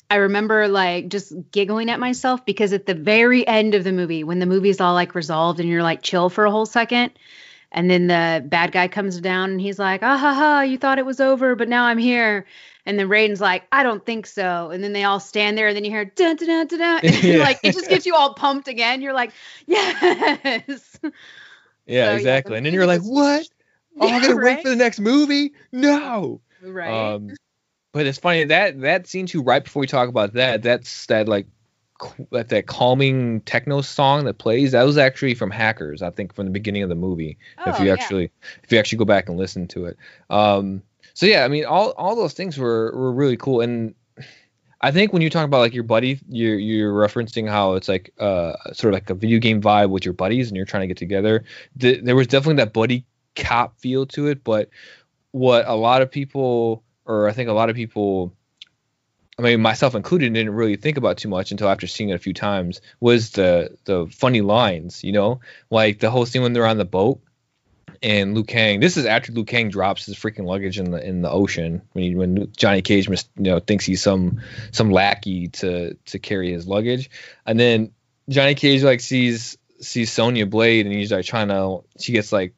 I 0.09 0.15
remember 0.15 0.67
like 0.67 1.09
just 1.09 1.33
giggling 1.51 1.89
at 1.89 1.99
myself 1.99 2.45
because 2.45 2.73
at 2.73 2.85
the 2.85 2.95
very 2.95 3.45
end 3.45 3.75
of 3.75 3.83
the 3.83 3.91
movie, 3.91 4.23
when 4.23 4.39
the 4.39 4.45
movie's 4.45 4.81
all 4.81 4.93
like 4.93 5.15
resolved 5.15 5.59
and 5.59 5.69
you're 5.69 5.83
like 5.83 6.01
chill 6.01 6.29
for 6.29 6.45
a 6.45 6.51
whole 6.51 6.65
second, 6.65 7.11
and 7.71 7.89
then 7.89 8.07
the 8.07 8.43
bad 8.47 8.71
guy 8.71 8.87
comes 8.87 9.19
down 9.19 9.51
and 9.51 9.61
he's 9.61 9.79
like, 9.79 10.01
ah 10.03 10.17
ha 10.17 10.33
ha, 10.33 10.61
you 10.61 10.77
thought 10.77 10.97
it 10.99 11.05
was 11.05 11.19
over, 11.19 11.55
but 11.55 11.69
now 11.69 11.85
I'm 11.85 11.97
here. 11.97 12.45
And 12.85 12.97
then 12.97 13.07
Raiden's 13.07 13.41
like, 13.41 13.63
I 13.71 13.83
don't 13.83 14.03
think 14.03 14.25
so. 14.25 14.71
And 14.71 14.83
then 14.83 14.93
they 14.93 15.03
all 15.03 15.19
stand 15.19 15.57
there, 15.57 15.67
and 15.67 15.75
then 15.75 15.83
you 15.83 15.91
hear 15.91 16.05
dun 16.05 16.35
dun 16.37 16.47
dun 16.47 16.67
dun, 16.67 16.79
dun. 16.79 17.01
And 17.05 17.23
Yeah. 17.23 17.37
like 17.39 17.59
it 17.63 17.73
just 17.73 17.89
gets 17.89 18.05
you 18.05 18.15
all 18.15 18.33
pumped 18.33 18.67
again. 18.67 19.01
You're 19.01 19.13
like, 19.13 19.31
yes. 19.67 20.97
yeah, 21.85 22.05
so, 22.09 22.15
exactly. 22.15 22.53
the 22.53 22.57
and 22.57 22.65
then 22.65 22.73
you're 22.73 22.87
like, 22.87 23.01
what? 23.01 23.47
Oh, 23.99 24.07
I'm 24.07 24.21
gonna 24.21 24.35
right? 24.35 24.43
wait 24.55 24.63
for 24.63 24.69
the 24.69 24.75
next 24.75 24.99
movie? 24.99 25.53
No. 25.71 26.41
Right. 26.63 27.13
Um, 27.13 27.35
but 27.91 28.05
it's 28.05 28.17
funny 28.17 28.45
that 28.45 28.81
that 28.81 29.07
scene 29.07 29.25
too. 29.25 29.41
Right 29.43 29.63
before 29.63 29.81
we 29.81 29.87
talk 29.87 30.09
about 30.09 30.33
that, 30.33 30.63
that's 30.63 31.05
that 31.07 31.27
like 31.27 31.47
that 32.31 32.49
that 32.49 32.67
calming 32.67 33.41
techno 33.41 33.81
song 33.81 34.25
that 34.25 34.37
plays. 34.37 34.71
That 34.71 34.83
was 34.83 34.97
actually 34.97 35.35
from 35.35 35.51
Hackers, 35.51 36.01
I 36.01 36.09
think, 36.09 36.33
from 36.33 36.45
the 36.45 36.51
beginning 36.51 36.83
of 36.83 36.89
the 36.89 36.95
movie. 36.95 37.37
if 37.65 37.79
Oh, 37.79 37.83
you 37.83 37.87
yeah. 37.87 37.93
actually 37.93 38.31
if 38.63 38.71
you 38.71 38.79
actually 38.79 38.97
go 38.97 39.05
back 39.05 39.29
and 39.29 39.37
listen 39.37 39.67
to 39.69 39.85
it. 39.85 39.97
Um, 40.29 40.81
so 41.13 41.25
yeah, 41.25 41.43
I 41.43 41.47
mean, 41.47 41.65
all 41.65 41.91
all 41.91 42.15
those 42.15 42.33
things 42.33 42.57
were 42.57 42.91
were 42.95 43.11
really 43.11 43.37
cool, 43.37 43.61
and 43.61 43.93
I 44.81 44.91
think 44.91 45.11
when 45.11 45.21
you 45.21 45.29
talk 45.29 45.45
about 45.45 45.59
like 45.59 45.73
your 45.73 45.83
buddy, 45.83 46.19
you're 46.29 46.57
you're 46.57 46.93
referencing 46.93 47.49
how 47.49 47.73
it's 47.73 47.89
like 47.89 48.13
uh 48.19 48.53
sort 48.73 48.93
of 48.93 48.97
like 48.97 49.09
a 49.09 49.13
video 49.15 49.39
game 49.39 49.61
vibe 49.61 49.89
with 49.89 50.05
your 50.05 50.13
buddies, 50.13 50.47
and 50.47 50.55
you're 50.55 50.65
trying 50.65 50.81
to 50.81 50.87
get 50.87 50.97
together. 50.97 51.43
The, 51.75 51.99
there 52.01 52.15
was 52.15 52.27
definitely 52.27 52.63
that 52.63 52.73
buddy 52.73 53.05
cop 53.35 53.77
feel 53.79 54.05
to 54.07 54.27
it, 54.27 54.43
but 54.43 54.69
what 55.31 55.67
a 55.67 55.75
lot 55.75 56.01
of 56.01 56.09
people, 56.09 56.83
or 57.05 57.27
I 57.27 57.33
think 57.33 57.49
a 57.49 57.53
lot 57.53 57.69
of 57.69 57.75
people, 57.75 58.33
I 59.39 59.41
mean 59.41 59.61
myself 59.61 59.95
included, 59.95 60.33
didn't 60.33 60.53
really 60.53 60.75
think 60.75 60.97
about 60.97 61.17
too 61.17 61.29
much 61.29 61.51
until 61.51 61.69
after 61.69 61.87
seeing 61.87 62.09
it 62.09 62.15
a 62.15 62.19
few 62.19 62.33
times 62.33 62.81
was 62.99 63.31
the 63.31 63.77
the 63.85 64.07
funny 64.11 64.41
lines, 64.41 65.01
you 65.01 65.13
know, 65.13 65.39
like 65.69 65.99
the 65.99 66.11
whole 66.11 66.25
scene 66.25 66.41
when 66.41 66.51
they're 66.51 66.65
on 66.65 66.77
the 66.77 66.85
boat 66.85 67.21
and 68.03 68.35
Liu 68.35 68.43
Kang. 68.43 68.81
This 68.81 68.97
is 68.97 69.05
after 69.05 69.31
Liu 69.31 69.45
Kang 69.45 69.69
drops 69.69 70.05
his 70.05 70.15
freaking 70.15 70.45
luggage 70.45 70.77
in 70.77 70.91
the 70.91 71.01
in 71.01 71.21
the 71.21 71.31
ocean 71.31 71.81
when 71.93 72.03
he, 72.03 72.15
when 72.15 72.51
Johnny 72.57 72.81
Cage 72.81 73.07
you 73.07 73.15
know 73.37 73.59
thinks 73.59 73.85
he's 73.85 74.01
some 74.01 74.41
some 74.71 74.91
lackey 74.91 75.47
to 75.47 75.95
to 76.07 76.19
carry 76.19 76.51
his 76.51 76.67
luggage, 76.67 77.09
and 77.45 77.57
then 77.57 77.91
Johnny 78.27 78.55
Cage 78.55 78.83
like 78.83 78.99
sees 78.99 79.57
sees 79.79 80.11
Sonya 80.11 80.47
Blade 80.47 80.85
and 80.85 80.93
he's 80.93 81.13
like 81.13 81.23
trying 81.23 81.47
to 81.47 81.83
she 81.97 82.11
gets 82.11 82.33
like 82.33 82.53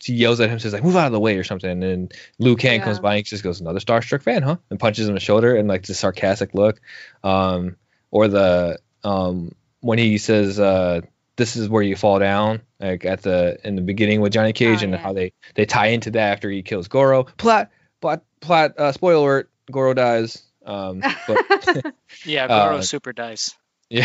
she 0.00 0.14
yells 0.14 0.40
at 0.40 0.50
him 0.50 0.58
says 0.58 0.72
like 0.72 0.82
move 0.84 0.96
out 0.96 1.06
of 1.06 1.12
the 1.12 1.20
way 1.20 1.36
or 1.36 1.44
something 1.44 1.70
and 1.70 1.82
then 1.82 2.08
Liu 2.38 2.56
Kang 2.56 2.78
Yeah. 2.80 2.84
comes 2.84 2.98
by 3.00 3.12
and 3.14 3.18
he 3.18 3.22
just 3.22 3.42
goes 3.44 3.60
another 3.60 3.80
starstruck 3.80 4.22
fan 4.22 4.42
huh 4.42 4.56
and 4.70 4.78
punches 4.78 5.06
him 5.06 5.10
in 5.10 5.14
the 5.14 5.20
shoulder 5.20 5.56
and 5.56 5.68
like 5.68 5.84
the 5.86 5.94
sarcastic 5.94 6.54
look 6.54 6.80
um 7.22 7.76
or 8.10 8.28
the 8.28 8.78
um 9.04 9.52
when 9.80 9.98
he 9.98 10.18
says 10.18 10.58
uh 10.60 11.00
this 11.36 11.56
is 11.56 11.68
where 11.68 11.82
you 11.82 11.96
fall 11.96 12.18
down 12.18 12.60
like 12.80 13.04
at 13.04 13.22
the 13.22 13.58
in 13.64 13.76
the 13.76 13.82
beginning 13.82 14.20
with 14.20 14.32
Johnny 14.32 14.52
Cage 14.52 14.80
Oh, 14.82 14.84
and 14.84 14.92
yeah. 14.92 14.98
how 14.98 15.12
they 15.12 15.32
they 15.54 15.64
tie 15.66 15.88
into 15.88 16.10
that 16.12 16.32
after 16.34 16.50
he 16.50 16.62
kills 16.62 16.88
Goro 16.88 17.24
plot 17.24 17.70
plot 18.00 18.22
plot 18.40 18.78
uh 18.78 18.92
spoiler 18.92 19.16
alert 19.22 19.50
Goro 19.70 19.94
dies 19.94 20.42
um 20.66 21.00
but 21.26 21.38
Yeah, 22.24 22.44
Uh, 22.46 22.48
Goro 22.68 22.80
super 22.82 23.12
dies. 23.12 23.54
Yeah. 23.90 24.04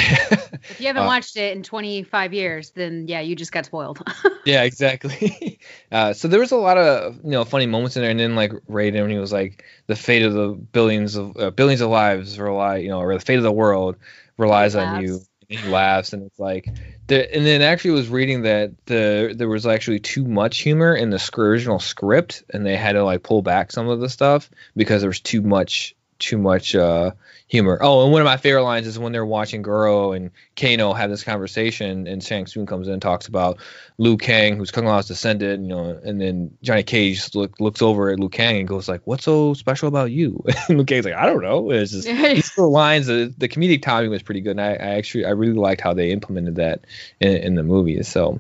If 0.70 0.80
you 0.80 0.88
haven't 0.88 1.04
Uh, 1.04 1.06
watched 1.06 1.36
it 1.38 1.56
in 1.56 1.64
25 1.64 2.34
years, 2.34 2.72
then 2.72 3.08
yeah, 3.08 3.22
you 3.22 3.36
just 3.36 3.52
got 3.52 3.66
spoiled. 3.66 4.02
yeah 4.46 4.64
exactly. 4.64 5.60
Uh 5.92 6.14
so 6.14 6.28
there 6.28 6.40
was 6.40 6.52
a 6.52 6.56
lot 6.56 6.78
of 6.78 7.16
you 7.24 7.32
know 7.32 7.44
funny 7.44 7.66
moments 7.66 7.96
in 7.98 8.02
there 8.04 8.12
and 8.12 8.20
then 8.20 8.36
like 8.36 8.52
Raiden 8.70 9.02
when 9.02 9.10
he 9.10 9.18
was 9.18 9.32
like 9.34 9.64
the 9.88 9.96
fate 9.96 10.22
of 10.24 10.34
the 10.34 10.50
billions 10.50 11.16
of 11.16 11.36
uh, 11.38 11.50
billions 11.52 11.82
of 11.82 11.90
lives 11.90 12.40
rely 12.40 12.78
you 12.78 12.90
know 12.90 13.00
or 13.00 13.14
the 13.14 13.20
fate 13.20 13.38
of 13.38 13.44
the 13.44 13.52
world 13.52 13.98
relies 14.38 14.76
on 14.76 14.92
you 14.92 15.26
and 15.50 15.60
he 15.60 15.64
laughs 15.64 16.14
and 16.14 16.24
it's 16.24 16.40
like 16.40 16.72
the, 17.08 17.34
and 17.36 17.46
then 17.46 17.62
actually 17.62 17.92
was 17.92 18.08
reading 18.08 18.44
that 18.44 18.72
the 18.86 19.34
there 19.36 19.50
was 19.50 19.66
actually 19.66 20.00
too 20.00 20.26
much 20.26 20.60
humor 20.60 20.96
in 20.96 21.10
the 21.10 21.30
original 21.38 21.80
script 21.80 22.44
and 22.54 22.66
they 22.66 22.78
had 22.78 22.94
to 22.94 23.04
like 23.04 23.24
pull 23.24 23.42
back 23.42 23.72
some 23.72 23.90
of 23.90 24.00
the 24.00 24.10
stuff 24.10 24.50
because 24.76 25.02
there 25.02 25.10
was 25.10 25.22
too 25.22 25.42
much 25.42 25.96
too 26.20 26.38
much 26.38 26.76
uh 26.76 27.12
humor. 27.50 27.80
Oh, 27.82 28.04
and 28.04 28.12
one 28.12 28.22
of 28.22 28.26
my 28.26 28.38
favorite 28.38 28.64
lines 28.64 28.86
is 28.86 29.00
when 29.00 29.12
they're 29.12 29.26
watching 29.26 29.64
Goro 29.64 30.12
and 30.12 30.30
Kano 30.56 30.94
have 30.94 31.10
this 31.10 31.24
conversation, 31.24 32.08
and 32.08 32.24
Shang 32.24 32.46
Tsung 32.46 32.68
comes 32.68 32.88
in 32.88 32.94
and 32.94 33.02
talks 33.02 33.28
about 33.28 33.58
Liu 33.98 34.18
Kang, 34.18 34.56
who's 34.56 34.72
Kung 34.72 34.86
Lao's 34.86 35.08
descendant, 35.08 35.64
you 35.64 35.70
know, 35.70 36.00
and 36.04 36.22
then 36.22 36.56
Johnny 36.62 36.84
Cage 36.84 37.34
look, 37.34 37.60
looks 37.60 37.82
over 37.82 38.12
at 38.12 38.20
Liu 38.20 38.30
Kang 38.30 38.58
and 38.58 38.68
goes 38.68 38.88
like, 38.88 39.02
"What's 39.06 39.26
so 39.26 39.56
special 39.56 39.88
about 39.88 40.12
you?" 40.12 40.42
And 40.70 40.78
Liu 40.78 40.86
Kang's 40.86 41.06
like, 41.06 41.16
"I 41.16 41.26
don't 41.26 41.42
know." 41.42 41.72
It's 41.72 41.92
just 41.92 42.08
these 42.08 42.58
little 42.58 42.72
lines. 42.72 43.08
The, 43.08 43.34
the 43.38 43.50
comedic 43.50 43.82
timing 43.82 44.12
was 44.12 44.22
pretty 44.22 44.42
good, 44.42 44.52
and 44.52 44.62
I, 44.62 44.74
I 44.74 44.98
actually 44.98 45.26
I 45.26 45.32
really 45.32 45.54
liked 45.54 45.82
how 45.82 45.94
they 45.94 46.12
implemented 46.12 46.56
that 46.56 46.86
in, 47.20 47.36
in 47.38 47.56
the 47.56 47.64
movie. 47.64 48.02
So, 48.04 48.40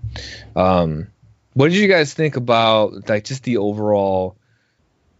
um, 0.55 1.07
what 1.53 1.69
did 1.69 1.77
you 1.77 1.87
guys 1.87 2.13
think 2.13 2.35
about 2.35 3.09
like 3.09 3.23
just 3.23 3.43
the 3.43 3.57
overall 3.57 4.35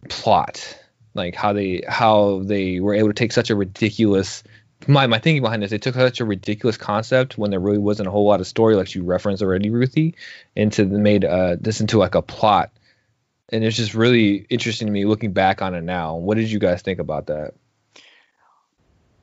plot? 0.08 0.79
Like 1.14 1.34
how 1.34 1.52
they 1.52 1.82
how 1.86 2.42
they 2.44 2.80
were 2.80 2.94
able 2.94 3.08
to 3.08 3.14
take 3.14 3.32
such 3.32 3.50
a 3.50 3.56
ridiculous 3.56 4.42
my 4.86 5.06
my 5.06 5.18
thinking 5.18 5.42
behind 5.42 5.62
this, 5.62 5.70
they 5.70 5.78
took 5.78 5.94
such 5.94 6.20
a 6.20 6.24
ridiculous 6.24 6.76
concept 6.76 7.36
when 7.36 7.50
there 7.50 7.60
really 7.60 7.78
wasn't 7.78 8.08
a 8.08 8.10
whole 8.10 8.26
lot 8.26 8.40
of 8.40 8.46
story, 8.46 8.76
like 8.76 8.94
you 8.94 9.02
referenced 9.02 9.42
already, 9.42 9.70
Ruthie, 9.70 10.14
into 10.56 10.84
made 10.86 11.24
uh, 11.24 11.56
this 11.60 11.80
into 11.80 11.98
like 11.98 12.14
a 12.14 12.22
plot, 12.22 12.70
and 13.50 13.64
it's 13.64 13.76
just 13.76 13.94
really 13.94 14.46
interesting 14.48 14.86
to 14.86 14.92
me 14.92 15.04
looking 15.04 15.32
back 15.32 15.62
on 15.62 15.74
it 15.74 15.82
now. 15.82 16.16
What 16.16 16.36
did 16.36 16.50
you 16.50 16.58
guys 16.58 16.82
think 16.82 16.98
about 16.98 17.26
that? 17.26 17.54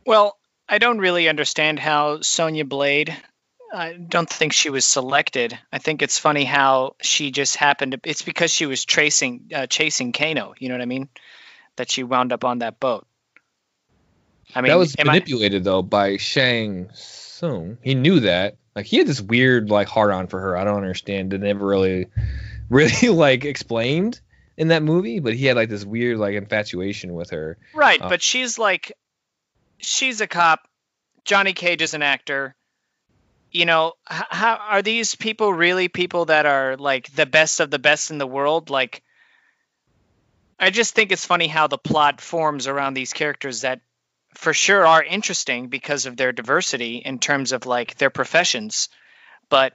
Well, 0.05 0.37
I 0.69 0.77
don't 0.77 0.99
really 0.99 1.27
understand 1.27 1.79
how 1.79 2.21
Sonya 2.21 2.65
Blade. 2.65 3.15
I 3.73 3.93
don't 3.93 4.29
think 4.29 4.53
she 4.53 4.69
was 4.69 4.85
selected. 4.85 5.57
I 5.73 5.79
think 5.79 6.01
it's 6.01 6.17
funny 6.17 6.45
how 6.45 6.95
she 7.01 7.31
just 7.31 7.57
happened 7.57 7.93
to. 7.93 7.99
It's 8.05 8.21
because 8.21 8.51
she 8.51 8.65
was 8.65 8.85
tracing, 8.85 9.51
uh, 9.53 9.67
chasing 9.67 10.13
Kano. 10.13 10.53
You 10.57 10.69
know 10.69 10.75
what 10.75 10.81
I 10.81 10.85
mean? 10.85 11.09
That 11.77 11.89
she 11.89 12.03
wound 12.03 12.33
up 12.33 12.43
on 12.43 12.59
that 12.59 12.79
boat. 12.79 13.07
I 14.53 14.61
mean, 14.61 14.69
that 14.69 14.77
was 14.77 14.95
am 14.99 15.09
I- 15.09 15.13
manipulated 15.13 15.63
though 15.63 15.81
by 15.81 16.17
Shang 16.17 16.89
Tsung. 16.93 17.77
He 17.81 17.95
knew 17.95 18.19
that. 18.21 18.57
Like 18.75 18.85
he 18.85 18.97
had 18.97 19.07
this 19.07 19.21
weird 19.21 19.69
like 19.69 19.87
hard 19.87 20.11
on 20.11 20.27
for 20.27 20.39
her. 20.39 20.57
I 20.57 20.63
don't 20.63 20.77
understand. 20.77 21.33
It 21.33 21.41
never 21.41 21.65
really, 21.65 22.07
really 22.69 23.09
like 23.09 23.45
explained 23.45 24.19
in 24.55 24.69
that 24.69 24.83
movie. 24.83 25.19
But 25.19 25.33
he 25.33 25.45
had 25.45 25.55
like 25.55 25.69
this 25.69 25.85
weird 25.85 26.17
like 26.17 26.35
infatuation 26.35 27.13
with 27.13 27.31
her. 27.31 27.57
Right, 27.73 28.01
Uh, 28.01 28.09
but 28.09 28.21
she's 28.21 28.57
like, 28.59 28.91
she's 29.79 30.21
a 30.21 30.27
cop. 30.27 30.67
Johnny 31.25 31.53
Cage 31.53 31.81
is 31.81 31.93
an 31.93 32.03
actor. 32.03 32.55
You 33.51 33.65
know, 33.65 33.93
how 34.05 34.55
are 34.55 34.81
these 34.81 35.15
people 35.15 35.51
really 35.53 35.87
people 35.87 36.25
that 36.25 36.45
are 36.45 36.75
like 36.77 37.11
the 37.15 37.25
best 37.25 37.59
of 37.59 37.71
the 37.71 37.79
best 37.79 38.11
in 38.11 38.17
the 38.17 38.27
world? 38.27 38.69
Like, 38.69 39.03
I 40.59 40.69
just 40.69 40.95
think 40.95 41.11
it's 41.11 41.25
funny 41.25 41.47
how 41.47 41.67
the 41.67 41.77
plot 41.77 42.21
forms 42.21 42.67
around 42.67 42.93
these 42.93 43.13
characters 43.13 43.61
that, 43.61 43.81
for 44.33 44.53
sure, 44.53 44.85
are 44.85 45.03
interesting 45.03 45.67
because 45.67 46.05
of 46.05 46.17
their 46.17 46.31
diversity 46.31 46.97
in 46.97 47.19
terms 47.19 47.51
of 47.51 47.65
like 47.65 47.95
their 47.97 48.09
professions, 48.09 48.89
but. 49.49 49.73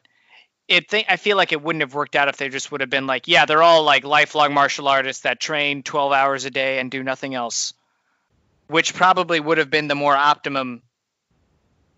It 0.68 0.88
th- 0.88 1.06
I 1.08 1.16
feel 1.16 1.36
like 1.36 1.52
it 1.52 1.60
wouldn't 1.60 1.82
have 1.82 1.92
worked 1.92 2.14
out 2.14 2.28
if 2.28 2.36
they 2.36 2.48
just 2.48 2.70
would 2.70 2.80
have 2.82 2.88
been 2.88 3.08
like, 3.08 3.26
yeah, 3.26 3.46
they're 3.46 3.64
all 3.64 3.82
like 3.82 4.04
lifelong 4.04 4.54
martial 4.54 4.86
artists 4.86 5.24
that 5.24 5.40
train 5.40 5.82
12 5.82 6.12
hours 6.12 6.44
a 6.44 6.50
day 6.50 6.78
and 6.78 6.88
do 6.88 7.02
nothing 7.02 7.34
else 7.34 7.74
which 8.72 8.94
probably 8.94 9.38
would 9.38 9.58
have 9.58 9.70
been 9.70 9.86
the 9.86 9.94
more 9.94 10.16
optimum 10.16 10.82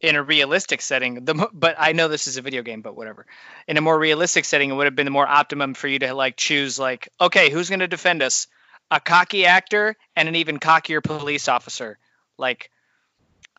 in 0.00 0.16
a 0.16 0.22
realistic 0.22 0.82
setting. 0.82 1.24
The 1.24 1.48
but 1.52 1.76
I 1.78 1.92
know 1.92 2.08
this 2.08 2.26
is 2.26 2.36
a 2.36 2.42
video 2.42 2.62
game, 2.62 2.82
but 2.82 2.96
whatever. 2.96 3.26
In 3.68 3.76
a 3.76 3.80
more 3.80 3.98
realistic 3.98 4.44
setting, 4.44 4.70
it 4.70 4.74
would 4.74 4.86
have 4.86 4.96
been 4.96 5.06
the 5.06 5.12
more 5.12 5.26
optimum 5.26 5.74
for 5.74 5.86
you 5.86 6.00
to 6.00 6.12
like 6.14 6.36
choose 6.36 6.78
like, 6.78 7.08
okay, 7.20 7.48
who's 7.50 7.68
going 7.68 7.80
to 7.80 7.88
defend 7.88 8.22
us? 8.22 8.48
A 8.90 9.00
cocky 9.00 9.46
actor 9.46 9.96
and 10.14 10.28
an 10.28 10.36
even 10.36 10.58
cockier 10.58 11.02
police 11.02 11.48
officer. 11.48 11.98
Like, 12.38 12.70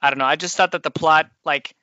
I 0.01 0.09
don't 0.09 0.19
know. 0.19 0.25
I 0.25 0.35
just 0.35 0.55
thought 0.55 0.71
that 0.73 0.83
the 0.83 0.91
plot 0.91 1.29
like. 1.43 1.75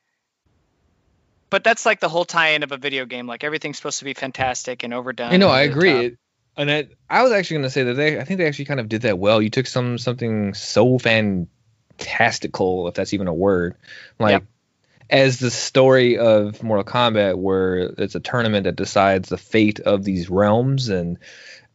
But 1.51 1.65
that's 1.65 1.85
like 1.85 2.01
the 2.01 2.09
whole 2.09 2.25
tie-in 2.25 2.63
of 2.63 2.73
a 2.73 2.79
video 2.79 3.05
game. 3.05 3.27
Like 3.27 3.45
everything's 3.45 3.77
supposed 3.77 3.99
to 3.99 4.07
be 4.07 4.15
fantastic 4.15 4.85
and 4.85 4.95
overdone. 4.95 5.33
I 5.33 5.37
know, 5.37 5.49
I 5.49 5.63
agree. 5.63 5.93
top. 5.93 6.03
It, 6.05 6.19
and 6.57 6.71
I, 6.71 6.89
I 7.11 7.23
was 7.23 7.33
actually 7.33 7.57
going 7.57 7.65
to 7.65 7.71
say 7.71 7.83
that 7.85 7.95
they, 7.95 8.19
I 8.19 8.25
think 8.25 8.39
they 8.39 8.47
actually 8.47 8.67
kind 8.67 8.81
of 8.81 8.89
did 8.89 9.03
that 9.03 9.19
well. 9.19 9.43
You 9.43 9.51
took 9.51 9.67
some 9.67 9.99
something 9.99 10.55
so 10.55 10.99
fantastical, 10.99 12.89
if 12.89 12.95
that's 12.95 13.13
even 13.13 13.27
a 13.27 13.35
word, 13.35 13.77
like 14.19 14.33
Yep. 14.33 14.45
as 15.11 15.39
the 15.39 15.51
story 15.51 16.19
of 16.19 16.63
Mortal 16.63 16.85
Kombat, 16.85 17.37
where 17.37 17.77
it's 17.77 18.15
a 18.15 18.21
tournament 18.21 18.65
that 18.65 18.77
decides 18.77 19.29
the 19.29 19.39
fate 19.39 19.81
of 19.81 20.05
these 20.05 20.31
realms, 20.31 20.89
and 20.89 21.19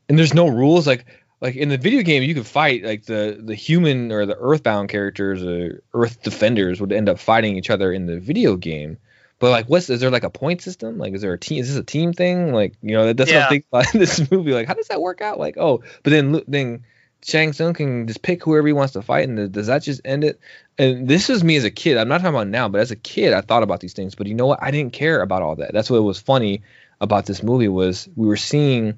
and 0.10 0.18
there's 0.18 0.34
no 0.34 0.48
rules. 0.48 0.88
Like 0.88 1.06
like 1.42 1.56
in 1.56 1.70
the 1.70 1.78
video 1.78 2.02
game, 2.02 2.24
you 2.24 2.34
could 2.34 2.48
fight 2.48 2.84
like 2.84 3.06
the 3.06 3.40
the 3.42 3.56
human 3.56 4.12
or 4.12 4.26
the 4.26 4.36
Earthbound 4.38 4.90
characters 4.90 5.44
or 5.44 5.84
Earth 5.94 6.22
defenders 6.24 6.82
would 6.82 6.92
end 6.92 7.10
up 7.10 7.20
fighting 7.20 7.58
each 7.58 7.70
other 7.70 7.92
in 7.92 8.06
the 8.06 8.20
video 8.20 8.56
game. 8.56 8.98
But 9.40 9.52
like, 9.52 9.68
what's 9.68 9.90
is 9.90 10.00
there 10.00 10.10
like 10.10 10.24
a 10.24 10.32
point 10.32 10.62
system? 10.62 10.98
Like, 10.98 11.14
is 11.14 11.22
there 11.22 11.34
a 11.34 11.38
team? 11.38 11.60
Is 11.62 11.70
this 11.70 11.78
a 11.78 11.84
team 11.84 12.12
thing? 12.14 12.54
Like, 12.54 12.74
you 12.82 12.96
know, 12.96 13.14
that's 13.14 13.30
what 13.30 13.36
Yeah. 13.36 13.44
I'm 13.44 13.50
thinking 13.50 13.68
about 13.72 13.94
in 13.94 14.00
this 14.00 14.32
movie. 14.32 14.54
Like, 14.54 14.68
how 14.68 14.74
does 14.74 14.88
that 14.88 15.02
work 15.02 15.22
out? 15.22 15.38
Like, 15.40 15.58
oh, 15.58 15.84
but 16.04 16.10
then 16.10 16.42
then 16.48 16.84
Shang 17.24 17.54
Tsung 17.54 17.74
can 17.74 18.08
just 18.08 18.22
pick 18.24 18.44
whoever 18.44 18.66
he 18.66 18.74
wants 18.74 18.94
to 18.94 19.02
fight, 19.04 19.28
and 19.30 19.52
does 19.52 19.68
that 19.68 19.84
just 19.84 20.02
end 20.06 20.24
it? 20.24 20.40
And 20.80 21.08
this 21.08 21.30
is 21.30 21.44
me 21.44 21.56
as 21.56 21.66
a 21.66 21.72
kid. 21.72 21.98
I'm 21.98 22.08
not 22.08 22.20
talking 22.20 22.34
about 22.36 22.48
now, 22.48 22.68
but 22.70 22.82
as 22.82 22.92
a 22.92 22.96
kid, 22.96 23.34
I 23.34 23.42
thought 23.42 23.64
about 23.64 23.80
these 23.80 23.94
things. 23.94 24.16
But 24.16 24.26
you 24.28 24.34
know 24.34 24.48
what? 24.48 24.62
I 24.62 24.72
didn't 24.72 24.94
care 24.94 25.22
about 25.22 25.44
all 25.44 25.56
that. 25.58 25.72
That's 25.74 25.90
what 25.90 26.02
was 26.04 26.20
funny 26.20 26.64
about 27.00 27.26
this 27.28 27.44
movie 27.44 27.68
was 27.68 28.08
we 28.16 28.26
were 28.28 28.38
seeing 28.38 28.98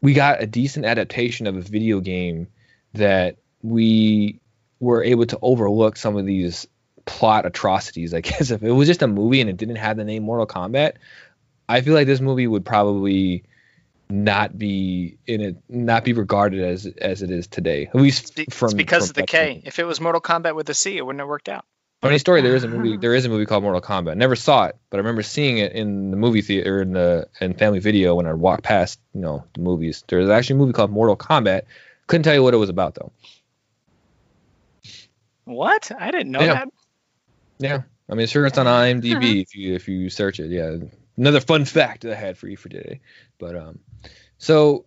we 0.00 0.12
got 0.14 0.42
a 0.42 0.46
decent 0.46 0.86
adaptation 0.86 1.46
of 1.46 1.56
a 1.56 1.60
video 1.60 2.00
game 2.00 2.48
that 2.94 3.36
we 3.62 4.40
were 4.80 5.02
able 5.02 5.26
to 5.26 5.38
overlook 5.42 5.96
some 5.96 6.16
of 6.16 6.24
these 6.24 6.66
plot 7.04 7.46
atrocities. 7.46 8.14
I 8.14 8.20
guess 8.22 8.50
if 8.50 8.62
it 8.62 8.72
was 8.72 8.88
just 8.88 9.02
a 9.02 9.08
movie 9.08 9.40
and 9.40 9.50
it 9.50 9.56
didn't 9.56 9.76
have 9.76 9.96
the 9.96 10.04
name 10.04 10.22
Mortal 10.22 10.46
Kombat, 10.46 10.94
I 11.68 11.80
feel 11.80 11.94
like 11.94 12.06
this 12.06 12.20
movie 12.20 12.46
would 12.46 12.64
probably 12.64 13.44
not 14.10 14.56
be 14.56 15.18
in 15.26 15.40
it, 15.40 15.56
not 15.68 16.04
be 16.04 16.12
regarded 16.12 16.62
as 16.62 16.86
as 16.86 17.22
it 17.22 17.30
is 17.30 17.46
today. 17.46 17.86
At 17.86 17.96
least 17.96 18.34
from 18.50 18.68
it's 18.68 18.74
because 18.74 19.04
from 19.04 19.10
of 19.10 19.14
the 19.14 19.26
K. 19.26 19.62
If 19.64 19.78
it 19.78 19.84
was 19.84 20.00
Mortal 20.00 20.20
Kombat 20.20 20.54
with 20.54 20.68
a 20.70 20.74
C, 20.74 20.96
it 20.96 21.04
wouldn't 21.04 21.20
have 21.20 21.28
worked 21.28 21.48
out. 21.48 21.66
Funny 22.00 22.18
story. 22.18 22.42
There 22.42 22.54
is 22.54 22.62
a 22.62 22.68
movie. 22.68 22.96
There 22.96 23.14
is 23.14 23.24
a 23.24 23.28
movie 23.28 23.44
called 23.44 23.64
Mortal 23.64 23.80
Kombat. 23.80 24.16
Never 24.16 24.36
saw 24.36 24.66
it, 24.66 24.76
but 24.88 24.98
I 24.98 25.00
remember 25.00 25.22
seeing 25.22 25.58
it 25.58 25.72
in 25.72 26.12
the 26.12 26.16
movie 26.16 26.42
theater 26.42 26.80
in 26.80 26.92
the 26.92 27.28
in 27.40 27.54
Family 27.54 27.80
Video 27.80 28.14
when 28.14 28.26
I 28.26 28.34
walked 28.34 28.62
past, 28.62 29.00
you 29.14 29.20
know, 29.20 29.44
the 29.54 29.60
movies. 29.62 30.04
There's 30.06 30.28
actually 30.30 30.54
a 30.54 30.58
movie 30.58 30.72
called 30.72 30.92
Mortal 30.92 31.16
Kombat 31.16 31.62
Couldn't 32.06 32.22
tell 32.22 32.34
you 32.34 32.42
what 32.42 32.54
it 32.54 32.58
was 32.58 32.70
about 32.70 32.94
though. 32.94 33.10
What? 35.44 35.90
I 35.98 36.10
didn't 36.10 36.30
know 36.30 36.40
Yeah. 36.40 36.54
that. 36.54 36.68
Yeah, 37.58 37.82
I 38.08 38.14
mean, 38.14 38.28
sure, 38.28 38.46
it's 38.46 38.58
on 38.58 38.66
IMDb 38.66 39.42
if 39.42 39.56
you 39.56 39.74
if 39.74 39.88
you 39.88 40.08
search 40.10 40.38
it. 40.38 40.50
Yeah, 40.50 40.76
another 41.16 41.40
fun 41.40 41.64
fact 41.64 42.02
that 42.02 42.12
I 42.12 42.14
had 42.14 42.38
for 42.38 42.46
you 42.46 42.56
for 42.56 42.68
today. 42.68 43.00
But 43.38 43.56
um, 43.56 43.80
so 44.38 44.86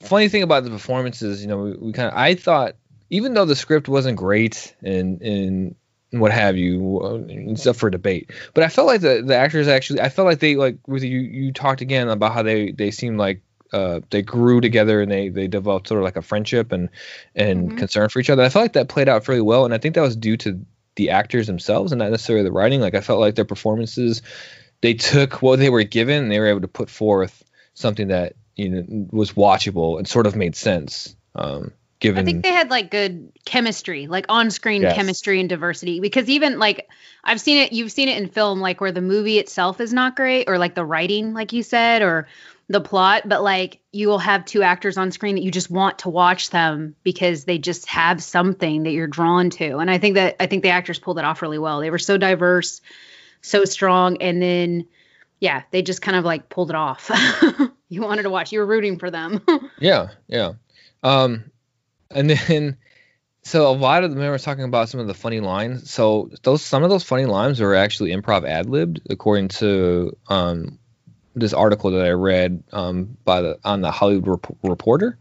funny 0.00 0.28
thing 0.28 0.42
about 0.42 0.64
the 0.64 0.70
performances, 0.70 1.40
you 1.40 1.48
know, 1.48 1.58
we, 1.58 1.72
we 1.78 1.92
kind 1.92 2.08
of 2.08 2.14
I 2.14 2.34
thought 2.34 2.76
even 3.08 3.32
though 3.32 3.46
the 3.46 3.56
script 3.56 3.88
wasn't 3.88 4.18
great 4.18 4.76
and 4.82 5.22
and 5.22 5.74
what 6.20 6.32
have 6.32 6.56
you, 6.56 7.00
uh, 7.02 7.22
it's 7.28 7.66
up 7.66 7.76
for 7.76 7.90
debate. 7.90 8.30
But 8.54 8.64
I 8.64 8.68
felt 8.68 8.86
like 8.86 9.00
the 9.00 9.22
the 9.24 9.36
actors 9.36 9.68
actually, 9.68 10.00
I 10.00 10.08
felt 10.08 10.26
like 10.26 10.38
they 10.40 10.56
like 10.56 10.78
with 10.86 11.02
you 11.02 11.18
you 11.18 11.52
talked 11.52 11.80
again 11.80 12.08
about 12.08 12.32
how 12.32 12.42
they 12.42 12.72
they 12.72 12.90
seemed 12.90 13.18
like. 13.18 13.42
Uh, 13.72 13.98
they 14.10 14.22
grew 14.22 14.60
together 14.60 15.02
and 15.02 15.10
they 15.10 15.28
they 15.28 15.48
developed 15.48 15.88
sort 15.88 15.98
of 15.98 16.04
like 16.04 16.14
a 16.14 16.22
friendship 16.22 16.70
and 16.70 16.88
and 17.34 17.72
Mhm. 17.72 17.76
concern 17.78 18.08
for 18.08 18.20
each 18.20 18.30
other. 18.30 18.44
I 18.44 18.48
felt 18.48 18.62
like 18.62 18.74
that 18.74 18.88
played 18.88 19.08
out 19.08 19.24
fairly 19.24 19.42
well, 19.42 19.64
and 19.64 19.74
I 19.74 19.78
think 19.78 19.96
that 19.96 20.02
was 20.02 20.14
due 20.14 20.36
to 20.36 20.60
the 20.94 21.10
actors 21.10 21.48
themselves 21.48 21.90
and 21.90 21.98
not 21.98 22.12
necessarily 22.12 22.44
the 22.44 22.52
writing. 22.52 22.80
Like 22.80 22.94
I 22.94 23.00
felt 23.00 23.18
like 23.18 23.34
their 23.34 23.44
performances, 23.44 24.22
they 24.82 24.94
took 24.94 25.42
what 25.42 25.58
they 25.58 25.68
were 25.68 25.82
given 25.82 26.22
and 26.22 26.32
they 26.32 26.38
were 26.38 26.46
able 26.46 26.60
to 26.60 26.68
put 26.68 26.88
forth 26.88 27.42
something 27.74 28.08
that 28.08 28.34
you 28.54 28.68
know 28.68 29.08
was 29.10 29.32
watchable 29.32 29.98
and 29.98 30.06
sort 30.06 30.28
of 30.28 30.36
made 30.36 30.54
sense. 30.54 31.16
Um, 31.34 31.72
given 32.00 32.20
I 32.20 32.24
think 32.24 32.42
they 32.42 32.52
had 32.52 32.70
like 32.70 32.90
good 32.90 33.32
chemistry, 33.44 34.06
like 34.06 34.26
on-screen 34.28 34.82
Yes. 34.82 34.94
chemistry 34.94 35.40
and 35.40 35.48
diversity. 35.48 36.00
Because 36.00 36.28
even 36.28 36.58
like 36.58 36.88
I've 37.24 37.40
seen 37.40 37.58
it, 37.58 37.72
you've 37.72 37.92
seen 37.92 38.08
it 38.08 38.18
in 38.18 38.28
film, 38.28 38.60
like 38.60 38.80
where 38.80 38.92
the 38.92 39.00
movie 39.00 39.38
itself 39.38 39.80
is 39.80 39.92
not 39.92 40.16
great, 40.16 40.48
or 40.48 40.58
like 40.58 40.74
the 40.74 40.84
writing, 40.84 41.32
like 41.34 41.52
you 41.52 41.62
said, 41.62 42.02
or 42.02 42.28
the 42.68 42.80
plot, 42.80 43.28
but 43.28 43.42
like 43.42 43.80
you 43.92 44.08
will 44.08 44.18
have 44.18 44.44
two 44.44 44.62
actors 44.62 44.96
on 44.98 45.12
screen 45.12 45.36
that 45.36 45.42
you 45.42 45.50
just 45.50 45.70
want 45.70 46.00
to 46.00 46.10
watch 46.10 46.50
them 46.50 46.96
because 47.04 47.44
they 47.44 47.58
just 47.58 47.86
have 47.88 48.22
something 48.22 48.82
that 48.82 48.90
you're 48.90 49.06
drawn 49.06 49.50
to. 49.50 49.78
And 49.78 49.90
I 49.90 49.98
think 49.98 50.16
that 50.16 50.36
I 50.40 50.46
think 50.46 50.62
the 50.62 50.70
actors 50.70 50.98
pulled 50.98 51.18
it 51.18 51.24
off 51.24 51.42
really 51.42 51.58
well. 51.58 51.80
They 51.80 51.90
were 51.90 51.98
so 51.98 52.18
diverse, 52.18 52.80
so 53.40 53.64
strong, 53.64 54.20
and 54.20 54.42
then 54.42 54.86
yeah, 55.38 55.62
they 55.70 55.82
just 55.82 56.02
kind 56.02 56.16
of 56.16 56.24
like 56.24 56.48
pulled 56.48 56.70
it 56.70 56.76
off. 56.76 57.10
you 57.88 58.00
wanted 58.00 58.22
to 58.22 58.30
watch. 58.30 58.52
You 58.52 58.60
were 58.60 58.66
rooting 58.66 58.98
for 58.98 59.10
them. 59.10 59.42
Yeah, 59.78 60.08
yeah. 60.26 60.54
Um, 61.02 61.50
and 62.10 62.30
then 62.30 62.76
so 63.42 63.70
a 63.70 63.72
lot 63.72 64.02
of 64.02 64.10
the 64.10 64.16
members 64.16 64.42
talking 64.42 64.64
about 64.64 64.88
some 64.88 64.98
of 64.98 65.06
the 65.06 65.14
funny 65.14 65.38
lines. 65.38 65.90
So 65.90 66.30
those 66.42 66.62
some 66.62 66.82
of 66.82 66.90
those 66.90 67.04
funny 67.04 67.26
lines 67.26 67.60
were 67.60 67.74
actually 67.76 68.10
improv 68.10 68.48
ad 68.48 68.68
libbed, 68.68 69.00
according 69.08 69.48
to 69.48 70.16
um 70.28 70.78
this 71.36 71.52
article 71.52 71.90
that 71.92 72.04
I 72.04 72.10
read 72.10 72.64
um 72.72 73.16
by 73.24 73.42
the 73.42 73.58
on 73.64 73.82
the 73.82 73.90
Hollywood 73.90 74.26
Rep- 74.26 74.58
Reporter. 74.62 75.18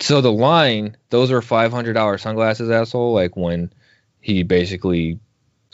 So 0.00 0.20
the 0.20 0.32
line, 0.32 0.96
those 1.10 1.30
are 1.30 1.40
five 1.40 1.72
hundred 1.72 1.92
dollar 1.92 2.18
sunglasses, 2.18 2.68
asshole. 2.68 3.12
Like 3.12 3.36
when 3.36 3.72
he 4.20 4.42
basically 4.42 5.20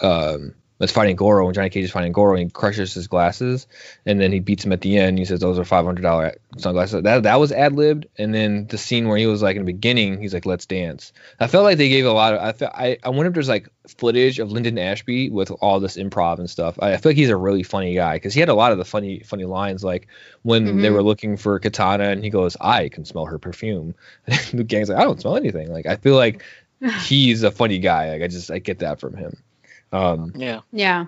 um 0.03 0.55
was 0.79 0.93
fighting 0.93 1.17
Goro 1.17 1.47
and 1.47 1.55
Johnny 1.55 1.71
Cage 1.71 1.85
is 1.85 1.91
fighting 1.91 2.13
Goro 2.13 2.35
and 2.35 2.45
he 2.45 2.51
crushes 2.51 2.95
his 2.95 3.07
glasses 3.09 3.67
and 4.07 4.21
then 4.21 4.31
he 4.33 4.41
beats 4.41 4.65
him 4.65 4.73
at 4.73 4.81
the 4.81 4.97
end. 4.97 5.19
He 5.19 5.25
says 5.25 5.41
those 5.41 5.59
are 5.59 5.65
five 5.65 5.85
hundred 5.85 6.03
dollar 6.03 6.35
sunglasses. 6.57 7.03
That 7.03 7.25
that 7.25 7.41
was 7.41 7.53
ad 7.53 7.73
libbed. 7.75 8.07
And 8.17 8.35
then 8.35 8.67
the 8.69 8.79
scene 8.79 9.09
where 9.09 9.17
he 9.19 9.27
was 9.27 9.43
like 9.43 9.57
in 9.57 9.65
the 9.65 9.73
beginning, 9.73 10.21
he's 10.21 10.33
like, 10.35 10.47
"Let's 10.47 10.67
dance." 10.67 11.13
I 11.41 11.47
felt 11.47 11.65
like 11.65 11.79
they 11.79 11.89
gave 11.89 12.07
a 12.07 12.13
lot 12.13 12.35
of. 12.35 12.41
I 12.41 12.53
felt, 12.53 12.73
I 12.75 12.99
I 13.03 13.09
wonder 13.09 13.27
if 13.29 13.35
there's 13.35 13.49
like 13.49 13.69
footage 13.97 14.39
of 14.39 14.53
Linden 14.53 14.79
Ashby 14.79 15.31
with 15.31 15.51
all 15.61 15.81
this 15.81 15.97
improv 15.97 16.39
and 16.39 16.49
stuff. 16.49 16.79
I, 16.81 16.93
I 16.93 16.97
feel 16.99 17.11
like 17.11 17.17
he's 17.17 17.31
a 17.31 17.37
really 17.37 17.63
funny 17.63 17.95
guy 17.95 18.15
because 18.17 18.35
he 18.35 18.41
had 18.41 18.49
a 18.49 18.55
lot 18.55 18.71
of 18.73 18.79
the 18.79 18.85
funny 18.85 19.21
funny 19.21 19.45
lines 19.45 19.83
like 19.83 20.07
when 20.43 20.81
they 20.83 20.89
Mhm. 20.89 20.93
were 20.93 21.03
looking 21.03 21.37
for 21.37 21.59
Katana 21.59 22.05
and 22.11 22.23
he 22.23 22.31
goes, 22.31 22.57
"I 22.61 22.89
can 22.89 23.05
smell 23.05 23.25
her 23.27 23.39
perfume." 23.39 23.95
And 24.27 24.61
the 24.61 24.65
gang's 24.65 24.89
like, 24.91 24.99
"I 24.99 25.05
don't 25.05 25.21
smell 25.21 25.37
anything." 25.37 25.73
Like 25.73 25.87
I 25.87 25.97
feel 25.97 26.15
like 26.17 26.43
he's 27.03 27.43
a 27.43 27.51
funny 27.51 27.79
guy. 27.79 28.11
Like 28.11 28.23
I 28.23 28.29
just 28.29 28.51
I 28.51 28.59
get 28.61 28.79
that 28.81 29.01
from 29.01 29.17
him. 29.17 29.37
Um, 29.93 30.33
Yeah. 30.37 30.61
yeah. 30.73 31.07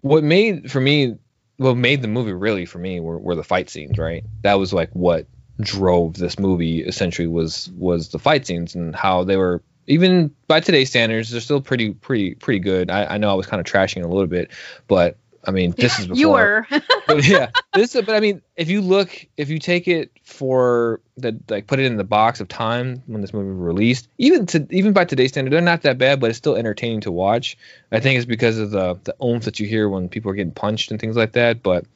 what 0.00 0.24
made 0.24 0.70
for 0.70 0.80
me 0.80 1.16
what 1.58 1.76
made 1.76 2.02
the 2.02 2.08
movie 2.08 2.32
really 2.32 2.66
for 2.66 2.78
me 2.78 3.00
were, 3.00 3.18
were 3.18 3.34
the 3.34 3.42
fight 3.44 3.70
scenes 3.70 3.98
right 3.98 4.24
that 4.42 4.54
was 4.54 4.72
like 4.72 4.90
what 4.92 5.26
drove 5.60 6.14
this 6.14 6.38
movie 6.38 6.82
essentially 6.82 7.26
was 7.26 7.70
was 7.76 8.10
the 8.10 8.18
fight 8.18 8.46
scenes 8.46 8.74
and 8.74 8.94
how 8.94 9.24
they 9.24 9.36
were 9.36 9.62
even 9.86 10.30
by 10.48 10.60
today's 10.60 10.90
standards 10.90 11.30
they're 11.30 11.40
still 11.40 11.60
pretty 11.60 11.92
pretty 11.94 12.34
pretty 12.34 12.60
good 12.60 12.90
i, 12.90 13.14
I 13.14 13.18
know 13.18 13.30
i 13.30 13.34
was 13.34 13.46
kind 13.46 13.60
of 13.60 13.66
trashing 13.66 13.98
it 13.98 14.04
a 14.04 14.08
little 14.08 14.26
bit 14.26 14.50
but 14.86 15.16
i 15.46 15.50
mean 15.50 15.72
this 15.76 15.98
is 15.98 16.06
before. 16.08 16.16
You 16.18 16.30
were. 16.30 16.66
but 17.06 17.26
yeah 17.26 17.50
this 17.74 17.94
but 17.94 18.10
i 18.10 18.20
mean 18.20 18.42
if 18.56 18.68
you 18.68 18.80
look 18.80 19.26
if 19.36 19.48
you 19.48 19.58
take 19.58 19.88
it 19.88 20.10
for 20.22 21.00
the 21.16 21.38
like 21.48 21.66
put 21.66 21.78
it 21.78 21.86
in 21.86 21.96
the 21.96 22.04
box 22.04 22.40
of 22.40 22.48
time 22.48 23.02
when 23.06 23.20
this 23.20 23.32
movie 23.32 23.50
was 23.50 23.58
released 23.58 24.08
even 24.18 24.46
to 24.46 24.66
even 24.70 24.92
by 24.92 25.04
today's 25.04 25.30
standard 25.30 25.52
they're 25.52 25.60
not 25.60 25.82
that 25.82 25.98
bad 25.98 26.20
but 26.20 26.30
it's 26.30 26.38
still 26.38 26.56
entertaining 26.56 27.00
to 27.00 27.12
watch. 27.12 27.56
I 27.92 28.00
think 28.00 28.16
it's 28.16 28.26
because 28.26 28.58
of 28.58 28.70
the 28.70 28.98
the 29.04 29.14
oomph 29.24 29.44
that 29.44 29.60
you 29.60 29.66
hear 29.66 29.88
when 29.88 30.08
people 30.08 30.30
are 30.30 30.34
getting 30.34 30.52
punched 30.52 30.90
and 30.90 31.00
things 31.00 31.16
like 31.16 31.32
that 31.32 31.62
but 31.62 31.86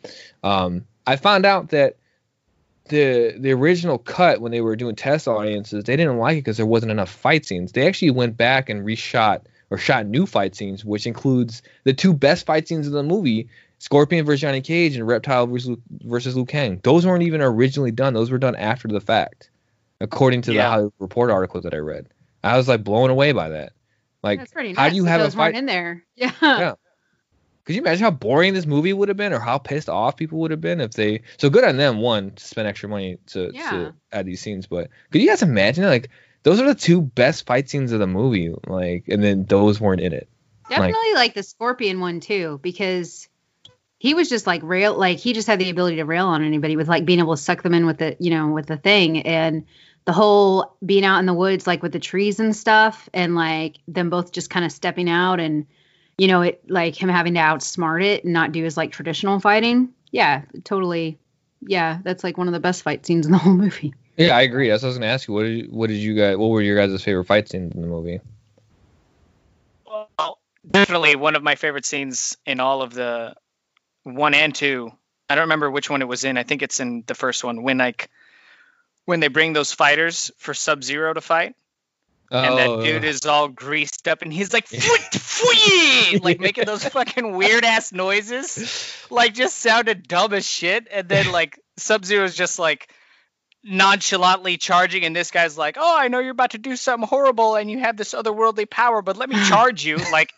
um 0.42 0.86
i 1.06 1.16
found 1.16 1.44
out 1.44 1.70
that 1.70 1.96
the 2.90 3.34
the 3.38 3.52
original 3.52 3.98
cut 3.98 4.40
when 4.40 4.52
they 4.52 4.60
were 4.60 4.76
doing 4.76 4.96
test 4.96 5.26
audiences 5.26 5.84
they 5.84 5.96
didn't 5.96 6.18
like 6.18 6.34
it 6.34 6.40
because 6.40 6.56
there 6.56 6.66
wasn't 6.66 6.90
enough 6.90 7.08
fight 7.08 7.46
scenes. 7.46 7.72
They 7.72 7.86
actually 7.86 8.10
went 8.10 8.36
back 8.36 8.68
and 8.68 8.84
reshot 8.84 9.42
or 9.70 9.78
shot 9.78 10.06
new 10.06 10.26
fight 10.26 10.54
scenes 10.54 10.84
which 10.84 11.06
includes 11.06 11.62
the 11.84 11.92
two 11.92 12.12
best 12.12 12.44
fight 12.46 12.66
scenes 12.68 12.86
of 12.86 12.92
the 12.92 13.02
movie 13.02 13.48
Scorpion 13.78 14.26
versus 14.26 14.40
Johnny 14.42 14.60
Cage 14.60 14.94
and 14.96 15.06
Reptile 15.06 15.46
versus 15.46 15.70
Lu- 15.70 15.82
versus 16.04 16.36
Liu 16.36 16.44
Kang. 16.44 16.80
Those 16.82 17.06
weren't 17.06 17.22
even 17.22 17.40
originally 17.40 17.90
done. 17.90 18.12
Those 18.12 18.30
were 18.30 18.36
done 18.38 18.54
after 18.54 18.88
the 18.88 19.00
fact, 19.00 19.48
according 20.02 20.42
to 20.42 20.52
the 20.52 20.58
Hollywood 20.58 20.92
Report 20.98 21.30
articles 21.30 21.64
that 21.64 21.72
I 21.72 21.78
read. 21.78 22.08
I 22.44 22.58
was 22.58 22.68
like 22.68 22.84
blown 22.84 23.08
away 23.08 23.32
by 23.32 23.48
that. 23.48 23.72
Like, 24.22 24.38
That's 24.40 24.52
pretty. 24.52 24.74
how 24.74 24.90
do 24.90 24.96
you 24.96 25.06
have 25.06 25.20
a 25.22 25.24
those 25.24 25.34
weren't 25.34 25.54
fight? 25.54 25.58
in 25.58 25.64
there? 25.64 26.04
Yeah. 26.14 26.32
Yeah. 26.42 26.74
Could 27.64 27.76
you 27.76 27.80
imagine 27.82 28.04
how 28.04 28.10
boring 28.10 28.52
this 28.52 28.66
movie 28.66 28.92
would 28.92 29.08
have 29.08 29.16
been, 29.16 29.32
or 29.32 29.38
how 29.38 29.56
pissed 29.56 29.88
off 29.88 30.16
people 30.16 30.40
would 30.40 30.50
have 30.50 30.60
been 30.60 30.80
if 30.82 30.90
they? 30.92 31.22
So 31.38 31.48
good 31.48 31.64
on 31.64 31.78
them, 31.78 31.98
one 32.00 32.32
to 32.32 32.44
spend 32.44 32.68
extra 32.68 32.88
money 32.90 33.16
to, 33.28 33.50
Yeah. 33.54 33.70
to 33.70 33.94
add 34.12 34.26
these 34.26 34.42
scenes. 34.42 34.66
But 34.66 34.90
could 35.10 35.22
you 35.22 35.28
guys 35.28 35.42
imagine 35.42 35.84
like 35.84 36.10
those 36.42 36.60
are 36.60 36.66
the 36.66 36.74
two 36.74 37.02
best 37.02 37.46
fight 37.46 37.68
scenes 37.68 37.92
of 37.92 38.00
the 38.00 38.06
movie, 38.06 38.54
like, 38.66 39.04
and 39.08 39.22
then 39.22 39.44
those 39.44 39.80
weren't 39.80 40.00
in 40.00 40.12
it. 40.12 40.28
Definitely 40.68 41.14
like, 41.14 41.34
the 41.34 41.42
scorpion 41.42 42.00
one 42.00 42.20
too, 42.20 42.60
because 42.62 43.28
he 44.00 44.14
was 44.14 44.30
just 44.30 44.46
like 44.46 44.62
rail 44.64 44.96
like 44.96 45.18
he 45.18 45.34
just 45.34 45.46
had 45.46 45.58
the 45.58 45.68
ability 45.68 45.96
to 45.96 46.04
rail 46.04 46.26
on 46.26 46.42
anybody 46.42 46.74
with 46.74 46.88
like 46.88 47.04
being 47.04 47.18
able 47.18 47.36
to 47.36 47.42
suck 47.42 47.62
them 47.62 47.74
in 47.74 47.84
with 47.84 47.98
the 47.98 48.16
you 48.18 48.30
know 48.30 48.48
with 48.48 48.66
the 48.66 48.78
thing. 48.78 49.22
And 49.22 49.66
the 50.06 50.12
whole 50.12 50.76
being 50.84 51.04
out 51.04 51.18
in 51.18 51.26
the 51.26 51.34
woods 51.34 51.66
like 51.66 51.82
with 51.82 51.92
the 51.92 52.00
trees 52.00 52.40
and 52.40 52.56
stuff 52.56 53.08
and 53.12 53.34
like 53.34 53.76
them 53.86 54.08
both 54.08 54.32
just 54.32 54.48
kind 54.48 54.64
of 54.64 54.72
stepping 54.72 55.08
out 55.08 55.38
and 55.38 55.66
you 56.16 56.28
know 56.28 56.40
it 56.40 56.62
like 56.68 57.00
him 57.00 57.10
having 57.10 57.34
to 57.34 57.40
outsmart 57.40 58.02
it 58.02 58.24
and 58.24 58.32
not 58.32 58.52
do 58.52 58.64
his 58.64 58.76
like 58.76 58.90
traditional 58.90 59.38
fighting. 59.38 59.90
Yeah 60.10 60.42
totally. 60.64 61.18
Yeah 61.60 61.98
that's 62.02 62.24
like 62.24 62.38
one 62.38 62.48
of 62.48 62.54
the 62.54 62.60
best 62.60 62.82
fight 62.82 63.04
scenes 63.04 63.26
in 63.26 63.32
the 63.32 63.38
whole 63.38 63.52
movie 63.54 63.92
Yeah, 64.20 64.36
I 64.36 64.42
agree. 64.42 64.68
That's 64.68 64.82
what 64.82 64.88
I 64.88 64.90
was 64.90 64.98
gonna 64.98 65.10
ask 65.10 65.26
you. 65.28 65.34
What 65.34 65.42
did 65.44 65.56
you, 65.58 65.68
what 65.70 65.86
did 65.88 65.96
you 65.96 66.14
guys? 66.14 66.36
What 66.36 66.48
were 66.48 66.62
your 66.62 66.76
guys' 66.76 67.02
favorite 67.02 67.24
fight 67.24 67.48
scenes 67.48 67.74
in 67.74 67.80
the 67.80 67.86
movie? 67.86 68.20
Well, 69.86 70.38
definitely 70.68 71.16
one 71.16 71.36
of 71.36 71.42
my 71.42 71.54
favorite 71.54 71.86
scenes 71.86 72.36
in 72.46 72.60
all 72.60 72.82
of 72.82 72.92
the 72.92 73.34
one 74.04 74.34
and 74.34 74.54
two. 74.54 74.92
I 75.28 75.34
don't 75.36 75.44
remember 75.44 75.70
which 75.70 75.88
one 75.88 76.02
it 76.02 76.08
was 76.08 76.24
in. 76.24 76.36
I 76.36 76.42
think 76.42 76.62
it's 76.62 76.80
in 76.80 77.04
the 77.06 77.14
first 77.14 77.44
one 77.44 77.62
when 77.62 77.78
like 77.78 78.10
when 79.04 79.20
they 79.20 79.28
bring 79.28 79.52
those 79.52 79.72
fighters 79.72 80.30
for 80.38 80.54
Sub 80.54 80.84
Zero 80.84 81.14
to 81.14 81.20
fight, 81.20 81.54
and 82.30 82.58
that 82.58 82.68
Oh, 82.68 82.82
dude 82.82 83.04
is 83.04 83.24
all 83.26 83.48
greased 83.48 84.06
up, 84.06 84.22
and 84.22 84.32
he's 84.32 84.52
like, 84.52 84.66
"Fwee, 84.68 85.10
fwee," 85.12 86.22
like 86.22 86.40
making 86.40 86.66
those 86.66 86.84
fucking 86.88 87.36
weird 87.36 87.64
ass 87.64 87.92
noises, 87.92 89.06
like 89.08 89.34
just 89.34 89.56
sounded 89.56 90.06
dumb 90.06 90.34
as 90.34 90.46
shit. 90.46 90.88
And 90.90 91.08
then 91.08 91.32
like 91.32 91.58
Sub 91.76 92.04
Zero 92.04 92.24
is 92.24 92.34
just 92.36 92.58
like 92.58 92.92
nonchalantly 93.62 94.56
charging, 94.56 95.04
and 95.04 95.14
this 95.14 95.30
guy's 95.30 95.56
like, 95.56 95.76
"Oh, 95.78 95.96
I 95.98 96.08
know 96.08 96.18
you're 96.18 96.32
about 96.32 96.52
to 96.52 96.58
do 96.58 96.76
something 96.76 97.08
horrible, 97.08 97.56
and 97.56 97.70
you 97.70 97.78
have 97.78 97.96
this 97.96 98.14
otherworldly 98.14 98.68
power, 98.68 99.02
but 99.02 99.16
let 99.16 99.28
me 99.28 99.36
charge 99.48 99.84
you." 99.84 99.98
like, 100.12 100.32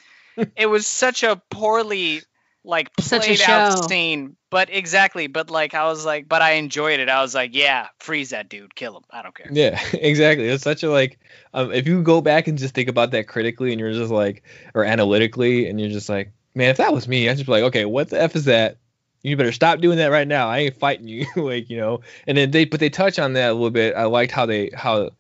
it 0.56 0.66
was 0.66 0.86
such 0.86 1.22
a 1.22 1.40
poorly 1.50 2.22
like 2.64 2.94
played 2.96 3.40
out 3.42 3.88
scene, 3.88 4.36
but 4.50 4.70
exactly. 4.70 5.26
But 5.26 5.50
like, 5.50 5.74
I 5.74 5.86
was 5.86 6.04
like, 6.04 6.28
but 6.28 6.42
I 6.42 6.52
enjoyed 6.52 7.00
it. 7.00 7.08
I 7.08 7.22
was 7.22 7.34
like, 7.34 7.54
yeah, 7.54 7.88
freeze 7.98 8.30
that 8.30 8.48
dude, 8.48 8.74
kill 8.74 8.96
him. 8.96 9.02
I 9.10 9.22
don't 9.22 9.34
care. 9.34 9.48
Yeah, 9.50 9.80
exactly. 9.92 10.48
It's 10.48 10.64
such 10.64 10.82
a 10.82 10.90
like. 10.90 11.18
Um, 11.54 11.72
if 11.72 11.86
you 11.86 12.02
go 12.02 12.20
back 12.20 12.48
and 12.48 12.58
just 12.58 12.74
think 12.74 12.88
about 12.88 13.10
that 13.12 13.28
critically, 13.28 13.72
and 13.72 13.80
you're 13.80 13.92
just 13.92 14.12
like, 14.12 14.42
or 14.74 14.84
analytically, 14.84 15.68
and 15.68 15.80
you're 15.80 15.90
just 15.90 16.08
like, 16.08 16.32
man, 16.54 16.70
if 16.70 16.76
that 16.78 16.92
was 16.92 17.08
me, 17.08 17.28
I'd 17.28 17.36
just 17.36 17.46
be 17.46 17.52
like, 17.52 17.64
okay, 17.64 17.84
what 17.84 18.10
the 18.10 18.20
f 18.20 18.36
is 18.36 18.46
that? 18.46 18.78
You 19.22 19.36
better 19.36 19.52
stop 19.52 19.80
doing 19.80 19.98
that 19.98 20.10
right 20.10 20.26
now. 20.26 20.48
I 20.48 20.58
ain't 20.58 20.76
fighting 20.76 21.06
you, 21.08 21.26
like 21.36 21.70
you 21.70 21.76
know. 21.76 22.00
And 22.26 22.36
then 22.36 22.50
they, 22.50 22.64
but 22.64 22.80
they 22.80 22.90
touch 22.90 23.18
on 23.18 23.34
that 23.34 23.50
a 23.50 23.54
little 23.54 23.70
bit. 23.70 23.94
I 23.94 24.04
liked 24.04 24.32
how 24.32 24.46
they 24.46 24.70
how 24.74 25.10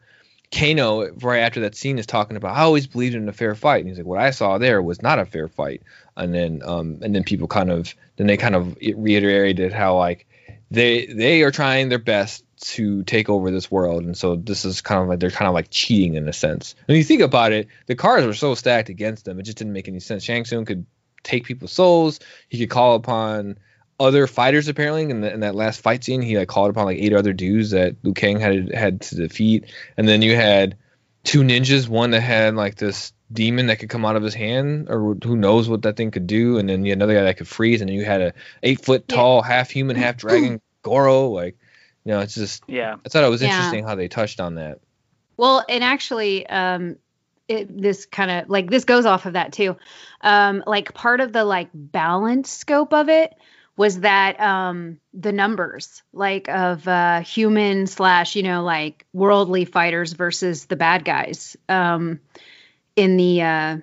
Kano 0.52 1.10
right 1.22 1.40
after 1.40 1.60
that 1.60 1.74
scene 1.74 1.98
is 1.98 2.06
talking 2.06 2.36
about. 2.36 2.56
I 2.56 2.60
always 2.60 2.86
believed 2.86 3.14
in 3.14 3.28
a 3.28 3.32
fair 3.32 3.54
fight, 3.54 3.80
and 3.80 3.88
he's 3.88 3.98
like, 3.98 4.06
what 4.06 4.20
I 4.20 4.30
saw 4.30 4.58
there 4.58 4.82
was 4.82 5.02
not 5.02 5.18
a 5.18 5.24
fair 5.24 5.48
fight. 5.48 5.82
And 6.16 6.34
then 6.34 6.62
um 6.64 6.98
and 7.02 7.14
then 7.14 7.24
people 7.24 7.48
kind 7.48 7.70
of 7.70 7.94
then 8.16 8.26
they 8.26 8.36
kind 8.36 8.54
of 8.54 8.76
reiterated 8.76 9.72
how 9.72 9.96
like 9.96 10.26
they 10.70 11.06
they 11.06 11.42
are 11.42 11.50
trying 11.50 11.88
their 11.88 11.98
best 11.98 12.44
to 12.60 13.02
take 13.04 13.28
over 13.28 13.50
this 13.50 13.70
world, 13.70 14.04
and 14.04 14.16
so 14.16 14.36
this 14.36 14.64
is 14.64 14.80
kind 14.80 15.02
of 15.02 15.08
like 15.08 15.20
they're 15.20 15.30
kind 15.30 15.48
of 15.48 15.54
like 15.54 15.68
cheating 15.70 16.14
in 16.14 16.28
a 16.28 16.32
sense. 16.32 16.74
When 16.86 16.96
you 16.96 17.04
think 17.04 17.22
about 17.22 17.52
it, 17.52 17.68
the 17.86 17.94
cards 17.94 18.26
were 18.26 18.34
so 18.34 18.54
stacked 18.54 18.88
against 18.88 19.24
them, 19.24 19.40
it 19.40 19.44
just 19.44 19.58
didn't 19.58 19.72
make 19.72 19.88
any 19.88 20.00
sense. 20.00 20.22
Shang 20.22 20.44
Tsung 20.44 20.64
could 20.64 20.86
take 21.22 21.44
people's 21.44 21.72
souls. 21.72 22.20
He 22.48 22.58
could 22.58 22.70
call 22.70 22.94
upon 22.94 23.58
other 24.00 24.26
fighters 24.26 24.68
apparently 24.68 25.02
in, 25.02 25.20
the, 25.20 25.32
in 25.32 25.40
that 25.40 25.54
last 25.54 25.80
fight 25.80 26.04
scene. 26.04 26.22
He 26.22 26.36
like 26.36 26.48
called 26.48 26.70
upon 26.70 26.86
like 26.86 26.98
eight 26.98 27.12
other 27.12 27.32
dudes 27.32 27.70
that 27.70 27.96
Liu 28.02 28.14
Kang 28.14 28.40
had 28.40 28.72
had 28.72 29.00
to 29.02 29.16
defeat, 29.16 29.66
and 29.96 30.08
then 30.08 30.22
you 30.22 30.34
had 30.34 30.76
two 31.24 31.42
ninjas, 31.42 31.88
one 31.88 32.10
that 32.10 32.20
had 32.20 32.54
like 32.54 32.76
this 32.76 33.12
demon 33.32 33.66
that 33.66 33.78
could 33.78 33.88
come 33.88 34.04
out 34.04 34.16
of 34.16 34.22
his 34.22 34.34
hand, 34.34 34.88
or 34.88 35.16
who 35.22 35.36
knows 35.36 35.68
what 35.68 35.82
that 35.82 35.96
thing 35.96 36.10
could 36.10 36.26
do, 36.26 36.58
and 36.58 36.68
then 36.68 36.84
you 36.84 36.90
had 36.90 36.98
another 36.98 37.14
guy 37.14 37.22
that 37.22 37.36
could 37.36 37.48
freeze, 37.48 37.80
and 37.80 37.88
then 37.88 37.96
you 37.96 38.04
had 38.04 38.20
a 38.20 38.32
eight 38.62 38.84
foot 38.84 39.08
tall, 39.08 39.42
yeah. 39.42 39.54
half 39.54 39.70
human, 39.70 39.96
half 39.96 40.16
dragon 40.16 40.60
Goro. 40.82 41.28
Like, 41.28 41.56
you 42.04 42.12
know, 42.12 42.20
it's 42.20 42.34
just 42.34 42.64
yeah. 42.66 42.96
I 43.04 43.08
thought 43.08 43.24
it 43.24 43.30
was 43.30 43.42
yeah. 43.42 43.48
interesting 43.48 43.84
how 43.84 43.94
they 43.94 44.08
touched 44.08 44.40
on 44.40 44.56
that. 44.56 44.80
Well, 45.36 45.64
and 45.68 45.82
actually, 45.82 46.46
um, 46.46 46.96
it, 47.48 47.80
this 47.80 48.06
kind 48.06 48.30
of 48.30 48.50
like 48.50 48.70
this 48.70 48.84
goes 48.84 49.06
off 49.06 49.26
of 49.26 49.34
that 49.34 49.52
too. 49.52 49.76
Um, 50.20 50.62
like 50.66 50.94
part 50.94 51.20
of 51.20 51.32
the 51.32 51.44
like 51.44 51.68
balance 51.72 52.50
scope 52.50 52.92
of 52.92 53.08
it 53.08 53.34
was 53.76 54.00
that 54.00 54.38
um 54.40 54.98
the 55.14 55.32
numbers 55.32 56.02
like 56.12 56.48
of 56.48 56.86
uh 56.86 57.20
human 57.20 57.86
slash 57.86 58.36
you 58.36 58.42
know 58.42 58.62
like 58.62 59.06
worldly 59.12 59.64
fighters 59.64 60.12
versus 60.12 60.66
the 60.66 60.76
bad 60.76 61.04
guys 61.04 61.56
um 61.68 62.20
in 62.96 63.16
the 63.16 63.42
uh 63.42 63.76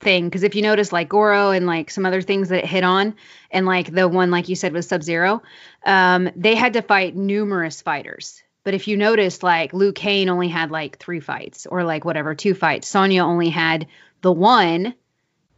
thing. 0.00 0.26
Because 0.26 0.44
if 0.44 0.54
you 0.54 0.62
notice 0.62 0.92
like 0.92 1.08
goro 1.08 1.50
and 1.50 1.66
like 1.66 1.90
some 1.90 2.06
other 2.06 2.22
things 2.22 2.50
that 2.50 2.58
it 2.58 2.66
hit 2.66 2.84
on 2.84 3.16
and 3.50 3.66
like 3.66 3.92
the 3.92 4.06
one 4.06 4.30
like 4.30 4.48
you 4.48 4.54
said 4.54 4.72
was 4.72 4.86
sub 4.86 5.02
zero 5.02 5.42
um 5.84 6.30
they 6.36 6.54
had 6.54 6.74
to 6.74 6.82
fight 6.82 7.16
numerous 7.16 7.82
fighters. 7.82 8.42
But 8.62 8.74
if 8.74 8.86
you 8.86 8.96
notice 8.96 9.42
like 9.42 9.72
Liu 9.72 9.92
Kang 9.92 10.28
only 10.28 10.48
had 10.48 10.70
like 10.70 10.98
three 10.98 11.20
fights 11.20 11.66
or 11.66 11.82
like 11.84 12.04
whatever 12.04 12.34
two 12.34 12.54
fights. 12.54 12.86
Sonya 12.86 13.24
only 13.24 13.48
had 13.48 13.88
the 14.20 14.32
one 14.32 14.94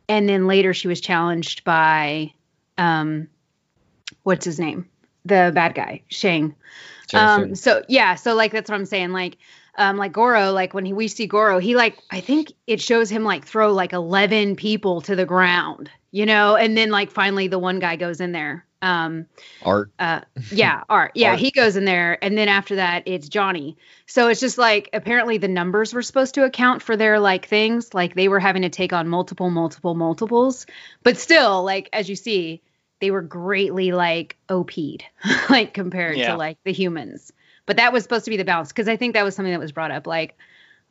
and 0.09 0.29
then 0.29 0.47
later 0.47 0.73
she 0.73 0.89
was 0.89 1.03
challenged 1.03 1.63
by 1.65 2.33
um 2.79 3.29
what's 4.23 4.45
his 4.45 4.59
name? 4.59 4.89
The 5.25 5.53
bad 5.55 5.75
guy, 5.75 6.03
Shang. 6.09 6.55
Um, 7.12 7.55
so 7.55 7.83
yeah, 7.89 8.14
so 8.14 8.35
like 8.35 8.53
that's 8.53 8.71
what 8.71 8.77
I'm 8.77 8.87
saying. 8.87 9.11
Like, 9.11 9.39
um, 9.77 9.97
like 9.97 10.12
Goro, 10.12 10.53
like 10.53 10.75
when 10.75 10.85
he, 10.85 10.93
we 10.93 11.09
see 11.09 11.27
Goro, 11.27 11.59
he 11.59 11.75
like 11.75 11.99
I 12.11 12.21
think 12.21 12.53
it 12.66 12.81
shows 12.81 13.11
him 13.11 13.25
like 13.25 13.47
throw 13.47 13.73
like 13.73 13.93
eleven 13.93 14.57
people 14.57 15.01
to 15.03 15.16
the 15.16 15.27
ground, 15.27 15.91
you 16.11 16.27
know, 16.27 16.57
and 16.57 16.77
then 16.77 16.91
like 16.91 17.11
finally 17.11 17.49
the 17.49 17.59
one 17.59 17.79
guy 17.79 17.97
goes 17.97 18.21
in 18.21 18.33
there. 18.33 18.64
Um, 18.83 19.27
art. 19.62 19.91
Uh, 19.99 20.21
yeah, 20.51 20.85
art. 20.89 21.12
Yeah, 21.14 21.31
art. 21.31 21.39
he 21.39 21.51
goes 21.51 21.77
in 21.77 21.85
there, 21.85 22.23
and 22.25 22.37
then 22.39 22.49
after 22.49 22.77
that 22.77 23.03
it's 23.07 23.29
Johnny. 23.29 23.77
So 24.07 24.29
it's 24.29 24.41
just 24.41 24.59
like 24.59 24.89
apparently 24.93 25.39
the 25.39 25.49
numbers 25.49 25.93
were 25.93 26.03
supposed 26.03 26.35
to 26.35 26.45
account 26.45 26.83
for 26.83 26.97
their 26.97 27.21
like 27.21 27.47
things, 27.47 27.93
like 27.93 28.14
they 28.14 28.29
were 28.29 28.41
having 28.41 28.62
to 28.62 28.71
take 28.71 28.93
on 28.93 29.09
multiple, 29.09 29.51
multiple, 29.51 29.95
multiples, 29.95 30.66
but 31.03 31.16
still, 31.16 31.62
like 31.62 31.89
as 31.93 32.09
you 32.09 32.16
see 32.16 32.62
they 33.01 33.11
were 33.11 33.23
greatly 33.23 33.93
like 33.93 34.37
OP'd, 34.49 35.05
like 35.51 35.75
compared 35.75 36.17
yeah. 36.17 36.33
to 36.33 36.37
like 36.37 36.59
the 36.65 36.73
humans. 36.73 37.33
But 37.67 37.77
that 37.77 37.93
was 37.93 38.03
supposed 38.03 38.25
to 38.25 38.31
be 38.31 38.37
the 38.37 38.45
balance 38.45 38.69
because 38.69 38.89
I 38.89 38.97
think 38.97 39.15
that 39.15 39.25
was 39.25 39.35
something 39.35 39.53
that 39.53 39.61
was 39.61 39.73
brought 39.73 39.91
up. 39.91 40.07
Like, 40.07 40.37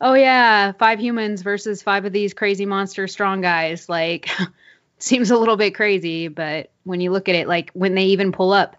oh 0.02 0.14
yeah, 0.14 0.72
five 0.74 1.00
humans 1.00 1.42
versus 1.42 1.82
five 1.82 2.06
of 2.06 2.14
these 2.14 2.34
crazy 2.34 2.66
monster 2.66 3.08
strong 3.08 3.42
guys. 3.42 3.90
Like, 3.90 4.30
seems 4.98 5.32
a 5.32 5.38
little 5.38 5.58
bit 5.58 5.76
crazy, 5.76 6.28
but 6.28 6.72
when 6.84 7.02
you 7.02 7.12
look 7.12 7.30
at 7.30 7.36
it, 7.36 7.48
like 7.48 7.72
when 7.74 7.96
they 7.96 8.06
even 8.06 8.32
pull 8.32 8.54
up, 8.54 8.76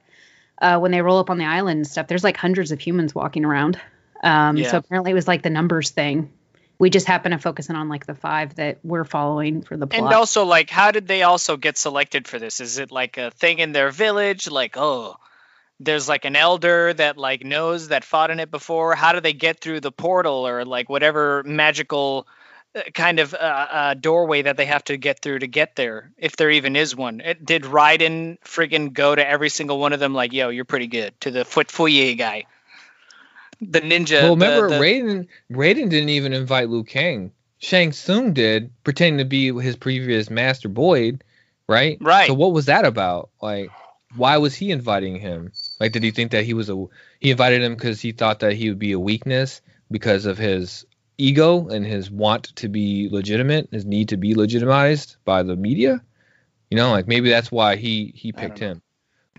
uh, 0.61 0.78
when 0.78 0.91
they 0.91 1.03
roll 1.03 1.18
up 1.18 1.31
on 1.31 1.39
the 1.39 1.45
island 1.45 1.78
and 1.78 1.87
stuff, 1.87 2.07
there's 2.07 2.24
like 2.24 2.37
hundreds 2.37 2.72
of 2.72 2.81
humans 2.81 3.14
walking 3.14 3.45
around. 3.45 3.81
Um, 4.22 4.57
yeah. 4.57 4.70
So 4.70 4.78
apparently 4.78 5.12
it 5.12 5.14
was 5.14 5.28
like 5.28 5.43
the 5.43 5.51
numbers 5.51 5.91
thing 5.91 6.31
we 6.81 6.89
just 6.89 7.07
happen 7.07 7.33
to 7.33 7.39
focus 7.39 7.68
in 7.68 7.76
on 7.76 7.91
like 7.91 8.07
the 8.07 8.14
five 8.14 8.55
that 8.55 8.78
we're 8.83 9.05
following 9.05 9.61
for 9.61 9.76
the 9.76 9.87
plot. 9.87 10.03
And 10.03 10.14
also, 10.14 10.47
like, 10.47 10.70
how 10.70 10.91
did 10.91 11.07
they 11.07 11.22
also 11.22 11.59
get 11.59 11.76
selected 11.76 12.26
for 12.26 12.39
this? 12.39 12.59
Is 12.59 12.78
it 12.78 12.91
like 12.91 13.18
a 13.18 13.31
thing 13.33 13.59
in 13.59 13.72
their 13.72 13.91
village? 13.91 14.51
Like, 14.51 14.78
oh, 14.78 15.16
there's 15.78 16.09
like 16.09 16.24
an 16.24 16.37
elder 16.37 16.95
that 16.95 17.18
like 17.18 17.45
knows 17.45 17.89
that 17.89 18.03
fought 18.03 18.31
in 18.31 18.41
it 18.41 18.51
before. 18.51 18.95
How 18.95 19.12
do 19.12 19.20
they 19.20 19.35
get 19.35 19.61
through 19.61 19.81
the 19.81 19.93
portal 19.93 20.49
or 20.49 20.64
like 20.64 20.89
whatever 20.89 21.43
magical 21.45 22.26
uh, 22.74 22.81
kind 22.95 23.20
of 23.20 23.35
uh, 23.35 23.37
uh, 23.37 23.95
doorway 23.95 24.41
that 24.41 24.57
they 24.57 24.66
have 24.66 24.85
to 24.85 24.97
get 24.97 25.20
through 25.20 25.41
to 25.41 25.47
get 25.47 25.76
there, 25.76 26.11
if 26.16 26.37
there 26.37 26.51
even 26.51 26.76
is 26.76 26.97
one? 26.97 27.20
It, 27.20 27.45
did 27.45 27.64
Raiden 27.64 28.39
friggin' 28.41 28.95
go 28.95 29.14
to 29.14 29.28
every 29.28 29.51
single 29.51 29.78
one 29.78 29.93
of 29.93 30.01
them 30.01 30.14
like, 30.14 30.33
yo, 30.33 30.49
you're 30.49 30.64
pretty 30.64 30.87
good, 30.87 31.12
to 31.20 31.31
the 31.31 31.45
foot 31.45 31.68
fouye 31.68 32.16
guy? 32.16 32.47
The 33.61 33.80
ninja. 33.80 34.22
Well, 34.22 34.36
remember 34.36 34.68
the, 34.68 34.74
the... 34.76 34.80
Raiden? 34.80 35.28
Raiden 35.50 35.88
didn't 35.90 36.08
even 36.11 36.32
invite 36.32 36.68
Liu 36.68 36.84
Kang. 36.84 37.32
Shang 37.58 37.92
Tsung 37.92 38.32
did, 38.32 38.72
pretending 38.84 39.18
to 39.18 39.24
be 39.26 39.52
his 39.61 39.76
previous 39.76 40.30
master 40.30 40.68
Boyd, 40.68 41.22
right? 41.68 41.98
Right. 42.00 42.28
So 42.28 42.34
what 42.34 42.52
was 42.52 42.66
that 42.66 42.86
about? 42.86 43.28
Like, 43.42 43.70
why 44.16 44.38
was 44.38 44.54
he 44.54 44.70
inviting 44.70 45.20
him? 45.20 45.52
Like, 45.78 45.92
did 45.92 46.02
he 46.02 46.11
think 46.11 46.30
that 46.30 46.44
he 46.44 46.54
was 46.54 46.70
a? 46.70 46.86
He 47.20 47.30
invited 47.30 47.62
him 47.62 47.74
because 47.74 48.00
he 48.00 48.12
thought 48.12 48.40
that 48.40 48.54
he 48.54 48.70
would 48.70 48.78
be 48.78 48.92
a 48.92 48.98
weakness 48.98 49.61
because 49.90 50.24
of 50.24 50.38
his 50.38 50.86
ego 51.18 51.68
and 51.68 51.84
his 51.84 52.11
want 52.11 52.44
to 52.56 52.68
be 52.68 53.08
legitimate, 53.11 53.68
his 53.70 53.84
need 53.84 54.08
to 54.08 54.16
be 54.16 54.34
legitimized 54.34 55.16
by 55.24 55.42
the 55.42 55.54
media. 55.54 56.02
You 56.70 56.76
know, 56.78 56.90
like 56.90 57.06
maybe 57.06 57.28
that's 57.28 57.52
why 57.52 57.76
he 57.76 58.12
he 58.16 58.32
picked 58.32 58.58
him. 58.58 58.80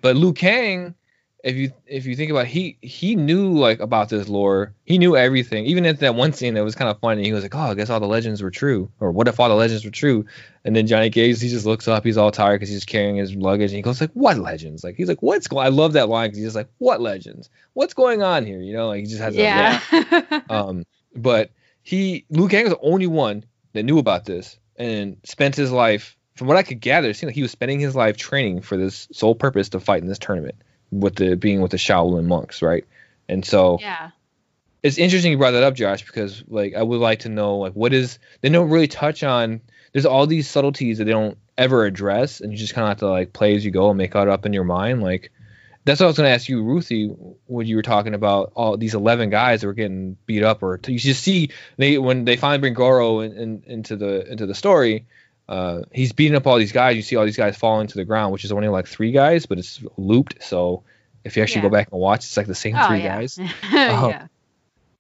But 0.02 0.16
Liu 0.16 0.34
Kang 0.34 0.96
if 1.44 1.56
you 1.56 1.72
if 1.88 2.06
you 2.06 2.16
think 2.16 2.30
about 2.30 2.46
it, 2.46 2.50
he 2.50 2.78
he 2.82 3.16
knew 3.16 3.58
like 3.58 3.80
about 3.80 4.10
this 4.10 4.30
lore. 4.30 4.74
He 4.86 4.98
knew 4.98 5.16
everything. 5.16 5.66
Even 5.66 5.86
at 5.86 6.00
that 6.00 6.16
one 6.16 6.34
scene 6.34 6.54
that 6.54 6.64
was 6.64 6.76
kind 6.76 6.90
of 6.90 7.00
funny, 7.00 7.24
he 7.24 7.34
was 7.34 7.44
like, 7.44 7.56
"Oh, 7.56 7.60
I 7.60 7.74
guess 7.74 7.90
all 7.90 8.00
the 8.00 8.08
legends 8.08 8.44
were 8.44 8.52
true." 8.52 8.92
Or 9.00 9.12
what 9.12 9.28
if 9.28 9.40
all 9.40 9.50
the 9.50 9.56
legends 9.56 9.84
were 9.84 9.92
true? 9.92 10.26
And 10.64 10.76
then 10.76 10.86
Johnny 10.88 11.10
Cage, 11.10 11.42
he 11.42 11.50
just 11.50 11.66
looks 11.66 11.88
up. 11.88 12.06
He's 12.06 12.18
all 12.18 12.32
tired 12.32 12.60
because 12.60 12.70
he's 12.70 12.86
carrying 12.86 13.16
his 13.16 13.34
luggage, 13.36 13.72
and 13.72 13.78
he 13.78 13.82
goes 13.82 14.00
like, 14.00 14.12
"What 14.14 14.38
legends?" 14.38 14.84
Like 14.84 14.96
he's 14.96 15.08
like, 15.08 15.22
"What's 15.22 15.48
going?" 15.48 15.66
I 15.66 15.70
love 15.70 15.94
that 15.94 16.10
line 16.10 16.30
because 16.30 16.38
he's 16.38 16.48
just 16.48 16.56
like, 16.56 16.70
"What 16.78 17.02
legends? 17.02 17.50
What's 17.74 17.94
going 17.94 18.22
on 18.22 18.46
here?" 18.46 18.62
You 18.62 18.74
know, 18.74 18.88
like 18.88 19.02
he 19.02 19.08
just 19.08 19.22
has 19.22 19.36
yeah. 19.36 19.82
um, 20.50 20.86
but 21.16 21.52
he 21.82 22.26
Liu 22.30 22.48
Kang 22.50 22.66
was 22.66 22.74
the 22.74 22.80
only 22.82 23.08
one 23.08 23.44
that 23.74 23.84
knew 23.84 23.98
about 23.98 24.26
this 24.26 24.60
and 24.76 25.18
spent 25.24 25.56
his 25.56 25.72
life. 25.72 26.18
From 26.36 26.48
what 26.48 26.58
I 26.58 26.64
could 26.64 26.80
gather, 26.80 27.10
it 27.10 27.16
seemed 27.16 27.30
like 27.30 27.36
he 27.36 27.42
was 27.42 27.52
spending 27.52 27.80
his 27.80 27.96
life 27.96 28.18
training 28.18 28.62
for 28.62 28.76
this 28.76 29.08
sole 29.12 29.36
purpose 29.36 29.70
to 29.70 29.80
fight 29.80 30.02
in 30.02 30.08
this 30.08 30.18
tournament 30.18 30.56
with 30.92 31.16
the 31.16 31.36
being 31.36 31.62
with 31.62 31.72
the 31.72 31.78
Shaolin 31.78 32.26
monks, 32.26 32.62
right? 32.62 32.86
And 33.28 33.46
so 33.46 33.78
yeah, 33.80 34.12
it's 34.84 34.98
interesting 34.98 35.32
you 35.32 35.38
brought 35.38 35.52
that 35.52 35.64
up, 35.64 35.74
Josh, 35.74 36.06
because 36.06 36.44
like 36.48 36.76
I 36.76 36.84
would 36.84 37.00
like 37.00 37.20
to 37.20 37.30
know 37.30 37.58
like 37.58 37.74
what 37.74 37.94
is 37.94 38.20
they 38.42 38.50
don't 38.50 38.70
really 38.70 38.88
touch 38.88 39.24
on. 39.24 39.62
There's 39.94 40.06
all 40.06 40.28
these 40.28 40.50
subtleties 40.50 40.98
that 40.98 41.06
they 41.06 41.12
don't 41.12 41.38
ever 41.58 41.86
address, 41.86 42.42
and 42.42 42.52
you 42.52 42.58
just 42.58 42.74
kind 42.74 42.86
of 42.86 42.90
have 42.90 43.00
to 43.00 43.10
like 43.10 43.34
play 43.34 43.56
as 43.56 43.64
you 43.64 43.72
go 43.72 43.90
and 43.90 43.98
make 43.98 44.16
it 44.16 44.28
up 44.28 44.46
in 44.46 44.54
your 44.54 44.64
mind. 44.64 45.02
Like 45.02 45.32
that's 45.84 46.00
what 46.00 46.06
I 46.06 46.08
was 46.08 46.18
going 46.18 46.28
to 46.28 46.34
ask 46.34 46.48
you, 46.48 46.64
Ruthie, 46.64 47.08
when 47.48 47.66
you 47.66 47.76
were 47.76 47.82
talking 47.82 48.14
about 48.14 48.52
all 48.56 48.78
these 48.78 48.94
11 48.94 49.30
guys 49.32 49.62
that 49.62 49.68
were 49.68 49.74
getting 49.74 50.16
beat 50.26 50.44
up, 50.44 50.62
or 50.62 50.80
you 50.88 51.00
just 51.00 51.24
see 51.24 51.50
they 51.78 51.98
when 51.98 52.26
they 52.26 52.38
finally 52.38 52.60
bring 52.60 52.74
Goro 52.74 53.22
in, 53.22 53.34
in, 53.38 53.64
into 53.66 53.96
the 53.96 54.30
into 54.32 54.46
the 54.46 54.56
story 54.56 55.06
uh, 55.48 55.82
he's 55.92 56.14
beating 56.14 56.36
up 56.36 56.48
all 56.48 56.58
these 56.58 56.72
guys. 56.72 56.96
You 56.96 57.02
see 57.02 57.16
all 57.16 57.26
these 57.26 57.38
guys 57.38 57.58
falling 57.58 57.88
to 57.88 57.96
the 57.96 58.06
ground, 58.06 58.34
which 58.34 58.46
is 58.46 58.52
only 58.52 58.68
like 58.68 58.88
three 58.88 59.12
guys, 59.12 59.46
but 59.46 59.58
it's 59.58 59.82
looped. 59.98 60.44
So 60.44 60.84
if 61.24 61.36
you 61.36 61.44
actually 61.44 61.64
yeah. 61.64 61.70
go 61.70 61.70
back 61.70 61.90
and 61.92 62.00
watch, 62.00 62.20
it's 62.20 62.38
like 62.38 62.48
the 62.48 62.56
same 62.56 62.76
oh, 62.78 62.88
three 62.88 63.02
yeah. 63.02 63.18
guys. 63.18 63.38
um, 63.40 63.50
yeah. 63.72 64.28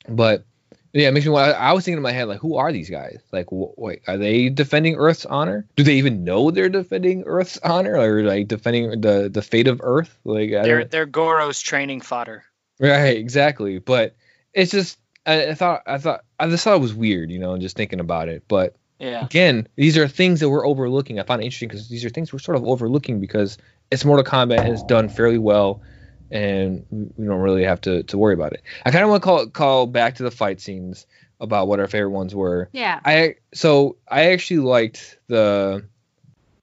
But 0.07 0.45
yeah, 0.93 1.07
it 1.07 1.13
makes 1.13 1.25
me. 1.25 1.35
I, 1.35 1.51
I 1.51 1.73
was 1.73 1.85
thinking 1.85 1.97
in 1.97 2.03
my 2.03 2.11
head 2.11 2.27
like, 2.27 2.39
who 2.39 2.55
are 2.57 2.71
these 2.71 2.89
guys? 2.89 3.21
Like, 3.31 3.47
wh- 3.47 3.77
wait, 3.77 4.01
are 4.07 4.17
they 4.17 4.49
defending 4.49 4.95
Earth's 4.95 5.25
honor? 5.25 5.65
Do 5.75 5.83
they 5.83 5.95
even 5.95 6.23
know 6.23 6.51
they're 6.51 6.69
defending 6.69 7.23
Earth's 7.25 7.57
honor, 7.63 7.95
or 7.95 8.23
like 8.23 8.47
defending 8.47 8.99
the 9.01 9.29
the 9.31 9.41
fate 9.41 9.67
of 9.67 9.79
Earth? 9.83 10.17
Like, 10.25 10.49
they're 10.49 10.85
they're 10.85 11.05
Goro's 11.05 11.61
training 11.61 12.01
fodder. 12.01 12.43
Right, 12.79 13.15
exactly. 13.15 13.79
But 13.79 14.15
it's 14.53 14.71
just 14.71 14.97
I, 15.25 15.49
I 15.49 15.53
thought 15.53 15.83
I 15.85 15.97
thought 15.97 16.25
I 16.39 16.49
just 16.49 16.63
thought 16.63 16.75
it 16.75 16.81
was 16.81 16.93
weird, 16.93 17.31
you 17.31 17.39
know, 17.39 17.57
just 17.57 17.77
thinking 17.77 17.99
about 17.99 18.27
it. 18.27 18.43
But 18.47 18.75
yeah. 19.01 19.25
Again, 19.25 19.67
these 19.75 19.97
are 19.97 20.07
things 20.07 20.39
that 20.41 20.49
we're 20.49 20.65
overlooking. 20.65 21.19
I 21.19 21.23
find 21.23 21.41
it 21.41 21.45
interesting 21.45 21.69
because 21.69 21.89
these 21.89 22.05
are 22.05 22.09
things 22.09 22.31
we're 22.31 22.39
sort 22.39 22.55
of 22.55 22.63
overlooking 22.65 23.19
because 23.19 23.57
it's 23.89 24.05
Mortal 24.05 24.23
Kombat 24.23 24.63
has 24.63 24.83
done 24.83 25.09
fairly 25.09 25.39
well, 25.39 25.81
and 26.29 26.85
we 26.91 27.25
don't 27.25 27.39
really 27.39 27.63
have 27.63 27.81
to, 27.81 28.03
to 28.03 28.17
worry 28.17 28.35
about 28.35 28.53
it. 28.53 28.61
I 28.85 28.91
kind 28.91 29.03
of 29.03 29.09
want 29.09 29.23
to 29.23 29.25
call 29.25 29.47
call 29.47 29.87
back 29.87 30.15
to 30.15 30.23
the 30.23 30.29
fight 30.29 30.61
scenes 30.61 31.07
about 31.39 31.67
what 31.67 31.79
our 31.79 31.87
favorite 31.87 32.11
ones 32.11 32.35
were. 32.35 32.69
Yeah. 32.73 32.99
I 33.03 33.35
so 33.55 33.97
I 34.07 34.31
actually 34.31 34.59
liked 34.59 35.17
the. 35.27 35.83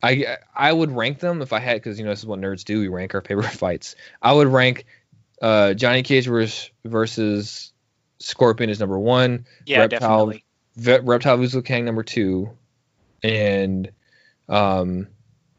I 0.01 0.36
I 0.55 0.72
would 0.72 0.93
rank 0.93 1.18
them 1.18 1.43
if 1.43 1.53
I 1.53 1.59
had 1.59 1.74
because 1.74 1.99
you 1.99 2.05
know 2.05 2.12
this 2.12 2.20
is 2.20 2.26
what 2.26 2.39
nerds 2.39 2.64
do. 2.64 2.78
We 2.78 2.86
rank 2.86 3.16
our 3.16 3.20
favorite 3.20 3.47
fights. 3.51 3.97
I 4.22 4.32
would 4.32 4.47
rank 4.47 4.86
uh, 5.43 5.74
Johnny 5.74 6.05
Cage 6.05 6.26
versus, 6.26 6.70
versus 6.84 7.72
Scorpion 8.20 8.70
is 8.70 8.78
number 8.78 8.99
one. 8.99 9.47
Yeah, 9.66 9.80
Reptile, 9.80 10.26
definitely. 10.26 10.45
Reptile 10.79 11.37
vs. 11.37 11.55
Liu 11.55 11.62
Kang 11.62 11.85
number 11.85 12.03
two, 12.03 12.51
and 13.22 13.91
um, 14.49 15.09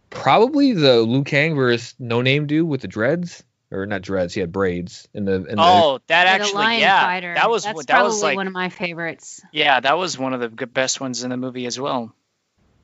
probably 0.10 0.74
the 0.74 1.02
Liu 1.02 1.24
Kang 1.24 1.56
versus 1.56 1.96
No 2.00 2.22
Name 2.22 2.48
dude 2.48 2.68
with 2.68 2.82
the 2.82 2.88
dreads. 2.88 3.44
or 3.72 3.86
not 3.86 4.02
dreads. 4.02 4.34
He 4.34 4.40
had 4.40 4.52
braids 4.52 5.08
in 5.14 5.26
the. 5.26 5.46
In 5.46 5.56
oh, 5.60 6.00
that 6.08 6.24
Yeah, 6.26 6.38
the 6.38 6.44
actually, 6.44 6.54
Lion 6.64 6.80
yeah, 6.80 7.02
Fighter. 7.04 7.34
that 7.36 7.50
was 7.50 7.64
That's 7.64 7.86
that 7.86 8.04
was 8.04 8.24
like 8.24 8.36
one 8.38 8.48
of 8.48 8.54
my 8.54 8.70
favorites. 8.70 9.42
yeah, 9.52 9.80
that 9.80 9.98
was 9.98 10.18
one 10.18 10.34
of 10.34 10.40
the 10.40 10.66
best 10.68 11.00
ones 11.02 11.24
in 11.24 11.30
the 11.30 11.38
movie 11.38 11.66
as 11.68 11.80
well. 11.80 12.14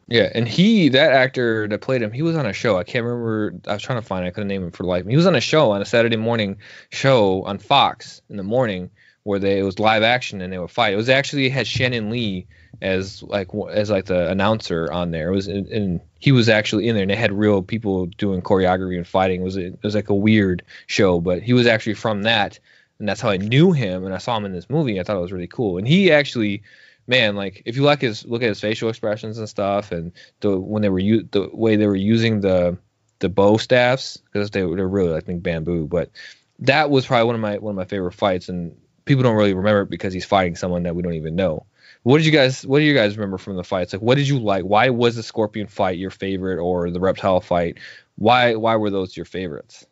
yeah, 0.08 0.30
and 0.36 0.48
he 0.48 0.90
that 0.90 1.12
actor 1.14 1.68
that 1.68 1.82
played 1.82 2.02
him, 2.04 2.12
he 2.12 2.22
was 2.22 2.36
on 2.36 2.46
a 2.46 2.54
show. 2.54 2.78
I 2.78 2.84
can't 2.84 3.04
remember. 3.06 3.56
I 3.68 3.74
was 3.74 3.82
trying 3.82 4.00
to 4.00 4.06
find. 4.06 4.26
it. 4.26 4.28
I 4.28 4.32
couldn't 4.32 4.50
name 4.50 4.64
him 4.64 4.72
for 4.72 4.84
life. 4.84 5.08
He 5.08 5.16
was 5.16 5.26
on 5.26 5.36
a 5.36 5.42
show 5.42 5.72
on 5.72 5.82
a 5.82 5.86
Saturday 5.86 6.18
morning 6.18 6.58
show 6.92 7.44
on 7.46 7.58
Fox 7.58 8.22
in 8.30 8.38
the 8.38 8.44
morning 8.44 8.92
where 9.26 9.39
they 9.39 9.57
it 9.59 9.63
was 9.63 9.80
live 9.80 10.03
action 10.03 10.39
and 10.39 10.53
they 10.53 10.57
would 10.59 10.69
fight. 10.69 10.93
It 10.93 10.97
was 10.97 11.09
actually 11.09 11.47
it 11.47 11.51
had 11.51 11.65
Shannon 11.67 12.11
Lee 12.11 12.45
as 12.82 13.23
like 13.23 13.49
as 13.71 13.89
like 13.89 14.05
the 14.05 14.30
announcer 14.30 14.89
on 14.91 15.09
there. 15.11 15.30
It 15.32 15.36
was 15.36 15.47
and- 15.47 15.99
he 16.19 16.32
was 16.32 16.47
actually 16.49 16.88
in 16.88 16.95
there 16.95 17.03
and 17.03 17.11
they 17.11 17.15
had 17.15 17.32
real 17.34 17.61
people 17.61 18.05
doing 18.07 18.41
choreography 18.41 18.97
and 18.97 19.05
fighting. 19.07 19.41
It 19.41 19.43
was 19.43 19.57
it 19.57 19.80
was 19.84 19.95
like 19.95 20.09
a 20.09 20.15
weird 20.15 20.63
show, 20.88 21.19
but 21.19 21.41
he 21.41 21.53
was 21.53 21.65
actually 21.67 21.95
from 21.95 22.23
that 22.23 22.59
and 22.99 23.09
that's 23.09 23.19
how 23.19 23.30
I 23.30 23.38
knew 23.38 23.71
him 23.73 24.05
and 24.05 24.13
I 24.13 24.19
saw 24.19 24.38
him 24.38 24.45
in 24.45 24.53
this 24.53 24.69
movie. 24.69 24.99
I 24.99 25.03
thought 25.03 25.17
it 25.17 25.21
was 25.21 25.34
really 25.34 25.47
cool. 25.47 25.80
And 25.80 25.88
he 25.88 26.11
actually 26.11 26.61
man, 27.07 27.36
like 27.36 27.63
if 27.65 27.76
you 27.76 27.82
like 27.82 28.01
his 28.01 28.26
look 28.26 28.43
at 28.43 28.49
his 28.49 28.61
facial 28.61 28.89
expressions 28.89 29.39
and 29.39 29.49
stuff 29.49 29.91
and 29.91 30.11
the 30.41 30.59
when 30.59 30.84
they 30.84 30.89
were 30.89 30.99
u- 30.99 31.28
the 31.32 31.49
way 31.51 31.76
they 31.78 31.88
were 31.88 31.95
using 31.95 32.41
the 32.41 32.78
the 33.19 33.30
bow 33.30 33.57
staffs 33.57 34.17
because 34.17 34.51
they 34.51 34.63
were 34.63 34.76
they're 34.76 34.88
really 34.88 35.15
I 35.15 35.19
think 35.19 35.41
bamboo, 35.41 35.88
but 35.88 36.11
that 36.59 36.91
was 36.91 37.07
probably 37.07 37.26
one 37.26 37.36
of 37.36 37.41
my 37.41 37.57
one 37.57 37.71
of 37.71 37.76
my 37.76 37.86
favorite 37.86 38.13
fights 38.13 38.49
and 38.49 38.76
people 39.06 39.24
don't 39.24 39.36
really 39.36 39.53
remember 39.53 39.82
it 39.82 39.89
because 39.89 40.14
he's 40.14 40.26
fighting 40.26 40.56
someone 40.56 40.84
that 40.84 40.95
we 40.95 41.03
don't 41.03 41.14
even 41.14 41.36
know. 41.36 41.66
What 42.03 42.18
did 42.18 42.26
you 42.26 42.32
guys 42.32 42.66
What 42.66 42.80
do 42.80 42.86
you 42.86 42.93
guys 42.93 43.18
remember 43.18 43.38
from 43.38 43.56
the 43.56 43.64
fights? 43.64 43.93
Like, 43.93 44.01
what 44.01 44.18
did 44.18 44.28
you 44.28 44.39
like? 44.39 44.64
Why 44.64 44.89
was 44.89 45.16
the 45.16 45.24
scorpion 45.24 45.68
fight 45.68 45.97
your 45.97 46.12
favorite, 46.12 46.60
or 46.60 46.91
the 46.91 46.99
reptile 46.99 47.41
fight? 47.41 47.78
Why 48.16 48.56
Why 48.56 48.76
were 48.76 48.89
those 48.89 49.16
your 49.16 49.26
favorites? 49.26 49.86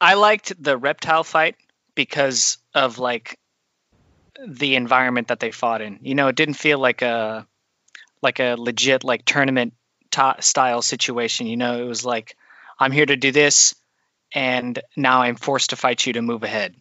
I 0.00 0.14
liked 0.14 0.52
the 0.62 0.76
reptile 0.76 1.24
fight 1.24 1.56
because 1.94 2.58
of 2.74 2.98
like 2.98 3.38
the 4.46 4.76
environment 4.76 5.28
that 5.28 5.40
they 5.40 5.50
fought 5.50 5.80
in. 5.80 5.98
You 6.02 6.14
know, 6.14 6.28
it 6.28 6.36
didn't 6.36 6.54
feel 6.54 6.78
like 6.78 7.02
a 7.02 7.46
like 8.20 8.40
a 8.40 8.56
legit 8.58 9.04
like 9.04 9.24
tournament 9.24 9.74
ta 10.10 10.36
style 10.40 10.82
situation. 10.82 11.46
You 11.46 11.56
know, 11.56 11.80
it 11.80 11.86
was 11.86 12.04
like 12.04 12.36
I'm 12.78 12.92
here 12.92 13.06
to 13.06 13.16
do 13.16 13.32
this, 13.32 13.74
and 14.34 14.78
now 14.96 15.22
I'm 15.22 15.36
forced 15.36 15.70
to 15.70 15.76
fight 15.76 16.06
you 16.06 16.14
to 16.14 16.22
move 16.22 16.42
ahead. 16.42 16.74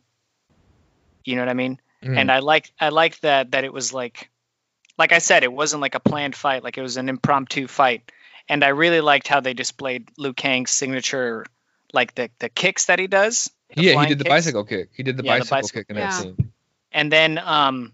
You 1.26 1.36
know 1.36 1.42
what 1.42 1.50
I 1.50 1.54
mean? 1.54 1.80
Mm. 2.04 2.18
And 2.18 2.32
I 2.32 2.40
like 2.40 2.72
I 2.80 2.90
like 2.90 3.20
that 3.22 3.52
that 3.52 3.64
it 3.64 3.74
was 3.74 3.94
like 3.94 4.30
like 4.98 5.12
I 5.12 5.20
said, 5.20 5.44
it 5.44 5.52
wasn't 5.52 5.82
like 5.82 5.96
a 5.96 6.00
planned 6.00 6.36
fight. 6.36 6.64
Like 6.64 6.78
it 6.78 6.82
was 6.82 6.98
an 6.98 7.10
impromptu 7.10 7.68
fight. 7.68 8.12
And 8.50 8.64
I 8.64 8.70
really 8.70 9.02
liked 9.02 9.28
how 9.28 9.40
they 9.40 9.54
displayed 9.54 10.10
Liu 10.18 10.34
Kang's 10.34 10.72
signature, 10.72 11.46
like 11.94 12.14
the 12.16 12.30
the 12.40 12.50
kicks 12.50 12.86
that 12.86 13.00
he 13.00 13.08
does. 13.08 13.50
yeah, 13.76 14.00
he 14.02 14.08
did 14.08 14.20
the 14.20 14.26
kicks. 14.26 14.34
bicycle 14.34 14.66
kick. 14.66 14.90
He 14.94 15.04
did 15.04 15.18
the 15.18 15.24
Yeah, 15.24 15.36
the 15.36 15.40
bicycle, 15.40 15.58
bicycle- 15.58 15.80
kick 15.82 15.90
in 15.90 15.96
that 15.96 16.14
scene. 16.14 16.52
and 16.92 17.12
then 17.12 17.38
um 17.40 17.94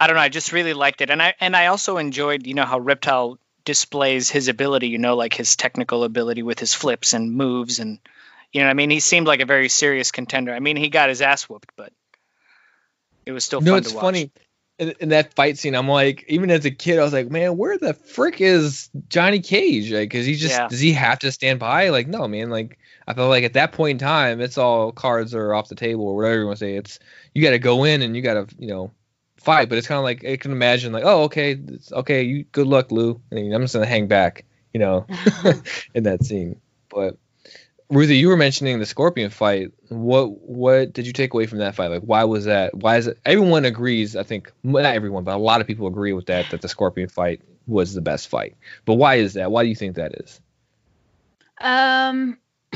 i 0.00 0.06
don't 0.06 0.16
know 0.16 0.22
i 0.22 0.28
just 0.28 0.52
really 0.52 0.74
liked 0.74 1.00
it 1.02 1.10
and 1.10 1.22
i 1.22 1.34
and 1.40 1.54
i 1.54 1.66
also 1.66 1.98
enjoyed 1.98 2.46
you 2.46 2.54
know 2.54 2.64
how 2.64 2.78
reptile 2.80 3.38
displays 3.64 4.28
his 4.30 4.48
ability 4.48 4.88
you 4.88 4.98
know 4.98 5.14
like 5.14 5.34
his 5.34 5.54
technical 5.56 6.02
ability 6.04 6.42
with 6.42 6.58
his 6.58 6.72
flips 6.74 7.12
and 7.12 7.32
moves 7.32 7.78
and 7.78 7.98
you 8.52 8.60
know 8.60 8.66
what 8.66 8.70
i 8.70 8.74
mean 8.74 8.90
he 8.90 8.98
seemed 9.00 9.26
like 9.26 9.40
a 9.40 9.46
very 9.46 9.68
serious 9.68 10.10
contender 10.10 10.52
i 10.54 10.58
mean 10.60 10.76
he 10.76 10.88
got 10.88 11.08
his 11.10 11.20
ass 11.22 11.48
whooped 11.48 11.70
but 11.76 11.92
it 13.28 13.32
was 13.32 13.44
still 13.44 13.60
no, 13.60 13.72
fun 13.72 13.78
it's 13.80 13.90
to 13.90 13.96
watch 13.96 14.04
funny. 14.04 14.32
In, 14.78 14.94
in 15.00 15.08
that 15.10 15.34
fight 15.34 15.58
scene, 15.58 15.74
I'm 15.74 15.86
like, 15.88 16.24
even 16.28 16.50
as 16.50 16.64
a 16.64 16.70
kid, 16.70 16.98
I 16.98 17.02
was 17.02 17.12
like, 17.12 17.30
man, 17.30 17.58
where 17.58 17.76
the 17.76 17.92
frick 17.92 18.40
is 18.40 18.88
Johnny 19.08 19.40
Cage? 19.40 19.92
Like, 19.92 20.10
cause 20.10 20.24
he 20.24 20.34
just 20.34 20.56
Yeah. 20.56 20.68
does 20.68 20.80
he 20.80 20.92
have 20.94 21.18
to 21.18 21.30
stand 21.30 21.58
by? 21.58 21.90
Like, 21.90 22.08
no, 22.08 22.26
man. 22.26 22.48
Like, 22.48 22.78
I 23.06 23.12
felt 23.12 23.28
like 23.28 23.44
at 23.44 23.52
that 23.52 23.72
point 23.72 24.00
in 24.00 24.06
time, 24.06 24.40
it's 24.40 24.56
all 24.56 24.92
cards 24.92 25.34
are 25.34 25.52
off 25.52 25.68
the 25.68 25.74
table 25.74 26.06
or 26.08 26.16
whatever 26.16 26.38
you 26.38 26.46
want 26.46 26.58
to 26.58 26.64
say. 26.64 26.76
It's 26.76 26.98
you 27.34 27.42
got 27.42 27.50
to 27.50 27.58
go 27.58 27.84
in 27.84 28.00
and 28.00 28.16
you 28.16 28.22
got 28.22 28.48
to, 28.48 28.54
you 28.58 28.68
know, 28.68 28.90
fight. 29.36 29.68
But 29.68 29.76
it's 29.76 29.86
kind 29.86 29.98
of 29.98 30.04
like 30.04 30.24
I 30.24 30.36
can 30.38 30.52
imagine, 30.52 30.92
like, 30.92 31.04
oh, 31.04 31.24
okay, 31.24 31.52
it's, 31.68 31.92
okay, 31.92 32.22
you 32.22 32.44
good 32.44 32.66
luck, 32.66 32.90
Lou. 32.90 33.20
And 33.30 33.52
I'm 33.52 33.62
just 33.62 33.74
gonna 33.74 33.84
hang 33.84 34.06
back, 34.06 34.46
you 34.72 34.80
know, 34.80 35.06
in 35.94 36.04
that 36.04 36.24
scene. 36.24 36.60
But 36.88 37.18
Ruthie, 37.90 38.16
you 38.16 38.28
were 38.28 38.36
mentioning 38.36 38.78
the 38.78 38.86
scorpion 38.86 39.30
fight. 39.30 39.72
What 39.88 40.40
what 40.42 40.92
did 40.92 41.06
you 41.06 41.12
take 41.12 41.32
away 41.32 41.46
from 41.46 41.58
that 41.58 41.74
fight? 41.74 41.90
Like, 41.90 42.02
why 42.02 42.24
was 42.24 42.44
that? 42.44 42.74
Why 42.74 42.98
is 42.98 43.06
it? 43.06 43.18
Everyone 43.24 43.64
agrees. 43.64 44.14
I 44.14 44.24
think 44.24 44.52
not 44.62 44.84
everyone, 44.84 45.24
but 45.24 45.34
a 45.34 45.38
lot 45.38 45.60
of 45.60 45.66
people 45.66 45.86
agree 45.86 46.12
with 46.12 46.26
that. 46.26 46.50
That 46.50 46.60
the 46.60 46.68
scorpion 46.68 47.08
fight 47.08 47.40
was 47.66 47.94
the 47.94 48.02
best 48.02 48.28
fight. 48.28 48.56
But 48.84 48.94
why 48.94 49.16
is 49.16 49.34
that? 49.34 49.50
Why 49.50 49.62
do 49.62 49.70
you 49.70 49.74
think 49.74 49.96
that 49.96 50.12
is? 50.12 50.40
Um, 51.60 52.38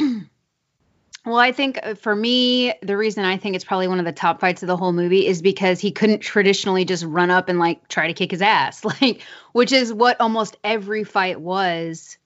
well, 1.27 1.37
I 1.37 1.53
think 1.53 1.79
uh, 1.83 1.95
for 1.95 2.17
me, 2.17 2.73
the 2.83 2.97
reason 2.97 3.25
I 3.27 3.37
think 3.37 3.55
it's 3.55 3.65
probably 3.67 3.89
one 3.89 3.99
of 3.99 4.07
the 4.07 4.13
top 4.13 4.41
fights 4.41 4.63
of 4.63 4.67
the 4.67 4.79
whole 4.79 4.93
movie 4.93 5.27
is 5.27 5.43
because 5.43 5.79
he 5.79 5.93
couldn't 5.93 6.21
traditionally 6.21 6.87
just 6.87 7.05
run 7.05 7.31
up 7.31 7.51
and 7.51 7.59
like 7.59 7.87
try 7.89 8.07
to 8.07 8.15
kick 8.15 8.31
his 8.31 8.41
ass, 8.41 8.83
like, 9.03 9.21
which 9.53 9.73
is 9.73 9.93
what 9.93 10.21
almost 10.23 10.57
every 10.65 11.05
fight 11.05 11.39
was 11.39 12.17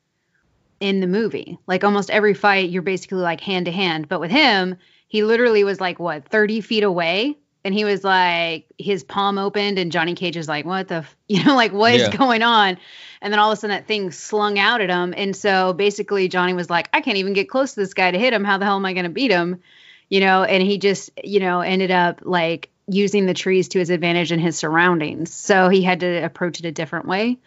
in 0.81 1.01
the 1.01 1.07
movie. 1.07 1.59
Like, 1.66 1.85
almost 1.85 2.11
every 2.11 2.35
fight, 2.35 2.70
you're 2.70 2.83
basically 2.83 3.18
like 3.18 3.41
hand 3.41 3.66
to 3.66 3.72
hand. 3.72 4.09
But 4.09 4.20
with 4.20 4.31
him, 4.31 4.77
he 5.09 5.22
literally 5.22 5.64
was 5.64 5.81
like, 5.81 5.99
what, 5.99 6.29
30 6.29 6.61
feet 6.61 6.83
away? 6.83 7.37
And 7.64 7.74
he 7.74 7.85
was 7.85 8.05
like, 8.05 8.66
his 8.79 9.03
palm 9.03 9.39
opened, 9.39 9.79
and 9.79 9.91
Johnny 9.91 10.14
Cage 10.14 10.37
is 10.37 10.47
like, 10.47 10.64
what 10.64 10.87
the, 10.87 10.97
f-? 10.97 11.16
you 11.29 11.43
know, 11.43 11.57
like, 11.57 11.72
what 11.72 11.95
is 11.95 12.03
Yeah. 12.03 12.16
going 12.16 12.43
on? 12.43 12.79
And 13.20 13.33
then 13.33 13.41
all 13.41 13.51
of 13.51 13.59
a 13.59 13.61
sudden 13.61 13.74
that 13.77 13.89
thing 13.89 14.12
slung 14.12 14.59
out 14.59 14.81
at 14.81 14.91
him. 14.91 15.14
And 15.16 15.35
so 15.35 15.72
basically 15.72 16.29
Johnny 16.29 16.53
was 16.53 16.70
like, 16.70 16.89
I 16.93 17.01
can't 17.01 17.16
even 17.16 17.33
get 17.33 17.49
close 17.49 17.74
to 17.74 17.81
this 17.81 17.95
guy 17.95 18.11
to 18.11 18.18
hit 18.18 18.33
him. 18.33 18.45
How 18.45 18.59
the 18.59 18.64
hell 18.66 18.77
am 18.77 18.85
I 18.85 18.93
going 18.93 19.05
to 19.05 19.11
beat 19.11 19.33
him? 19.33 19.61
You 20.09 20.20
know, 20.20 20.45
and 20.45 20.62
he 20.62 20.79
just, 20.79 21.11
you 21.24 21.41
know, 21.41 21.61
ended 21.61 21.91
up 21.91 22.20
like 22.22 22.70
using 22.87 23.27
the 23.27 23.35
trees 23.35 23.68
to 23.70 23.81
his 23.81 23.91
advantage 23.91 24.31
in 24.31 24.39
his 24.39 24.57
surroundings. 24.57 25.35
So 25.35 25.68
he 25.68 25.83
had 25.83 26.01
to 26.01 26.24
approach 26.24 26.61
it 26.61 26.66
a 26.66 26.70
different 26.72 27.09
way. 27.09 27.39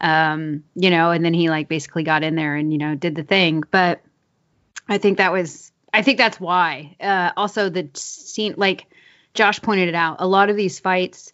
Um, 0.00 0.64
you 0.74 0.90
know, 0.90 1.10
and 1.10 1.24
then 1.24 1.34
he 1.34 1.48
like 1.48 1.68
basically 1.68 2.02
got 2.02 2.22
in 2.22 2.34
there 2.34 2.54
and, 2.54 2.72
you 2.72 2.78
know, 2.78 2.94
did 2.94 3.14
the 3.14 3.22
thing. 3.22 3.64
But 3.70 4.02
I 4.88 4.98
think 4.98 5.18
that 5.18 5.32
was, 5.32 5.72
I 5.92 6.02
think 6.02 6.18
that's 6.18 6.38
why. 6.38 6.96
Uh, 7.00 7.30
also 7.36 7.68
the 7.68 7.88
scene, 7.94 8.54
like 8.56 8.86
Josh 9.34 9.60
pointed 9.62 9.88
it 9.88 9.94
out, 9.94 10.16
a 10.18 10.26
lot 10.26 10.50
of 10.50 10.56
these 10.56 10.78
fights, 10.80 11.32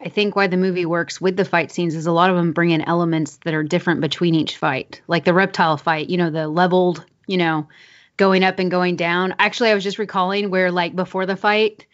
I 0.00 0.08
think 0.08 0.36
why 0.36 0.46
the 0.46 0.56
movie 0.56 0.86
works 0.86 1.20
with 1.20 1.36
the 1.36 1.44
fight 1.44 1.72
scenes 1.72 1.94
is 1.94 2.06
a 2.06 2.12
lot 2.12 2.30
of 2.30 2.36
them 2.36 2.52
bring 2.52 2.70
in 2.70 2.82
elements 2.82 3.38
that 3.44 3.54
are 3.54 3.62
different 3.62 4.02
between 4.02 4.34
each 4.34 4.56
fight. 4.56 5.00
Like 5.08 5.24
the 5.24 5.34
reptile 5.34 5.78
fight, 5.78 6.10
you 6.10 6.18
know, 6.18 6.30
the 6.30 6.48
leveled, 6.48 7.04
you 7.26 7.38
know, 7.38 7.68
going 8.16 8.44
up 8.44 8.58
and 8.58 8.70
going 8.70 8.96
down. 8.96 9.34
Actually, 9.38 9.70
I 9.70 9.74
was 9.74 9.84
just 9.84 9.98
recalling 9.98 10.50
where 10.50 10.70
like 10.70 10.94
before 10.94 11.24
the 11.24 11.36
fight 11.36 11.86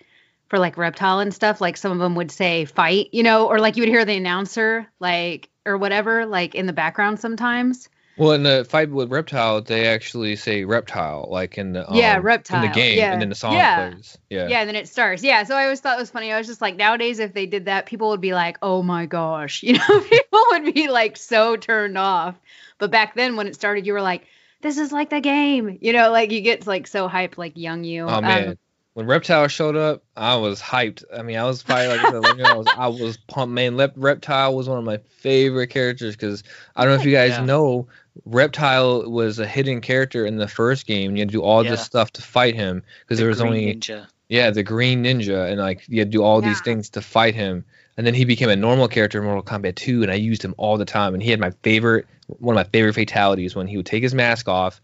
for 0.53 0.59
like 0.59 0.76
reptile 0.76 1.20
and 1.20 1.32
stuff, 1.32 1.62
like 1.62 1.78
some 1.78 1.92
of 1.92 1.98
them 1.98 2.14
would 2.14 2.30
say 2.30 2.66
fight, 2.66 3.09
you 3.12 3.22
know, 3.22 3.48
or 3.48 3.59
like 3.59 3.76
you 3.78 3.80
would 3.80 3.88
hear 3.88 4.05
the 4.05 4.12
announcer 4.12 4.86
like 5.00 5.48
or 5.64 5.78
whatever 5.78 6.26
like 6.26 6.55
in 6.55 6.66
the 6.66 6.74
background 6.74 7.18
sometimes. 7.18 7.88
Well, 8.18 8.32
in 8.32 8.42
the 8.42 8.66
fight 8.68 8.90
with 8.90 9.11
reptile, 9.11 9.62
they 9.62 9.86
actually 9.86 10.36
say 10.36 10.64
reptile, 10.66 11.26
like 11.30 11.57
in 11.57 11.72
the 11.72 11.90
um, 11.90 11.96
Yeah, 11.96 12.16
in 12.18 12.20
the 12.20 12.68
game, 12.74 12.98
yeah. 12.98 13.12
and 13.12 13.22
then 13.22 13.28
the 13.30 13.34
song 13.34 13.55
Yeah. 13.55 13.92
plays. 13.92 14.18
Yeah. 14.28 14.48
Yeah, 14.50 14.61
and 14.61 14.68
then 14.68 14.76
it 14.76 14.88
starts. 14.88 15.22
Yeah, 15.22 15.44
so 15.44 15.57
I 15.57 15.62
always 15.64 15.80
thought 15.80 15.96
it 15.96 16.00
was 16.03 16.11
funny. 16.11 16.30
I 16.30 16.36
was 16.36 16.46
just 16.46 16.61
like, 16.61 16.76
nowadays, 16.76 17.18
if 17.18 17.32
they 17.32 17.46
did 17.46 17.64
that, 17.64 17.86
people 17.86 18.11
would 18.11 18.20
be 18.20 18.34
like, 18.34 18.59
"Oh 18.61 18.82
my 18.82 19.07
gosh," 19.07 19.62
you 19.62 19.72
know, 19.72 20.00
people 20.03 20.40
would 20.50 20.74
be 20.74 20.88
like 20.88 21.16
so 21.16 21.57
turned 21.57 21.96
off. 21.96 22.38
But 22.76 22.90
back 22.90 23.14
then, 23.14 23.36
when 23.36 23.46
it 23.46 23.55
started, 23.55 23.86
you 23.86 23.94
were 23.94 24.03
like, 24.03 24.26
"This 24.61 24.76
is 24.76 24.92
like 24.92 25.09
the 25.09 25.22
game," 25.22 25.78
you 25.80 25.94
know, 25.94 26.11
like 26.11 26.30
you 26.30 26.42
get 26.42 26.66
like 26.66 26.86
so 26.88 27.09
hyped, 27.09 27.38
like 27.38 27.57
young 27.57 27.84
you. 27.84 28.05
Oh 28.05 28.20
man, 28.20 28.48
Um, 28.48 28.59
when 28.95 29.07
Reptile 29.07 29.49
showed 29.49 29.76
up, 29.76 30.03
I 30.16 30.36
was 30.36 30.61
hyped. 30.61 31.03
I 31.16 31.22
mean, 31.22 31.36
I 31.38 31.45
was 31.45 31.62
probably 31.62 31.88
like 31.88 32.01
I 32.01 32.11
said, 32.11 32.18
like, 32.22 32.40
I 32.40 32.57
was 32.57 32.66
I 32.76 32.88
was 32.88 33.16
pumped. 33.16 33.53
Man, 33.55 33.76
Lep- 33.76 33.95
Reptile 33.97 34.55
was 34.55 34.68
one 34.68 34.78
of 34.78 34.84
my 34.84 34.99
favorite 35.18 35.68
characters 35.68 36.14
because 36.14 36.43
I 36.76 36.84
don't 36.84 36.95
know 36.95 37.01
if 37.01 37.07
you 37.07 37.12
guys 37.12 37.30
Yeah. 37.30 37.45
know, 37.45 37.88
Reptile 38.26 39.11
was 39.11 39.38
a 39.38 39.47
hidden 39.47 39.80
character 39.80 40.26
in 40.26 40.36
the 40.36 40.49
first 40.49 40.86
game. 40.86 41.16
You 41.16 41.20
had 41.22 41.28
to 41.28 41.32
do 41.32 41.43
all 41.43 41.64
Yeah. 41.64 41.72
this 41.72 41.82
stuff 41.82 42.11
to 42.12 42.22
fight 42.22 42.55
him 42.55 42.82
because 43.01 43.18
The 43.18 43.22
there 43.24 43.28
was 43.28 43.38
Green 43.40 43.49
only 43.49 43.74
ninja. 43.74 44.07
yeah 44.28 44.51
the 44.51 44.62
Green 44.62 45.03
Ninja 45.05 45.51
and 45.51 45.59
like 45.61 45.82
you 45.88 45.99
had 46.01 46.09
to 46.12 46.18
do 46.18 46.22
all 46.22 46.40
these 46.40 46.61
things 46.61 46.90
to 46.90 47.01
fight 47.03 47.34
him. 47.34 47.64
And 47.99 48.07
then 48.07 48.14
he 48.14 48.24
became 48.24 48.49
a 48.49 48.57
normal 48.57 48.88
character 48.88 49.18
in 49.18 49.24
Mortal 49.26 49.43
Kombat 49.43 49.74
2, 49.76 50.03
and 50.03 50.11
I 50.11 50.14
used 50.14 50.43
him 50.43 50.55
all 50.57 50.78
the 50.78 50.86
time. 50.86 51.12
And 51.12 51.22
he 51.22 51.28
had 51.30 51.38
my 51.38 51.51
favorite, 51.62 52.07
one 52.26 52.57
of 52.57 52.66
my 52.66 52.70
favorite 52.70 52.95
fatalities 52.95 53.55
when 53.55 53.66
he 53.66 53.76
would 53.76 53.84
take 53.84 54.03
his 54.03 54.14
mask 54.14 54.49
off, 54.49 54.80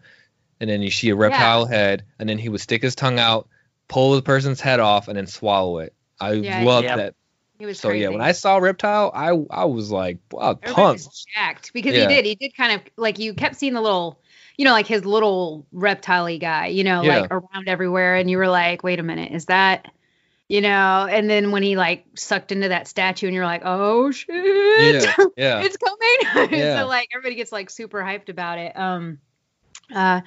and 0.61 0.69
then 0.69 0.83
you 0.83 0.91
see 0.91 1.09
a 1.09 1.17
reptile 1.17 1.65
head, 1.65 2.05
and 2.19 2.29
then 2.29 2.37
he 2.37 2.51
would 2.51 2.61
stick 2.61 2.83
his 2.83 2.95
tongue 2.95 3.19
out, 3.19 3.49
pull 3.89 4.14
the 4.14 4.22
person's 4.22 4.61
head 4.61 4.80
off, 4.80 5.09
and 5.09 5.16
then 5.16 5.26
swallow 5.26 5.78
it. 5.78 5.95
I 6.20 6.32
Yeah, 6.32 6.62
loved 6.62 6.84
Yep. 6.84 6.97
that. 6.97 7.14
he 7.59 7.66
was 7.66 7.80
So 7.80 7.89
crazy. 7.89 8.03
yeah, 8.03 8.09
when 8.11 8.20
I 8.20 8.32
saw 8.32 8.59
reptile, 8.59 9.11
I 9.14 9.30
I 9.51 9.64
was 9.64 9.91
like, 9.91 10.18
wow, 10.30 10.59
Everybody 10.62 10.74
pumped. 10.74 11.05
was 11.07 11.26
jacked 11.34 11.72
because 11.72 11.95
Yeah. 11.95 12.03
he 12.03 12.07
did. 12.07 12.24
He 12.26 12.34
did 12.34 12.57
kind 12.57 12.72
of 12.72 12.82
like 12.97 13.18
you 13.18 13.34
kept 13.34 13.57
seeing 13.57 13.74
the 13.74 13.80
little, 13.80 14.20
you 14.57 14.64
know, 14.64 14.72
like 14.72 14.86
his 14.86 15.05
little 15.05 15.66
reptile 15.72 16.39
guy, 16.39 16.66
you 16.68 16.84
know, 16.84 17.03
Yeah. 17.03 17.20
like 17.22 17.30
around 17.32 17.68
everywhere, 17.68 18.16
and 18.16 18.30
you 18.30 18.39
were 18.39 18.49
like, 18.49 18.82
wait 18.84 19.01
a 19.01 19.03
minute, 19.03 19.32
is 19.32 19.47
that? 19.47 19.89
You 20.49 20.62
know, 20.62 21.07
and 21.11 21.28
then 21.28 21.51
when 21.51 21.62
he 21.62 21.76
like 21.76 22.07
sucked 22.14 22.53
into 22.53 22.68
that 22.68 22.89
statue, 22.89 23.26
and 23.26 23.34
you're 23.34 23.45
like, 23.45 23.62
"Oh 23.66 24.11
shit, 24.11 24.34
Yeah, 24.34 25.12
yeah. 25.36 25.62
it's 25.62 25.76
coming!" 25.76 26.51
Yeah. 26.59 26.80
so 26.80 26.86
like 26.89 27.09
everybody 27.14 27.34
gets 27.34 27.53
like 27.53 27.68
super 27.68 27.99
hyped 27.99 28.30
about 28.30 28.59
it. 28.59 28.74
Um, 28.74 29.18
uh, 29.95 30.22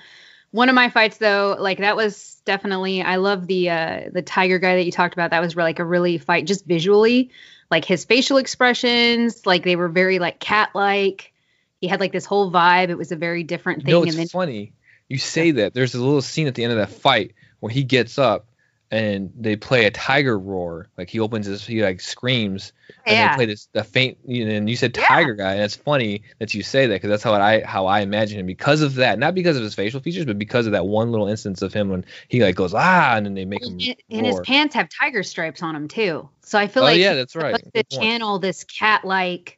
One 0.52 0.68
of 0.70 0.76
my 0.76 0.89
fights 0.89 1.18
though, 1.18 1.56
like 1.58 1.80
that 1.80 1.95
was 1.95 2.41
definitely 2.45 3.02
I 3.02 3.16
love 3.16 3.47
the 3.47 3.70
uh 3.70 4.02
the 4.12 4.22
tiger 4.22 4.60
guy 4.60 4.76
that 4.76 4.86
you 4.86 4.91
talked 4.91 5.14
about. 5.14 5.32
That 5.32 5.41
was 5.41 5.56
like 5.56 5.80
a 5.80 5.86
really 5.86 6.18
fight 6.18 6.45
just 6.45 6.66
visually. 6.66 7.32
Like 7.70 7.86
his 7.86 8.04
facial 8.04 8.38
expressions, 8.38 9.45
like 9.45 9.64
they 9.64 9.78
were 9.78 9.88
very 9.88 10.20
like 10.20 10.39
cat 10.39 10.72
like. 10.74 11.32
He 11.80 11.88
had 11.88 11.99
like 11.99 12.12
this 12.12 12.26
whole 12.26 12.52
vibe. 12.52 12.89
It 12.89 12.97
was 12.97 13.12
a 13.12 13.16
very 13.16 13.43
different 13.43 13.84
thing. 13.84 13.93
No, 13.93 14.04
it's 14.04 14.12
and 14.12 14.20
then 14.20 14.28
funny. 14.28 14.74
You 15.08 15.18
say 15.18 15.52
that. 15.52 15.74
There's 15.74 15.95
a 15.95 15.99
little 15.99 16.22
scene 16.22 16.47
at 16.47 16.56
the 16.56 16.64
end 16.64 16.74
of 16.74 16.78
that 16.80 16.91
fight 16.91 17.34
where 17.60 17.72
he 17.72 17.84
gets 17.84 18.20
up 18.20 18.45
and 18.92 19.32
they 19.39 19.56
play 19.56 19.86
a 19.86 19.92
tiger 19.92 20.38
roar. 20.38 20.89
Like 20.98 21.10
he 21.10 21.20
opens 21.20 21.46
his, 21.46 21.66
he 21.66 21.82
like 21.82 22.02
screams, 22.02 22.74
and 23.08 23.20
Yeah. 23.20 23.30
they 23.30 23.36
play 23.36 23.46
this 23.46 23.70
the 23.74 23.84
faint. 23.84 24.18
You 24.26 24.46
know, 24.46 24.52
and 24.52 24.70
you 24.70 24.76
said 24.76 24.94
Yeah. 24.94 25.06
tiger 25.08 25.34
guy, 25.34 25.54
and 25.54 25.64
it's 25.64 25.76
funny 25.76 26.24
that 26.39 26.54
you 26.54 26.62
say 26.62 26.88
that 26.88 26.96
because 26.96 27.10
that's 27.10 27.24
how 27.24 27.34
I 27.34 27.62
how 27.64 27.86
I 27.86 28.02
imagine 28.02 28.39
him 28.39 28.46
because 28.46 28.82
of 28.82 28.96
that, 28.96 29.18
not 29.18 29.34
because 29.34 29.58
of 29.58 29.64
his 29.64 29.74
facial 29.74 30.02
features, 30.02 30.26
but 30.26 30.38
because 30.38 30.66
of 30.66 30.74
that 30.74 30.86
one 30.86 31.12
little 31.12 31.28
instance 31.28 31.62
of 31.62 31.74
him 31.74 31.89
when 31.89 32.06
he 32.28 32.44
like 32.44 32.56
goes 32.56 32.74
ah, 32.74 33.16
and 33.16 33.26
then 33.26 33.34
they 33.34 33.46
make 33.46 33.62
him 33.62 33.78
and, 33.80 33.96
and 34.12 34.26
his 34.26 34.39
pants 34.42 34.76
have 34.76 34.89
tiger 34.89 35.24
stripes 35.24 35.64
on 35.64 35.74
them 35.74 35.88
too. 35.88 36.30
So 36.42 36.60
I 36.60 36.68
feel 36.68 36.84
Oh 36.84 36.88
like 36.88 37.00
yeah, 37.00 37.16
that's 37.16 37.36
right. 37.36 37.64
to 37.74 37.84
channel 37.84 38.39
this 38.39 38.66
cat 38.66 39.06
like 39.06 39.58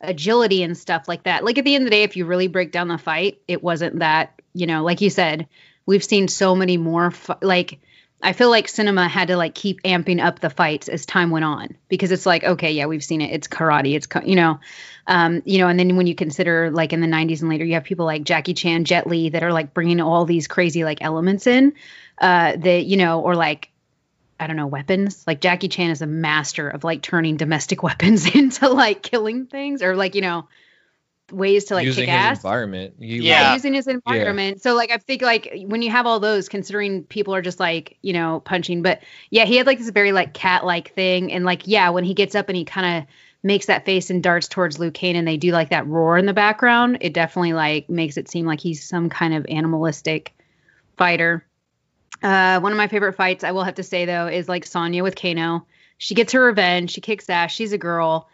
agility 0.00 0.62
and 0.62 0.76
stuff 0.76 1.08
like 1.08 1.24
that. 1.24 1.44
Like 1.44 1.58
at 1.58 1.64
the 1.64 1.74
end 1.74 1.82
of 1.82 1.86
the 1.86 1.96
day, 1.96 2.02
if 2.02 2.16
you 2.16 2.26
really 2.26 2.48
break 2.48 2.72
down 2.72 2.88
the 2.88 2.98
fight, 2.98 3.40
it 3.48 3.62
wasn't 3.62 4.00
that, 4.00 4.40
you 4.52 4.66
know, 4.66 4.84
like 4.84 5.00
you 5.00 5.10
said, 5.10 5.48
we've 5.86 6.04
seen 6.04 6.28
so 6.28 6.54
many 6.54 6.76
more 6.76 7.12
like 7.40 7.80
I 8.22 8.32
feel 8.32 8.48
like 8.48 8.68
cinema 8.68 9.08
had 9.08 9.28
to 9.28 9.36
like 9.36 9.54
keep 9.54 9.82
amping 9.82 10.24
up 10.24 10.40
the 10.40 10.50
fights 10.50 10.88
as 10.88 11.04
time 11.04 11.30
went 11.30 11.44
on 11.44 11.76
because 11.88 12.10
it's 12.10 12.26
like 12.26 12.44
okay, 12.44 12.72
yeah, 12.72 12.86
we've 12.86 13.04
seen 13.04 13.20
it. 13.20 13.32
It's 13.32 13.48
karate. 13.48 13.94
It's 13.94 14.08
you 14.26 14.36
know, 14.36 14.60
um, 15.06 15.42
you 15.44 15.58
know, 15.58 15.68
and 15.68 15.78
then 15.78 15.96
when 15.96 16.06
you 16.06 16.14
consider 16.14 16.70
like 16.70 16.92
in 16.92 17.00
the 17.00 17.06
90s 17.06 17.40
and 17.40 17.50
later, 17.50 17.64
you 17.64 17.74
have 17.74 17.84
people 17.84 18.06
like 18.06 18.24
Jackie 18.24 18.54
Chan, 18.54 18.84
Jet 18.84 19.06
Li 19.06 19.28
that 19.30 19.42
are 19.42 19.52
like 19.52 19.74
bringing 19.74 20.00
all 20.00 20.24
these 20.24 20.46
crazy 20.46 20.82
like 20.82 20.98
elements 21.02 21.46
in, 21.46 21.74
uh, 22.18 22.56
that 22.56 22.86
you 22.86 22.96
know, 22.96 23.20
or 23.20 23.36
like 23.36 23.70
I 24.38 24.46
don't 24.46 24.56
know, 24.56 24.66
weapons. 24.66 25.24
Like 25.26 25.40
Jackie 25.40 25.68
Chan 25.68 25.90
is 25.90 26.02
a 26.02 26.06
master 26.06 26.68
of 26.68 26.84
like 26.84 27.02
turning 27.02 27.36
domestic 27.36 27.82
weapons 27.82 28.34
into 28.34 28.68
like 28.68 29.02
killing 29.02 29.46
things 29.46 29.82
or 29.82 29.94
like, 29.94 30.14
you 30.14 30.22
know, 30.22 30.48
ways 31.32 31.64
to 31.66 31.74
like 31.74 31.84
using 31.84 32.06
kick 32.06 32.14
his 32.14 32.18
ass. 32.18 32.38
environment. 32.38 32.94
You, 32.98 33.22
Yeah, 33.22 33.40
Yeah. 33.40 33.52
using 33.54 33.74
his 33.74 33.86
environment. 33.86 34.62
So 34.62 34.74
like 34.74 34.90
I 34.90 34.98
think 34.98 35.22
like 35.22 35.64
when 35.66 35.82
you 35.82 35.90
have 35.90 36.06
all 36.06 36.20
those, 36.20 36.48
considering 36.48 37.04
people 37.04 37.34
are 37.34 37.42
just 37.42 37.58
like, 37.60 37.98
you 38.02 38.12
know, 38.12 38.40
punching. 38.40 38.82
But 38.82 39.02
yeah, 39.30 39.44
he 39.44 39.56
had 39.56 39.66
like 39.66 39.78
this 39.78 39.90
very 39.90 40.12
like 40.12 40.34
cat 40.34 40.64
like 40.64 40.92
thing. 40.94 41.32
And 41.32 41.44
like, 41.44 41.66
yeah, 41.66 41.90
when 41.90 42.04
he 42.04 42.14
gets 42.14 42.34
up 42.34 42.48
and 42.48 42.56
he 42.56 42.64
kind 42.64 42.98
of 43.02 43.08
makes 43.42 43.66
that 43.66 43.84
face 43.84 44.10
and 44.10 44.22
darts 44.22 44.48
towards 44.48 44.78
Liu 44.78 44.90
Kang 44.90 45.16
and 45.16 45.26
they 45.26 45.36
do 45.36 45.52
like 45.52 45.70
that 45.70 45.86
roar 45.86 46.16
in 46.18 46.26
the 46.26 46.32
background, 46.32 46.98
it 47.00 47.12
definitely 47.12 47.52
like 47.52 47.88
makes 47.90 48.16
it 48.16 48.28
seem 48.28 48.46
like 48.46 48.60
he's 48.60 48.82
some 48.88 49.08
kind 49.08 49.34
of 49.34 49.46
animalistic 49.48 50.32
fighter. 50.96 51.44
Uh, 52.22 52.60
one 52.60 52.72
of 52.72 52.78
my 52.78 52.88
favorite 52.88 53.12
fights, 53.14 53.44
I 53.44 53.52
will 53.52 53.64
have 53.64 53.74
to 53.74 53.82
say 53.82 54.04
though, 54.04 54.26
is 54.26 54.48
like 54.48 54.64
Sonya 54.64 55.02
with 55.02 55.16
Kano. 55.16 55.66
She 55.98 56.14
gets 56.14 56.32
her 56.32 56.44
revenge. 56.44 56.92
She 56.92 57.00
kicks 57.00 57.28
ass. 57.28 57.50
She's 57.52 57.72
a 57.72 57.78
girl, 57.78 58.28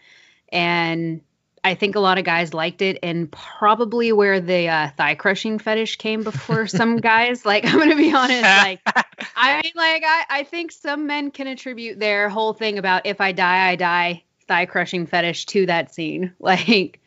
and 0.50 1.20
I 1.64 1.74
think 1.76 1.94
a 1.94 2.00
lot 2.00 2.18
of 2.18 2.24
guys 2.24 2.52
liked 2.52 2.82
it, 2.82 2.98
and 3.02 3.30
probably 3.30 4.12
where 4.12 4.40
the 4.40 4.68
uh, 4.68 4.90
thigh 4.96 5.14
crushing 5.14 5.58
fetish 5.58 5.96
came 5.96 6.24
before 6.24 6.66
some 6.66 6.96
guys. 7.00 7.46
Like 7.46 7.64
I'm 7.64 7.78
gonna 7.78 7.96
be 7.96 8.12
honest, 8.12 8.42
like 8.42 8.80
I 9.36 9.62
mean, 9.62 9.72
like 9.76 10.02
I, 10.04 10.24
I 10.28 10.44
think 10.44 10.72
some 10.72 11.06
men 11.06 11.30
can 11.30 11.46
attribute 11.46 12.00
their 12.00 12.28
whole 12.28 12.52
thing 12.52 12.78
about 12.78 13.06
if 13.06 13.20
I 13.20 13.32
die, 13.32 13.68
I 13.68 13.76
die 13.76 14.24
thigh 14.48 14.66
crushing 14.66 15.06
fetish 15.06 15.46
to 15.46 15.66
that 15.66 15.94
scene. 15.94 16.34
Like 16.40 17.00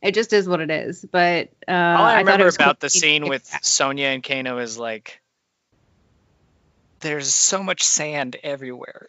it 0.00 0.14
just 0.14 0.32
is 0.32 0.48
what 0.48 0.60
it 0.60 0.70
is. 0.70 1.04
But 1.04 1.50
uh, 1.66 1.72
All 1.72 2.04
I 2.04 2.24
thought 2.24 2.40
it 2.40 2.44
remember 2.44 2.48
about 2.48 2.80
cool 2.80 2.88
the 2.88 2.90
scene 2.90 3.28
with 3.28 3.48
ass. 3.52 3.68
Sonya 3.68 4.06
and 4.06 4.22
Kano 4.22 4.58
is 4.58 4.78
like, 4.78 5.20
there's 7.00 7.34
so 7.34 7.62
much 7.62 7.82
sand 7.82 8.36
everywhere. 8.42 9.08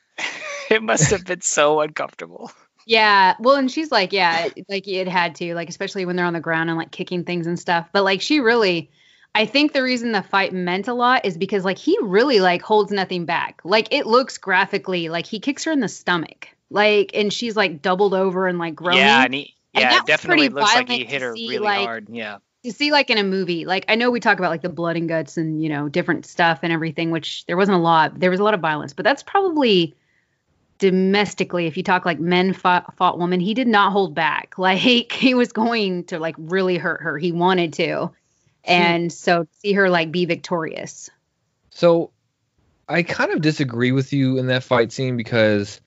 it 0.70 0.84
must 0.84 1.12
have 1.12 1.26
been 1.26 1.42
so 1.42 1.80
uncomfortable. 1.82 2.52
Yeah, 2.90 3.36
well, 3.40 3.56
and 3.56 3.70
she's 3.70 3.92
like, 3.92 4.12
yeah, 4.12 4.50
like 4.68 4.88
it 4.88 5.08
had 5.08 5.36
to, 5.36 5.54
like 5.54 5.70
especially 5.70 6.06
when 6.06 6.16
they're 6.16 6.26
on 6.26 6.34
the 6.34 6.40
ground 6.40 6.72
and 6.72 6.78
like 6.78 6.90
kicking 6.90 7.24
things 7.24 7.46
and 7.46 7.60
stuff. 7.60 7.88
But 7.94 8.04
like 8.04 8.20
she 8.20 8.40
really, 8.40 8.90
I 9.36 9.46
think 9.46 9.74
the 9.74 9.84
reason 9.84 10.12
the 10.12 10.24
fight 10.24 10.54
meant 10.54 10.88
a 10.88 10.96
lot 10.96 11.24
is 11.24 11.38
because 11.38 11.64
like 11.64 11.78
he 11.78 11.96
really 12.02 12.40
like 12.40 12.64
holds 12.64 12.92
nothing 12.92 13.26
back. 13.26 13.62
Like 13.64 13.90
it 13.94 14.08
looks 14.08 14.40
graphically 14.40 15.08
like 15.08 15.28
he 15.28 15.40
kicks 15.40 15.66
her 15.66 15.72
in 15.72 15.82
the 15.82 15.88
stomach, 15.88 16.48
like, 16.72 17.12
and 17.14 17.32
she's 17.32 17.56
like 17.56 17.84
doubled 17.84 18.16
over 18.16 18.48
and 18.48 18.58
like 18.58 18.74
groaning. 18.74 19.02
Yeah, 19.02 19.24
and 19.24 19.34
he, 19.36 19.56
yeah, 19.76 19.98
it 20.00 20.08
definitely 20.08 20.50
looks 20.50 20.74
like 20.74 20.90
he 20.90 21.06
hit 21.06 21.22
her 21.22 21.36
see, 21.36 21.48
really 21.48 21.60
like- 21.64 21.86
hard. 21.86 22.10
Yeah. 22.10 22.40
to 22.64 22.72
see 22.72 22.92
like 22.92 23.12
in 23.12 23.20
a 23.20 23.24
movie 23.24 23.66
like 23.66 23.86
i 23.88 23.94
know 23.96 24.10
we 24.10 24.20
talk 24.20 24.40
about 24.40 24.50
like 24.50 24.64
the 24.64 24.68
blood 24.68 24.98
and 24.98 25.08
guts 25.08 25.38
and 25.38 25.62
you 25.64 25.70
know 25.70 25.88
different 25.88 26.26
stuff 26.26 26.60
and 26.64 26.74
everything 26.74 27.12
which 27.12 27.46
there 27.46 27.56
wasn't 27.56 27.78
a 27.78 27.80
lot 27.80 28.20
there 28.20 28.32
was 28.32 28.40
a 28.40 28.44
lot 28.44 28.54
of 28.56 28.60
violence 28.60 28.92
but 28.94 29.06
that's 29.06 29.24
probably 29.24 29.96
domestically 30.80 31.68
if 31.68 31.78
you 31.78 31.84
talk 31.84 32.06
like 32.06 32.20
men 32.20 32.54
fought, 32.54 32.96
fought 32.96 33.20
women 33.20 33.40
he 33.40 33.54
did 33.54 33.68
not 33.68 33.92
hold 33.92 34.16
back. 34.16 34.56
Like 34.58 34.80
he 34.80 35.34
was 35.34 35.52
going 35.52 36.06
to 36.06 36.20
like 36.20 36.36
really 36.38 36.78
hurt 36.78 37.02
her. 37.02 37.18
He 37.18 37.32
wanted 37.32 37.74
to. 37.74 38.12
Hmm. 38.66 38.72
And 38.72 39.14
so 39.14 39.48
see 39.60 39.74
her 39.74 39.90
like 39.90 40.12
be 40.12 40.26
victorious. 40.26 41.10
So 41.70 42.12
I 42.88 43.04
kind 43.04 43.32
of 43.32 43.42
disagree 43.42 43.92
with 43.92 44.12
you 44.14 44.38
in 44.38 44.48
that 44.48 44.64
fight 44.64 44.92
scene 44.92 45.16
because 45.16 45.80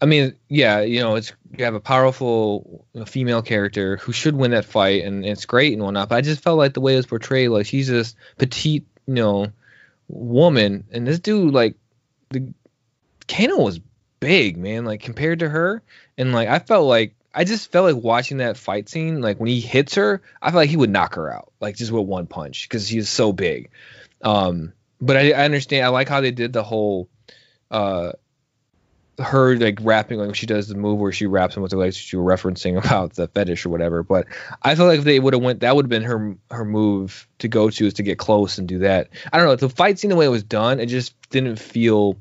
I 0.00 0.06
mean, 0.06 0.34
yeah, 0.48 0.80
you 0.80 1.00
know, 1.00 1.16
it's 1.16 1.32
you 1.56 1.64
have 1.64 1.74
a 1.74 1.80
powerful 1.80 2.86
female 3.06 3.42
character 3.42 3.98
who 3.98 4.12
should 4.12 4.34
win 4.34 4.52
that 4.52 4.64
fight 4.64 5.04
and 5.04 5.24
it's 5.24 5.44
great 5.44 5.74
and 5.74 5.82
whatnot, 5.82 6.08
but 6.08 6.16
I 6.16 6.20
just 6.22 6.42
felt 6.42 6.58
like 6.58 6.74
the 6.74 6.80
way 6.80 6.94
it 6.94 6.96
was 6.96 7.06
portrayed, 7.06 7.50
like 7.50 7.66
she's 7.66 7.88
this 7.88 8.14
petite, 8.38 8.86
you 9.06 9.14
know, 9.14 9.46
woman 10.08 10.84
and 10.90 11.06
this 11.06 11.20
dude 11.20 11.52
like 11.52 11.76
the 12.30 12.52
Kano 13.28 13.58
was 13.58 13.80
big, 14.20 14.56
man, 14.56 14.84
like 14.84 15.02
compared 15.02 15.40
to 15.40 15.48
her. 15.48 15.82
And 16.16 16.32
like 16.32 16.48
I 16.48 16.58
felt 16.58 16.86
like 16.86 17.14
I 17.34 17.44
just 17.44 17.70
felt 17.70 17.92
like 17.92 18.02
watching 18.02 18.38
that 18.38 18.56
fight 18.56 18.88
scene, 18.88 19.20
like 19.20 19.38
when 19.38 19.48
he 19.48 19.60
hits 19.60 19.94
her, 19.94 20.22
I 20.42 20.50
felt 20.50 20.56
like 20.56 20.70
he 20.70 20.76
would 20.76 20.90
knock 20.90 21.14
her 21.14 21.32
out, 21.32 21.52
like 21.60 21.76
just 21.76 21.92
with 21.92 22.06
one 22.06 22.26
punch, 22.26 22.68
because 22.68 22.88
he's 22.88 23.08
so 23.08 23.32
big. 23.32 23.70
Um, 24.22 24.72
but 25.00 25.16
I, 25.16 25.30
I 25.30 25.44
understand. 25.44 25.84
I 25.84 25.88
like 25.88 26.08
how 26.08 26.20
they 26.20 26.32
did 26.32 26.52
the 26.52 26.62
whole, 26.62 27.08
uh, 27.70 28.12
her 29.18 29.56
like 29.56 29.78
rapping, 29.82 30.18
like 30.18 30.34
she 30.34 30.46
does 30.46 30.68
the 30.68 30.74
move 30.74 30.98
where 30.98 31.12
she 31.12 31.26
raps 31.26 31.56
him 31.56 31.62
with 31.62 31.70
the 31.70 31.76
legs. 31.76 32.12
You 32.12 32.20
were 32.20 32.36
referencing 32.36 32.76
about 32.84 33.14
the 33.14 33.28
fetish 33.28 33.64
or 33.64 33.68
whatever. 33.68 34.02
But 34.02 34.26
I 34.62 34.74
feel 34.74 34.86
like 34.86 34.98
if 34.98 35.04
they 35.04 35.20
would 35.20 35.34
have 35.34 35.42
went, 35.42 35.60
that 35.60 35.76
would 35.76 35.84
have 35.84 35.90
been 35.90 36.02
her 36.02 36.36
her 36.50 36.64
move 36.64 37.28
to 37.38 37.48
go 37.48 37.70
to 37.70 37.86
is 37.86 37.94
to 37.94 38.02
get 38.02 38.18
close 38.18 38.58
and 38.58 38.66
do 38.66 38.80
that. 38.80 39.08
I 39.32 39.38
don't 39.38 39.46
know. 39.46 39.56
The 39.56 39.68
fight 39.68 39.98
scene, 39.98 40.10
the 40.10 40.16
way 40.16 40.26
it 40.26 40.30
was 40.30 40.42
done, 40.42 40.80
it 40.80 40.86
just 40.86 41.14
didn't 41.30 41.56
feel. 41.56 42.16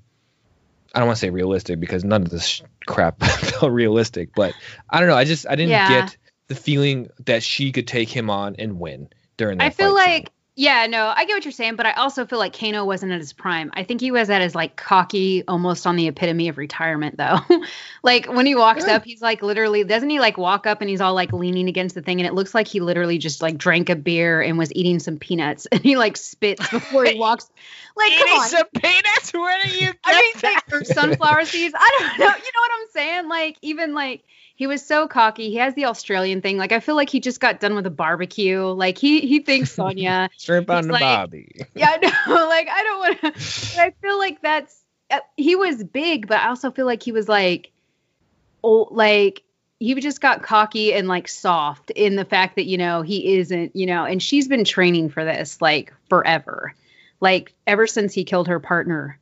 I 0.94 1.00
don't 1.00 1.08
want 1.08 1.18
to 1.18 1.22
say 1.22 1.30
realistic 1.30 1.80
because 1.80 2.04
none 2.04 2.24
of 2.24 2.30
this 2.30 2.62
crap 2.86 3.20
felt 3.24 3.72
realistic. 3.72 4.30
But 4.36 4.56
I 4.90 5.00
don't 5.00 5.10
know. 5.10 5.16
I 5.16 5.26
just 5.26 5.46
I 5.48 5.56
didn't 5.56 5.72
Yeah. 5.72 5.88
get 5.88 6.18
the 6.48 6.56
feeling 6.56 7.10
that 7.26 7.44
she 7.44 7.72
could 7.72 7.88
take 7.88 8.10
him 8.10 8.30
on 8.30 8.56
and 8.58 8.80
win 8.80 9.10
during 9.38 9.60
that. 9.60 9.66
i 9.66 9.70
feel 9.70 9.96
fight 9.96 10.06
scene. 10.26 10.28
Yeah 10.60 10.88
no 10.88 11.14
i 11.16 11.24
get 11.24 11.34
what 11.36 11.46
you're 11.46 11.54
saying 11.54 11.78
but 11.78 11.86
i 11.86 11.94
also 11.94 12.26
feel 12.26 12.38
like 12.38 12.52
kano 12.52 12.84
wasn't 12.84 13.10
at 13.10 13.20
his 13.20 13.32
prime 13.32 13.72
i 13.76 13.84
think 13.84 14.02
he 14.02 14.12
was 14.12 14.30
at 14.30 14.42
his 14.42 14.54
like 14.54 14.76
cocky 14.76 15.42
almost 15.48 15.88
on 15.88 15.96
the 15.96 16.08
epitome 16.08 16.50
of 16.50 16.58
retirement 16.58 17.16
though 17.16 17.40
like 18.04 18.26
when 18.26 18.46
he 18.46 18.56
walks 18.56 18.86
Yeah. 18.86 18.98
up 18.98 19.06
he's 19.06 19.22
like 19.22 19.42
literally 19.42 19.86
doesn't 19.86 20.10
he 20.10 20.20
like 20.20 20.38
walk 20.38 20.68
up 20.68 20.82
and 20.82 20.90
he's 20.90 21.00
all 21.00 21.14
like 21.14 21.32
leaning 21.32 21.70
against 21.70 21.96
the 21.96 22.02
thing 22.02 22.20
and 22.20 22.28
it 22.28 22.34
looks 22.34 22.54
like 22.54 22.68
he 22.68 22.82
literally 22.82 23.18
just 23.18 23.42
like 23.42 23.58
drank 23.58 23.90
a 23.90 23.96
beer 23.96 24.42
and 24.42 24.58
was 24.58 24.74
eating 24.74 25.00
some 25.00 25.18
peanuts 25.18 25.66
and 25.72 25.82
he 25.82 25.96
like 25.96 26.18
spits 26.18 26.70
before 26.70 27.06
he 27.06 27.18
walks 27.20 27.50
like 27.96 28.12
come 28.18 28.30
on 28.30 28.48
some 28.50 28.68
peanuts? 28.76 29.34
Where 29.34 29.62
do 29.64 29.70
you 29.70 29.80
get 29.88 29.98
I 30.06 30.22
mean, 30.22 30.34
that? 30.42 30.64
like, 30.72 30.82
or 30.82 30.86
sunflower 30.86 31.46
seeds. 31.46 31.74
I 31.78 31.98
don't 32.00 32.20
know. 32.20 32.26
You 32.26 32.30
know 32.32 32.62
what 32.62 32.72
I'm 32.74 32.88
saying? 32.92 33.30
Like, 33.30 33.58
even 33.62 33.94
like 33.94 34.24
he 34.60 34.68
was 34.68 34.86
so 34.86 35.08
cocky. 35.08 35.50
He 35.50 35.56
has 35.56 35.74
the 35.74 35.86
Australian 35.86 36.42
thing. 36.42 36.58
Like, 36.58 36.74
I 36.74 36.82
feel 36.82 36.96
like 36.98 37.10
he 37.10 37.22
just 37.22 37.40
got 37.40 37.62
done 37.62 37.76
with 37.76 37.86
a 37.86 37.90
barbecue. 37.90 38.62
Like, 38.66 38.98
he 38.98 39.22
he 39.22 39.40
thinks 39.40 39.72
Sonia 39.72 40.30
shrimp 40.38 40.70
on 40.70 40.88
the 40.88 40.92
like- 40.92 41.02
bobby. 41.02 41.50
yeah, 41.76 41.96
no. 42.02 42.10
Like, 42.50 42.68
I 42.68 42.84
don't 42.84 43.00
want 43.00 43.22
to. 43.22 43.82
I 43.82 43.94
feel 44.02 44.18
like 44.18 44.42
that's. 44.42 44.84
uh, 45.12 45.20
He 45.38 45.56
was 45.56 45.82
big, 45.82 46.28
but 46.28 46.40
I 46.40 46.50
also 46.50 46.72
feel 46.72 46.86
like 46.86 47.02
he 47.02 47.14
was 47.14 47.30
like, 47.30 47.72
oh, 48.62 48.90
like 48.92 49.44
he 49.80 49.96
just 49.96 50.20
got 50.20 50.44
cocky 50.44 50.94
and 50.94 51.08
like 51.08 51.30
soft 51.30 51.90
in 51.92 52.18
the 52.18 52.26
fact 52.26 52.58
that 52.58 52.66
you 52.66 52.78
know 52.78 53.02
he 53.02 53.38
isn't, 53.38 53.78
you 53.78 53.86
know, 53.86 54.04
and 54.04 54.22
she's 54.22 54.50
been 54.50 54.66
training 54.66 55.08
for 55.08 55.24
this 55.24 55.62
like 55.62 55.94
forever, 56.10 56.76
like 57.22 57.54
ever 57.66 57.88
since 57.88 58.14
he 58.14 58.26
killed 58.26 58.50
her 58.50 58.60
partner. 58.60 59.18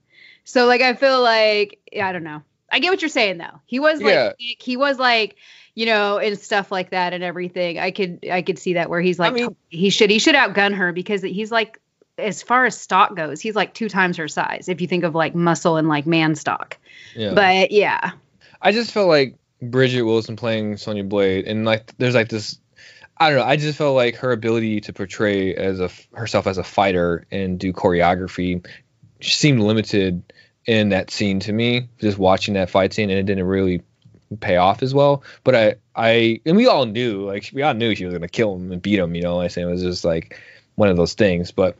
So 0.46 0.66
like 0.66 0.82
I 0.82 0.96
feel 0.96 1.22
like 1.22 1.78
I 2.02 2.12
don't 2.12 2.24
know. 2.24 2.42
I 2.72 2.80
get 2.80 2.90
what 2.90 3.02
you're 3.02 3.10
saying 3.10 3.38
though. 3.38 3.62
He 3.66 3.80
was 3.80 4.02
like 4.02 4.14
Yeah. 4.14 4.32
he 4.38 4.78
was 4.78 5.00
like 5.00 5.36
you 5.76 5.86
know 5.86 6.18
and 6.18 6.38
stuff 6.40 6.72
like 6.72 6.92
that 6.92 7.14
and 7.14 7.24
everything. 7.24 7.80
I 7.80 7.92
could 7.92 8.26
I 8.32 8.42
could 8.42 8.60
see 8.60 8.74
that 8.74 8.90
where 8.90 9.02
he's 9.02 9.20
like 9.20 9.34
mean- 9.34 9.56
he 9.70 9.90
should 9.90 10.10
he 10.10 10.20
should 10.20 10.36
outgun 10.36 10.74
her 10.76 10.92
because 10.92 11.22
he's 11.22 11.52
like 11.52 11.80
as 12.18 12.42
far 12.42 12.66
as 12.66 12.76
stock 12.76 13.16
goes, 13.16 13.40
he's 13.40 13.56
like 13.56 13.74
two 13.74 13.90
times 13.90 14.18
her 14.18 14.28
size 14.28 14.70
if 14.70 14.82
you 14.82 14.88
think 14.88 15.04
of 15.04 15.14
like 15.14 15.36
muscle 15.36 15.78
and 15.78 15.88
like 15.88 16.08
man 16.08 16.36
stock. 16.36 16.78
Yeah. 17.16 17.34
But 17.34 17.72
yeah. 17.72 18.12
I 18.62 18.72
just 18.72 18.92
felt 18.92 19.08
like 19.08 19.36
Bridgette 19.62 20.06
Wilson 20.06 20.36
playing 20.36 20.78
Sonya 20.78 21.04
Blade, 21.04 21.46
and 21.46 21.66
like 21.66 21.96
there's 21.98 22.16
like 22.16 22.30
this. 22.30 22.60
I 23.20 23.30
don't 23.30 23.40
know. 23.40 23.46
I 23.46 23.56
just 23.56 23.78
felt 23.78 23.96
like 23.96 24.16
her 24.18 24.32
ability 24.32 24.82
to 24.82 24.94
portray 24.94 25.54
as 25.56 25.80
a 25.80 25.90
herself 26.14 26.46
as 26.48 26.58
a 26.58 26.64
fighter 26.64 27.26
and 27.32 27.60
do 27.60 27.74
choreography 27.74 28.66
seemed 29.22 29.60
limited 29.60 30.22
in 30.68 30.90
that 30.90 31.10
scene 31.10 31.40
to 31.40 31.54
me. 31.54 31.90
Just 32.00 32.18
watching 32.18 32.54
that 32.54 32.70
fight 32.70 32.94
scene, 32.94 33.10
and 33.10 33.18
it 33.18 33.26
didn't 33.26 33.46
really 33.46 33.82
pay 34.42 34.58
off 34.58 34.84
as 34.84 34.94
well. 34.94 35.24
But 35.44 35.56
I, 35.56 35.76
I, 35.96 36.42
and 36.46 36.58
we 36.58 36.68
all 36.68 36.86
knew, 36.86 37.26
like 37.26 37.50
we 37.54 37.64
all 37.64 37.74
knew 37.74 37.96
she 37.96 38.06
was 38.06 38.14
gonna 38.14 38.28
kill 38.28 38.56
him 38.56 38.72
and 38.72 38.82
beat 38.82 39.00
him. 39.00 39.16
You 39.16 39.24
know, 39.24 39.40
I 39.40 39.48
say 39.48 39.62
it 39.62 39.66
was 39.66 39.82
just 39.82 40.06
like 40.06 40.40
one 40.76 40.90
of 40.90 40.98
those 40.98 41.14
things. 41.14 41.52
But 41.52 41.78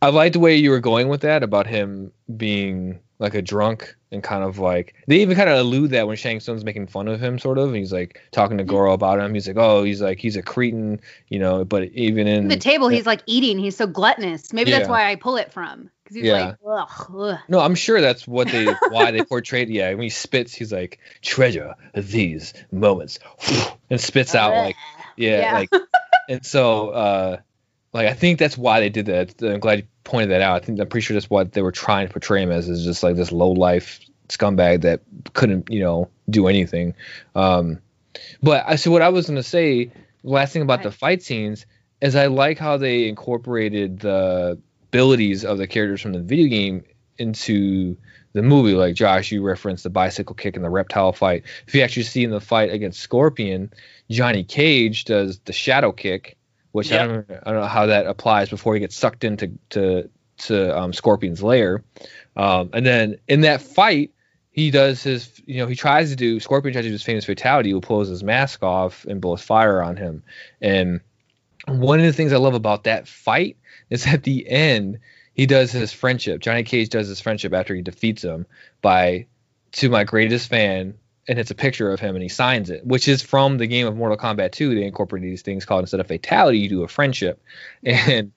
I 0.00 0.10
liked 0.10 0.34
the 0.34 0.40
way 0.40 0.54
you 0.54 0.70
were 0.70 0.80
going 0.80 1.08
with 1.08 1.22
that 1.22 1.42
about 1.42 1.66
him 1.66 2.12
being 2.36 3.00
like 3.18 3.34
a 3.34 3.42
drunk 3.42 3.94
and 4.10 4.22
kind 4.22 4.42
of 4.42 4.58
like 4.58 4.94
they 5.06 5.20
even 5.22 5.36
kind 5.36 5.48
of 5.48 5.58
allude 5.58 5.90
that 5.92 6.06
when 6.06 6.16
Shang 6.16 6.40
Tsung's 6.40 6.64
making 6.64 6.88
fun 6.88 7.08
of 7.08 7.20
him, 7.20 7.38
sort 7.38 7.58
of. 7.58 7.68
And 7.68 7.76
he's 7.76 7.92
like 7.92 8.20
talking 8.32 8.58
to 8.58 8.64
Goro 8.64 8.92
about 8.92 9.18
him. 9.18 9.32
He's 9.32 9.48
like, 9.48 9.56
oh, 9.56 9.82
he's 9.82 10.02
like 10.02 10.18
he's 10.18 10.36
a 10.36 10.42
cretin, 10.42 11.00
you 11.28 11.38
know. 11.38 11.64
But 11.64 11.84
even 11.92 12.26
in 12.26 12.48
the 12.48 12.56
table, 12.56 12.88
he's 12.88 13.06
like 13.06 13.22
eating. 13.26 13.58
He's 13.58 13.76
so 13.76 13.86
gluttonous. 13.86 14.52
Maybe 14.52 14.70
yeah. 14.70 14.78
that's 14.78 14.90
why 14.90 15.10
I 15.10 15.16
pull 15.16 15.38
it 15.38 15.52
from 15.52 15.90
because 16.04 16.16
he's 16.16 16.26
yeah. 16.26 16.46
like, 16.46 16.56
ugh, 16.66 17.16
ugh. 17.18 17.38
No, 17.48 17.60
I'm 17.60 17.74
sure 17.74 18.00
that's 18.00 18.28
what 18.28 18.48
they 18.48 18.66
why 18.90 19.10
they 19.10 19.24
portrayed. 19.24 19.70
Yeah, 19.70 19.90
when 19.90 20.02
he 20.02 20.10
spits, 20.10 20.52
he's 20.52 20.72
like 20.72 20.98
treasure 21.22 21.74
these 21.94 22.52
moments 22.70 23.18
and 23.90 24.00
spits 24.00 24.34
out 24.34 24.52
like 24.52 24.76
yeah, 25.16 25.40
yeah. 25.40 25.54
like 25.54 25.70
and 26.28 26.44
so 26.44 26.90
uh 26.90 27.36
like 27.94 28.06
I 28.06 28.12
think 28.12 28.38
that's 28.38 28.58
why 28.58 28.80
they 28.80 28.90
did 28.90 29.06
that. 29.06 29.42
I'm 29.42 29.60
glad 29.60 29.78
you 29.78 29.84
pointed 30.04 30.30
that 30.30 30.42
out. 30.42 30.62
I 30.62 30.64
think 30.64 30.78
I'm 30.78 30.88
pretty 30.88 31.04
sure 31.04 31.14
that's 31.14 31.30
what 31.30 31.52
they 31.52 31.62
were 31.62 31.72
trying 31.72 32.06
to 32.06 32.12
portray 32.12 32.42
him 32.42 32.50
as 32.50 32.68
is 32.68 32.84
just 32.84 33.02
like 33.02 33.16
this 33.16 33.32
low 33.32 33.52
life 33.52 34.00
scumbag 34.28 34.82
that 34.82 35.00
couldn't 35.32 35.70
you 35.70 35.80
know 35.80 36.10
do 36.28 36.48
anything. 36.48 36.94
Um, 37.34 37.80
but 38.42 38.64
I 38.66 38.76
so 38.76 38.90
what 38.90 39.02
I 39.02 39.08
was 39.08 39.26
gonna 39.26 39.42
say. 39.42 39.90
Last 40.26 40.54
thing 40.54 40.62
about 40.62 40.78
right. 40.78 40.84
the 40.84 40.90
fight 40.90 41.22
scenes 41.22 41.66
is 42.00 42.16
I 42.16 42.28
like 42.28 42.58
how 42.58 42.78
they 42.78 43.08
incorporated 43.08 44.00
the 44.00 44.58
abilities 44.94 45.44
of 45.44 45.58
the 45.58 45.66
characters 45.66 46.00
from 46.00 46.12
the 46.12 46.20
video 46.20 46.48
game 46.48 46.84
into 47.18 47.96
the 48.32 48.42
movie. 48.42 48.74
Like 48.74 48.94
Josh, 48.94 49.30
you 49.30 49.42
referenced 49.42 49.84
the 49.84 49.90
bicycle 49.90 50.34
kick 50.34 50.56
and 50.56 50.64
the 50.64 50.70
reptile 50.70 51.12
fight. 51.12 51.44
If 51.66 51.74
you 51.74 51.82
actually 51.82 52.04
see 52.04 52.24
in 52.24 52.30
the 52.30 52.40
fight 52.40 52.72
against 52.72 53.00
Scorpion, 53.00 53.72
Johnny 54.10 54.44
Cage 54.44 55.04
does 55.04 55.38
the 55.40 55.52
shadow 55.52 55.92
kick 55.92 56.36
which 56.74 56.90
yep. 56.90 57.02
I, 57.02 57.06
don't, 57.06 57.30
I 57.30 57.52
don't 57.52 57.60
know 57.60 57.68
how 57.68 57.86
that 57.86 58.06
applies 58.06 58.48
before 58.48 58.74
he 58.74 58.80
gets 58.80 58.96
sucked 58.96 59.22
into 59.22 59.52
to 59.70 60.10
to 60.38 60.76
um, 60.76 60.92
Scorpion's 60.92 61.40
lair. 61.40 61.84
Um, 62.34 62.70
and 62.72 62.84
then 62.84 63.18
in 63.28 63.42
that 63.42 63.62
fight, 63.62 64.10
he 64.50 64.72
does 64.72 65.00
his, 65.00 65.40
you 65.46 65.58
know, 65.58 65.68
he 65.68 65.76
tries 65.76 66.10
to 66.10 66.16
do 66.16 66.40
Scorpion 66.40 66.72
tries 66.72 66.82
to 66.84 66.88
do 66.88 66.92
his 66.92 67.04
famous 67.04 67.26
fatality. 67.26 67.72
He 67.72 67.80
pulls 67.80 68.08
his 68.08 68.24
mask 68.24 68.64
off 68.64 69.04
and 69.04 69.20
blows 69.20 69.40
fire 69.40 69.84
on 69.84 69.96
him. 69.96 70.24
And 70.60 71.00
one 71.68 72.00
of 72.00 72.06
the 72.06 72.12
things 72.12 72.32
I 72.32 72.38
love 72.38 72.54
about 72.54 72.82
that 72.84 73.06
fight 73.06 73.56
is 73.90 74.06
at 74.06 74.22
the 74.22 74.48
end 74.48 74.98
he 75.34 75.46
does 75.46 75.72
his 75.72 75.92
friendship. 75.92 76.40
Johnny 76.40 76.62
Cage 76.62 76.88
does 76.88 77.08
his 77.08 77.20
friendship 77.20 77.52
after 77.52 77.74
he 77.74 77.82
defeats 77.82 78.22
him 78.22 78.46
by 78.80 79.26
to 79.72 79.90
my 79.90 80.04
greatest 80.04 80.48
fan, 80.48 80.94
and 81.26 81.38
it's 81.38 81.50
a 81.50 81.56
picture 81.56 81.90
of 81.90 81.98
him 81.98 82.14
and 82.14 82.22
he 82.22 82.28
signs 82.28 82.70
it, 82.70 82.86
which 82.86 83.08
is 83.08 83.22
from 83.22 83.58
the 83.58 83.66
game 83.66 83.86
of 83.86 83.96
Mortal 83.96 84.16
Kombat 84.16 84.52
2. 84.52 84.74
They 84.74 84.84
incorporated 84.84 85.28
these 85.28 85.42
things 85.42 85.64
called 85.64 85.82
instead 85.82 86.00
of 86.00 86.06
fatality, 86.06 86.58
you 86.60 86.68
do 86.68 86.82
a 86.84 86.88
friendship. 86.88 87.42
And 87.84 88.32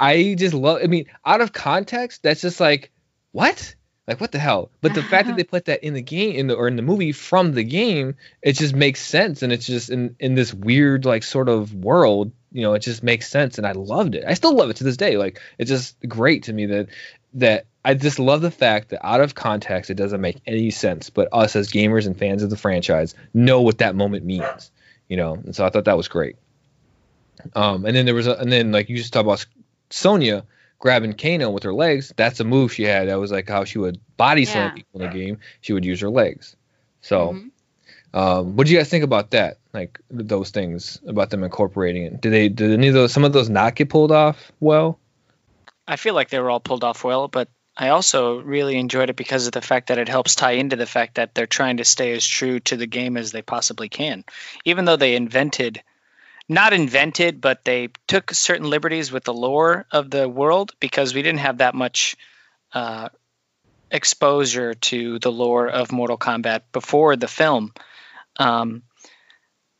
I 0.00 0.34
just 0.38 0.54
love 0.54 0.80
I 0.82 0.86
mean, 0.86 1.06
out 1.24 1.40
of 1.40 1.52
context, 1.52 2.22
that's 2.22 2.40
just 2.40 2.60
like, 2.60 2.90
what? 3.32 3.74
Like 4.06 4.20
what 4.20 4.32
the 4.32 4.38
hell? 4.38 4.70
But 4.80 4.94
the 4.94 5.02
fact 5.02 5.28
that 5.28 5.36
they 5.36 5.44
put 5.44 5.66
that 5.66 5.84
in 5.84 5.92
the 5.92 6.00
game 6.00 6.34
in 6.36 6.46
the 6.46 6.54
or 6.54 6.66
in 6.66 6.76
the 6.76 6.82
movie 6.82 7.12
from 7.12 7.52
the 7.52 7.64
game, 7.64 8.14
it 8.40 8.54
just 8.54 8.74
makes 8.74 9.02
sense 9.02 9.42
and 9.42 9.52
it's 9.52 9.66
just 9.66 9.90
in 9.90 10.16
in 10.18 10.34
this 10.34 10.54
weird 10.54 11.04
like 11.04 11.24
sort 11.24 11.50
of 11.50 11.74
world, 11.74 12.32
you 12.58 12.64
know, 12.64 12.74
it 12.74 12.80
just 12.80 13.04
makes 13.04 13.28
sense 13.28 13.56
and 13.58 13.64
I 13.64 13.70
loved 13.70 14.16
it. 14.16 14.24
I 14.26 14.34
still 14.34 14.52
love 14.52 14.68
it 14.68 14.78
to 14.78 14.84
this 14.84 14.96
day. 14.96 15.16
Like 15.16 15.40
it's 15.58 15.70
just 15.70 15.96
great 16.08 16.42
to 16.44 16.52
me 16.52 16.66
that 16.66 16.88
that 17.34 17.66
I 17.84 17.94
just 17.94 18.18
love 18.18 18.40
the 18.40 18.50
fact 18.50 18.88
that 18.88 19.06
out 19.06 19.20
of 19.20 19.32
context, 19.32 19.92
it 19.92 19.94
doesn't 19.94 20.20
make 20.20 20.38
any 20.44 20.70
sense. 20.72 21.08
But 21.08 21.28
us 21.30 21.54
as 21.54 21.70
gamers 21.70 22.06
and 22.06 22.18
fans 22.18 22.42
of 22.42 22.50
the 22.50 22.56
franchise 22.56 23.14
know 23.32 23.62
what 23.62 23.78
that 23.78 23.94
moment 23.94 24.24
means, 24.24 24.72
you 25.08 25.16
know. 25.16 25.34
And 25.34 25.54
so 25.54 25.64
I 25.64 25.70
thought 25.70 25.84
that 25.84 25.96
was 25.96 26.08
great. 26.08 26.34
Um, 27.54 27.84
and 27.84 27.94
then 27.94 28.06
there 28.06 28.14
was, 28.16 28.26
a, 28.26 28.34
and 28.34 28.50
then 28.50 28.72
like 28.72 28.88
you 28.88 28.96
just 28.96 29.12
talk 29.12 29.24
about 29.24 29.46
Sonya 29.90 30.44
grabbing 30.80 31.12
Kano 31.12 31.50
with 31.50 31.62
her 31.62 31.72
legs. 31.72 32.12
That's 32.16 32.40
a 32.40 32.44
move 32.44 32.72
she 32.72 32.82
had. 32.82 33.08
That 33.08 33.20
was 33.20 33.30
like 33.30 33.48
how 33.48 33.62
she 33.66 33.78
would 33.78 34.00
body 34.16 34.46
slam 34.46 34.70
yeah. 34.70 34.74
people 34.74 35.00
in 35.00 35.06
the 35.08 35.16
game. 35.16 35.38
She 35.60 35.74
would 35.74 35.84
use 35.84 36.00
her 36.00 36.10
legs. 36.10 36.56
So, 37.02 37.34
mm-hmm. 37.34 38.18
um, 38.18 38.56
what 38.56 38.66
do 38.66 38.72
you 38.72 38.80
guys 38.80 38.88
think 38.88 39.04
about 39.04 39.30
that? 39.30 39.58
Like 39.74 40.00
those 40.10 40.50
things 40.50 41.00
about 41.06 41.30
them 41.30 41.44
incorporating 41.44 42.04
it. 42.04 42.20
Did 42.20 42.32
they? 42.32 42.48
Did 42.48 42.72
any 42.72 42.88
of 42.88 42.94
those? 42.94 43.12
Some 43.12 43.24
of 43.24 43.32
those 43.32 43.50
not 43.50 43.74
get 43.74 43.90
pulled 43.90 44.12
off 44.12 44.50
well? 44.60 44.98
I 45.86 45.96
feel 45.96 46.14
like 46.14 46.30
they 46.30 46.38
were 46.38 46.50
all 46.50 46.60
pulled 46.60 46.84
off 46.84 47.04
well, 47.04 47.28
but 47.28 47.48
I 47.76 47.90
also 47.90 48.40
really 48.40 48.76
enjoyed 48.76 49.08
it 49.08 49.16
because 49.16 49.46
of 49.46 49.52
the 49.52 49.62
fact 49.62 49.86
that 49.86 49.98
it 49.98 50.08
helps 50.08 50.34
tie 50.34 50.52
into 50.52 50.74
the 50.74 50.84
fact 50.84 51.14
that 51.14 51.34
they're 51.34 51.46
trying 51.46 51.76
to 51.76 51.84
stay 51.84 52.12
as 52.12 52.26
true 52.26 52.58
to 52.60 52.76
the 52.76 52.86
game 52.86 53.16
as 53.16 53.30
they 53.30 53.40
possibly 53.40 53.88
can. 53.88 54.24
Even 54.64 54.84
though 54.84 54.96
they 54.96 55.14
invented, 55.14 55.82
not 56.48 56.72
invented, 56.72 57.40
but 57.40 57.64
they 57.64 57.90
took 58.08 58.32
certain 58.32 58.68
liberties 58.68 59.12
with 59.12 59.22
the 59.22 59.32
lore 59.32 59.86
of 59.92 60.10
the 60.10 60.28
world 60.28 60.72
because 60.80 61.14
we 61.14 61.22
didn't 61.22 61.40
have 61.40 61.58
that 61.58 61.74
much 61.74 62.16
uh, 62.72 63.10
exposure 63.90 64.74
to 64.74 65.20
the 65.20 65.32
lore 65.32 65.68
of 65.68 65.92
Mortal 65.92 66.18
Kombat 66.18 66.62
before 66.72 67.14
the 67.14 67.28
film. 67.28 67.72
Um, 68.38 68.82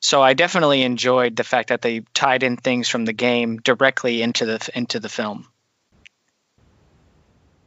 so 0.00 0.22
I 0.22 0.34
definitely 0.34 0.82
enjoyed 0.82 1.36
the 1.36 1.44
fact 1.44 1.70
that 1.70 1.82
they 1.82 2.00
tied 2.14 2.42
in 2.42 2.56
things 2.56 2.88
from 2.88 3.04
the 3.04 3.12
game 3.12 3.58
directly 3.58 4.22
into 4.22 4.46
the 4.46 4.70
into 4.74 5.00
the 5.00 5.08
film. 5.08 5.48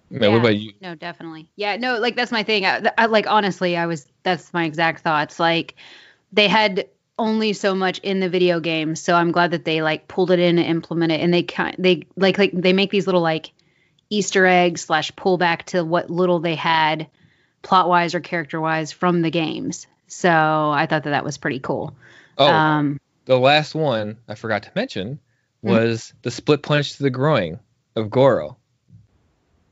Yeah, 0.09 0.27
what 0.27 0.39
about 0.39 0.57
you? 0.57 0.73
No, 0.81 0.95
definitely. 0.95 1.49
Yeah, 1.55 1.77
no, 1.77 1.99
like 1.99 2.15
that's 2.15 2.31
my 2.31 2.43
thing. 2.43 2.65
I, 2.65 2.91
I, 2.97 3.05
like 3.05 3.27
honestly, 3.27 3.77
I 3.77 3.85
was 3.85 4.05
that's 4.23 4.53
my 4.53 4.65
exact 4.65 5.01
thoughts. 5.01 5.39
Like 5.39 5.75
they 6.33 6.47
had 6.47 6.87
only 7.17 7.53
so 7.53 7.75
much 7.75 7.99
in 7.99 8.19
the 8.19 8.29
video 8.29 8.59
game, 8.59 8.95
so 8.95 9.13
I'm 9.13 9.31
glad 9.31 9.51
that 9.51 9.63
they 9.63 9.81
like 9.81 10.07
pulled 10.07 10.31
it 10.31 10.39
in 10.39 10.57
and 10.57 10.67
implemented, 10.67 11.21
and 11.21 11.33
they 11.33 11.43
kind 11.43 11.75
they 11.79 12.07
like 12.17 12.37
like 12.37 12.51
they 12.53 12.73
make 12.73 12.91
these 12.91 13.05
little 13.05 13.21
like 13.21 13.51
Easter 14.09 14.45
eggs 14.45 14.81
slash 14.81 15.11
pullback 15.13 15.63
to 15.63 15.83
what 15.83 16.09
little 16.09 16.39
they 16.39 16.55
had 16.55 17.07
plot 17.61 17.87
wise 17.87 18.13
or 18.15 18.19
character 18.19 18.59
wise 18.59 18.91
from 18.91 19.21
the 19.21 19.31
games. 19.31 19.87
So 20.07 20.29
I 20.29 20.87
thought 20.89 21.03
that 21.03 21.11
that 21.11 21.23
was 21.23 21.37
pretty 21.37 21.59
cool. 21.59 21.95
Oh, 22.37 22.51
um, 22.51 22.99
the 23.25 23.37
last 23.37 23.75
one 23.75 24.17
I 24.27 24.35
forgot 24.35 24.63
to 24.63 24.71
mention 24.75 25.19
hmm? 25.61 25.69
was 25.69 26.01
mm-hmm. 26.01 26.17
the 26.23 26.31
split 26.31 26.63
punch 26.63 26.97
to 26.97 27.03
the 27.03 27.09
groin 27.09 27.59
of 27.95 28.09
Goro. 28.09 28.57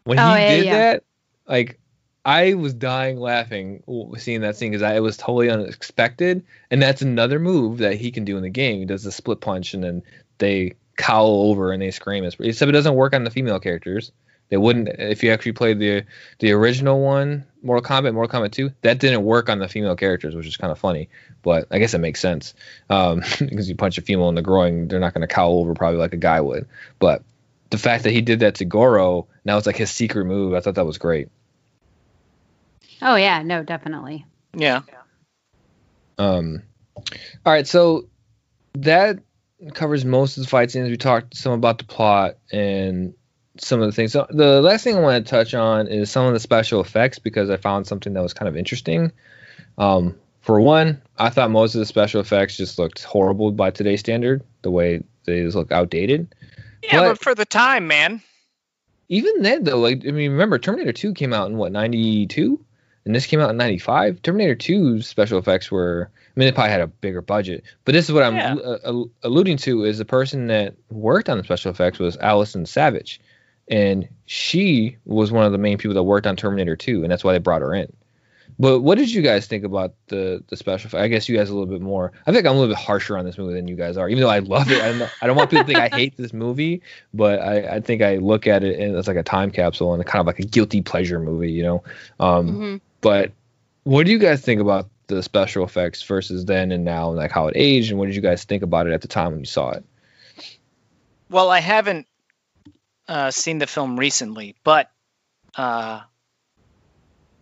When 0.03 0.20
oh, 0.20 0.34
he 0.34 0.41
yeah, 0.41 0.55
did 0.55 0.66
yeah. 0.66 0.74
that, 0.74 1.03
like 1.47 1.80
I 2.26 2.53
was 2.53 2.74
dying 2.74 3.18
laughing 3.20 3.84
seeing 4.18 4.41
that 4.41 4.55
scene 4.55 4.72
because 4.72 4.95
it 4.95 5.01
was 5.01 5.18
totally 5.18 5.49
unexpected, 5.49 6.46
and 6.70 6.82
that's 6.82 7.01
another 7.01 7.39
move 7.39 7.79
that 7.79 7.96
he 7.96 8.12
can 8.12 8.25
do 8.25 8.38
in 8.38 8.43
the 8.43 8.50
game. 8.50 8.79
He 8.79 8.86
does 8.86 9.04
the 9.04 9.12
split 9.12 9.42
punch, 9.42 9.74
and 9.74 9.83
then 9.83 10.04
they 10.38 10.74
cowl 10.97 11.50
over 11.50 11.71
and 11.71 11.82
they 11.82 11.92
scream. 11.92 12.24
Except 12.24 12.70
it 12.70 12.74
doesn't 12.74 12.96
work 12.96 13.13
on 13.13 13.24
the 13.24 13.32
female 13.32 13.59
characters. 13.59 14.12
They 14.50 14.58
wouldn't 14.58 14.89
if 15.00 15.24
you 15.24 15.32
actually 15.32 15.54
played 15.54 15.80
the 15.80 16.05
the 16.39 16.51
original 16.51 17.00
one, 17.00 17.46
Mortal 17.62 17.84
Kombat, 17.84 18.13
Mortal 18.13 18.42
Kombat 18.42 18.51
2. 18.51 18.71
That 18.82 19.00
didn't 19.00 19.24
work 19.24 19.47
on 19.50 19.59
the 19.59 19.67
female 19.67 19.96
characters, 19.96 20.36
which 20.36 20.47
is 20.47 20.58
kind 20.58 20.71
of 20.71 20.80
funny. 20.80 21.09
But 21.43 21.67
I 21.71 21.80
guess 21.80 21.93
it 21.93 22.00
makes 22.00 22.20
sense 22.20 22.54
um, 22.89 23.20
because 23.39 23.70
you 23.70 23.76
punch 23.76 23.97
a 23.97 24.01
female 24.01 24.30
in 24.30 24.36
the 24.36 24.42
groin, 24.42 24.88
they're 24.88 25.00
not 25.00 25.13
going 25.13 25.28
to 25.28 25.34
cowl 25.34 25.59
over 25.59 25.74
probably 25.74 26.00
like 26.00 26.13
a 26.13 26.17
guy 26.17 26.42
would. 26.42 26.67
But 26.97 27.24
the 27.70 27.78
fact 27.78 28.04
that 28.05 28.12
he 28.12 28.21
did 28.21 28.39
that 28.39 28.55
to 28.55 28.66
Goro 28.66 29.28
now 29.46 29.58
it's 29.58 29.67
like 29.67 29.78
his 29.78 29.92
secret 29.92 30.26
move. 30.26 30.54
I 30.54 30.59
thought 30.59 30.76
that 30.76 30.86
was 30.86 30.97
great. 30.97 31.30
Oh 33.01 33.16
yeah, 33.16 33.42
no, 33.43 33.63
definitely. 33.63 34.26
Yeah. 34.54 34.82
Um. 36.17 36.63
All 37.46 37.54
right, 37.54 37.66
so 37.66 38.09
that 38.74 39.20
covers 39.74 40.05
most 40.05 40.38
of 40.38 40.43
the 40.43 40.50
fight 40.50 40.71
scenes. 40.71 40.89
We 40.89 40.97
talked 40.97 41.36
some 41.36 41.54
about 41.54 41.78
the 41.78 41.86
plot 41.86 42.38
and 42.51 43.13
some 43.61 43.81
of 43.81 43.87
the 43.87 43.91
things. 43.91 44.13
So 44.13 44.27
the 44.29 44.61
last 44.61 44.83
thing 44.83 44.95
I 44.95 44.99
want 44.99 45.25
to 45.25 45.29
touch 45.29 45.53
on 45.53 45.87
is 45.87 46.09
some 46.09 46.25
of 46.25 46.33
the 46.33 46.39
special 46.39 46.81
effects 46.81 47.19
because 47.19 47.49
I 47.49 47.57
found 47.57 47.87
something 47.87 48.13
that 48.13 48.21
was 48.21 48.33
kind 48.33 48.47
of 48.47 48.55
interesting. 48.55 49.11
Um, 49.77 50.15
for 50.41 50.61
one, 50.61 51.01
I 51.17 51.29
thought 51.29 51.51
most 51.51 51.75
of 51.75 51.79
the 51.79 51.86
special 51.86 52.21
effects 52.21 52.57
just 52.57 52.79
looked 52.79 53.03
horrible 53.03 53.51
by 53.51 53.71
today's 53.71 53.99
standard. 53.99 54.43
The 54.61 54.71
way 54.71 55.03
they 55.25 55.43
just 55.43 55.55
look 55.55 55.71
outdated. 55.71 56.33
Yeah, 56.83 57.01
but, 57.01 57.07
but 57.09 57.19
for 57.19 57.36
the 57.36 57.45
time, 57.45 57.87
man. 57.87 58.21
Even 59.09 59.41
then, 59.41 59.63
though, 59.63 59.79
like 59.79 60.05
I 60.07 60.11
mean, 60.11 60.31
remember 60.31 60.59
Terminator 60.59 60.93
2 60.93 61.13
came 61.13 61.33
out 61.33 61.49
in 61.49 61.57
what 61.57 61.71
92, 61.71 62.63
and 63.05 63.15
this 63.15 63.25
came 63.25 63.39
out 63.39 63.49
in 63.49 63.57
95. 63.57 64.21
Terminator 64.21 64.55
2's 64.55 65.07
special 65.07 65.39
effects 65.39 65.71
were. 65.71 66.09
I 66.15 66.39
mean, 66.39 66.47
they 66.47 66.51
probably 66.51 66.71
had 66.71 66.81
a 66.81 66.87
bigger 66.87 67.21
budget, 67.21 67.63
but 67.83 67.91
this 67.91 68.05
is 68.07 68.13
what 68.13 68.23
I'm 68.23 68.36
yeah. 68.36 68.53
uh, 68.55 69.03
alluding 69.23 69.57
to 69.57 69.83
is 69.83 69.97
the 69.97 70.05
person 70.05 70.47
that 70.47 70.75
worked 70.89 71.27
on 71.27 71.37
the 71.37 71.43
special 71.43 71.71
effects 71.71 71.99
was 71.99 72.17
Alison 72.17 72.65
Savitch, 72.65 73.19
and 73.70 74.08
she 74.25 74.97
was 75.05 75.32
one 75.32 75.46
of 75.46 75.51
the 75.51 75.58
main 75.58 75.78
people 75.78 75.93
that 75.93 76.04
worked 76.04 76.28
on 76.28 76.36
Terminator 76.36 76.75
2, 76.75 77.04
and 77.04 77.12
that's 77.12 77.24
why 77.24 77.33
they 77.33 77.39
brought 77.39 77.62
her 77.62 77.74
in. 77.74 77.91
But 78.58 78.82
what 78.82 78.97
did 78.97 79.09
you 79.09 79.21
guys 79.21 79.47
think 79.47 79.63
about 79.63 79.93
the 80.08 80.43
the 80.50 80.58
special? 80.58 81.00
I 81.00 81.08
guess 81.08 81.29
you 81.29 81.37
guys 81.37 81.50
a 81.50 81.54
little 81.54 81.66
bit 81.66 81.82
more. 81.82 82.12
I 82.28 82.33
think 82.33 82.46
I'm 82.46 82.58
a 82.58 82.59
little 82.59 82.75
bit 82.75 82.83
harsher 82.83 83.17
on 83.17 83.24
this 83.24 83.37
movie 83.37 83.54
than 83.54 83.70
you 83.70 83.75
guys 83.78 83.96
are, 83.96 84.09
even 84.09 84.21
though 84.21 84.29
I 84.29 84.39
love 84.39 84.70
it. 84.70 84.82
I, 84.82 85.09
I 85.21 85.28
don't 85.28 85.37
want 85.37 85.50
people 85.50 85.63
to 85.63 85.67
think 85.67 85.79
I 85.79 85.96
hate 85.96 86.17
this 86.17 86.33
movie, 86.33 86.82
but 87.13 87.39
I, 87.39 87.75
I 87.75 87.79
think 87.79 88.01
I 88.01 88.17
look 88.17 88.47
at 88.47 88.66
it 88.66 88.78
as 88.78 89.08
like 89.08 89.16
a 89.16 89.24
time 89.24 89.50
capsule 89.50 89.93
and 89.93 90.05
kind 90.05 90.20
of 90.20 90.28
like 90.28 90.39
a 90.39 90.46
guilty 90.46 90.82
pleasure 90.82 91.20
movie, 91.20 91.51
you 91.51 91.63
know. 91.63 91.83
Um, 92.20 92.50
mm-hmm. 92.50 92.78
But 93.00 93.32
what 93.83 94.05
do 94.05 94.12
you 94.12 94.20
guys 94.20 94.41
think 94.41 94.59
about 94.59 94.89
the 95.08 95.24
special 95.24 95.63
effects 95.63 96.04
versus 96.04 96.43
then 96.43 96.74
and 96.74 96.83
now, 96.83 97.08
and 97.09 97.17
like 97.17 97.32
how 97.32 97.47
it 97.47 97.54
aged, 97.55 97.91
and 97.91 98.00
what 98.00 98.08
did 98.08 98.16
you 98.16 98.21
guys 98.21 98.43
think 98.43 98.62
about 98.62 98.87
it 98.87 98.93
at 98.93 99.00
the 99.00 99.08
time 99.08 99.32
when 99.32 99.39
you 99.39 99.46
saw 99.46 99.70
it? 99.70 99.86
Well, 101.29 101.50
I 101.50 101.62
haven't 101.62 102.08
uh, 103.09 103.31
seen 103.31 103.57
the 103.57 103.67
film 103.67 103.99
recently, 103.99 104.55
but 104.63 104.89
uh, 105.55 106.01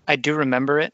I 0.07 0.15
do 0.15 0.34
remember 0.34 0.80
it 0.80 0.94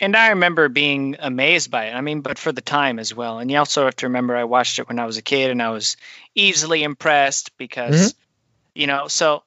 and 0.00 0.16
I 0.16 0.28
remember 0.28 0.68
being 0.68 1.16
amazed 1.18 1.70
by 1.70 1.86
it. 1.86 1.94
I 1.94 2.00
mean, 2.00 2.20
but 2.20 2.38
for 2.38 2.52
the 2.52 2.60
time 2.60 2.98
as 2.98 3.14
well. 3.14 3.38
And 3.38 3.50
you 3.50 3.58
also 3.58 3.84
have 3.84 3.96
to 3.96 4.06
remember 4.06 4.36
I 4.36 4.44
watched 4.44 4.78
it 4.78 4.88
when 4.88 4.98
I 4.98 5.06
was 5.06 5.16
a 5.16 5.22
kid 5.22 5.50
and 5.50 5.62
I 5.62 5.70
was 5.70 5.96
easily 6.34 6.82
impressed 6.82 7.56
because, 7.56 8.12
mm-hmm. 8.12 8.80
you 8.80 8.86
know, 8.86 9.08
so 9.08 9.42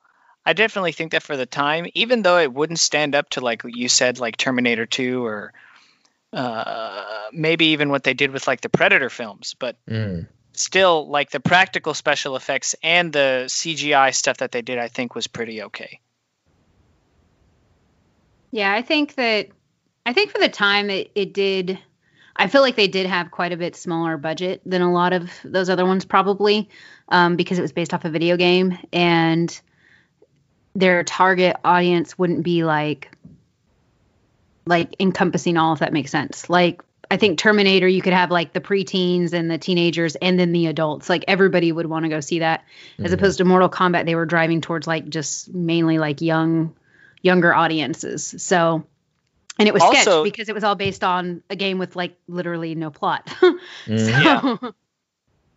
I 0.46 0.54
definitely 0.54 0.92
think 0.92 1.12
that 1.12 1.24
for 1.24 1.38
the 1.38 1.46
time, 1.46 1.88
even 1.94 2.22
though 2.22 2.40
it 2.40 2.54
wouldn't 2.54 2.80
stand 2.80 3.16
up 3.16 3.30
to 3.32 3.42
like 3.42 3.62
you 3.66 3.90
said, 3.90 4.20
like 4.20 4.38
Terminator 4.38 4.86
2 4.86 5.26
or 5.26 5.54
uh, 6.34 7.06
maybe 7.32 7.68
even 7.68 7.90
what 7.90 8.04
they 8.04 8.14
did 8.14 8.32
with 8.32 8.48
like 8.48 8.62
the 8.62 8.70
Predator 8.70 9.10
films, 9.10 9.56
but 9.58 9.78
mm. 9.90 10.28
Still, 10.60 11.08
like 11.08 11.32
the 11.32 11.40
practical 11.40 11.94
special 11.94 12.36
effects 12.36 12.76
and 12.84 13.14
the 13.14 13.46
CGI 13.48 14.14
stuff 14.14 14.38
that 14.38 14.52
they 14.52 14.62
did, 14.62 14.78
I 14.78 14.88
think 14.88 15.16
was 15.16 15.28
pretty 15.28 15.64
okay. 15.64 16.00
Yeah, 18.52 18.74
I 18.74 18.82
think 18.82 19.16
that 19.16 19.50
I 20.06 20.14
think 20.14 20.32
for 20.32 20.40
the 20.40 20.50
time 20.50 20.90
it, 20.90 21.12
it 21.16 21.34
did 21.34 21.80
I 22.36 22.48
feel 22.48 22.62
like 22.62 22.76
they 22.76 22.88
did 22.88 23.06
have 23.06 23.32
quite 23.32 23.52
a 23.52 23.58
bit 23.58 23.76
smaller 23.76 24.18
budget 24.18 24.62
than 24.66 24.82
a 24.82 24.92
lot 24.92 25.14
of 25.14 25.30
those 25.44 25.70
other 25.70 25.86
ones 25.86 26.06
probably 26.06 26.70
um, 27.10 27.36
because 27.36 27.60
it 27.60 27.62
was 27.62 27.74
based 27.74 27.94
off 27.94 28.06
a 28.06 28.10
video 28.10 28.38
game 28.38 28.78
and 28.94 29.60
their 30.74 31.04
target 31.04 31.58
audience 31.66 32.18
wouldn't 32.18 32.44
be 32.44 32.64
like 32.64 33.12
like 34.66 34.96
encompassing 35.00 35.58
all 35.58 35.74
if 35.74 35.80
that 35.80 35.92
makes 35.92 36.12
sense 36.12 36.50
like 36.50 36.82
I 37.12 37.18
think 37.18 37.40
Terminator, 37.40 37.88
you 37.88 38.02
could 38.02 38.14
have 38.14 38.30
like 38.30 38.54
the 38.54 38.62
preteens 38.62 39.34
and 39.34 39.50
the 39.50 39.58
teenagers 39.58 40.16
and 40.16 40.40
then 40.40 40.52
the 40.52 40.68
adults. 40.68 41.10
Like 41.10 41.26
everybody 41.28 41.72
would 41.72 41.88
want 41.88 42.04
to 42.04 42.10
go 42.10 42.20
see 42.20 42.40
that, 42.40 42.62
mm-hmm. 42.94 43.06
as 43.06 43.14
opposed 43.14 43.40
to 43.40 43.46
Mortal 43.46 43.70
Kombat. 43.70 44.06
They 44.06 44.16
were 44.16 44.26
driving 44.26 44.62
towards 44.62 44.86
like 44.86 45.10
just 45.10 45.54
mainly 45.54 45.98
like 45.98 46.22
young, 46.22 46.76
younger 47.22 47.54
audiences. 47.54 48.36
So 48.38 48.86
and 49.58 49.68
it 49.68 49.74
was 49.74 49.84
also, 49.84 50.24
sketch 50.24 50.24
because 50.24 50.50
it 50.50 50.56
was 50.56 50.64
all 50.64 50.76
based 50.76 51.04
on 51.04 51.44
a 51.50 51.56
game 51.56 51.80
with 51.80 51.96
like 51.96 52.18
literally 52.28 52.76
no 52.76 52.92
plot. 52.92 53.26
mm-hmm. 53.42 54.64
yeah. 54.64 54.72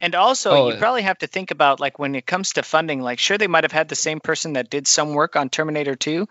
And 0.01 0.17
also, 0.17 0.51
oh, 0.51 0.71
you 0.71 0.79
probably 0.79 1.03
have 1.03 1.19
to 1.19 1.29
think 1.29 1.53
about 1.53 1.79
like 1.79 2.01
when 2.01 2.17
it 2.17 2.27
comes 2.27 2.55
to 2.55 2.65
funding. 2.65 3.01
Like, 3.01 3.21
sure, 3.21 3.39
they 3.39 3.47
might 3.47 3.63
have 3.63 3.71
had 3.71 3.89
the 3.89 3.95
same 3.95 4.19
person 4.19 4.55
that 4.55 4.69
did 4.69 4.89
some 4.89 5.15
work 5.15 5.37
on 5.37 5.49
Terminator 5.49 5.95
2, 5.95 6.29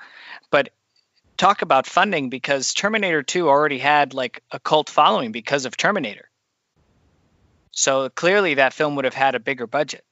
but 0.49 0.72
talk 1.42 1.64
about 1.64 1.88
funding 1.88 2.30
because 2.30 2.74
Terminator 2.74 3.24
2 3.24 3.50
already 3.50 3.80
had 3.80 4.14
like 4.14 4.44
a 4.52 4.60
cult 4.60 4.90
following 4.90 5.32
because 5.32 5.66
of 5.66 5.76
Terminator. 5.76 6.30
So 7.72 8.10
clearly, 8.10 8.56
that 8.56 8.74
film 8.74 8.96
would 8.96 9.06
have 9.06 9.16
had 9.16 9.34
a 9.34 9.40
bigger 9.40 9.66
budget. 9.66 10.04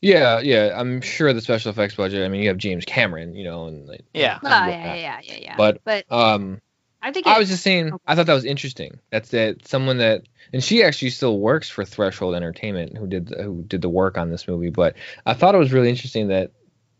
Yeah, 0.00 0.40
yeah, 0.40 0.72
I'm 0.74 1.00
sure 1.00 1.32
the 1.32 1.40
special 1.40 1.70
effects 1.70 1.94
budget. 1.94 2.24
I 2.24 2.28
mean, 2.28 2.42
you 2.42 2.48
have 2.48 2.56
James 2.56 2.84
Cameron, 2.84 3.36
you 3.36 3.44
know, 3.44 3.66
and 3.66 3.86
like, 3.86 4.04
yeah, 4.14 4.38
oh, 4.42 4.48
yeah, 4.48 4.94
yeah, 4.94 5.20
yeah, 5.22 5.38
yeah. 5.40 5.56
But, 5.56 5.82
but 5.84 6.10
um, 6.10 6.60
I 7.02 7.12
think 7.12 7.26
I 7.26 7.38
was 7.38 7.48
just 7.48 7.62
saying, 7.62 7.92
I 8.06 8.14
thought 8.14 8.26
that 8.26 8.34
was 8.34 8.44
interesting. 8.44 8.98
That's 9.10 9.28
that 9.30 9.68
someone 9.68 9.98
that, 9.98 10.22
and 10.52 10.64
she 10.64 10.82
actually 10.82 11.10
still 11.10 11.38
works 11.38 11.68
for 11.68 11.84
Threshold 11.84 12.34
Entertainment, 12.34 12.96
who 12.96 13.06
did 13.06 13.26
the, 13.26 13.42
who 13.42 13.62
did 13.62 13.82
the 13.82 13.88
work 13.88 14.16
on 14.16 14.30
this 14.30 14.48
movie. 14.48 14.70
But 14.70 14.96
I 15.26 15.34
thought 15.34 15.54
it 15.54 15.58
was 15.58 15.72
really 15.72 15.90
interesting 15.90 16.28
that 16.28 16.52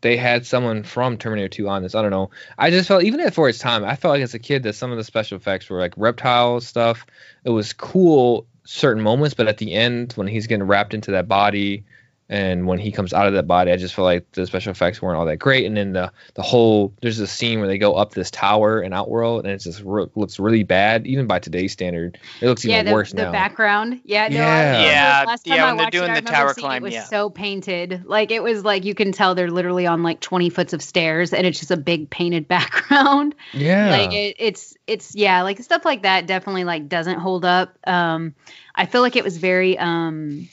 they 0.03 0.17
had 0.17 0.45
someone 0.45 0.83
from 0.83 1.17
Terminator 1.17 1.47
2 1.47 1.67
on 1.67 1.81
this. 1.81 1.95
I 1.95 2.01
don't 2.01 2.11
know. 2.11 2.29
I 2.59 2.69
just 2.69 2.87
felt 2.87 3.03
even 3.03 3.21
at 3.21 3.33
for 3.33 3.49
its 3.49 3.57
time, 3.57 3.83
I 3.83 3.95
felt 3.95 4.11
like 4.11 4.21
as 4.21 4.33
a 4.33 4.39
kid 4.39 4.63
that 4.63 4.75
some 4.75 4.91
of 4.91 4.97
the 4.97 5.03
special 5.03 5.37
effects 5.37 5.69
were 5.69 5.79
like 5.79 5.93
reptile 5.97 6.61
stuff. 6.61 7.05
It 7.45 7.49
was 7.49 7.73
cool 7.73 8.45
certain 8.65 9.01
moments, 9.01 9.33
but 9.33 9.47
at 9.47 9.57
the 9.57 9.73
end 9.73 10.13
when 10.13 10.27
he's 10.27 10.45
getting 10.45 10.67
wrapped 10.67 10.93
into 10.93 11.11
that 11.11 11.27
body 11.27 11.83
and 12.29 12.67
when 12.67 12.79
he 12.79 12.91
comes 12.91 13.13
out 13.13 13.27
of 13.27 13.33
that 13.33 13.47
body, 13.47 13.71
I 13.71 13.77
just 13.77 13.93
feel 13.93 14.05
like 14.05 14.31
the 14.31 14.47
special 14.47 14.71
effects 14.71 15.01
weren't 15.01 15.17
all 15.17 15.25
that 15.25 15.37
great. 15.37 15.65
And 15.65 15.75
then 15.75 15.91
the 15.91 16.11
the 16.35 16.41
whole 16.41 16.93
there's 17.01 17.19
a 17.19 17.27
scene 17.27 17.59
where 17.59 17.67
they 17.67 17.77
go 17.77 17.95
up 17.95 18.13
this 18.13 18.31
tower 18.31 18.81
in 18.81 18.93
Outworld, 18.93 19.43
and 19.43 19.53
it 19.53 19.57
just 19.57 19.81
re- 19.83 20.07
looks 20.15 20.39
really 20.39 20.63
bad, 20.63 21.05
even 21.05 21.27
by 21.27 21.39
today's 21.39 21.73
standard. 21.73 22.17
It 22.41 22.47
looks 22.47 22.63
yeah, 22.63 22.77
even 22.77 22.85
the, 22.87 22.93
worse 22.93 23.11
the 23.11 23.17
now. 23.17 23.25
The 23.25 23.31
background, 23.33 24.01
yeah, 24.05 24.29
no, 24.29 24.37
yeah, 24.37 24.83
yeah, 24.83 25.23
last 25.27 25.45
time 25.45 25.57
yeah. 25.57 25.65
When 25.71 25.79
I 25.79 25.83
they're 25.83 26.01
doing 26.01 26.11
it, 26.11 26.25
the 26.25 26.31
tower 26.31 26.53
climb, 26.53 26.81
it 26.81 26.85
was 26.85 26.93
yeah. 26.93 27.03
so 27.03 27.29
painted. 27.29 28.05
Like 28.05 28.31
it 28.31 28.41
was 28.41 28.63
like 28.63 28.85
you 28.85 28.95
can 28.95 29.11
tell 29.11 29.35
they're 29.35 29.51
literally 29.51 29.85
on 29.85 30.01
like 30.01 30.21
20 30.21 30.49
foot 30.49 30.71
of 30.71 30.81
stairs, 30.81 31.33
and 31.33 31.45
it's 31.45 31.59
just 31.59 31.71
a 31.71 31.77
big 31.77 32.09
painted 32.09 32.47
background. 32.47 33.35
Yeah, 33.53 33.89
like 33.91 34.13
it, 34.13 34.37
it's 34.39 34.75
it's 34.87 35.13
yeah, 35.13 35.41
like 35.41 35.59
stuff 35.61 35.83
like 35.83 36.03
that 36.03 36.25
definitely 36.25 36.63
like 36.63 36.87
doesn't 36.87 37.19
hold 37.19 37.43
up. 37.43 37.77
Um, 37.85 38.33
I 38.73 38.85
feel 38.85 39.01
like 39.01 39.17
it 39.17 39.23
was 39.23 39.37
very 39.37 39.77
um 39.77 40.47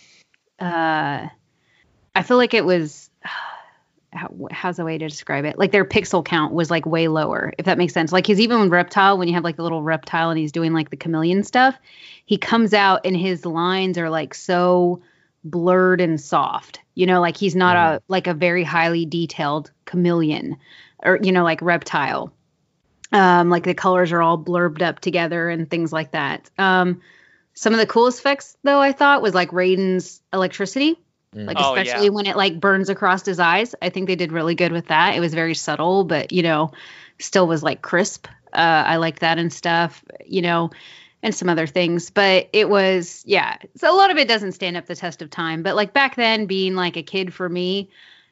uh 0.59 1.28
I 2.14 2.22
feel 2.22 2.36
like 2.36 2.54
it 2.54 2.64
was 2.64 3.10
how, 4.12 4.34
how's 4.50 4.76
the 4.76 4.84
way 4.84 4.98
to 4.98 5.08
describe 5.08 5.44
it? 5.44 5.58
Like 5.58 5.70
their 5.70 5.84
pixel 5.84 6.24
count 6.24 6.52
was 6.52 6.70
like 6.70 6.84
way 6.84 7.08
lower, 7.08 7.52
if 7.58 7.66
that 7.66 7.78
makes 7.78 7.92
sense. 7.92 8.12
Like 8.12 8.26
he's 8.26 8.40
even 8.40 8.60
with 8.60 8.70
reptile 8.70 9.18
when 9.18 9.28
you 9.28 9.34
have 9.34 9.44
like 9.44 9.56
the 9.56 9.62
little 9.62 9.82
reptile 9.82 10.30
and 10.30 10.38
he's 10.38 10.52
doing 10.52 10.72
like 10.72 10.90
the 10.90 10.96
chameleon 10.96 11.44
stuff, 11.44 11.76
he 12.26 12.36
comes 12.36 12.74
out 12.74 13.02
and 13.04 13.16
his 13.16 13.46
lines 13.46 13.98
are 13.98 14.10
like 14.10 14.34
so 14.34 15.02
blurred 15.44 16.00
and 16.00 16.20
soft. 16.20 16.80
You 16.94 17.06
know, 17.06 17.20
like 17.20 17.36
he's 17.36 17.56
not 17.56 17.76
mm. 17.76 17.96
a 17.96 18.02
like 18.08 18.26
a 18.26 18.34
very 18.34 18.64
highly 18.64 19.06
detailed 19.06 19.70
chameleon 19.84 20.56
or 21.02 21.18
you 21.22 21.32
know 21.32 21.44
like 21.44 21.62
reptile. 21.62 22.32
Um, 23.12 23.50
like 23.50 23.64
the 23.64 23.74
colors 23.74 24.12
are 24.12 24.22
all 24.22 24.38
blurbed 24.38 24.82
up 24.82 25.00
together 25.00 25.48
and 25.48 25.68
things 25.68 25.92
like 25.92 26.12
that. 26.12 26.48
Um, 26.58 27.00
some 27.54 27.72
of 27.72 27.80
the 27.80 27.86
coolest 27.86 28.20
effects 28.20 28.56
though 28.62 28.80
I 28.80 28.92
thought 28.92 29.22
was 29.22 29.34
like 29.34 29.50
Raiden's 29.50 30.20
electricity. 30.32 30.98
Like 31.32 31.57
oh, 31.61 31.77
especially 31.77 32.07
yeah. 32.07 32.11
when 32.11 32.27
it 32.27 32.36
like 32.36 32.59
burns 32.59 32.89
across 32.89 33.24
his 33.24 33.39
eyes. 33.39 33.74
I 33.81 33.90
think 33.90 34.09
they 34.09 34.16
did 34.16 34.32
really 34.32 34.57
good 34.57 34.73
with 34.73 34.89
that. 34.89 35.15
It 35.15 35.20
was 35.20 35.32
very 35.32 35.55
subtle, 35.55 36.05
but 36.05 36.32
you 36.32 36.43
know, 36.43 36.73
still 37.19 37.47
was 37.47 37.62
like 37.62 37.82
crisp. 37.82 38.27
Uh, 38.52 38.85
I 38.86 38.97
like 38.97 39.20
that 39.20 39.39
and 39.39 39.52
stuff, 39.52 40.05
you 40.27 40.43
know, 40.43 40.70
and 41.23 41.32
some 41.32 41.48
other 41.48 41.69
things. 41.69 42.11
But 42.11 42.48
it 42.52 42.69
was, 42.69 43.23
yeah. 43.27 43.59
So 43.77 43.94
a 43.94 43.97
lot 43.97 44.11
of 44.11 44.16
it 44.16 44.27
doesn't 44.27 44.52
stand 44.52 44.77
up 44.77 44.86
the 44.86 44.97
test 44.97 45.23
of 45.23 45.31
time. 45.31 45.62
But 45.62 45.77
like 45.77 45.93
back 45.93 46.16
then, 46.16 46.47
being 46.47 46.74
like 46.74 46.97
a 46.97 47.02
kid 47.05 47.32
for 47.32 47.48
me, 47.48 47.90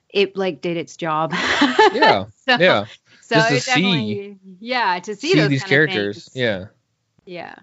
it 0.09 0.37
like 0.37 0.61
did 0.61 0.77
its 0.77 0.97
job. 0.97 1.33
yeah. 1.33 2.25
so, 2.47 2.57
yeah. 2.59 2.87
So 3.21 3.37
Just 3.37 3.49
to 3.51 3.61
see, 3.61 4.37
yeah, 4.59 4.99
to 4.99 5.15
see, 5.15 5.35
see 5.35 5.47
these 5.47 5.63
characters. 5.63 6.31
Yeah. 6.35 6.67
Yeah. 7.25 7.55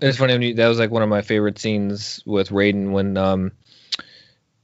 It's 0.00 0.16
funny. 0.16 0.52
That 0.52 0.68
was 0.68 0.78
like 0.78 0.92
one 0.92 1.02
of 1.02 1.08
my 1.08 1.22
favorite 1.22 1.58
scenes 1.58 2.22
with 2.24 2.50
Raiden 2.50 2.92
when 2.92 3.16
um 3.16 3.52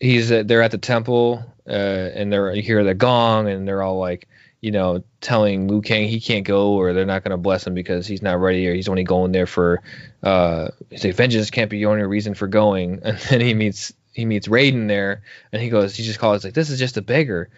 he's 0.04 0.30
uh, 0.30 0.42
they're 0.44 0.62
at 0.62 0.70
the 0.70 0.78
temple 0.78 1.42
uh, 1.66 1.70
and 1.72 2.32
they're 2.32 2.54
you 2.54 2.62
hear 2.62 2.84
the 2.84 2.94
gong 2.94 3.48
and 3.48 3.66
they're 3.66 3.82
all 3.82 3.98
like 3.98 4.28
you 4.60 4.70
know 4.70 5.02
telling 5.22 5.66
Liu 5.66 5.80
Kang 5.80 6.08
he 6.08 6.20
can't 6.20 6.44
go 6.44 6.74
or 6.74 6.92
they're 6.92 7.06
not 7.06 7.24
going 7.24 7.30
to 7.30 7.38
bless 7.38 7.66
him 7.66 7.72
because 7.72 8.06
he's 8.06 8.20
not 8.20 8.38
ready 8.38 8.68
or 8.68 8.74
he's 8.74 8.88
only 8.88 9.04
going 9.04 9.32
there 9.32 9.46
for 9.46 9.82
uh 10.22 10.68
say 10.94 11.10
vengeance 11.10 11.50
can't 11.50 11.70
be 11.70 11.78
your 11.78 11.92
only 11.92 12.04
reason 12.04 12.34
for 12.34 12.46
going. 12.46 13.00
And 13.04 13.18
then 13.18 13.40
he 13.40 13.54
meets 13.54 13.94
he 14.12 14.26
meets 14.26 14.46
Raiden 14.46 14.88
there 14.88 15.22
and 15.52 15.62
he 15.62 15.70
goes 15.70 15.96
he 15.96 16.02
just 16.02 16.18
calls 16.18 16.44
like 16.44 16.54
this 16.54 16.68
is 16.68 16.78
just 16.78 16.98
a 16.98 17.02
beggar. 17.02 17.48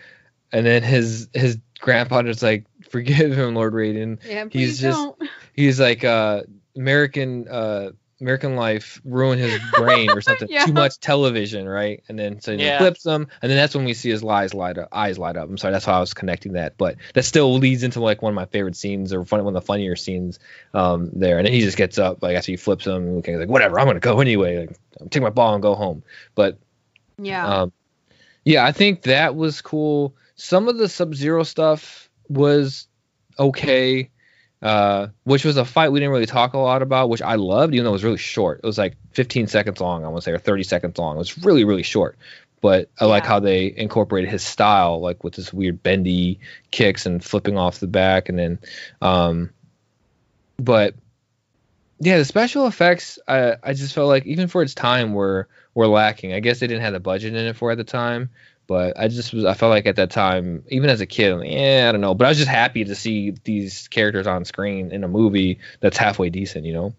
And 0.52 0.64
then 0.64 0.85
his 0.85 1.28
his 1.35 1.59
grandfather's 1.81 2.44
like 2.44 2.64
forgive 2.89 3.36
him 3.36 3.56
Lord 3.56 3.74
Raiden. 3.74 4.18
Yeah, 4.24 4.47
he's 4.48 4.81
just 4.81 4.97
don't. 4.97 5.31
he's 5.52 5.81
like 5.81 6.05
uh 6.05 6.43
American 6.77 7.48
uh 7.48 7.90
American 8.20 8.56
Life 8.56 9.01
ruin 9.05 9.38
his 9.38 9.60
brain 9.74 10.10
or 10.10 10.20
something. 10.20 10.48
yeah. 10.51 10.64
Too 10.64 10.72
much 10.72 10.98
television, 11.01 11.68
right? 11.68 12.02
And 12.09 12.18
then 12.18 12.40
so 12.40 12.56
he 12.56 12.64
yeah. 12.64 12.78
flips 12.78 13.02
them, 13.02 13.28
and 13.43 13.51
then 13.51 13.56
that's 13.56 13.74
when 13.74 13.84
we 13.84 13.93
see 13.94 14.10
his 14.10 14.24
eyes 14.24 14.55
light 14.55 14.78
up. 14.78 14.88
Eyes 14.93 15.18
light 15.18 15.36
up. 15.36 15.48
I'm 15.48 15.59
sorry, 15.59 15.72
that's 15.72 15.84
how 15.84 15.98
I 15.98 16.01
was 16.01 16.14
connecting 16.14 16.55
that, 16.55 16.78
but 16.78 16.97
that 17.14 17.24
still 17.24 17.55
leads 17.55 17.82
into 17.82 18.01
like 18.01 18.22
one 18.22 18.32
of 18.32 18.34
my 18.34 18.47
favorite 18.47 18.76
scenes 18.76 19.12
or 19.12 19.22
one 19.22 19.47
of 19.47 19.52
the 19.52 19.60
funnier 19.60 19.97
scenes 19.97 20.38
um, 20.72 21.10
there. 21.12 21.38
And 21.38 21.47
then 21.47 21.52
he 21.52 21.60
just 21.60 21.76
gets 21.76 21.98
up 21.98 22.22
like 22.22 22.36
after 22.36 22.52
he 22.52 22.56
flips 22.56 22.86
them, 22.86 23.06
and 23.06 23.26
he's 23.26 23.36
like, 23.36 23.48
"Whatever, 23.48 23.78
I'm 23.78 23.86
gonna 23.86 24.01
go 24.01 24.20
anyway. 24.20 24.66
Like, 24.66 25.10
take 25.10 25.22
my 25.22 25.30
ball 25.30 25.55
and 25.55 25.62
go 25.62 25.74
home." 25.74 26.02
But 26.34 26.59
yeah, 27.18 27.47
um, 27.47 27.72
yeah, 28.44 28.64
I 28.64 28.72
think 28.72 29.02
that 29.02 29.36
was 29.36 29.60
cool. 29.60 30.16
Some 30.36 30.68
of 30.68 30.78
the 30.78 30.88
Sub 30.88 31.14
Zero 31.14 31.43
stuff 31.43 32.09
was 32.28 32.88
okay 33.38 34.10
uh, 34.62 35.09
which 35.24 35.45
was 35.45 35.57
a 35.57 35.65
fight 35.65 35.91
we 35.93 36.01
didn't 36.01 36.12
really 36.12 36.27
talk 36.27 36.55
a 36.55 36.59
lot 36.59 36.83
about, 36.83 37.09
which 37.09 37.23
I 37.23 37.35
loved, 37.35 37.74
even 37.74 37.85
though 37.85 37.91
it 37.91 37.93
was 37.93 38.05
really 38.05 38.16
short. 38.16 38.61
It 38.62 38.66
was 38.66 38.78
like 38.78 38.97
15 39.12 39.47
seconds 39.49 39.81
long, 39.81 40.05
I 40.05 40.09
want 40.09 40.23
to 40.23 40.31
say, 40.31 40.33
or 40.33 40.39
30 40.39 40.62
seconds 40.62 40.99
long. 40.99 41.16
It 41.16 41.19
was 41.19 41.39
really, 41.45 41.65
really 41.65 41.83
short. 41.83 42.16
But 42.62 42.89
I 42.99 43.05
yeah. 43.05 43.11
like 43.11 43.27
how 43.27 43.39
they 43.39 43.73
incorporated 43.77 44.31
his 44.31 44.43
style, 44.43 45.01
like 45.01 45.23
with 45.23 45.35
this 45.35 45.53
weird 45.53 45.83
bendy 45.83 46.41
kicks 46.70 47.07
and 47.07 47.23
flipping 47.23 47.59
off 47.59 47.81
the 47.81 47.87
back, 47.87 48.28
and 48.28 48.39
then, 48.39 48.59
um, 49.03 49.51
but 50.57 50.95
yeah, 52.01 52.16
the 52.19 52.24
special 52.24 52.66
effects, 52.66 53.19
I 53.28 53.57
I 53.62 53.74
just 53.74 53.95
felt 53.95 54.09
like 54.09 54.27
even 54.27 54.49
for 54.49 54.62
its 54.62 54.74
time 54.74 55.12
were 55.12 55.49
were 55.74 55.87
lacking. 55.87 56.33
I 56.33 56.41
guess 56.41 56.59
they 56.59 56.66
didn't 56.66 56.83
have 56.83 56.95
the 56.95 57.01
budget 57.01 57.35
in 57.35 57.47
it 57.47 57.57
for 57.57 57.70
at 57.70 57.77
the 57.77 57.85
time, 57.85 58.31
but 58.66 58.98
I 58.98 59.09
just 59.09 59.32
was 59.32 59.44
I 59.44 59.55
felt 59.55 59.70
like 59.70 59.86
at 59.86 59.97
that 59.97 60.10
time, 60.10 60.64
even 60.68 60.90
as 60.90 61.01
a 61.01 61.06
kid, 61.06 61.32
I'm 61.32 61.38
like, 61.40 61.51
yeah, 61.51 61.86
I 61.88 61.93
don't 61.93 62.01
know. 62.01 62.14
But 62.14 62.26
I 62.26 62.28
was 62.28 62.38
just 62.38 62.51
happy 62.51 62.84
to 62.84 62.94
see 62.94 63.34
these 63.44 63.88
characters 63.88 64.26
on 64.26 64.44
screen 64.44 64.90
in 64.93 65.05
a 65.05 65.09
movie 65.09 65.60
that's 65.80 65.97
halfway 65.97 66.30
decent, 66.30 66.64
you 66.64 66.72
know. 66.72 66.94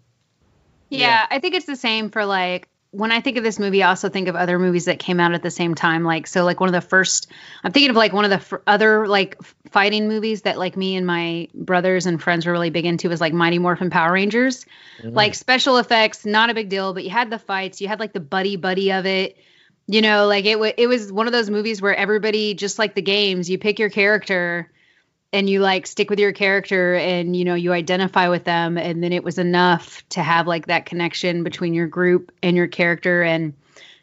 Yeah, 0.90 0.98
Yeah. 0.98 1.26
I 1.30 1.38
think 1.38 1.54
it's 1.54 1.66
the 1.66 1.76
same 1.76 2.10
for 2.10 2.24
like 2.24 2.68
when 2.90 3.12
I 3.12 3.20
think 3.20 3.36
of 3.36 3.44
this 3.44 3.58
movie, 3.58 3.82
I 3.82 3.90
also 3.90 4.08
think 4.08 4.28
of 4.28 4.36
other 4.36 4.58
movies 4.58 4.86
that 4.86 4.98
came 4.98 5.20
out 5.20 5.34
at 5.34 5.42
the 5.42 5.50
same 5.50 5.74
time. 5.74 6.04
Like, 6.04 6.26
so 6.26 6.44
like 6.44 6.58
one 6.58 6.70
of 6.70 6.72
the 6.72 6.86
first, 6.86 7.30
I'm 7.62 7.70
thinking 7.70 7.90
of 7.90 7.96
like 7.96 8.14
one 8.14 8.24
of 8.24 8.30
the 8.30 8.36
f- 8.36 8.62
other 8.66 9.06
like 9.06 9.36
fighting 9.70 10.08
movies 10.08 10.42
that 10.42 10.58
like 10.58 10.74
me 10.74 10.96
and 10.96 11.06
my 11.06 11.48
brothers 11.52 12.06
and 12.06 12.22
friends 12.22 12.46
were 12.46 12.52
really 12.52 12.70
big 12.70 12.86
into 12.86 13.10
was 13.10 13.20
like 13.20 13.34
Mighty 13.34 13.58
Morphin 13.58 13.90
Power 13.90 14.12
Rangers. 14.12 14.64
Mm. 15.02 15.14
Like 15.14 15.34
special 15.34 15.76
effects, 15.76 16.24
not 16.24 16.48
a 16.48 16.54
big 16.54 16.70
deal, 16.70 16.94
but 16.94 17.04
you 17.04 17.10
had 17.10 17.28
the 17.28 17.38
fights, 17.38 17.82
you 17.82 17.88
had 17.88 18.00
like 18.00 18.14
the 18.14 18.20
buddy 18.20 18.56
buddy 18.56 18.90
of 18.92 19.04
it. 19.04 19.36
You 19.90 20.02
know, 20.02 20.26
like 20.26 20.44
it, 20.44 20.52
w- 20.54 20.74
it 20.76 20.86
was 20.86 21.10
one 21.10 21.26
of 21.26 21.32
those 21.32 21.48
movies 21.48 21.80
where 21.80 21.94
everybody, 21.96 22.52
just 22.54 22.78
like 22.78 22.94
the 22.94 23.00
games, 23.02 23.48
you 23.48 23.56
pick 23.58 23.78
your 23.78 23.88
character 23.88 24.70
and 25.32 25.48
you 25.48 25.60
like 25.60 25.86
stick 25.86 26.10
with 26.10 26.18
your 26.18 26.32
character 26.32 26.94
and 26.94 27.34
you 27.34 27.44
know 27.44 27.54
you 27.54 27.72
identify 27.72 28.28
with 28.28 28.44
them 28.44 28.78
and 28.78 29.02
then 29.02 29.12
it 29.12 29.22
was 29.24 29.38
enough 29.38 30.02
to 30.10 30.22
have 30.22 30.46
like 30.46 30.66
that 30.66 30.86
connection 30.86 31.42
between 31.44 31.74
your 31.74 31.86
group 31.86 32.32
and 32.42 32.56
your 32.56 32.66
character 32.66 33.22
and 33.22 33.52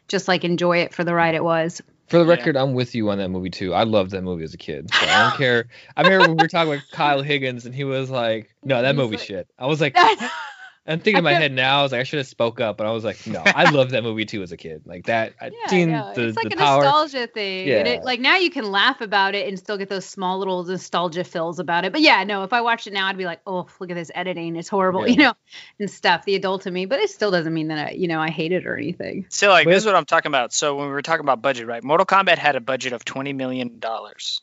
just 0.08 0.28
like 0.28 0.44
enjoy 0.44 0.78
it 0.78 0.94
for 0.94 1.02
the 1.02 1.12
ride 1.12 1.34
it 1.34 1.42
was 1.42 1.82
For 2.06 2.18
the 2.18 2.24
Yeah. 2.24 2.30
record, 2.30 2.56
I'm 2.56 2.74
with 2.74 2.94
you 2.94 3.10
on 3.10 3.18
that 3.18 3.28
movie 3.30 3.50
too. 3.50 3.74
I 3.74 3.82
loved 3.82 4.12
that 4.12 4.22
movie 4.22 4.44
as 4.44 4.54
a 4.54 4.56
kid. 4.56 4.88
So 4.94 5.04
I 5.06 5.28
don't 5.28 5.36
care. 5.38 5.66
I 5.96 6.02
remember 6.02 6.28
when 6.28 6.36
we 6.36 6.42
were 6.44 6.48
talking 6.48 6.70
with 6.70 6.88
Kyle 6.92 7.22
Higgins, 7.22 7.66
and 7.66 7.74
he 7.74 7.82
was 7.82 8.08
like, 8.08 8.54
"No, 8.62 8.80
that 8.82 8.94
He's 8.94 8.96
movie's 8.96 9.18
like- 9.20 9.26
shit." 9.26 9.48
I 9.58 9.66
was 9.66 9.80
like, 9.80 9.96
I'm 10.88 11.00
thinking 11.00 11.16
I 11.16 11.18
in 11.18 11.24
my 11.24 11.32
head 11.34 11.52
now. 11.52 11.80
I 11.80 11.82
was 11.82 11.92
like, 11.92 12.00
I 12.00 12.04
should 12.04 12.18
have 12.18 12.26
spoke 12.28 12.60
up, 12.60 12.76
but 12.76 12.86
I 12.86 12.92
was 12.92 13.02
like, 13.04 13.26
no, 13.26 13.42
I 13.44 13.70
loved 13.72 13.90
that 13.90 14.02
movie 14.04 14.24
too 14.24 14.42
as 14.42 14.52
a 14.52 14.56
kid. 14.56 14.82
Like 14.86 15.06
that, 15.06 15.34
I 15.40 15.46
yeah, 15.46 15.68
seen 15.68 15.90
yeah. 15.90 16.12
the 16.14 16.28
it's 16.28 16.36
like 16.36 16.48
the 16.48 16.54
a 16.54 16.58
power. 16.58 16.82
nostalgia 16.84 17.26
thing 17.26 17.68
and 17.70 17.86
Yeah. 17.88 17.94
it, 17.94 18.04
like 18.04 18.20
now 18.20 18.36
you 18.36 18.50
can 18.50 18.70
laugh 18.70 19.00
about 19.00 19.34
it 19.34 19.48
and 19.48 19.58
still 19.58 19.76
get 19.76 19.88
those 19.88 20.04
small 20.04 20.38
little 20.38 20.62
nostalgia 20.64 21.24
fills 21.24 21.58
about 21.58 21.84
it 21.84 21.92
but 21.92 22.00
yeah 22.00 22.22
no 22.24 22.44
if 22.44 22.52
i 22.52 22.60
watched 22.60 22.86
it 22.86 22.92
now 22.92 23.06
i'd 23.08 23.16
be 23.18 23.24
like 23.24 23.40
oh 23.46 23.66
look 23.80 23.90
at 23.90 23.94
this 23.94 24.10
editing 24.14 24.54
it's 24.56 24.68
horrible 24.68 25.00
Yeah. 25.08 25.12
you 25.12 25.16
know 25.24 25.34
and 25.80 25.90
stuff 25.90 26.24
the 26.24 26.34
adult 26.36 26.66
in 26.66 26.72
me 26.72 26.86
but 26.86 27.00
it 27.00 27.10
still 27.10 27.30
doesn't 27.30 27.52
mean 27.52 27.68
that 27.68 27.88
i 27.88 27.90
you 27.90 28.06
know 28.08 28.20
i 28.20 28.30
hate 28.30 28.52
it 28.52 28.66
or 28.66 28.76
anything 28.76 29.26
So 29.28 29.48
like 29.50 29.64
But 29.64 29.72
this 29.72 29.82
is 29.82 29.86
what 29.86 29.96
I'm 29.96 30.04
talking 30.04 30.30
about. 30.30 30.52
So 30.52 30.76
when 30.76 30.86
we 30.86 30.92
were 30.92 31.02
talking 31.02 31.24
about 31.24 31.42
budget, 31.42 31.66
right? 31.66 31.82
Mortal 31.82 32.06
Kombat 32.06 32.38
had 32.38 32.54
a 32.56 32.60
budget 32.60 32.92
of 32.92 33.04
twenty 33.04 33.32
million 33.32 33.78
dollars. 33.80 34.40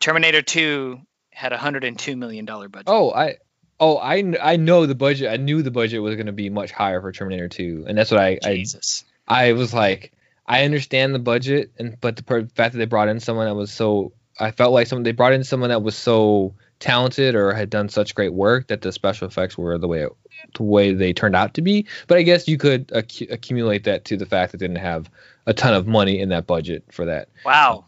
Terminator 0.00 0.42
Two 0.42 1.00
had 1.32 1.52
a 1.52 1.56
hundred 1.58 1.84
and 1.84 1.98
two 1.98 2.16
million 2.16 2.44
dollar 2.44 2.68
budget. 2.68 2.86
Oh, 2.88 3.10
I. 3.12 3.36
Oh, 3.80 3.96
I, 3.96 4.34
I 4.42 4.56
know 4.56 4.84
the 4.84 4.94
budget. 4.94 5.32
I 5.32 5.36
knew 5.38 5.62
the 5.62 5.70
budget 5.70 6.02
was 6.02 6.14
going 6.14 6.26
to 6.26 6.32
be 6.32 6.50
much 6.50 6.70
higher 6.70 7.00
for 7.00 7.10
Terminator 7.12 7.48
2, 7.48 7.86
and 7.88 7.96
that's 7.96 8.10
what 8.10 8.20
I, 8.20 8.38
I 8.44 8.56
Jesus. 8.56 9.04
I 9.26 9.52
was 9.52 9.72
like, 9.72 10.12
I 10.46 10.64
understand 10.64 11.14
the 11.14 11.18
budget, 11.18 11.72
and 11.78 11.98
but 12.00 12.16
the 12.16 12.22
fact 12.54 12.72
that 12.72 12.78
they 12.78 12.84
brought 12.84 13.08
in 13.08 13.20
someone 13.20 13.46
that 13.46 13.54
was 13.54 13.72
so, 13.72 14.12
I 14.38 14.50
felt 14.50 14.74
like 14.74 14.86
someone 14.86 15.04
they 15.04 15.12
brought 15.12 15.32
in 15.32 15.44
someone 15.44 15.70
that 15.70 15.82
was 15.82 15.96
so 15.96 16.54
talented 16.78 17.34
or 17.34 17.52
had 17.52 17.70
done 17.70 17.88
such 17.88 18.14
great 18.14 18.32
work 18.32 18.66
that 18.68 18.82
the 18.82 18.92
special 18.92 19.28
effects 19.28 19.56
were 19.56 19.78
the 19.78 19.88
way 19.88 20.02
it, 20.02 20.12
the 20.54 20.62
way 20.62 20.92
they 20.92 21.12
turned 21.12 21.36
out 21.36 21.54
to 21.54 21.62
be. 21.62 21.86
But 22.06 22.18
I 22.18 22.22
guess 22.22 22.48
you 22.48 22.58
could 22.58 22.88
accu- 22.88 23.30
accumulate 23.30 23.84
that 23.84 24.04
to 24.06 24.16
the 24.16 24.26
fact 24.26 24.52
that 24.52 24.58
they 24.58 24.66
didn't 24.66 24.82
have 24.82 25.08
a 25.46 25.54
ton 25.54 25.74
of 25.74 25.86
money 25.86 26.20
in 26.20 26.30
that 26.30 26.46
budget 26.46 26.84
for 26.90 27.06
that. 27.06 27.28
Wow. 27.44 27.86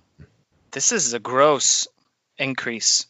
This 0.70 0.92
is 0.92 1.12
a 1.12 1.18
gross 1.18 1.88
increase 2.38 3.06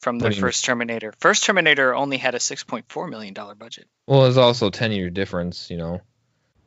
from 0.00 0.18
the 0.18 0.28
do 0.28 0.34
you 0.34 0.40
mean? 0.40 0.48
first 0.48 0.64
Terminator. 0.64 1.12
First 1.20 1.44
Terminator 1.44 1.94
only 1.94 2.16
had 2.16 2.34
a 2.34 2.40
six 2.40 2.64
point 2.64 2.86
four 2.88 3.06
million 3.06 3.34
dollar 3.34 3.54
budget. 3.54 3.86
Well, 4.06 4.22
there's 4.22 4.36
also 4.36 4.68
a 4.68 4.70
ten 4.70 4.92
year 4.92 5.10
difference, 5.10 5.70
you 5.70 5.76
know. 5.76 6.00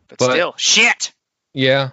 But, 0.08 0.20
But- 0.20 0.32
still, 0.32 0.54
shit. 0.58 1.12
Yeah. 1.54 1.92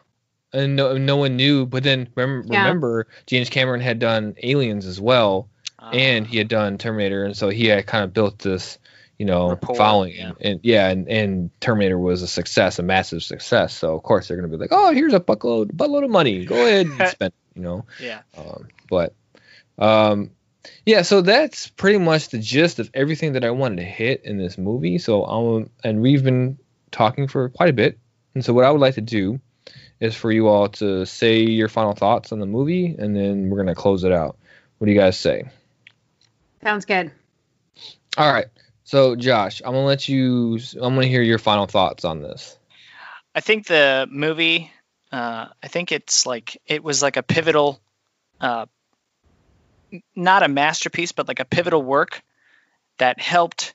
And 0.53 0.75
no, 0.75 0.97
no 0.99 1.17
one 1.17 1.37
knew, 1.37 1.65
but 1.65 1.85
then 1.85 2.09
remember, 2.17 2.53
Yeah. 2.53 2.63
remember 2.65 3.07
James 3.27 3.49
Cameron 3.51 3.81
had 3.81 3.99
done 4.01 4.35
Aliens 4.43 4.85
as 4.85 5.01
well, 5.01 5.49
Uh, 5.79 5.91
and 5.95 6.27
he 6.27 6.39
had 6.39 6.49
done 6.49 6.77
Terminator, 6.77 7.25
and 7.25 7.37
so 7.37 7.51
he 7.51 7.67
had 7.67 7.87
kind 7.87 8.03
of 8.03 8.13
built 8.13 8.41
this, 8.41 8.79
you 9.17 9.27
know, 9.27 9.51
Rapport, 9.51 9.77
following. 9.77 10.17
yeah. 10.17 10.33
And 10.41 10.59
yeah, 10.65 10.89
and, 10.89 11.09
and 11.09 11.51
Terminator 11.61 11.97
was 11.99 12.23
a 12.23 12.27
success, 12.27 12.81
a 12.81 12.83
massive 12.83 13.23
success. 13.23 13.73
So 13.75 13.95
of 13.95 14.03
course 14.03 14.27
they're 14.27 14.37
gonna 14.37 14.49
be 14.49 14.57
like, 14.57 14.73
oh, 14.73 14.93
here's 14.93 15.15
a 15.15 15.21
buttload, 15.21 15.73
buttload 15.73 16.03
of 16.05 16.11
money. 16.11 16.45
Go 16.45 16.57
ahead 16.57 16.87
and 16.87 17.09
spend, 17.09 17.33
you 17.55 17.63
know. 17.63 17.85
yeah. 18.03 18.23
Um, 18.37 18.67
but 18.89 19.15
um, 19.79 20.31
yeah, 20.85 21.03
so 21.03 21.21
that's 21.21 21.69
pretty 21.69 21.99
much 21.99 22.29
the 22.29 22.39
gist 22.39 22.79
of 22.79 22.91
everything 22.95 23.33
that 23.35 23.45
I 23.45 23.51
wanted 23.51 23.77
to 23.77 23.85
hit 23.85 24.25
in 24.25 24.39
this 24.39 24.59
movie. 24.59 24.99
So 24.99 25.25
um, 25.25 25.71
and 25.85 26.01
we've 26.01 26.23
been 26.23 26.59
talking 26.91 27.29
for 27.29 27.49
quite 27.49 27.71
a 27.71 27.75
bit, 27.75 27.99
and 28.35 28.45
so 28.45 28.53
what 28.53 28.65
I 28.65 28.71
would 28.71 28.81
like 28.81 28.95
to 28.95 29.01
do 29.01 29.41
is 30.01 30.17
for 30.17 30.33
you 30.33 30.49
all 30.49 30.69
to 30.69 31.05
say 31.05 31.41
your 31.41 31.69
final 31.69 31.95
thoughts 31.95 32.33
on 32.33 32.41
the 32.41 32.47
movie, 32.47 32.95
and 32.99 33.17
then 33.17 33.51
we're 33.51 33.59
gonna 33.59 33.75
close 33.75 34.05
it 34.05 34.13
out. 34.13 34.37
What 34.79 34.87
do 34.87 34.93
you 34.93 34.99
guys 34.99 35.19
say? 35.19 35.45
sounds 36.63 36.85
good 36.85 37.11
All 38.19 38.31
right. 38.31 38.47
So 38.85 39.15
Josh, 39.15 39.63
I'm 39.65 39.73
gonna 39.73 39.85
let 39.85 40.09
you. 40.09 40.59
I'm 40.81 40.95
gonna 40.95 41.07
hear 41.07 41.23
your 41.23 41.39
final 41.39 41.67
thoughts 41.67 42.05
on 42.05 42.23
this. 42.23 42.59
I 43.35 43.41
think 43.41 43.67
the 43.67 44.09
movie, 44.11 44.73
uh, 45.13 45.47
I 45.63 45.69
think 45.69 45.93
it's 45.93 46.27
like 46.27 46.61
it 46.67 46.83
was 46.83 47.01
like 47.01 47.17
a 47.17 47.23
pivotal, 47.23 47.81
uh, 48.41 48.67
n- 48.67 48.69
not 50.15 50.43
a 50.43 50.49
masterpiece, 50.49 51.13
but 51.13 51.29
like 51.29 51.41
a 51.41 51.45
pivotal 51.45 51.83
work 51.83 52.23
that 52.99 53.21
helped 53.21 53.75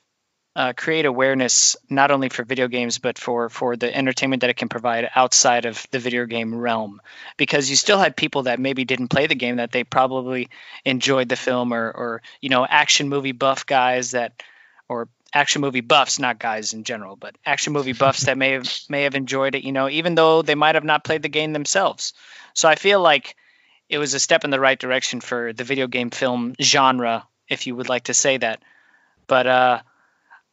uh, 0.56 0.72
create 0.74 1.04
awareness 1.04 1.76
not 1.90 2.10
only 2.10 2.30
for 2.30 2.42
video 2.42 2.66
games 2.66 2.96
but 2.96 3.18
for 3.18 3.50
for 3.50 3.76
the 3.76 3.94
entertainment 3.94 4.40
that 4.40 4.48
it 4.48 4.56
can 4.56 4.70
provide 4.70 5.08
outside 5.14 5.66
of 5.66 5.86
the 5.90 5.98
video 5.98 6.24
game 6.24 6.54
realm. 6.54 7.02
Because 7.36 7.68
you 7.68 7.76
still 7.76 7.98
had 7.98 8.16
people 8.16 8.44
that 8.44 8.58
maybe 8.58 8.86
didn't 8.86 9.08
play 9.08 9.26
the 9.26 9.34
game 9.34 9.56
that 9.56 9.70
they 9.70 9.84
probably 9.84 10.48
enjoyed 10.84 11.28
the 11.28 11.36
film, 11.36 11.74
or 11.74 11.90
or 11.90 12.22
you 12.40 12.48
know 12.48 12.64
action 12.64 13.10
movie 13.10 13.32
buff 13.32 13.66
guys 13.66 14.12
that 14.12 14.42
or 14.88 15.08
action 15.34 15.60
movie 15.60 15.82
buffs, 15.82 16.18
not 16.18 16.38
guys 16.38 16.72
in 16.72 16.84
general, 16.84 17.16
but 17.16 17.36
action 17.44 17.74
movie 17.74 17.92
buffs 18.04 18.24
that 18.24 18.38
may 18.38 18.52
have 18.52 18.66
may 18.88 19.02
have 19.02 19.14
enjoyed 19.14 19.54
it, 19.54 19.64
you 19.64 19.72
know, 19.72 19.90
even 19.90 20.14
though 20.14 20.40
they 20.40 20.54
might 20.54 20.74
have 20.74 20.84
not 20.84 21.04
played 21.04 21.22
the 21.22 21.28
game 21.28 21.52
themselves. 21.52 22.14
So 22.54 22.66
I 22.66 22.76
feel 22.76 23.00
like 23.00 23.36
it 23.88 23.98
was 23.98 24.14
a 24.14 24.20
step 24.20 24.44
in 24.44 24.50
the 24.50 24.60
right 24.60 24.78
direction 24.78 25.20
for 25.20 25.52
the 25.52 25.64
video 25.64 25.86
game 25.86 26.10
film 26.10 26.54
genre, 26.60 27.26
if 27.48 27.66
you 27.66 27.76
would 27.76 27.88
like 27.88 28.04
to 28.04 28.14
say 28.14 28.36
that. 28.38 28.60
But 29.26 29.46
uh, 29.46 29.80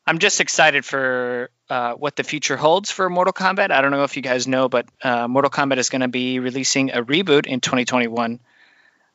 I'm 0.05 0.19
just 0.19 0.39
excited 0.41 0.85
for 0.85 1.49
uh, 1.69 1.93
what 1.93 2.15
the 2.15 2.23
future 2.23 2.57
holds 2.57 2.91
for 2.91 3.09
Mortal 3.09 3.33
Kombat. 3.33 3.71
I 3.71 3.81
don't 3.81 3.91
know 3.91 4.03
if 4.03 4.15
you 4.15 4.21
guys 4.21 4.47
know, 4.47 4.69
but 4.69 4.85
uh, 5.03 5.27
Mortal 5.27 5.51
Kombat 5.51 5.77
is 5.77 5.89
going 5.89 6.01
to 6.01 6.07
be 6.07 6.39
releasing 6.39 6.91
a 6.91 7.03
reboot 7.03 7.45
in 7.45 7.59
2021. 7.61 8.39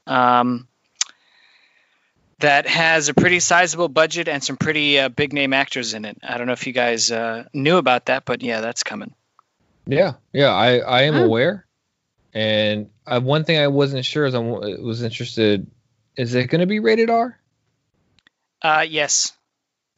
Um, 0.07 0.67
that 2.41 2.67
has 2.69 3.09
a 3.09 3.15
pretty 3.15 3.41
sizable 3.41 3.89
budget 3.89 4.29
and 4.29 4.43
some 4.43 4.57
pretty 4.57 4.99
uh, 4.99 5.09
big 5.09 5.33
name 5.33 5.53
actors 5.53 5.93
in 5.95 6.05
it. 6.05 6.19
I 6.23 6.39
don't 6.39 6.47
know 6.47 6.53
if 6.53 6.67
you 6.67 6.73
guys 6.73 7.11
uh, 7.11 7.45
knew 7.53 7.77
about 7.79 8.07
that, 8.07 8.25
but 8.25 8.43
yeah, 8.43 8.61
that's 8.61 8.85
coming. 8.85 9.13
Yeah, 9.87 10.15
yeah, 10.33 10.51
I 10.53 10.79
I 10.79 11.03
am 11.03 11.15
Hmm. 11.15 11.23
aware, 11.25 11.67
and 12.39 12.91
uh, 13.05 13.21
one 13.21 13.43
thing 13.43 13.59
I 13.59 13.67
wasn't 13.67 14.05
sure 14.05 14.25
is 14.25 14.33
I 14.33 14.39
was 14.39 15.03
interested. 15.03 15.67
Is 16.17 16.37
it 16.37 16.45
gonna 16.45 16.67
be 16.67 16.79
rated 16.79 17.11
R? 17.11 17.37
Uh, 18.63 18.87
yes. 18.89 19.33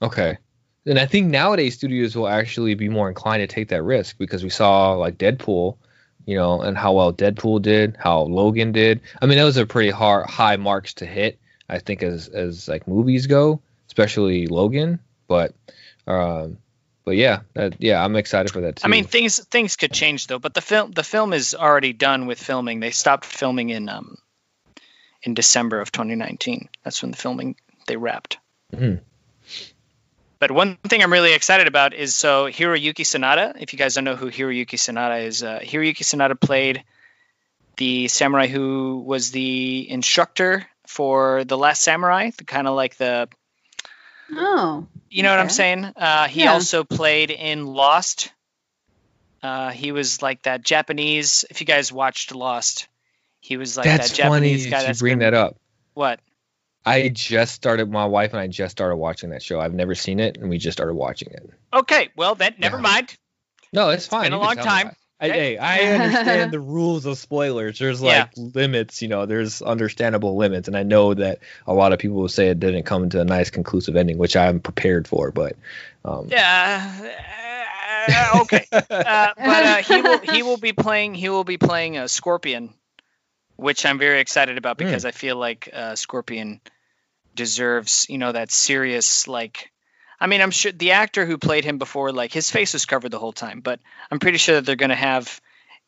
Okay. 0.00 0.38
And 0.86 0.98
I 0.98 1.04
think 1.04 1.26
nowadays 1.26 1.74
studios 1.74 2.16
will 2.16 2.28
actually 2.28 2.74
be 2.76 2.88
more 2.88 3.08
inclined 3.10 3.42
to 3.42 3.54
take 3.54 3.68
that 3.68 3.82
risk 3.82 4.16
because 4.16 4.42
we 4.42 4.48
saw 4.48 4.92
like 4.92 5.18
Deadpool, 5.18 5.76
you 6.24 6.34
know, 6.34 6.62
and 6.62 6.78
how 6.78 6.94
well 6.94 7.12
Deadpool 7.12 7.60
did, 7.60 7.98
how 7.98 8.22
Logan 8.22 8.72
did. 8.72 9.02
I 9.20 9.26
mean, 9.26 9.36
those 9.36 9.58
are 9.58 9.66
pretty 9.66 9.90
hard, 9.90 10.26
high 10.30 10.56
marks 10.56 10.94
to 10.94 11.06
hit. 11.06 11.38
I 11.68 11.78
think 11.78 12.02
as 12.02 12.28
as 12.28 12.68
like 12.68 12.88
movies 12.88 13.26
go, 13.26 13.60
especially 13.86 14.46
Logan. 14.46 14.98
But, 15.28 15.54
um, 16.06 16.56
but 17.10 17.16
yeah, 17.16 17.40
that, 17.54 17.74
yeah, 17.82 18.04
I'm 18.04 18.14
excited 18.14 18.52
for 18.52 18.60
that 18.60 18.76
too. 18.76 18.82
I 18.84 18.88
mean, 18.88 19.02
things 19.02 19.44
things 19.46 19.74
could 19.74 19.90
change 19.90 20.28
though. 20.28 20.38
But 20.38 20.54
the 20.54 20.60
film 20.60 20.92
the 20.92 21.02
film 21.02 21.32
is 21.32 21.56
already 21.56 21.92
done 21.92 22.26
with 22.26 22.40
filming. 22.40 22.78
They 22.78 22.92
stopped 22.92 23.24
filming 23.24 23.70
in 23.70 23.88
um 23.88 24.16
in 25.24 25.34
December 25.34 25.80
of 25.80 25.90
2019. 25.90 26.68
That's 26.84 27.02
when 27.02 27.10
the 27.10 27.16
filming 27.16 27.56
they 27.88 27.96
wrapped. 27.96 28.38
Mhm. 28.72 29.00
But 30.38 30.52
one 30.52 30.76
thing 30.76 31.02
I'm 31.02 31.12
really 31.12 31.32
excited 31.32 31.66
about 31.66 31.94
is 31.94 32.14
so 32.14 32.46
Hiroyuki 32.46 33.04
Sanada. 33.04 33.56
If 33.58 33.72
you 33.72 33.78
guys 33.80 33.96
don't 33.96 34.04
know 34.04 34.14
who 34.14 34.30
Hiroyuki 34.30 34.78
Sanada 34.78 35.24
is, 35.24 35.42
uh, 35.42 35.58
Hiroyuki 35.58 36.04
Sanada 36.04 36.40
played 36.40 36.84
the 37.76 38.06
samurai 38.06 38.46
who 38.46 39.02
was 39.04 39.32
the 39.32 39.90
instructor 39.90 40.64
for 40.86 41.42
the 41.42 41.58
Last 41.58 41.82
Samurai, 41.82 42.30
the 42.38 42.44
kind 42.44 42.68
of 42.68 42.76
like 42.76 42.96
the 42.98 43.28
oh 44.30 44.86
you 45.10 45.22
know 45.22 45.30
what 45.30 45.40
I'm 45.40 45.50
saying? 45.50 45.84
Uh, 45.84 46.28
he 46.28 46.44
Yeah. 46.44 46.52
also 46.52 46.84
played 46.84 47.30
in 47.30 47.66
Lost. 47.66 48.32
Uh, 49.42 49.70
he 49.70 49.92
was 49.92 50.22
like 50.22 50.42
that 50.42 50.62
Japanese. 50.62 51.44
If 51.50 51.60
you 51.60 51.66
guys 51.66 51.92
watched 51.92 52.34
Lost, 52.34 52.88
he 53.40 53.56
was 53.56 53.76
like 53.76 53.84
that's 53.84 54.10
that 54.10 54.16
Japanese 54.16 54.62
funny 54.64 54.70
guy. 54.70 54.76
that 54.78 54.80
you 54.82 54.86
that's 54.88 55.00
bring 55.00 55.12
been- 55.18 55.32
that 55.32 55.34
up. 55.34 55.56
What? 55.94 56.20
I 56.86 57.08
just 57.08 57.54
started. 57.54 57.90
My 57.90 58.06
wife 58.06 58.32
and 58.32 58.40
I 58.40 58.46
just 58.46 58.72
started 58.72 58.96
watching 58.96 59.30
that 59.30 59.42
show. 59.42 59.60
I've 59.60 59.74
never 59.74 59.94
seen 59.94 60.18
it, 60.18 60.38
and 60.38 60.48
we 60.48 60.56
just 60.56 60.76
started 60.78 60.94
watching 60.94 61.30
it. 61.30 61.50
Okay, 61.74 62.08
well 62.16 62.34
then, 62.34 62.54
never 62.58 62.76
Yeah. 62.78 62.82
mind. 62.82 63.16
No, 63.72 63.90
it's 63.90 64.06
fine. 64.06 64.22
been 64.24 64.32
a 64.32 64.36
You 64.40 64.46
can 64.48 64.56
long 64.56 64.64
time. 64.66 64.96
I, 65.20 65.28
hey, 65.28 65.58
I 65.58 65.82
understand 65.86 66.50
the 66.52 66.60
rules 66.60 67.04
of 67.06 67.18
spoilers. 67.18 67.78
There's 67.78 68.00
Yeah. 68.00 68.28
like 68.36 68.54
limits, 68.54 69.02
you 69.02 69.08
know. 69.08 69.26
There's 69.26 69.60
understandable 69.62 70.36
limits, 70.36 70.68
and 70.68 70.76
I 70.76 70.82
know 70.82 71.12
that 71.14 71.40
a 71.66 71.74
lot 71.74 71.92
of 71.92 71.98
people 71.98 72.16
will 72.16 72.28
say 72.28 72.48
it 72.48 72.58
didn't 72.60 72.84
come 72.84 73.10
to 73.10 73.20
a 73.20 73.24
nice 73.24 73.50
conclusive 73.50 73.96
ending, 73.96 74.18
which 74.18 74.36
I'm 74.36 74.60
prepared 74.60 75.06
for. 75.06 75.30
But 75.30 75.56
um, 76.04 76.28
Yeah. 76.30 77.12
uh, 78.08 78.40
okay. 78.42 78.66
Uh, 79.04 79.28
but 79.36 79.64
uh, 79.64 79.76
he 79.78 80.00
will 80.02 80.18
he 80.20 80.42
will 80.42 80.56
be 80.56 80.72
playing 80.72 81.14
he 81.14 81.28
will 81.28 81.44
be 81.44 81.58
playing 81.58 81.98
a 81.98 82.08
Scorpion, 82.08 82.72
which 83.56 83.84
I'm 83.84 83.98
very 83.98 84.20
excited 84.20 84.56
about 84.58 84.78
Hmm. 84.78 84.84
because 84.84 85.04
I 85.04 85.10
feel 85.10 85.36
like 85.36 85.68
uh, 85.72 85.96
Scorpion 85.96 86.60
deserves 87.34 88.06
you 88.08 88.18
know 88.18 88.32
that 88.32 88.50
serious 88.50 89.28
like. 89.28 89.70
I 90.20 90.26
mean, 90.26 90.42
I'm 90.42 90.50
sure 90.50 90.70
the 90.72 90.92
actor 90.92 91.24
who 91.24 91.38
played 91.38 91.64
him 91.64 91.78
before, 91.78 92.12
like 92.12 92.32
his 92.32 92.50
face 92.50 92.72
was 92.74 92.84
covered 92.84 93.10
the 93.10 93.18
whole 93.18 93.32
time, 93.32 93.60
but 93.60 93.80
I'm 94.10 94.18
pretty 94.18 94.38
sure 94.38 94.56
that 94.56 94.66
they're 94.66 94.76
going 94.76 94.90
to 94.90 94.94
have 94.94 95.40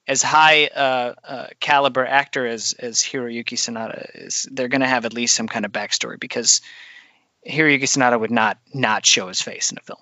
as 0.08 0.22
high 0.22 0.66
uh, 0.66 1.14
uh, 1.22 1.46
caliber 1.60 2.04
actor 2.06 2.46
as 2.46 2.74
as 2.78 2.98
Hiroyuki 3.02 3.56
Sanada 3.58 4.10
is. 4.14 4.48
They're 4.50 4.68
going 4.68 4.80
to 4.80 4.86
have 4.88 5.04
at 5.04 5.12
least 5.12 5.34
some 5.34 5.48
kind 5.48 5.64
of 5.64 5.72
backstory 5.72 6.18
because 6.18 6.60
Hiroyuki 7.46 7.82
Sanada 7.82 8.18
would 8.18 8.30
not 8.30 8.58
not 8.72 9.04
show 9.04 9.28
his 9.28 9.40
face 9.42 9.70
in 9.70 9.78
a 9.78 9.82
film. 9.82 9.98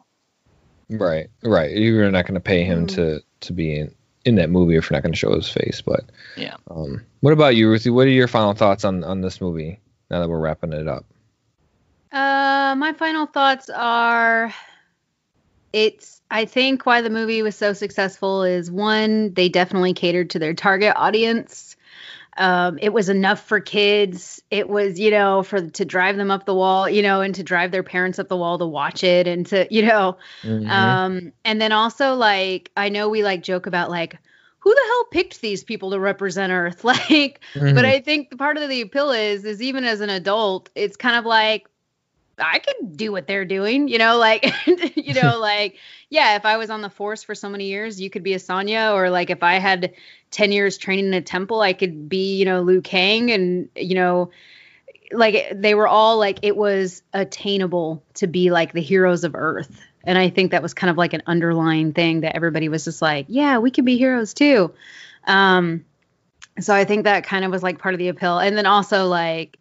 right, 0.88 1.28
right, 1.42 1.70
you're 1.76 2.10
not 2.10 2.26
going 2.26 2.34
to 2.34 2.40
pay 2.40 2.64
him 2.64 2.86
Mm. 2.86 2.94
to 2.94 3.20
to 3.40 3.52
be 3.52 3.78
in 3.78 3.94
in 4.24 4.34
that 4.36 4.50
movie 4.50 4.76
if 4.76 4.90
you're 4.90 4.96
not 4.96 5.02
going 5.02 5.12
to 5.12 5.18
show 5.18 5.34
his 5.34 5.48
face. 5.48 5.80
But 5.80 6.04
Yeah. 6.36 6.56
um, 6.70 7.04
what 7.20 7.32
about 7.32 7.56
you, 7.56 7.68
Ruthie? 7.70 7.90
What 7.90 8.06
are 8.06 8.10
your 8.10 8.28
final 8.28 8.52
thoughts 8.54 8.84
on 8.84 9.02
on 9.04 9.20
this 9.22 9.40
movie? 9.40 9.80
Now 10.10 10.20
that 10.20 10.28
we're 10.28 10.38
wrapping 10.40 10.72
it 10.72 10.88
up. 10.88 11.04
Uh, 12.12 12.74
my 12.76 12.92
final 12.92 13.26
thoughts 13.26 13.70
are 13.70 14.52
it's 15.72 16.20
I 16.30 16.44
think 16.44 16.86
why 16.86 17.00
the 17.00 17.10
movie 17.10 17.42
was 17.42 17.56
so 17.56 17.72
successful 17.72 18.42
is 18.44 18.70
one, 18.70 19.34
they 19.34 19.48
definitely 19.48 19.94
catered 19.94 20.30
to 20.30 20.38
their 20.38 20.54
target 20.54 20.94
audience. 20.96 21.76
Um, 22.38 22.78
it 22.82 22.92
was 22.92 23.08
enough 23.10 23.42
for 23.46 23.60
kids. 23.60 24.42
It 24.50 24.68
was, 24.68 24.98
you 25.00 25.10
know, 25.10 25.42
for 25.44 25.62
to 25.70 25.86
drive 25.86 26.16
them 26.18 26.30
up 26.30 26.46
the 26.46 26.54
wall, 26.54 26.88
you 26.90 27.02
know, 27.02 27.22
and 27.22 27.34
to 27.36 27.44
drive 27.44 27.72
their 27.72 27.84
parents 27.84 28.18
up 28.18 28.28
the 28.28 28.36
wall 28.36 28.58
to 28.58 28.66
watch 28.66 29.04
it 29.04 29.28
and 29.28 29.46
to, 29.48 29.68
you 29.70 29.84
know, 29.86 30.18
Mhm. 30.44 30.70
um, 30.70 31.32
and 31.44 31.60
then 31.62 31.72
also 31.72 32.14
like 32.16 32.70
I 32.76 32.90
know 32.90 33.08
we 33.08 33.24
like 33.24 33.42
joke 33.44 33.66
about 33.66 33.90
like 33.90 34.18
who 34.60 34.74
the 34.74 34.82
hell 34.86 35.04
picked 35.12 35.40
these 35.42 35.64
people 35.64 35.92
to 35.92 36.00
represent 36.00 36.52
Earth? 36.52 36.84
Like 36.84 37.40
but 37.74 37.84
Mhm. 37.84 37.86
I 37.86 38.00
think 38.00 38.30
the 38.30 38.36
part 38.36 38.58
of 38.58 38.68
the 38.68 38.82
appeal 38.82 39.12
is 39.12 39.44
is 39.44 39.62
even 39.62 39.84
as 39.84 40.00
an 40.00 40.10
adult, 40.10 40.70
it's 40.76 40.96
kind 40.98 41.16
of 41.16 41.26
like 41.26 41.68
I 42.40 42.58
can 42.58 42.94
do 42.94 43.12
what 43.12 43.26
they're 43.26 43.44
doing, 43.44 43.88
you 43.88 43.98
know, 43.98 44.18
like 44.18 44.52
you 44.96 45.14
know, 45.14 45.38
like 45.40 45.76
yeah, 46.08 46.36
if 46.36 46.44
I 46.44 46.56
was 46.56 46.70
on 46.70 46.82
the 46.82 46.90
force 46.90 47.22
for 47.22 47.34
so 47.34 47.48
many 47.48 47.66
years, 47.66 48.00
you 48.00 48.10
could 48.10 48.22
be 48.22 48.34
a 48.34 48.38
Sonya, 48.38 48.92
or 48.94 49.10
like 49.10 49.30
if 49.30 49.42
I 49.42 49.54
had 49.54 49.94
ten 50.30 50.52
years 50.52 50.78
training 50.78 51.06
in 51.06 51.14
a 51.14 51.20
temple, 51.20 51.60
I 51.60 51.72
could 51.72 52.08
be, 52.08 52.36
you 52.36 52.44
know, 52.44 52.62
Liu 52.62 52.80
Kang, 52.80 53.30
and 53.30 53.68
you 53.76 53.94
know, 53.94 54.30
like 55.12 55.52
they 55.54 55.74
were 55.74 55.88
all 55.88 56.18
like 56.18 56.40
it 56.42 56.56
was 56.56 57.02
attainable 57.12 58.02
to 58.14 58.26
be 58.26 58.50
like 58.50 58.72
the 58.72 58.82
heroes 58.82 59.24
of 59.24 59.34
Earth, 59.34 59.80
and 60.04 60.18
I 60.18 60.30
think 60.30 60.52
that 60.52 60.62
was 60.62 60.74
kind 60.74 60.90
of 60.90 60.96
like 60.96 61.12
an 61.12 61.22
underlying 61.26 61.92
thing 61.92 62.20
that 62.20 62.36
everybody 62.36 62.68
was 62.68 62.84
just 62.84 63.02
like, 63.02 63.26
yeah, 63.28 63.58
we 63.58 63.70
can 63.70 63.84
be 63.84 63.98
heroes 63.98 64.34
too. 64.34 64.72
Um, 65.26 65.84
so 66.58 66.74
I 66.74 66.84
think 66.84 67.04
that 67.04 67.24
kind 67.24 67.44
of 67.44 67.50
was 67.50 67.62
like 67.62 67.78
part 67.78 67.94
of 67.94 67.98
the 67.98 68.08
appeal. 68.08 68.38
And 68.38 68.56
then 68.56 68.66
also 68.66 69.06
like 69.06 69.58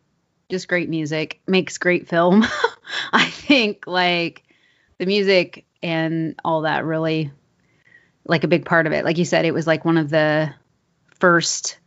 just 0.50 0.68
great 0.68 0.90
music 0.90 1.42
makes 1.48 1.78
great 1.78 2.08
film. 2.08 2.46
I 3.14 3.26
think 3.26 3.86
like 3.88 4.44
the 4.98 5.06
music 5.06 5.66
and 5.82 6.40
all 6.44 6.62
that 6.62 6.84
really 6.86 7.32
like 8.26 8.44
a 8.44 8.48
big 8.48 8.66
part 8.66 8.88
of 8.88 8.94
it. 8.94 9.06
Like 9.06 9.18
you 9.18 9.26
said, 9.26 9.46
it 9.46 9.54
was 9.54 9.68
like 9.68 9.86
one 9.86 9.98
of 9.98 10.10
the 10.10 10.54
first 11.20 11.78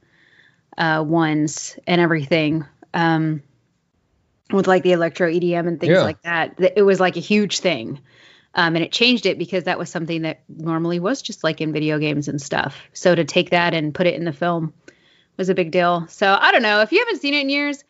uh 0.79 1.05
ones 1.07 1.79
and 1.87 2.01
everything. 2.01 2.65
Um 2.95 3.43
with 4.53 4.67
like 4.67 4.83
the 4.83 4.93
electro 4.93 5.31
EDM 5.31 5.67
and 5.67 5.81
things 5.81 5.93
Yeah. 5.97 6.03
like 6.03 6.23
that. 6.23 6.55
It 6.77 6.83
was 6.83 7.01
like 7.01 7.17
a 7.17 7.21
huge 7.21 7.61
thing. 7.61 8.01
Um, 8.55 8.77
and 8.77 8.85
it 8.85 8.93
changed 8.93 9.25
it 9.25 9.39
because 9.39 9.65
that 9.65 9.79
was 9.79 9.89
something 9.89 10.23
that 10.23 10.43
normally 10.47 11.01
was 11.01 11.23
just 11.23 11.43
like 11.43 11.63
in 11.63 11.73
video 11.73 11.99
games 11.99 12.29
and 12.29 12.41
stuff. 12.41 12.83
So 12.93 13.15
to 13.15 13.25
take 13.25 13.49
that 13.51 13.73
and 13.73 13.95
put 13.95 14.07
it 14.07 14.15
in 14.15 14.25
the 14.25 14.33
film 14.33 14.75
was 15.39 15.49
a 15.49 15.55
big 15.55 15.71
deal. 15.71 16.07
So 16.09 16.37
I 16.39 16.53
don't 16.53 16.61
know 16.61 16.83
if 16.83 16.93
you 16.93 16.99
haven't 16.99 17.23
seen 17.23 17.33
it 17.33 17.41
in 17.41 17.49
years, 17.49 17.83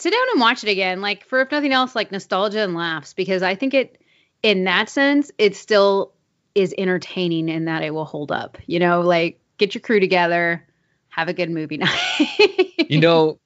sit 0.00 0.12
down 0.12 0.26
and 0.32 0.40
watch 0.40 0.64
it 0.64 0.70
again. 0.70 1.00
Like 1.00 1.24
for 1.26 1.40
if 1.40 1.50
nothing 1.50 1.72
else, 1.72 1.94
like 1.94 2.10
nostalgia 2.12 2.60
and 2.60 2.74
laughs 2.74 3.14
because 3.14 3.42
I 3.42 3.54
think 3.54 3.74
it, 3.74 4.00
in 4.42 4.64
that 4.64 4.88
sense, 4.88 5.30
it 5.38 5.56
still 5.56 6.12
is 6.54 6.74
entertaining 6.76 7.48
in 7.48 7.66
that 7.66 7.82
it 7.82 7.94
will 7.94 8.04
hold 8.04 8.32
up. 8.32 8.58
You 8.66 8.78
know, 8.78 9.02
like 9.02 9.40
get 9.58 9.74
your 9.74 9.82
crew 9.82 10.00
together, 10.00 10.66
have 11.10 11.28
a 11.28 11.32
good 11.32 11.50
movie 11.50 11.76
night. 11.78 11.90
you 12.88 12.98
know 12.98 13.38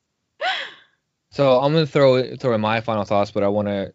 so 1.30 1.60
i'm 1.60 1.72
gonna 1.72 1.86
throw 1.86 2.36
throw 2.36 2.54
in 2.54 2.60
my 2.60 2.80
final 2.80 3.04
thoughts 3.04 3.30
but 3.30 3.42
i 3.42 3.48
want 3.48 3.68
to 3.68 3.92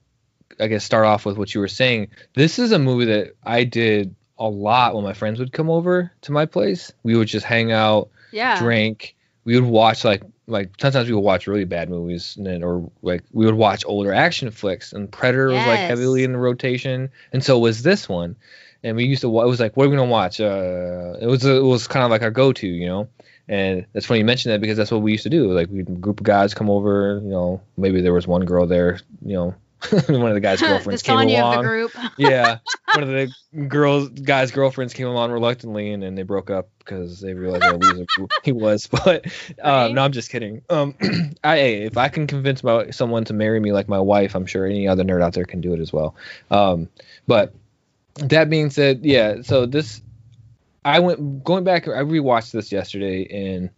i 0.60 0.68
guess 0.68 0.84
start 0.84 1.06
off 1.06 1.26
with 1.26 1.38
what 1.38 1.54
you 1.54 1.62
were 1.62 1.68
saying 1.68 2.08
this 2.36 2.60
is 2.60 2.72
a 2.72 2.80
movie 2.80 3.06
that 3.06 3.34
i 3.44 3.64
did 3.64 4.14
a 4.38 4.48
lot 4.48 4.96
when 4.96 5.04
my 5.04 5.14
friends 5.14 5.40
would 5.40 5.52
come 5.52 5.70
over 5.70 6.12
to 6.22 6.32
my 6.32 6.46
place 6.46 6.92
we 7.04 7.16
would 7.16 7.28
just 7.28 7.46
hang 7.46 7.72
out 7.72 8.10
yeah. 8.32 8.60
drink 8.60 9.16
we 9.44 9.60
would 9.60 9.70
watch 9.70 10.04
like 10.04 10.24
like 10.50 10.72
sometimes 10.80 11.08
we 11.08 11.16
would 11.16 11.22
watch 11.22 11.48
really 11.48 11.66
bad 11.66 11.90
movies 11.90 12.36
and 12.38 12.46
then 12.46 12.64
or 12.64 12.90
like 13.02 13.24
we 13.32 13.46
would 13.46 13.56
watch 13.56 13.84
older 13.86 14.14
action 14.14 14.52
flicks 14.52 14.92
and 14.92 15.12
predator 15.12 15.48
was 15.48 15.56
like 15.68 15.80
heavily 15.80 16.24
in 16.24 16.32
the 16.32 16.38
rotation 16.38 17.10
and 17.32 17.44
so 17.44 17.60
was 17.60 17.84
this 17.84 18.10
one. 18.10 18.36
And 18.84 18.96
we 18.96 19.06
used 19.06 19.22
to 19.22 19.28
it 19.28 19.46
was 19.46 19.60
like 19.60 19.78
what 19.78 19.86
are 19.86 19.90
we 19.90 19.96
gonna 19.96 20.10
watch? 20.10 20.42
Uh 20.42 21.16
it 21.22 21.28
was 21.28 21.46
it 21.46 21.64
was 21.64 21.88
kind 21.88 22.04
of 22.04 22.12
like 22.12 22.22
our 22.22 22.32
go-to 22.32 22.68
you 22.68 22.88
know? 22.88 23.08
And 23.48 23.86
that's 23.94 24.06
funny 24.06 24.20
you 24.20 24.26
mentioned 24.26 24.54
that 24.54 24.62
because 24.62 24.78
that's 24.78 24.92
what 24.92 25.02
we 25.02 25.12
used 25.12 25.24
to 25.24 25.30
do. 25.30 25.52
Like 25.54 25.70
we 25.70 25.82
a 25.82 25.84
group 25.84 26.20
of 26.20 26.26
guys 26.26 26.54
come 26.54 26.70
over 26.70 27.20
you 27.24 27.30
know 27.30 27.62
maybe 27.78 28.02
there 28.02 28.14
was 28.14 28.28
one 28.28 28.46
girl 28.46 28.66
there 28.66 29.00
you 29.24 29.36
know 29.36 29.56
one 30.08 30.28
of 30.28 30.34
the 30.34 30.40
guys 30.40 30.60
girlfriends 30.68 31.02
came 31.02 31.18
along 31.18 31.66
yeah, 32.18 32.60
one 32.94 33.04
of 33.04 33.10
the 33.10 33.34
girls, 33.68 34.10
guys' 34.10 34.52
girlfriends 34.52 34.94
came 34.94 35.08
along 35.08 35.32
reluctantly, 35.32 35.92
and 35.92 36.04
then 36.04 36.16
they 36.16 36.24
broke 36.24 36.50
up 36.50 36.70
because 36.80 37.22
they 37.22 37.34
realized 37.34 37.64
a 37.64 37.78
loser 37.78 38.06
he 38.44 38.52
was. 38.52 38.88
But 38.88 39.26
Right. 39.64 39.94
no, 39.94 40.04
I'm 40.04 40.12
just 40.12 40.30
kidding. 40.30 40.62
Um, 40.70 40.96
I 41.44 41.58
if 41.58 41.98
I 41.98 42.10
can 42.10 42.28
convince 42.28 42.64
my, 42.64 42.90
someone 42.90 43.24
to 43.26 43.34
marry 43.34 43.60
me 43.60 43.72
like 43.72 43.88
my 43.88 44.00
wife, 44.00 44.36
I'm 44.36 44.46
sure 44.46 44.66
any 44.66 44.88
other 44.88 45.04
nerd 45.04 45.24
out 45.24 45.34
there 45.34 45.46
can 45.46 45.62
do 45.62 45.74
it 45.74 45.80
as 45.80 45.94
well. 45.94 46.16
Um, 46.52 46.90
but 47.28 47.54
that 48.16 48.50
being 48.50 48.70
said, 48.70 49.02
yeah. 49.04 49.42
So 49.44 49.66
this, 49.66 50.02
I 50.84 51.00
went 51.00 51.44
going 51.44 51.64
back. 51.64 51.88
I 51.88 52.02
rewatched 52.04 52.52
this 52.52 52.72
yesterday, 52.72 53.26
and 53.26 53.70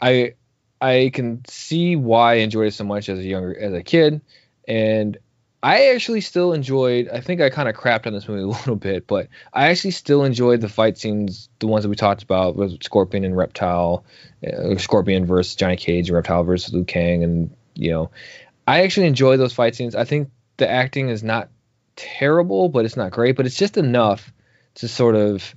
I 0.00 0.34
I 0.80 1.10
can 1.12 1.44
see 1.46 1.96
why 1.96 2.32
I 2.32 2.36
enjoyed 2.36 2.68
it 2.68 2.74
so 2.74 2.84
much 2.84 3.08
as 3.08 3.18
a 3.18 3.24
younger 3.24 3.58
as 3.58 3.72
a 3.72 3.82
kid, 3.82 4.20
and 4.68 5.18
I 5.62 5.90
actually 5.90 6.22
still 6.22 6.52
enjoyed. 6.52 7.08
I 7.08 7.20
think 7.20 7.40
I 7.40 7.48
kind 7.48 7.68
of 7.68 7.76
crapped 7.76 8.06
on 8.06 8.12
this 8.12 8.26
movie 8.26 8.42
a 8.42 8.46
little 8.46 8.76
bit, 8.76 9.06
but 9.06 9.28
I 9.52 9.68
actually 9.68 9.92
still 9.92 10.24
enjoyed 10.24 10.60
the 10.60 10.68
fight 10.68 10.98
scenes, 10.98 11.48
the 11.60 11.68
ones 11.68 11.84
that 11.84 11.88
we 11.88 11.96
talked 11.96 12.22
about 12.22 12.56
with 12.56 12.82
Scorpion 12.82 13.24
and 13.24 13.36
Reptile, 13.36 14.04
uh, 14.46 14.76
Scorpion 14.76 15.26
versus 15.26 15.54
Johnny 15.54 15.76
Cage, 15.76 16.10
Reptile 16.10 16.42
versus 16.42 16.72
Liu 16.74 16.84
Kang, 16.84 17.22
and 17.22 17.54
you 17.74 17.90
know, 17.90 18.10
I 18.66 18.82
actually 18.82 19.06
enjoy 19.06 19.36
those 19.36 19.52
fight 19.52 19.74
scenes. 19.76 19.94
I 19.94 20.04
think 20.04 20.30
the 20.56 20.68
acting 20.68 21.08
is 21.08 21.22
not 21.22 21.48
terrible, 21.96 22.68
but 22.68 22.84
it's 22.84 22.96
not 22.96 23.12
great, 23.12 23.36
but 23.36 23.46
it's 23.46 23.56
just 23.56 23.76
enough 23.76 24.32
to 24.74 24.88
sort 24.88 25.14
of 25.14 25.54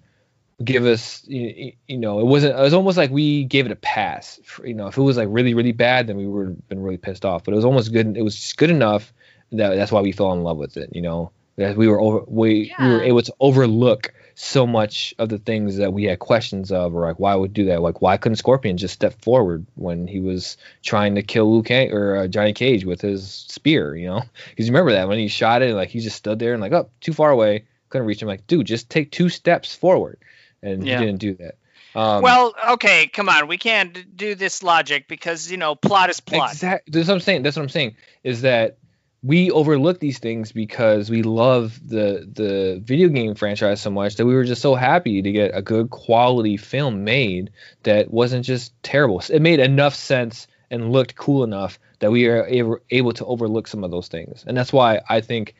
give 0.64 0.86
us 0.86 1.22
you, 1.28 1.74
you 1.86 1.98
know 1.98 2.20
it 2.20 2.26
wasn't 2.26 2.58
it 2.58 2.62
was 2.62 2.74
almost 2.74 2.98
like 2.98 3.12
we 3.12 3.44
gave 3.44 3.66
it 3.66 3.74
a 3.74 3.76
pass 3.76 4.40
you 4.64 4.74
know 4.74 4.88
if 4.88 4.98
it 4.98 5.02
was 5.02 5.18
like 5.18 5.28
really 5.30 5.54
really 5.54 5.74
bad 5.74 6.08
then 6.08 6.16
we 6.16 6.26
would 6.26 6.48
have 6.48 6.68
been 6.70 6.82
really 6.82 6.96
pissed 6.96 7.26
off 7.26 7.44
but 7.44 7.52
it 7.52 7.56
was 7.56 7.66
almost 7.66 7.92
good 7.92 8.16
it 8.16 8.22
was 8.22 8.54
good 8.54 8.70
enough 8.70 9.12
that 9.58 9.76
that's 9.76 9.92
why 9.92 10.02
we 10.02 10.12
fell 10.12 10.34
in 10.34 10.44
love 10.44 10.58
with 10.58 10.78
it 10.78 10.90
you 10.94 11.02
know 11.02 11.32
that 11.58 11.78
we 11.78 11.88
were 11.88 12.00
over 12.00 12.24
we, 12.28 12.74
we 12.80 12.88
were 12.90 13.02
able 13.02 13.22
to 13.22 13.34
overlook 13.40 14.14
so 14.36 14.68
much 14.68 15.16
of 15.18 15.30
the 15.30 15.38
things 15.38 15.78
that 15.78 15.94
we 15.94 16.04
had 16.04 16.20
questions 16.20 16.72
of 16.72 16.94
or 16.94 17.02
like 17.02 17.20
why 17.20 17.34
would 17.34 17.54
do 17.54 17.66
that 17.66 17.82
like 17.82 18.02
why 18.02 18.18
couldn't 18.18 18.36
scorpion 18.36 18.76
just 18.76 18.94
step 18.94 19.20
forward 19.22 19.66
when 19.76 20.08
he 20.08 20.20
was 20.20 20.58
trying 20.84 21.16
to 21.16 21.24
kill 21.24 21.54
Liu 21.54 21.64
Kang 21.64 21.92
or 21.94 22.18
uh, 22.18 22.28
Johnny 22.28 22.52
Cage 22.52 22.84
with 22.84 23.00
his 23.02 23.32
spear 23.50 23.96
you 23.96 24.08
know 24.08 24.22
because 24.50 24.68
you 24.68 24.74
remember 24.74 24.92
that 24.92 25.08
when 25.08 25.20
he 25.20 25.30
shot 25.30 25.62
it 25.62 25.74
like 25.74 25.90
he 25.90 26.02
just 26.02 26.18
stood 26.18 26.40
there 26.40 26.54
and 26.54 26.62
like 26.62 26.74
oh 26.74 26.90
too 27.00 27.14
far 27.14 27.32
away 27.32 27.66
couldn't 27.90 28.08
reach 28.08 28.22
him 28.22 28.28
like 28.28 28.46
dude 28.48 28.68
just 28.68 28.90
take 28.90 29.12
two 29.12 29.30
steps 29.30 29.74
forward 29.74 30.20
and 30.62 30.86
Yeah. 30.86 31.00
he 31.00 31.06
didn't 31.06 31.20
do 31.20 31.36
that 31.36 31.56
um, 31.96 32.22
well, 32.22 32.54
okay, 32.72 33.08
come 33.08 33.30
on. 33.30 33.48
We 33.48 33.58
can't 33.58 34.18
do 34.18 34.36
this 34.36 34.62
logic 34.62 35.08
because 35.08 35.50
you 35.50 35.56
know 35.56 35.76
plot 35.76 36.10
is 36.10 36.20
plot. 36.20 36.52
Exactly. 36.52 36.92
That's 36.92 37.08
what 37.08 37.14
I'm 37.14 37.20
saying. 37.22 37.44
That's 37.44 37.56
what 37.56 37.64
I'm 37.64 37.70
saying. 37.70 37.96
Is 38.22 38.42
that 38.42 38.78
we 39.26 39.50
overlook 39.50 40.00
these 40.00 40.20
things 40.20 40.52
because 40.52 41.10
we 41.10 41.24
love 41.24 41.80
the 41.88 42.30
the 42.32 42.80
video 42.84 43.10
game 43.10 43.34
franchise 43.34 43.82
so 43.82 43.90
much 43.90 44.18
that 44.18 44.26
we 44.26 44.36
were 44.36 44.44
just 44.44 44.62
so 44.62 44.76
happy 44.76 45.22
to 45.22 45.32
get 45.32 45.50
a 45.56 45.64
good 45.64 45.90
quality 45.90 46.58
film 46.58 47.04
made 47.04 47.50
that 47.84 48.12
wasn't 48.12 48.46
just 48.46 48.72
terrible. 48.84 49.24
It 49.32 49.42
made 49.42 49.60
enough 49.60 49.96
sense 49.96 50.48
and 50.70 50.92
looked 50.92 51.16
cool 51.16 51.44
enough 51.44 51.80
that 52.00 52.12
we 52.12 52.28
are 52.28 52.80
able, 52.92 53.14
to 53.14 53.26
overlook 53.26 53.68
some 53.68 53.84
of 53.84 53.90
those 53.90 54.08
things. 54.08 54.44
And 54.46 54.56
that's 54.56 54.72
why 54.72 55.02
I 55.10 55.22
think 55.22 55.56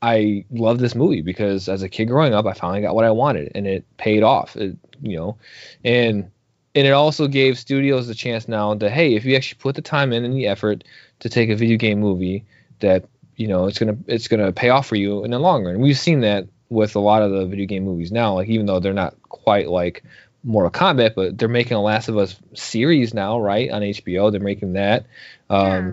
I 0.00 0.44
love 0.50 0.78
this 0.78 0.94
movie 0.94 1.22
because 1.22 1.68
as 1.68 1.82
a 1.82 1.88
kid 1.88 2.06
growing 2.06 2.34
up, 2.34 2.46
I 2.46 2.52
finally 2.52 2.82
got 2.82 2.94
what 2.94 3.04
I 3.04 3.10
wanted 3.10 3.50
and 3.54 3.66
it 3.66 3.84
paid 3.96 4.22
off. 4.22 4.54
It, 4.54 4.76
you 5.00 5.16
know, 5.16 5.38
and 5.84 6.30
and 6.76 6.86
it 6.86 6.92
also 6.92 7.26
gave 7.26 7.58
studios 7.58 8.06
the 8.06 8.14
chance 8.14 8.46
now 8.46 8.74
that 8.74 8.92
hey, 8.92 9.14
if 9.14 9.24
you 9.24 9.34
actually 9.34 9.58
put 9.58 9.74
the 9.74 9.82
time 9.82 10.12
in 10.12 10.24
and 10.24 10.34
the 10.34 10.46
effort 10.46 10.84
to 11.18 11.28
take 11.28 11.50
a 11.50 11.56
video 11.56 11.76
game 11.76 11.98
movie, 11.98 12.44
that 12.82 13.06
you 13.36 13.48
know 13.48 13.66
it's 13.66 13.78
gonna 13.78 13.96
it's 14.06 14.28
gonna 14.28 14.52
pay 14.52 14.68
off 14.68 14.86
for 14.86 14.96
you 14.96 15.24
in 15.24 15.30
the 15.32 15.38
long 15.38 15.64
run. 15.64 15.80
We've 15.80 15.98
seen 15.98 16.20
that 16.20 16.46
with 16.68 16.94
a 16.96 17.00
lot 17.00 17.22
of 17.22 17.30
the 17.32 17.46
video 17.46 17.66
game 17.66 17.84
movies 17.84 18.12
now. 18.12 18.34
Like 18.34 18.48
even 18.48 18.66
though 18.66 18.80
they're 18.80 18.92
not 18.92 19.20
quite 19.28 19.68
like 19.68 20.04
Mortal 20.44 20.70
Kombat, 20.70 21.14
but 21.14 21.38
they're 21.38 21.48
making 21.48 21.76
a 21.76 21.82
Last 21.82 22.08
of 22.08 22.18
Us 22.18 22.36
series 22.54 23.14
now, 23.14 23.40
right? 23.40 23.70
On 23.70 23.82
HBO, 23.82 24.30
they're 24.30 24.40
making 24.40 24.74
that. 24.74 25.06
Um, 25.48 25.66
yeah. 25.66 25.92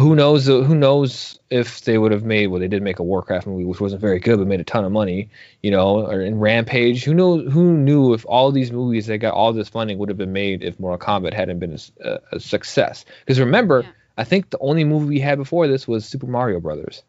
Who 0.00 0.16
knows? 0.16 0.46
Who 0.46 0.74
knows 0.74 1.38
if 1.50 1.82
they 1.82 1.96
would 1.96 2.10
have 2.10 2.24
made? 2.24 2.48
Well, 2.48 2.58
they 2.58 2.66
did 2.66 2.82
make 2.82 2.98
a 2.98 3.04
Warcraft 3.04 3.46
movie, 3.46 3.64
which 3.64 3.80
wasn't 3.80 4.00
very 4.00 4.18
good, 4.18 4.38
but 4.38 4.48
made 4.48 4.58
a 4.58 4.64
ton 4.64 4.84
of 4.84 4.90
money. 4.90 5.30
You 5.62 5.70
know, 5.70 6.04
or 6.04 6.20
in 6.20 6.40
Rampage. 6.40 7.04
Who 7.04 7.14
knows? 7.14 7.52
Who 7.52 7.72
knew 7.72 8.12
if 8.12 8.26
all 8.26 8.50
these 8.50 8.72
movies 8.72 9.06
that 9.06 9.18
got 9.18 9.34
all 9.34 9.52
this 9.52 9.68
funding 9.68 9.98
would 9.98 10.08
have 10.08 10.18
been 10.18 10.32
made 10.32 10.64
if 10.64 10.80
Mortal 10.80 10.98
Kombat 10.98 11.32
hadn't 11.32 11.60
been 11.60 11.78
a, 12.04 12.18
a 12.32 12.40
success? 12.40 13.04
Because 13.20 13.38
remember, 13.38 13.82
yeah. 13.82 13.90
I 14.16 14.24
think 14.24 14.50
the 14.50 14.58
only 14.58 14.84
movie 14.84 15.06
we 15.06 15.20
had 15.20 15.38
before 15.38 15.66
this 15.66 15.88
was 15.88 16.04
Super 16.04 16.26
Mario 16.26 16.60
Brothers. 16.60 17.02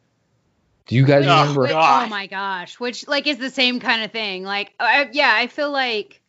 Do 0.88 0.95
you 0.95 1.06
guys 1.06 1.26
oh, 1.27 1.41
remember? 1.41 1.68
oh 1.72 2.07
my 2.07 2.27
gosh, 2.27 2.80
which 2.80 3.07
like 3.07 3.27
is 3.27 3.38
the 3.38 3.49
same 3.49 3.80
kind 3.80 4.03
of 4.03 4.11
thing. 4.11 4.44
Like, 4.44 4.73
I, 4.80 5.10
yeah, 5.11 5.32
I 5.34 5.48
feel 5.48 5.72
like. 5.72 6.22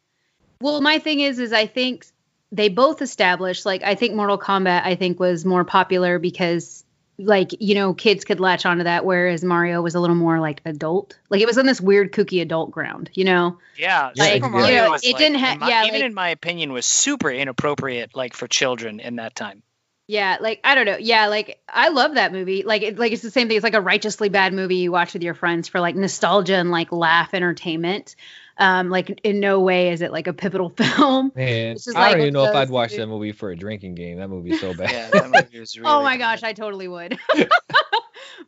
Well, 0.60 0.80
my 0.80 0.98
thing 0.98 1.20
is, 1.20 1.38
is 1.38 1.52
I 1.52 1.66
think 1.66 2.06
they 2.52 2.70
both 2.70 3.02
established. 3.02 3.66
Like, 3.66 3.82
I 3.82 3.94
think 3.94 4.14
Mortal 4.14 4.38
Kombat, 4.38 4.82
I 4.84 4.94
think 4.94 5.20
was 5.20 5.44
more 5.44 5.64
popular 5.64 6.18
because, 6.18 6.84
like, 7.18 7.50
you 7.60 7.74
know, 7.74 7.92
kids 7.92 8.24
could 8.24 8.40
latch 8.40 8.64
onto 8.64 8.84
that, 8.84 9.04
whereas 9.04 9.44
Mario 9.44 9.82
was 9.82 9.94
a 9.94 10.00
little 10.00 10.16
more 10.16 10.40
like 10.40 10.62
adult. 10.64 11.18
Like, 11.28 11.42
it 11.42 11.46
was 11.46 11.58
on 11.58 11.66
this 11.66 11.78
weird 11.78 12.12
kooky 12.12 12.40
adult 12.40 12.70
ground, 12.70 13.10
you 13.12 13.24
know? 13.24 13.58
Yeah, 13.76 14.12
like, 14.16 14.42
Super 14.42 14.48
Mario 14.48 14.68
you 14.68 14.74
know, 14.76 14.94
it 14.94 15.04
like, 15.04 15.16
didn't 15.18 15.38
have. 15.38 15.68
Yeah, 15.68 15.84
even 15.84 16.00
like, 16.00 16.04
in 16.04 16.14
my 16.14 16.28
opinion, 16.30 16.72
was 16.72 16.86
super 16.86 17.30
inappropriate, 17.30 18.16
like 18.16 18.32
for 18.32 18.46
children 18.46 19.00
in 19.00 19.16
that 19.16 19.34
time. 19.34 19.62
Yeah, 20.08 20.36
like 20.40 20.60
I 20.62 20.76
don't 20.76 20.86
know. 20.86 20.98
Yeah, 20.98 21.26
like 21.26 21.60
I 21.68 21.88
love 21.88 22.14
that 22.14 22.32
movie. 22.32 22.62
Like 22.62 22.82
it, 22.82 22.98
like 22.98 23.12
it's 23.12 23.22
the 23.22 23.30
same 23.30 23.48
thing. 23.48 23.56
It's 23.56 23.64
like 23.64 23.74
a 23.74 23.80
righteously 23.80 24.28
bad 24.28 24.52
movie 24.52 24.76
you 24.76 24.92
watch 24.92 25.14
with 25.14 25.22
your 25.22 25.34
friends 25.34 25.66
for 25.66 25.80
like 25.80 25.96
nostalgia 25.96 26.54
and 26.54 26.70
like 26.70 26.92
laugh 26.92 27.34
entertainment. 27.34 28.14
Um, 28.56 28.88
like 28.88 29.20
in 29.24 29.40
no 29.40 29.60
way 29.60 29.92
is 29.92 30.02
it 30.02 30.12
like 30.12 30.28
a 30.28 30.32
pivotal 30.32 30.70
film. 30.76 31.32
Man, 31.34 31.76
I 31.88 32.00
like 32.00 32.12
don't 32.12 32.20
even 32.20 32.34
know 32.34 32.44
if 32.44 32.54
I'd 32.54 32.70
watch 32.70 32.94
that 32.94 33.08
movie 33.08 33.32
for 33.32 33.50
a 33.50 33.56
drinking 33.56 33.96
game. 33.96 34.18
That 34.18 34.28
movie's 34.28 34.60
so 34.60 34.74
bad. 34.74 34.90
yeah, 34.92 35.10
that 35.10 35.30
movie 35.30 35.58
was 35.58 35.76
really 35.78 35.90
oh 35.90 36.02
my 36.02 36.16
gosh, 36.18 36.44
I 36.44 36.52
totally 36.52 36.86
would. 36.86 37.18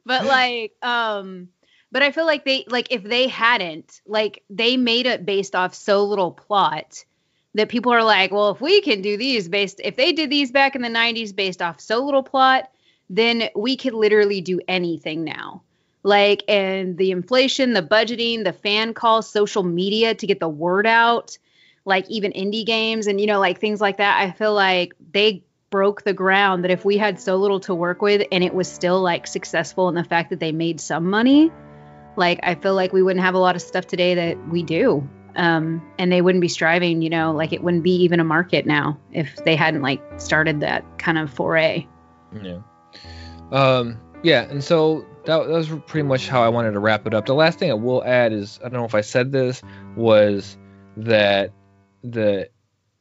but 0.06 0.26
like, 0.26 0.74
um, 0.80 1.48
but 1.90 2.02
I 2.02 2.12
feel 2.12 2.24
like 2.24 2.44
they 2.44 2.66
like 2.68 2.92
if 2.92 3.02
they 3.02 3.26
hadn't 3.26 4.00
like 4.06 4.44
they 4.48 4.76
made 4.76 5.06
it 5.06 5.26
based 5.26 5.56
off 5.56 5.74
so 5.74 6.04
little 6.04 6.30
plot 6.30 7.04
that 7.54 7.68
people 7.68 7.92
are 7.92 8.04
like, 8.04 8.30
well, 8.30 8.50
if 8.50 8.60
we 8.60 8.80
can 8.80 9.02
do 9.02 9.16
these 9.16 9.48
based, 9.48 9.80
if 9.82 9.96
they 9.96 10.12
did 10.12 10.30
these 10.30 10.50
back 10.50 10.74
in 10.74 10.82
the 10.82 10.88
90s 10.88 11.34
based 11.34 11.62
off 11.62 11.80
so 11.80 12.04
little 12.04 12.22
plot, 12.22 12.70
then 13.10 13.48
we 13.56 13.76
could 13.76 13.94
literally 13.94 14.40
do 14.40 14.60
anything 14.68 15.24
now. 15.24 15.62
Like, 16.02 16.44
and 16.46 16.96
the 16.96 17.10
inflation, 17.10 17.72
the 17.72 17.82
budgeting, 17.82 18.44
the 18.44 18.52
fan 18.52 18.94
calls, 18.94 19.30
social 19.30 19.62
media 19.62 20.14
to 20.14 20.26
get 20.26 20.40
the 20.40 20.48
word 20.48 20.86
out, 20.86 21.38
like 21.84 22.08
even 22.10 22.32
indie 22.32 22.66
games 22.66 23.06
and, 23.06 23.20
you 23.20 23.26
know, 23.26 23.40
like 23.40 23.60
things 23.60 23.80
like 23.80 23.96
that. 23.96 24.20
I 24.20 24.30
feel 24.30 24.54
like 24.54 24.94
they 25.12 25.42
broke 25.70 26.02
the 26.02 26.12
ground 26.12 26.64
that 26.64 26.70
if 26.70 26.84
we 26.84 26.96
had 26.96 27.20
so 27.20 27.36
little 27.36 27.60
to 27.60 27.74
work 27.74 28.00
with 28.00 28.26
and 28.30 28.44
it 28.44 28.54
was 28.54 28.70
still 28.70 29.00
like 29.00 29.26
successful 29.26 29.88
in 29.88 29.94
the 29.94 30.04
fact 30.04 30.30
that 30.30 30.40
they 30.40 30.52
made 30.52 30.80
some 30.80 31.10
money, 31.10 31.50
like 32.16 32.40
I 32.42 32.54
feel 32.54 32.74
like 32.74 32.92
we 32.92 33.02
wouldn't 33.02 33.24
have 33.24 33.34
a 33.34 33.38
lot 33.38 33.56
of 33.56 33.62
stuff 33.62 33.86
today 33.86 34.14
that 34.14 34.48
we 34.48 34.62
do 34.62 35.08
um, 35.38 35.80
and 35.98 36.10
they 36.10 36.20
wouldn't 36.20 36.42
be 36.42 36.48
striving 36.48 37.00
you 37.00 37.08
know 37.08 37.32
like 37.32 37.52
it 37.52 37.62
wouldn't 37.62 37.84
be 37.84 37.94
even 38.02 38.20
a 38.20 38.24
market 38.24 38.66
now 38.66 38.98
if 39.12 39.36
they 39.44 39.56
hadn't 39.56 39.80
like 39.80 40.02
started 40.20 40.60
that 40.60 40.84
kind 40.98 41.16
of 41.16 41.32
foray. 41.32 41.86
Yeah. 42.42 42.60
Um 43.50 43.98
yeah 44.22 44.42
and 44.42 44.62
so 44.62 45.06
that, 45.24 45.38
that 45.38 45.48
was 45.48 45.68
pretty 45.86 46.02
much 46.02 46.28
how 46.28 46.42
i 46.42 46.48
wanted 46.48 46.72
to 46.72 46.80
wrap 46.80 47.06
it 47.06 47.14
up. 47.14 47.24
The 47.24 47.34
last 47.34 47.58
thing 47.58 47.70
i 47.70 47.74
will 47.74 48.04
add 48.04 48.32
is 48.32 48.58
i 48.60 48.68
don't 48.68 48.80
know 48.80 48.84
if 48.84 48.94
i 48.94 49.00
said 49.00 49.32
this 49.32 49.62
was 49.96 50.58
that 50.96 51.52
the 52.02 52.50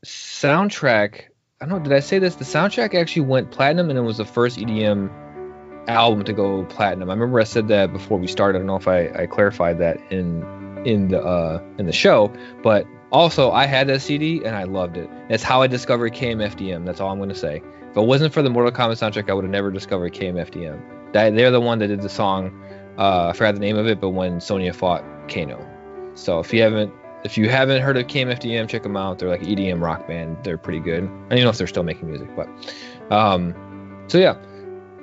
soundtrack 0.06 1.24
i 1.60 1.66
don't 1.66 1.70
know 1.70 1.80
did 1.80 1.92
i 1.92 2.00
say 2.00 2.20
this? 2.20 2.36
The 2.36 2.46
soundtrack 2.46 2.94
actually 2.94 3.24
went 3.24 3.52
platinum 3.52 3.90
and 3.90 3.98
it 3.98 4.04
was 4.04 4.18
the 4.18 4.26
first 4.26 4.60
edm 4.60 5.10
album 5.90 6.24
to 6.26 6.34
go 6.34 6.66
platinum. 6.66 7.10
I 7.10 7.14
remember 7.14 7.40
i 7.40 7.46
said 7.46 7.68
that 7.70 7.92
before 7.92 8.20
we 8.20 8.28
started. 8.28 8.58
I 8.58 8.60
don't 8.60 8.68
know 8.68 8.76
if 8.76 8.88
i, 8.88 9.08
I 9.24 9.26
clarified 9.26 9.80
that 9.80 10.00
in 10.12 10.67
in 10.88 11.10
the 11.10 11.22
uh, 11.22 11.62
in 11.78 11.86
the 11.86 11.92
show, 11.92 12.34
but 12.64 12.88
also 13.12 13.52
I 13.52 13.66
had 13.66 13.88
that 13.88 14.02
CD 14.02 14.44
and 14.44 14.56
I 14.56 14.64
loved 14.64 14.98
it. 14.98 15.10
That's 15.30 15.44
how 15.44 15.62
I 15.62 15.68
discovered 15.68 16.14
KMFDM. 16.14 16.86
That's 16.86 17.02
all 17.02 17.12
I'm 17.12 17.18
going 17.18 17.30
to 17.30 17.36
say. 17.36 17.62
If 17.92 17.98
it 17.98 18.02
wasn't 18.02 18.34
for 18.34 18.42
the 18.42 18.50
Mortal 18.50 18.72
Kombat 18.72 18.94
soundtrack, 18.94 19.30
I 19.30 19.34
would 19.34 19.44
have 19.44 19.52
never 19.52 19.70
discovered 19.70 20.14
KMFDM. 20.14 21.14
That, 21.14 21.36
they're 21.36 21.52
the 21.52 21.62
one 21.62 21.80
that 21.80 21.88
did 21.88 22.02
the 22.02 22.10
song. 22.10 22.64
Uh, 22.98 23.28
I 23.28 23.34
forgot 23.34 23.54
the 23.54 23.60
name 23.60 23.78
of 23.78 23.88
it, 23.88 24.00
but 24.00 24.10
when 24.10 24.40
Sonya 24.40 24.74
fought 24.74 25.04
Kano. 25.30 25.66
So 26.16 26.40
if 26.40 26.54
you 26.54 26.62
haven't 26.62 26.94
if 27.24 27.38
you 27.38 27.50
haven't 27.50 27.82
heard 27.82 27.98
of 27.98 28.08
KMFDM, 28.08 28.70
check 28.70 28.84
them 28.84 28.96
out. 28.96 29.20
They're 29.20 29.30
like 29.30 29.42
EDM 29.42 29.82
rock 29.82 30.08
band. 30.08 30.38
They're 30.44 30.58
pretty 30.58 30.80
good. 30.80 31.04
I 31.04 31.36
don't 31.36 31.44
know 31.44 31.50
if 31.50 31.58
they're 31.58 31.68
still 31.68 31.84
making 31.84 32.08
music, 32.08 32.30
but 32.36 32.48
um, 33.12 34.06
so 34.08 34.18
yeah, 34.18 34.38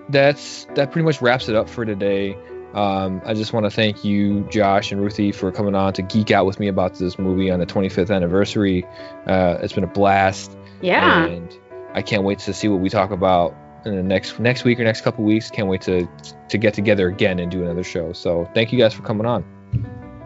that's 0.09 0.65
that 0.75 0.93
pretty 0.93 1.05
much 1.05 1.21
wraps 1.21 1.49
it 1.49 1.57
up 1.57 1.69
for 1.69 1.85
today. 1.85 2.39
Um, 2.75 3.23
I 3.25 3.35
just 3.35 3.53
want 3.53 3.65
to 3.67 3.71
thank 3.71 4.05
you, 4.05 4.41
Josh 4.51 4.91
and 4.91 5.01
Ruthie, 5.01 5.31
for 5.31 5.53
coming 5.53 5.75
on 5.75 5.93
to 5.93 6.03
geek 6.03 6.33
out 6.33 6.45
with 6.45 6.59
me 6.59 6.67
about 6.67 6.95
this 6.95 7.19
movie 7.19 7.51
on 7.51 7.61
the 7.61 7.67
25th 7.67 8.15
anniversary. 8.15 8.85
Uh, 9.27 9.59
it's 9.61 9.73
been 9.73 9.85
a 9.85 9.89
blast. 9.89 10.57
Yeah. 10.81 11.25
And 11.25 11.57
I 11.95 12.03
can't 12.03 12.25
wait 12.25 12.41
to 12.41 12.53
see 12.53 12.67
what 12.69 12.81
we 12.81 12.91
talk 12.91 13.13
about 13.13 13.55
in 13.85 13.95
the 13.95 14.03
next 14.03 14.39
next 14.41 14.65
week 14.65 14.81
or 14.81 14.85
next 14.85 15.03
couple 15.03 15.25
weeks. 15.25 15.51
Can't 15.51 15.69
wait 15.69 15.83
to 15.83 16.09
to 16.49 16.59
get 16.59 16.75
together 16.75 17.09
again 17.09 17.39
and 17.39 17.51
do 17.51 17.63
another 17.63 17.85
show. 17.85 18.13
So 18.13 18.51
thank 18.55 18.73
you 18.73 18.79
guys 18.79 18.93
for 18.93 19.03
coming 19.03 19.27
on. 19.27 19.45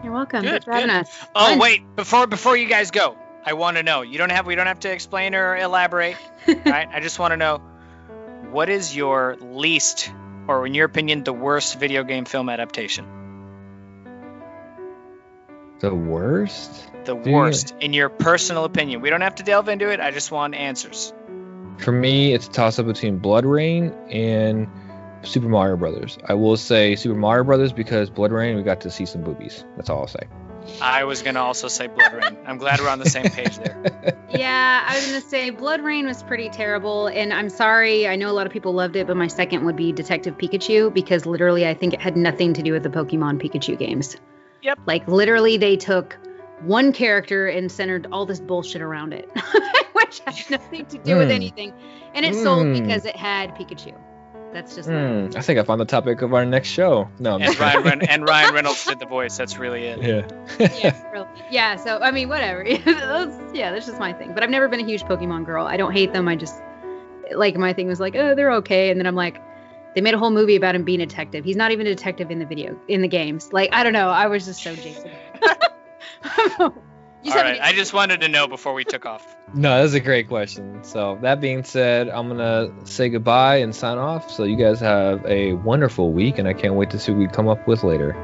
You're 0.03 0.13
welcome. 0.13 0.41
Good, 0.41 0.63
for 0.63 0.73
having 0.73 0.89
us. 0.89 1.09
Oh 1.35 1.49
Fun. 1.49 1.59
wait, 1.59 1.95
before 1.95 2.25
before 2.25 2.57
you 2.57 2.67
guys 2.67 2.89
go, 2.89 3.15
I 3.45 3.53
want 3.53 3.77
to 3.77 3.83
know. 3.83 4.01
You 4.01 4.17
don't 4.17 4.31
have 4.31 4.47
we 4.47 4.55
don't 4.55 4.67
have 4.67 4.79
to 4.81 4.91
explain 4.91 5.35
or 5.35 5.55
elaborate. 5.55 6.17
right? 6.47 6.87
I 6.91 6.99
just 6.99 7.19
want 7.19 7.31
to 7.31 7.37
know 7.37 7.57
what 8.49 8.69
is 8.69 8.95
your 8.95 9.37
least 9.39 10.11
or 10.49 10.65
in 10.65 10.73
your 10.73 10.85
opinion, 10.85 11.23
the 11.23 11.31
worst 11.31 11.79
video 11.79 12.03
game 12.03 12.25
film 12.25 12.49
adaptation? 12.49 13.05
The 15.79 15.93
worst? 15.93 16.89
The 17.05 17.15
worst, 17.15 17.75
in 17.79 17.93
your 17.93 18.09
personal 18.09 18.65
opinion. 18.65 19.01
We 19.01 19.11
don't 19.11 19.21
have 19.21 19.35
to 19.35 19.43
delve 19.43 19.69
into 19.69 19.89
it. 19.89 19.99
I 19.99 20.09
just 20.11 20.31
want 20.31 20.55
answers. 20.55 21.13
For 21.77 21.91
me, 21.91 22.33
it's 22.33 22.47
a 22.47 22.51
toss 22.51 22.79
up 22.79 22.87
between 22.87 23.19
BloodRayne 23.19 23.95
and 24.11 24.67
Super 25.21 25.47
Mario 25.47 25.77
Brothers. 25.77 26.17
I 26.25 26.33
will 26.33 26.57
say 26.57 26.95
Super 26.95 27.15
Mario 27.15 27.43
Brothers 27.43 27.71
because 27.71 28.09
BloodRayne, 28.09 28.55
we 28.55 28.63
got 28.63 28.81
to 28.81 28.89
see 28.89 29.05
some 29.05 29.23
boobies. 29.23 29.63
That's 29.77 29.89
all 29.89 30.01
I'll 30.01 30.07
say. 30.07 30.27
I 30.81 31.03
was 31.03 31.21
gonna 31.21 31.41
also 31.41 31.67
say 31.67 31.87
BloodRayne. 31.87 32.37
I'm 32.45 32.57
glad 32.57 32.79
we're 32.79 32.89
on 32.89 32.99
the 32.99 33.09
same 33.09 33.23
page 33.29 33.57
there. 33.57 33.81
Yeah, 34.29 34.85
I 34.87 34.95
was 34.95 35.05
gonna 35.05 35.21
say 35.21 35.51
BloodRayne 35.51 36.05
was 36.05 36.23
pretty 36.23 36.49
terrible, 36.49 37.07
and 37.07 37.33
I'm 37.33 37.49
sorry. 37.49 38.07
I 38.07 38.15
know 38.15 38.29
a 38.29 38.33
lot 38.33 38.45
of 38.45 38.53
people 38.53 38.73
loved 38.73 38.95
it, 38.95 39.07
but 39.07 39.17
my 39.17 39.27
second 39.27 39.65
would 39.65 39.75
be 39.75 39.91
Detective 39.91 40.37
Pikachu 40.37 40.93
because 40.93 41.25
literally 41.25 41.67
I 41.67 41.73
think 41.73 41.93
it 41.93 42.01
had 42.01 42.15
nothing 42.15 42.53
to 42.53 42.61
do 42.61 42.71
with 42.71 42.83
the 42.83 42.89
Pokemon 42.89 43.41
Pikachu 43.41 43.77
games. 43.77 44.17
Yep. 44.61 44.79
Like 44.85 45.07
literally, 45.07 45.57
they 45.57 45.77
took 45.77 46.17
one 46.61 46.91
character 46.91 47.47
and 47.47 47.71
centered 47.71 48.07
all 48.11 48.25
this 48.25 48.39
bullshit 48.39 48.81
around 48.81 49.13
it, 49.13 49.29
which 49.93 50.19
had 50.19 50.49
nothing 50.49 50.85
to 50.87 50.97
do 50.97 51.11
mm. 51.11 51.17
with 51.17 51.27
hmm. 51.27 51.33
anything, 51.33 51.73
and 52.13 52.25
it 52.25 52.33
mm. 52.33 52.43
sold 52.43 52.67
hmm. 52.67 52.73
because 52.73 53.05
it 53.05 53.15
had 53.15 53.55
Pikachu. 53.55 53.95
That's 54.53 54.75
just. 54.75 54.89
Mm, 54.89 55.35
I 55.35 55.41
think 55.41 55.59
I 55.59 55.63
found 55.63 55.79
the 55.79 55.85
topic 55.85 56.21
of 56.21 56.33
our 56.33 56.45
next 56.45 56.69
show. 56.69 57.09
No. 57.19 57.37
And 57.37 57.59
Ryan, 57.59 57.83
Ren- 57.83 58.01
and 58.01 58.27
Ryan 58.27 58.53
Reynolds 58.53 58.83
did 58.85 58.99
the 58.99 59.05
voice. 59.05 59.37
That's 59.37 59.57
really 59.57 59.85
it. 59.85 60.01
Yeah. 60.01 60.69
yeah. 60.81 61.05
Really. 61.13 61.27
Yeah. 61.51 61.75
So 61.75 61.99
I 61.99 62.11
mean, 62.11 62.29
whatever. 62.29 62.63
that's, 62.85 63.53
yeah, 63.53 63.71
that's 63.71 63.85
just 63.85 63.99
my 63.99 64.13
thing. 64.13 64.33
But 64.33 64.43
I've 64.43 64.49
never 64.49 64.67
been 64.67 64.79
a 64.79 64.85
huge 64.85 65.03
Pokemon 65.03 65.45
girl. 65.45 65.65
I 65.65 65.77
don't 65.77 65.91
hate 65.91 66.13
them. 66.13 66.27
I 66.27 66.35
just 66.35 66.55
like 67.35 67.55
my 67.57 67.73
thing 67.73 67.87
was 67.87 67.99
like, 67.99 68.15
oh, 68.15 68.35
they're 68.35 68.53
okay, 68.53 68.89
and 68.89 68.99
then 68.99 69.05
I'm 69.05 69.15
like, 69.15 69.41
they 69.95 70.01
made 70.01 70.13
a 70.13 70.17
whole 70.17 70.31
movie 70.31 70.55
about 70.55 70.75
him 70.75 70.83
being 70.83 71.01
a 71.01 71.05
detective. 71.05 71.45
He's 71.45 71.55
not 71.55 71.71
even 71.71 71.85
a 71.85 71.89
detective 71.89 72.31
in 72.31 72.39
the 72.39 72.45
video 72.45 72.79
in 72.87 73.01
the 73.01 73.07
games. 73.07 73.53
Like 73.53 73.69
I 73.73 73.83
don't 73.83 73.93
know. 73.93 74.09
I 74.09 74.27
was 74.27 74.45
just 74.45 74.63
so 74.63 74.75
Jason. 74.75 75.11
You 77.23 77.33
All 77.33 77.37
right. 77.37 77.59
I 77.61 77.73
just 77.73 77.93
wanted 77.93 78.21
to 78.21 78.29
know 78.29 78.47
before 78.47 78.73
we 78.73 78.83
took 78.83 79.05
off. 79.05 79.35
No, 79.51 79.81
that's 79.81 79.95
a 79.95 79.99
great 79.99 80.27
question. 80.27 80.83
So 80.83 81.17
that 81.23 81.41
being 81.41 81.63
said, 81.63 82.07
I'm 82.07 82.27
gonna 82.27 82.71
say 82.85 83.09
goodbye 83.09 83.55
and 83.55 83.75
sign 83.75 83.97
off. 83.97 84.29
So 84.29 84.43
you 84.43 84.55
guys 84.55 84.79
have 84.79 85.25
a 85.25 85.53
wonderful 85.53 86.13
week, 86.13 86.37
and 86.37 86.47
I 86.47 86.53
can't 86.53 86.75
wait 86.75 86.91
to 86.91 86.99
see 86.99 87.11
what 87.11 87.17
we 87.17 87.27
come 87.29 87.47
up 87.47 87.67
with 87.67 87.83
later. 87.83 88.15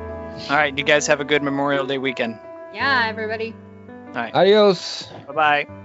All 0.52 0.56
right. 0.56 0.78
You 0.78 0.84
guys 0.84 1.08
have 1.08 1.22
a 1.22 1.26
good 1.26 1.42
Memorial 1.42 1.88
Day 1.88 1.98
weekend. 1.98 2.38
Yeah, 2.76 3.06
everybody. 3.08 3.56
All 3.90 4.14
right. 4.14 4.36
Adios. 4.36 5.08
Bye 5.26 5.34
bye. 5.34 5.85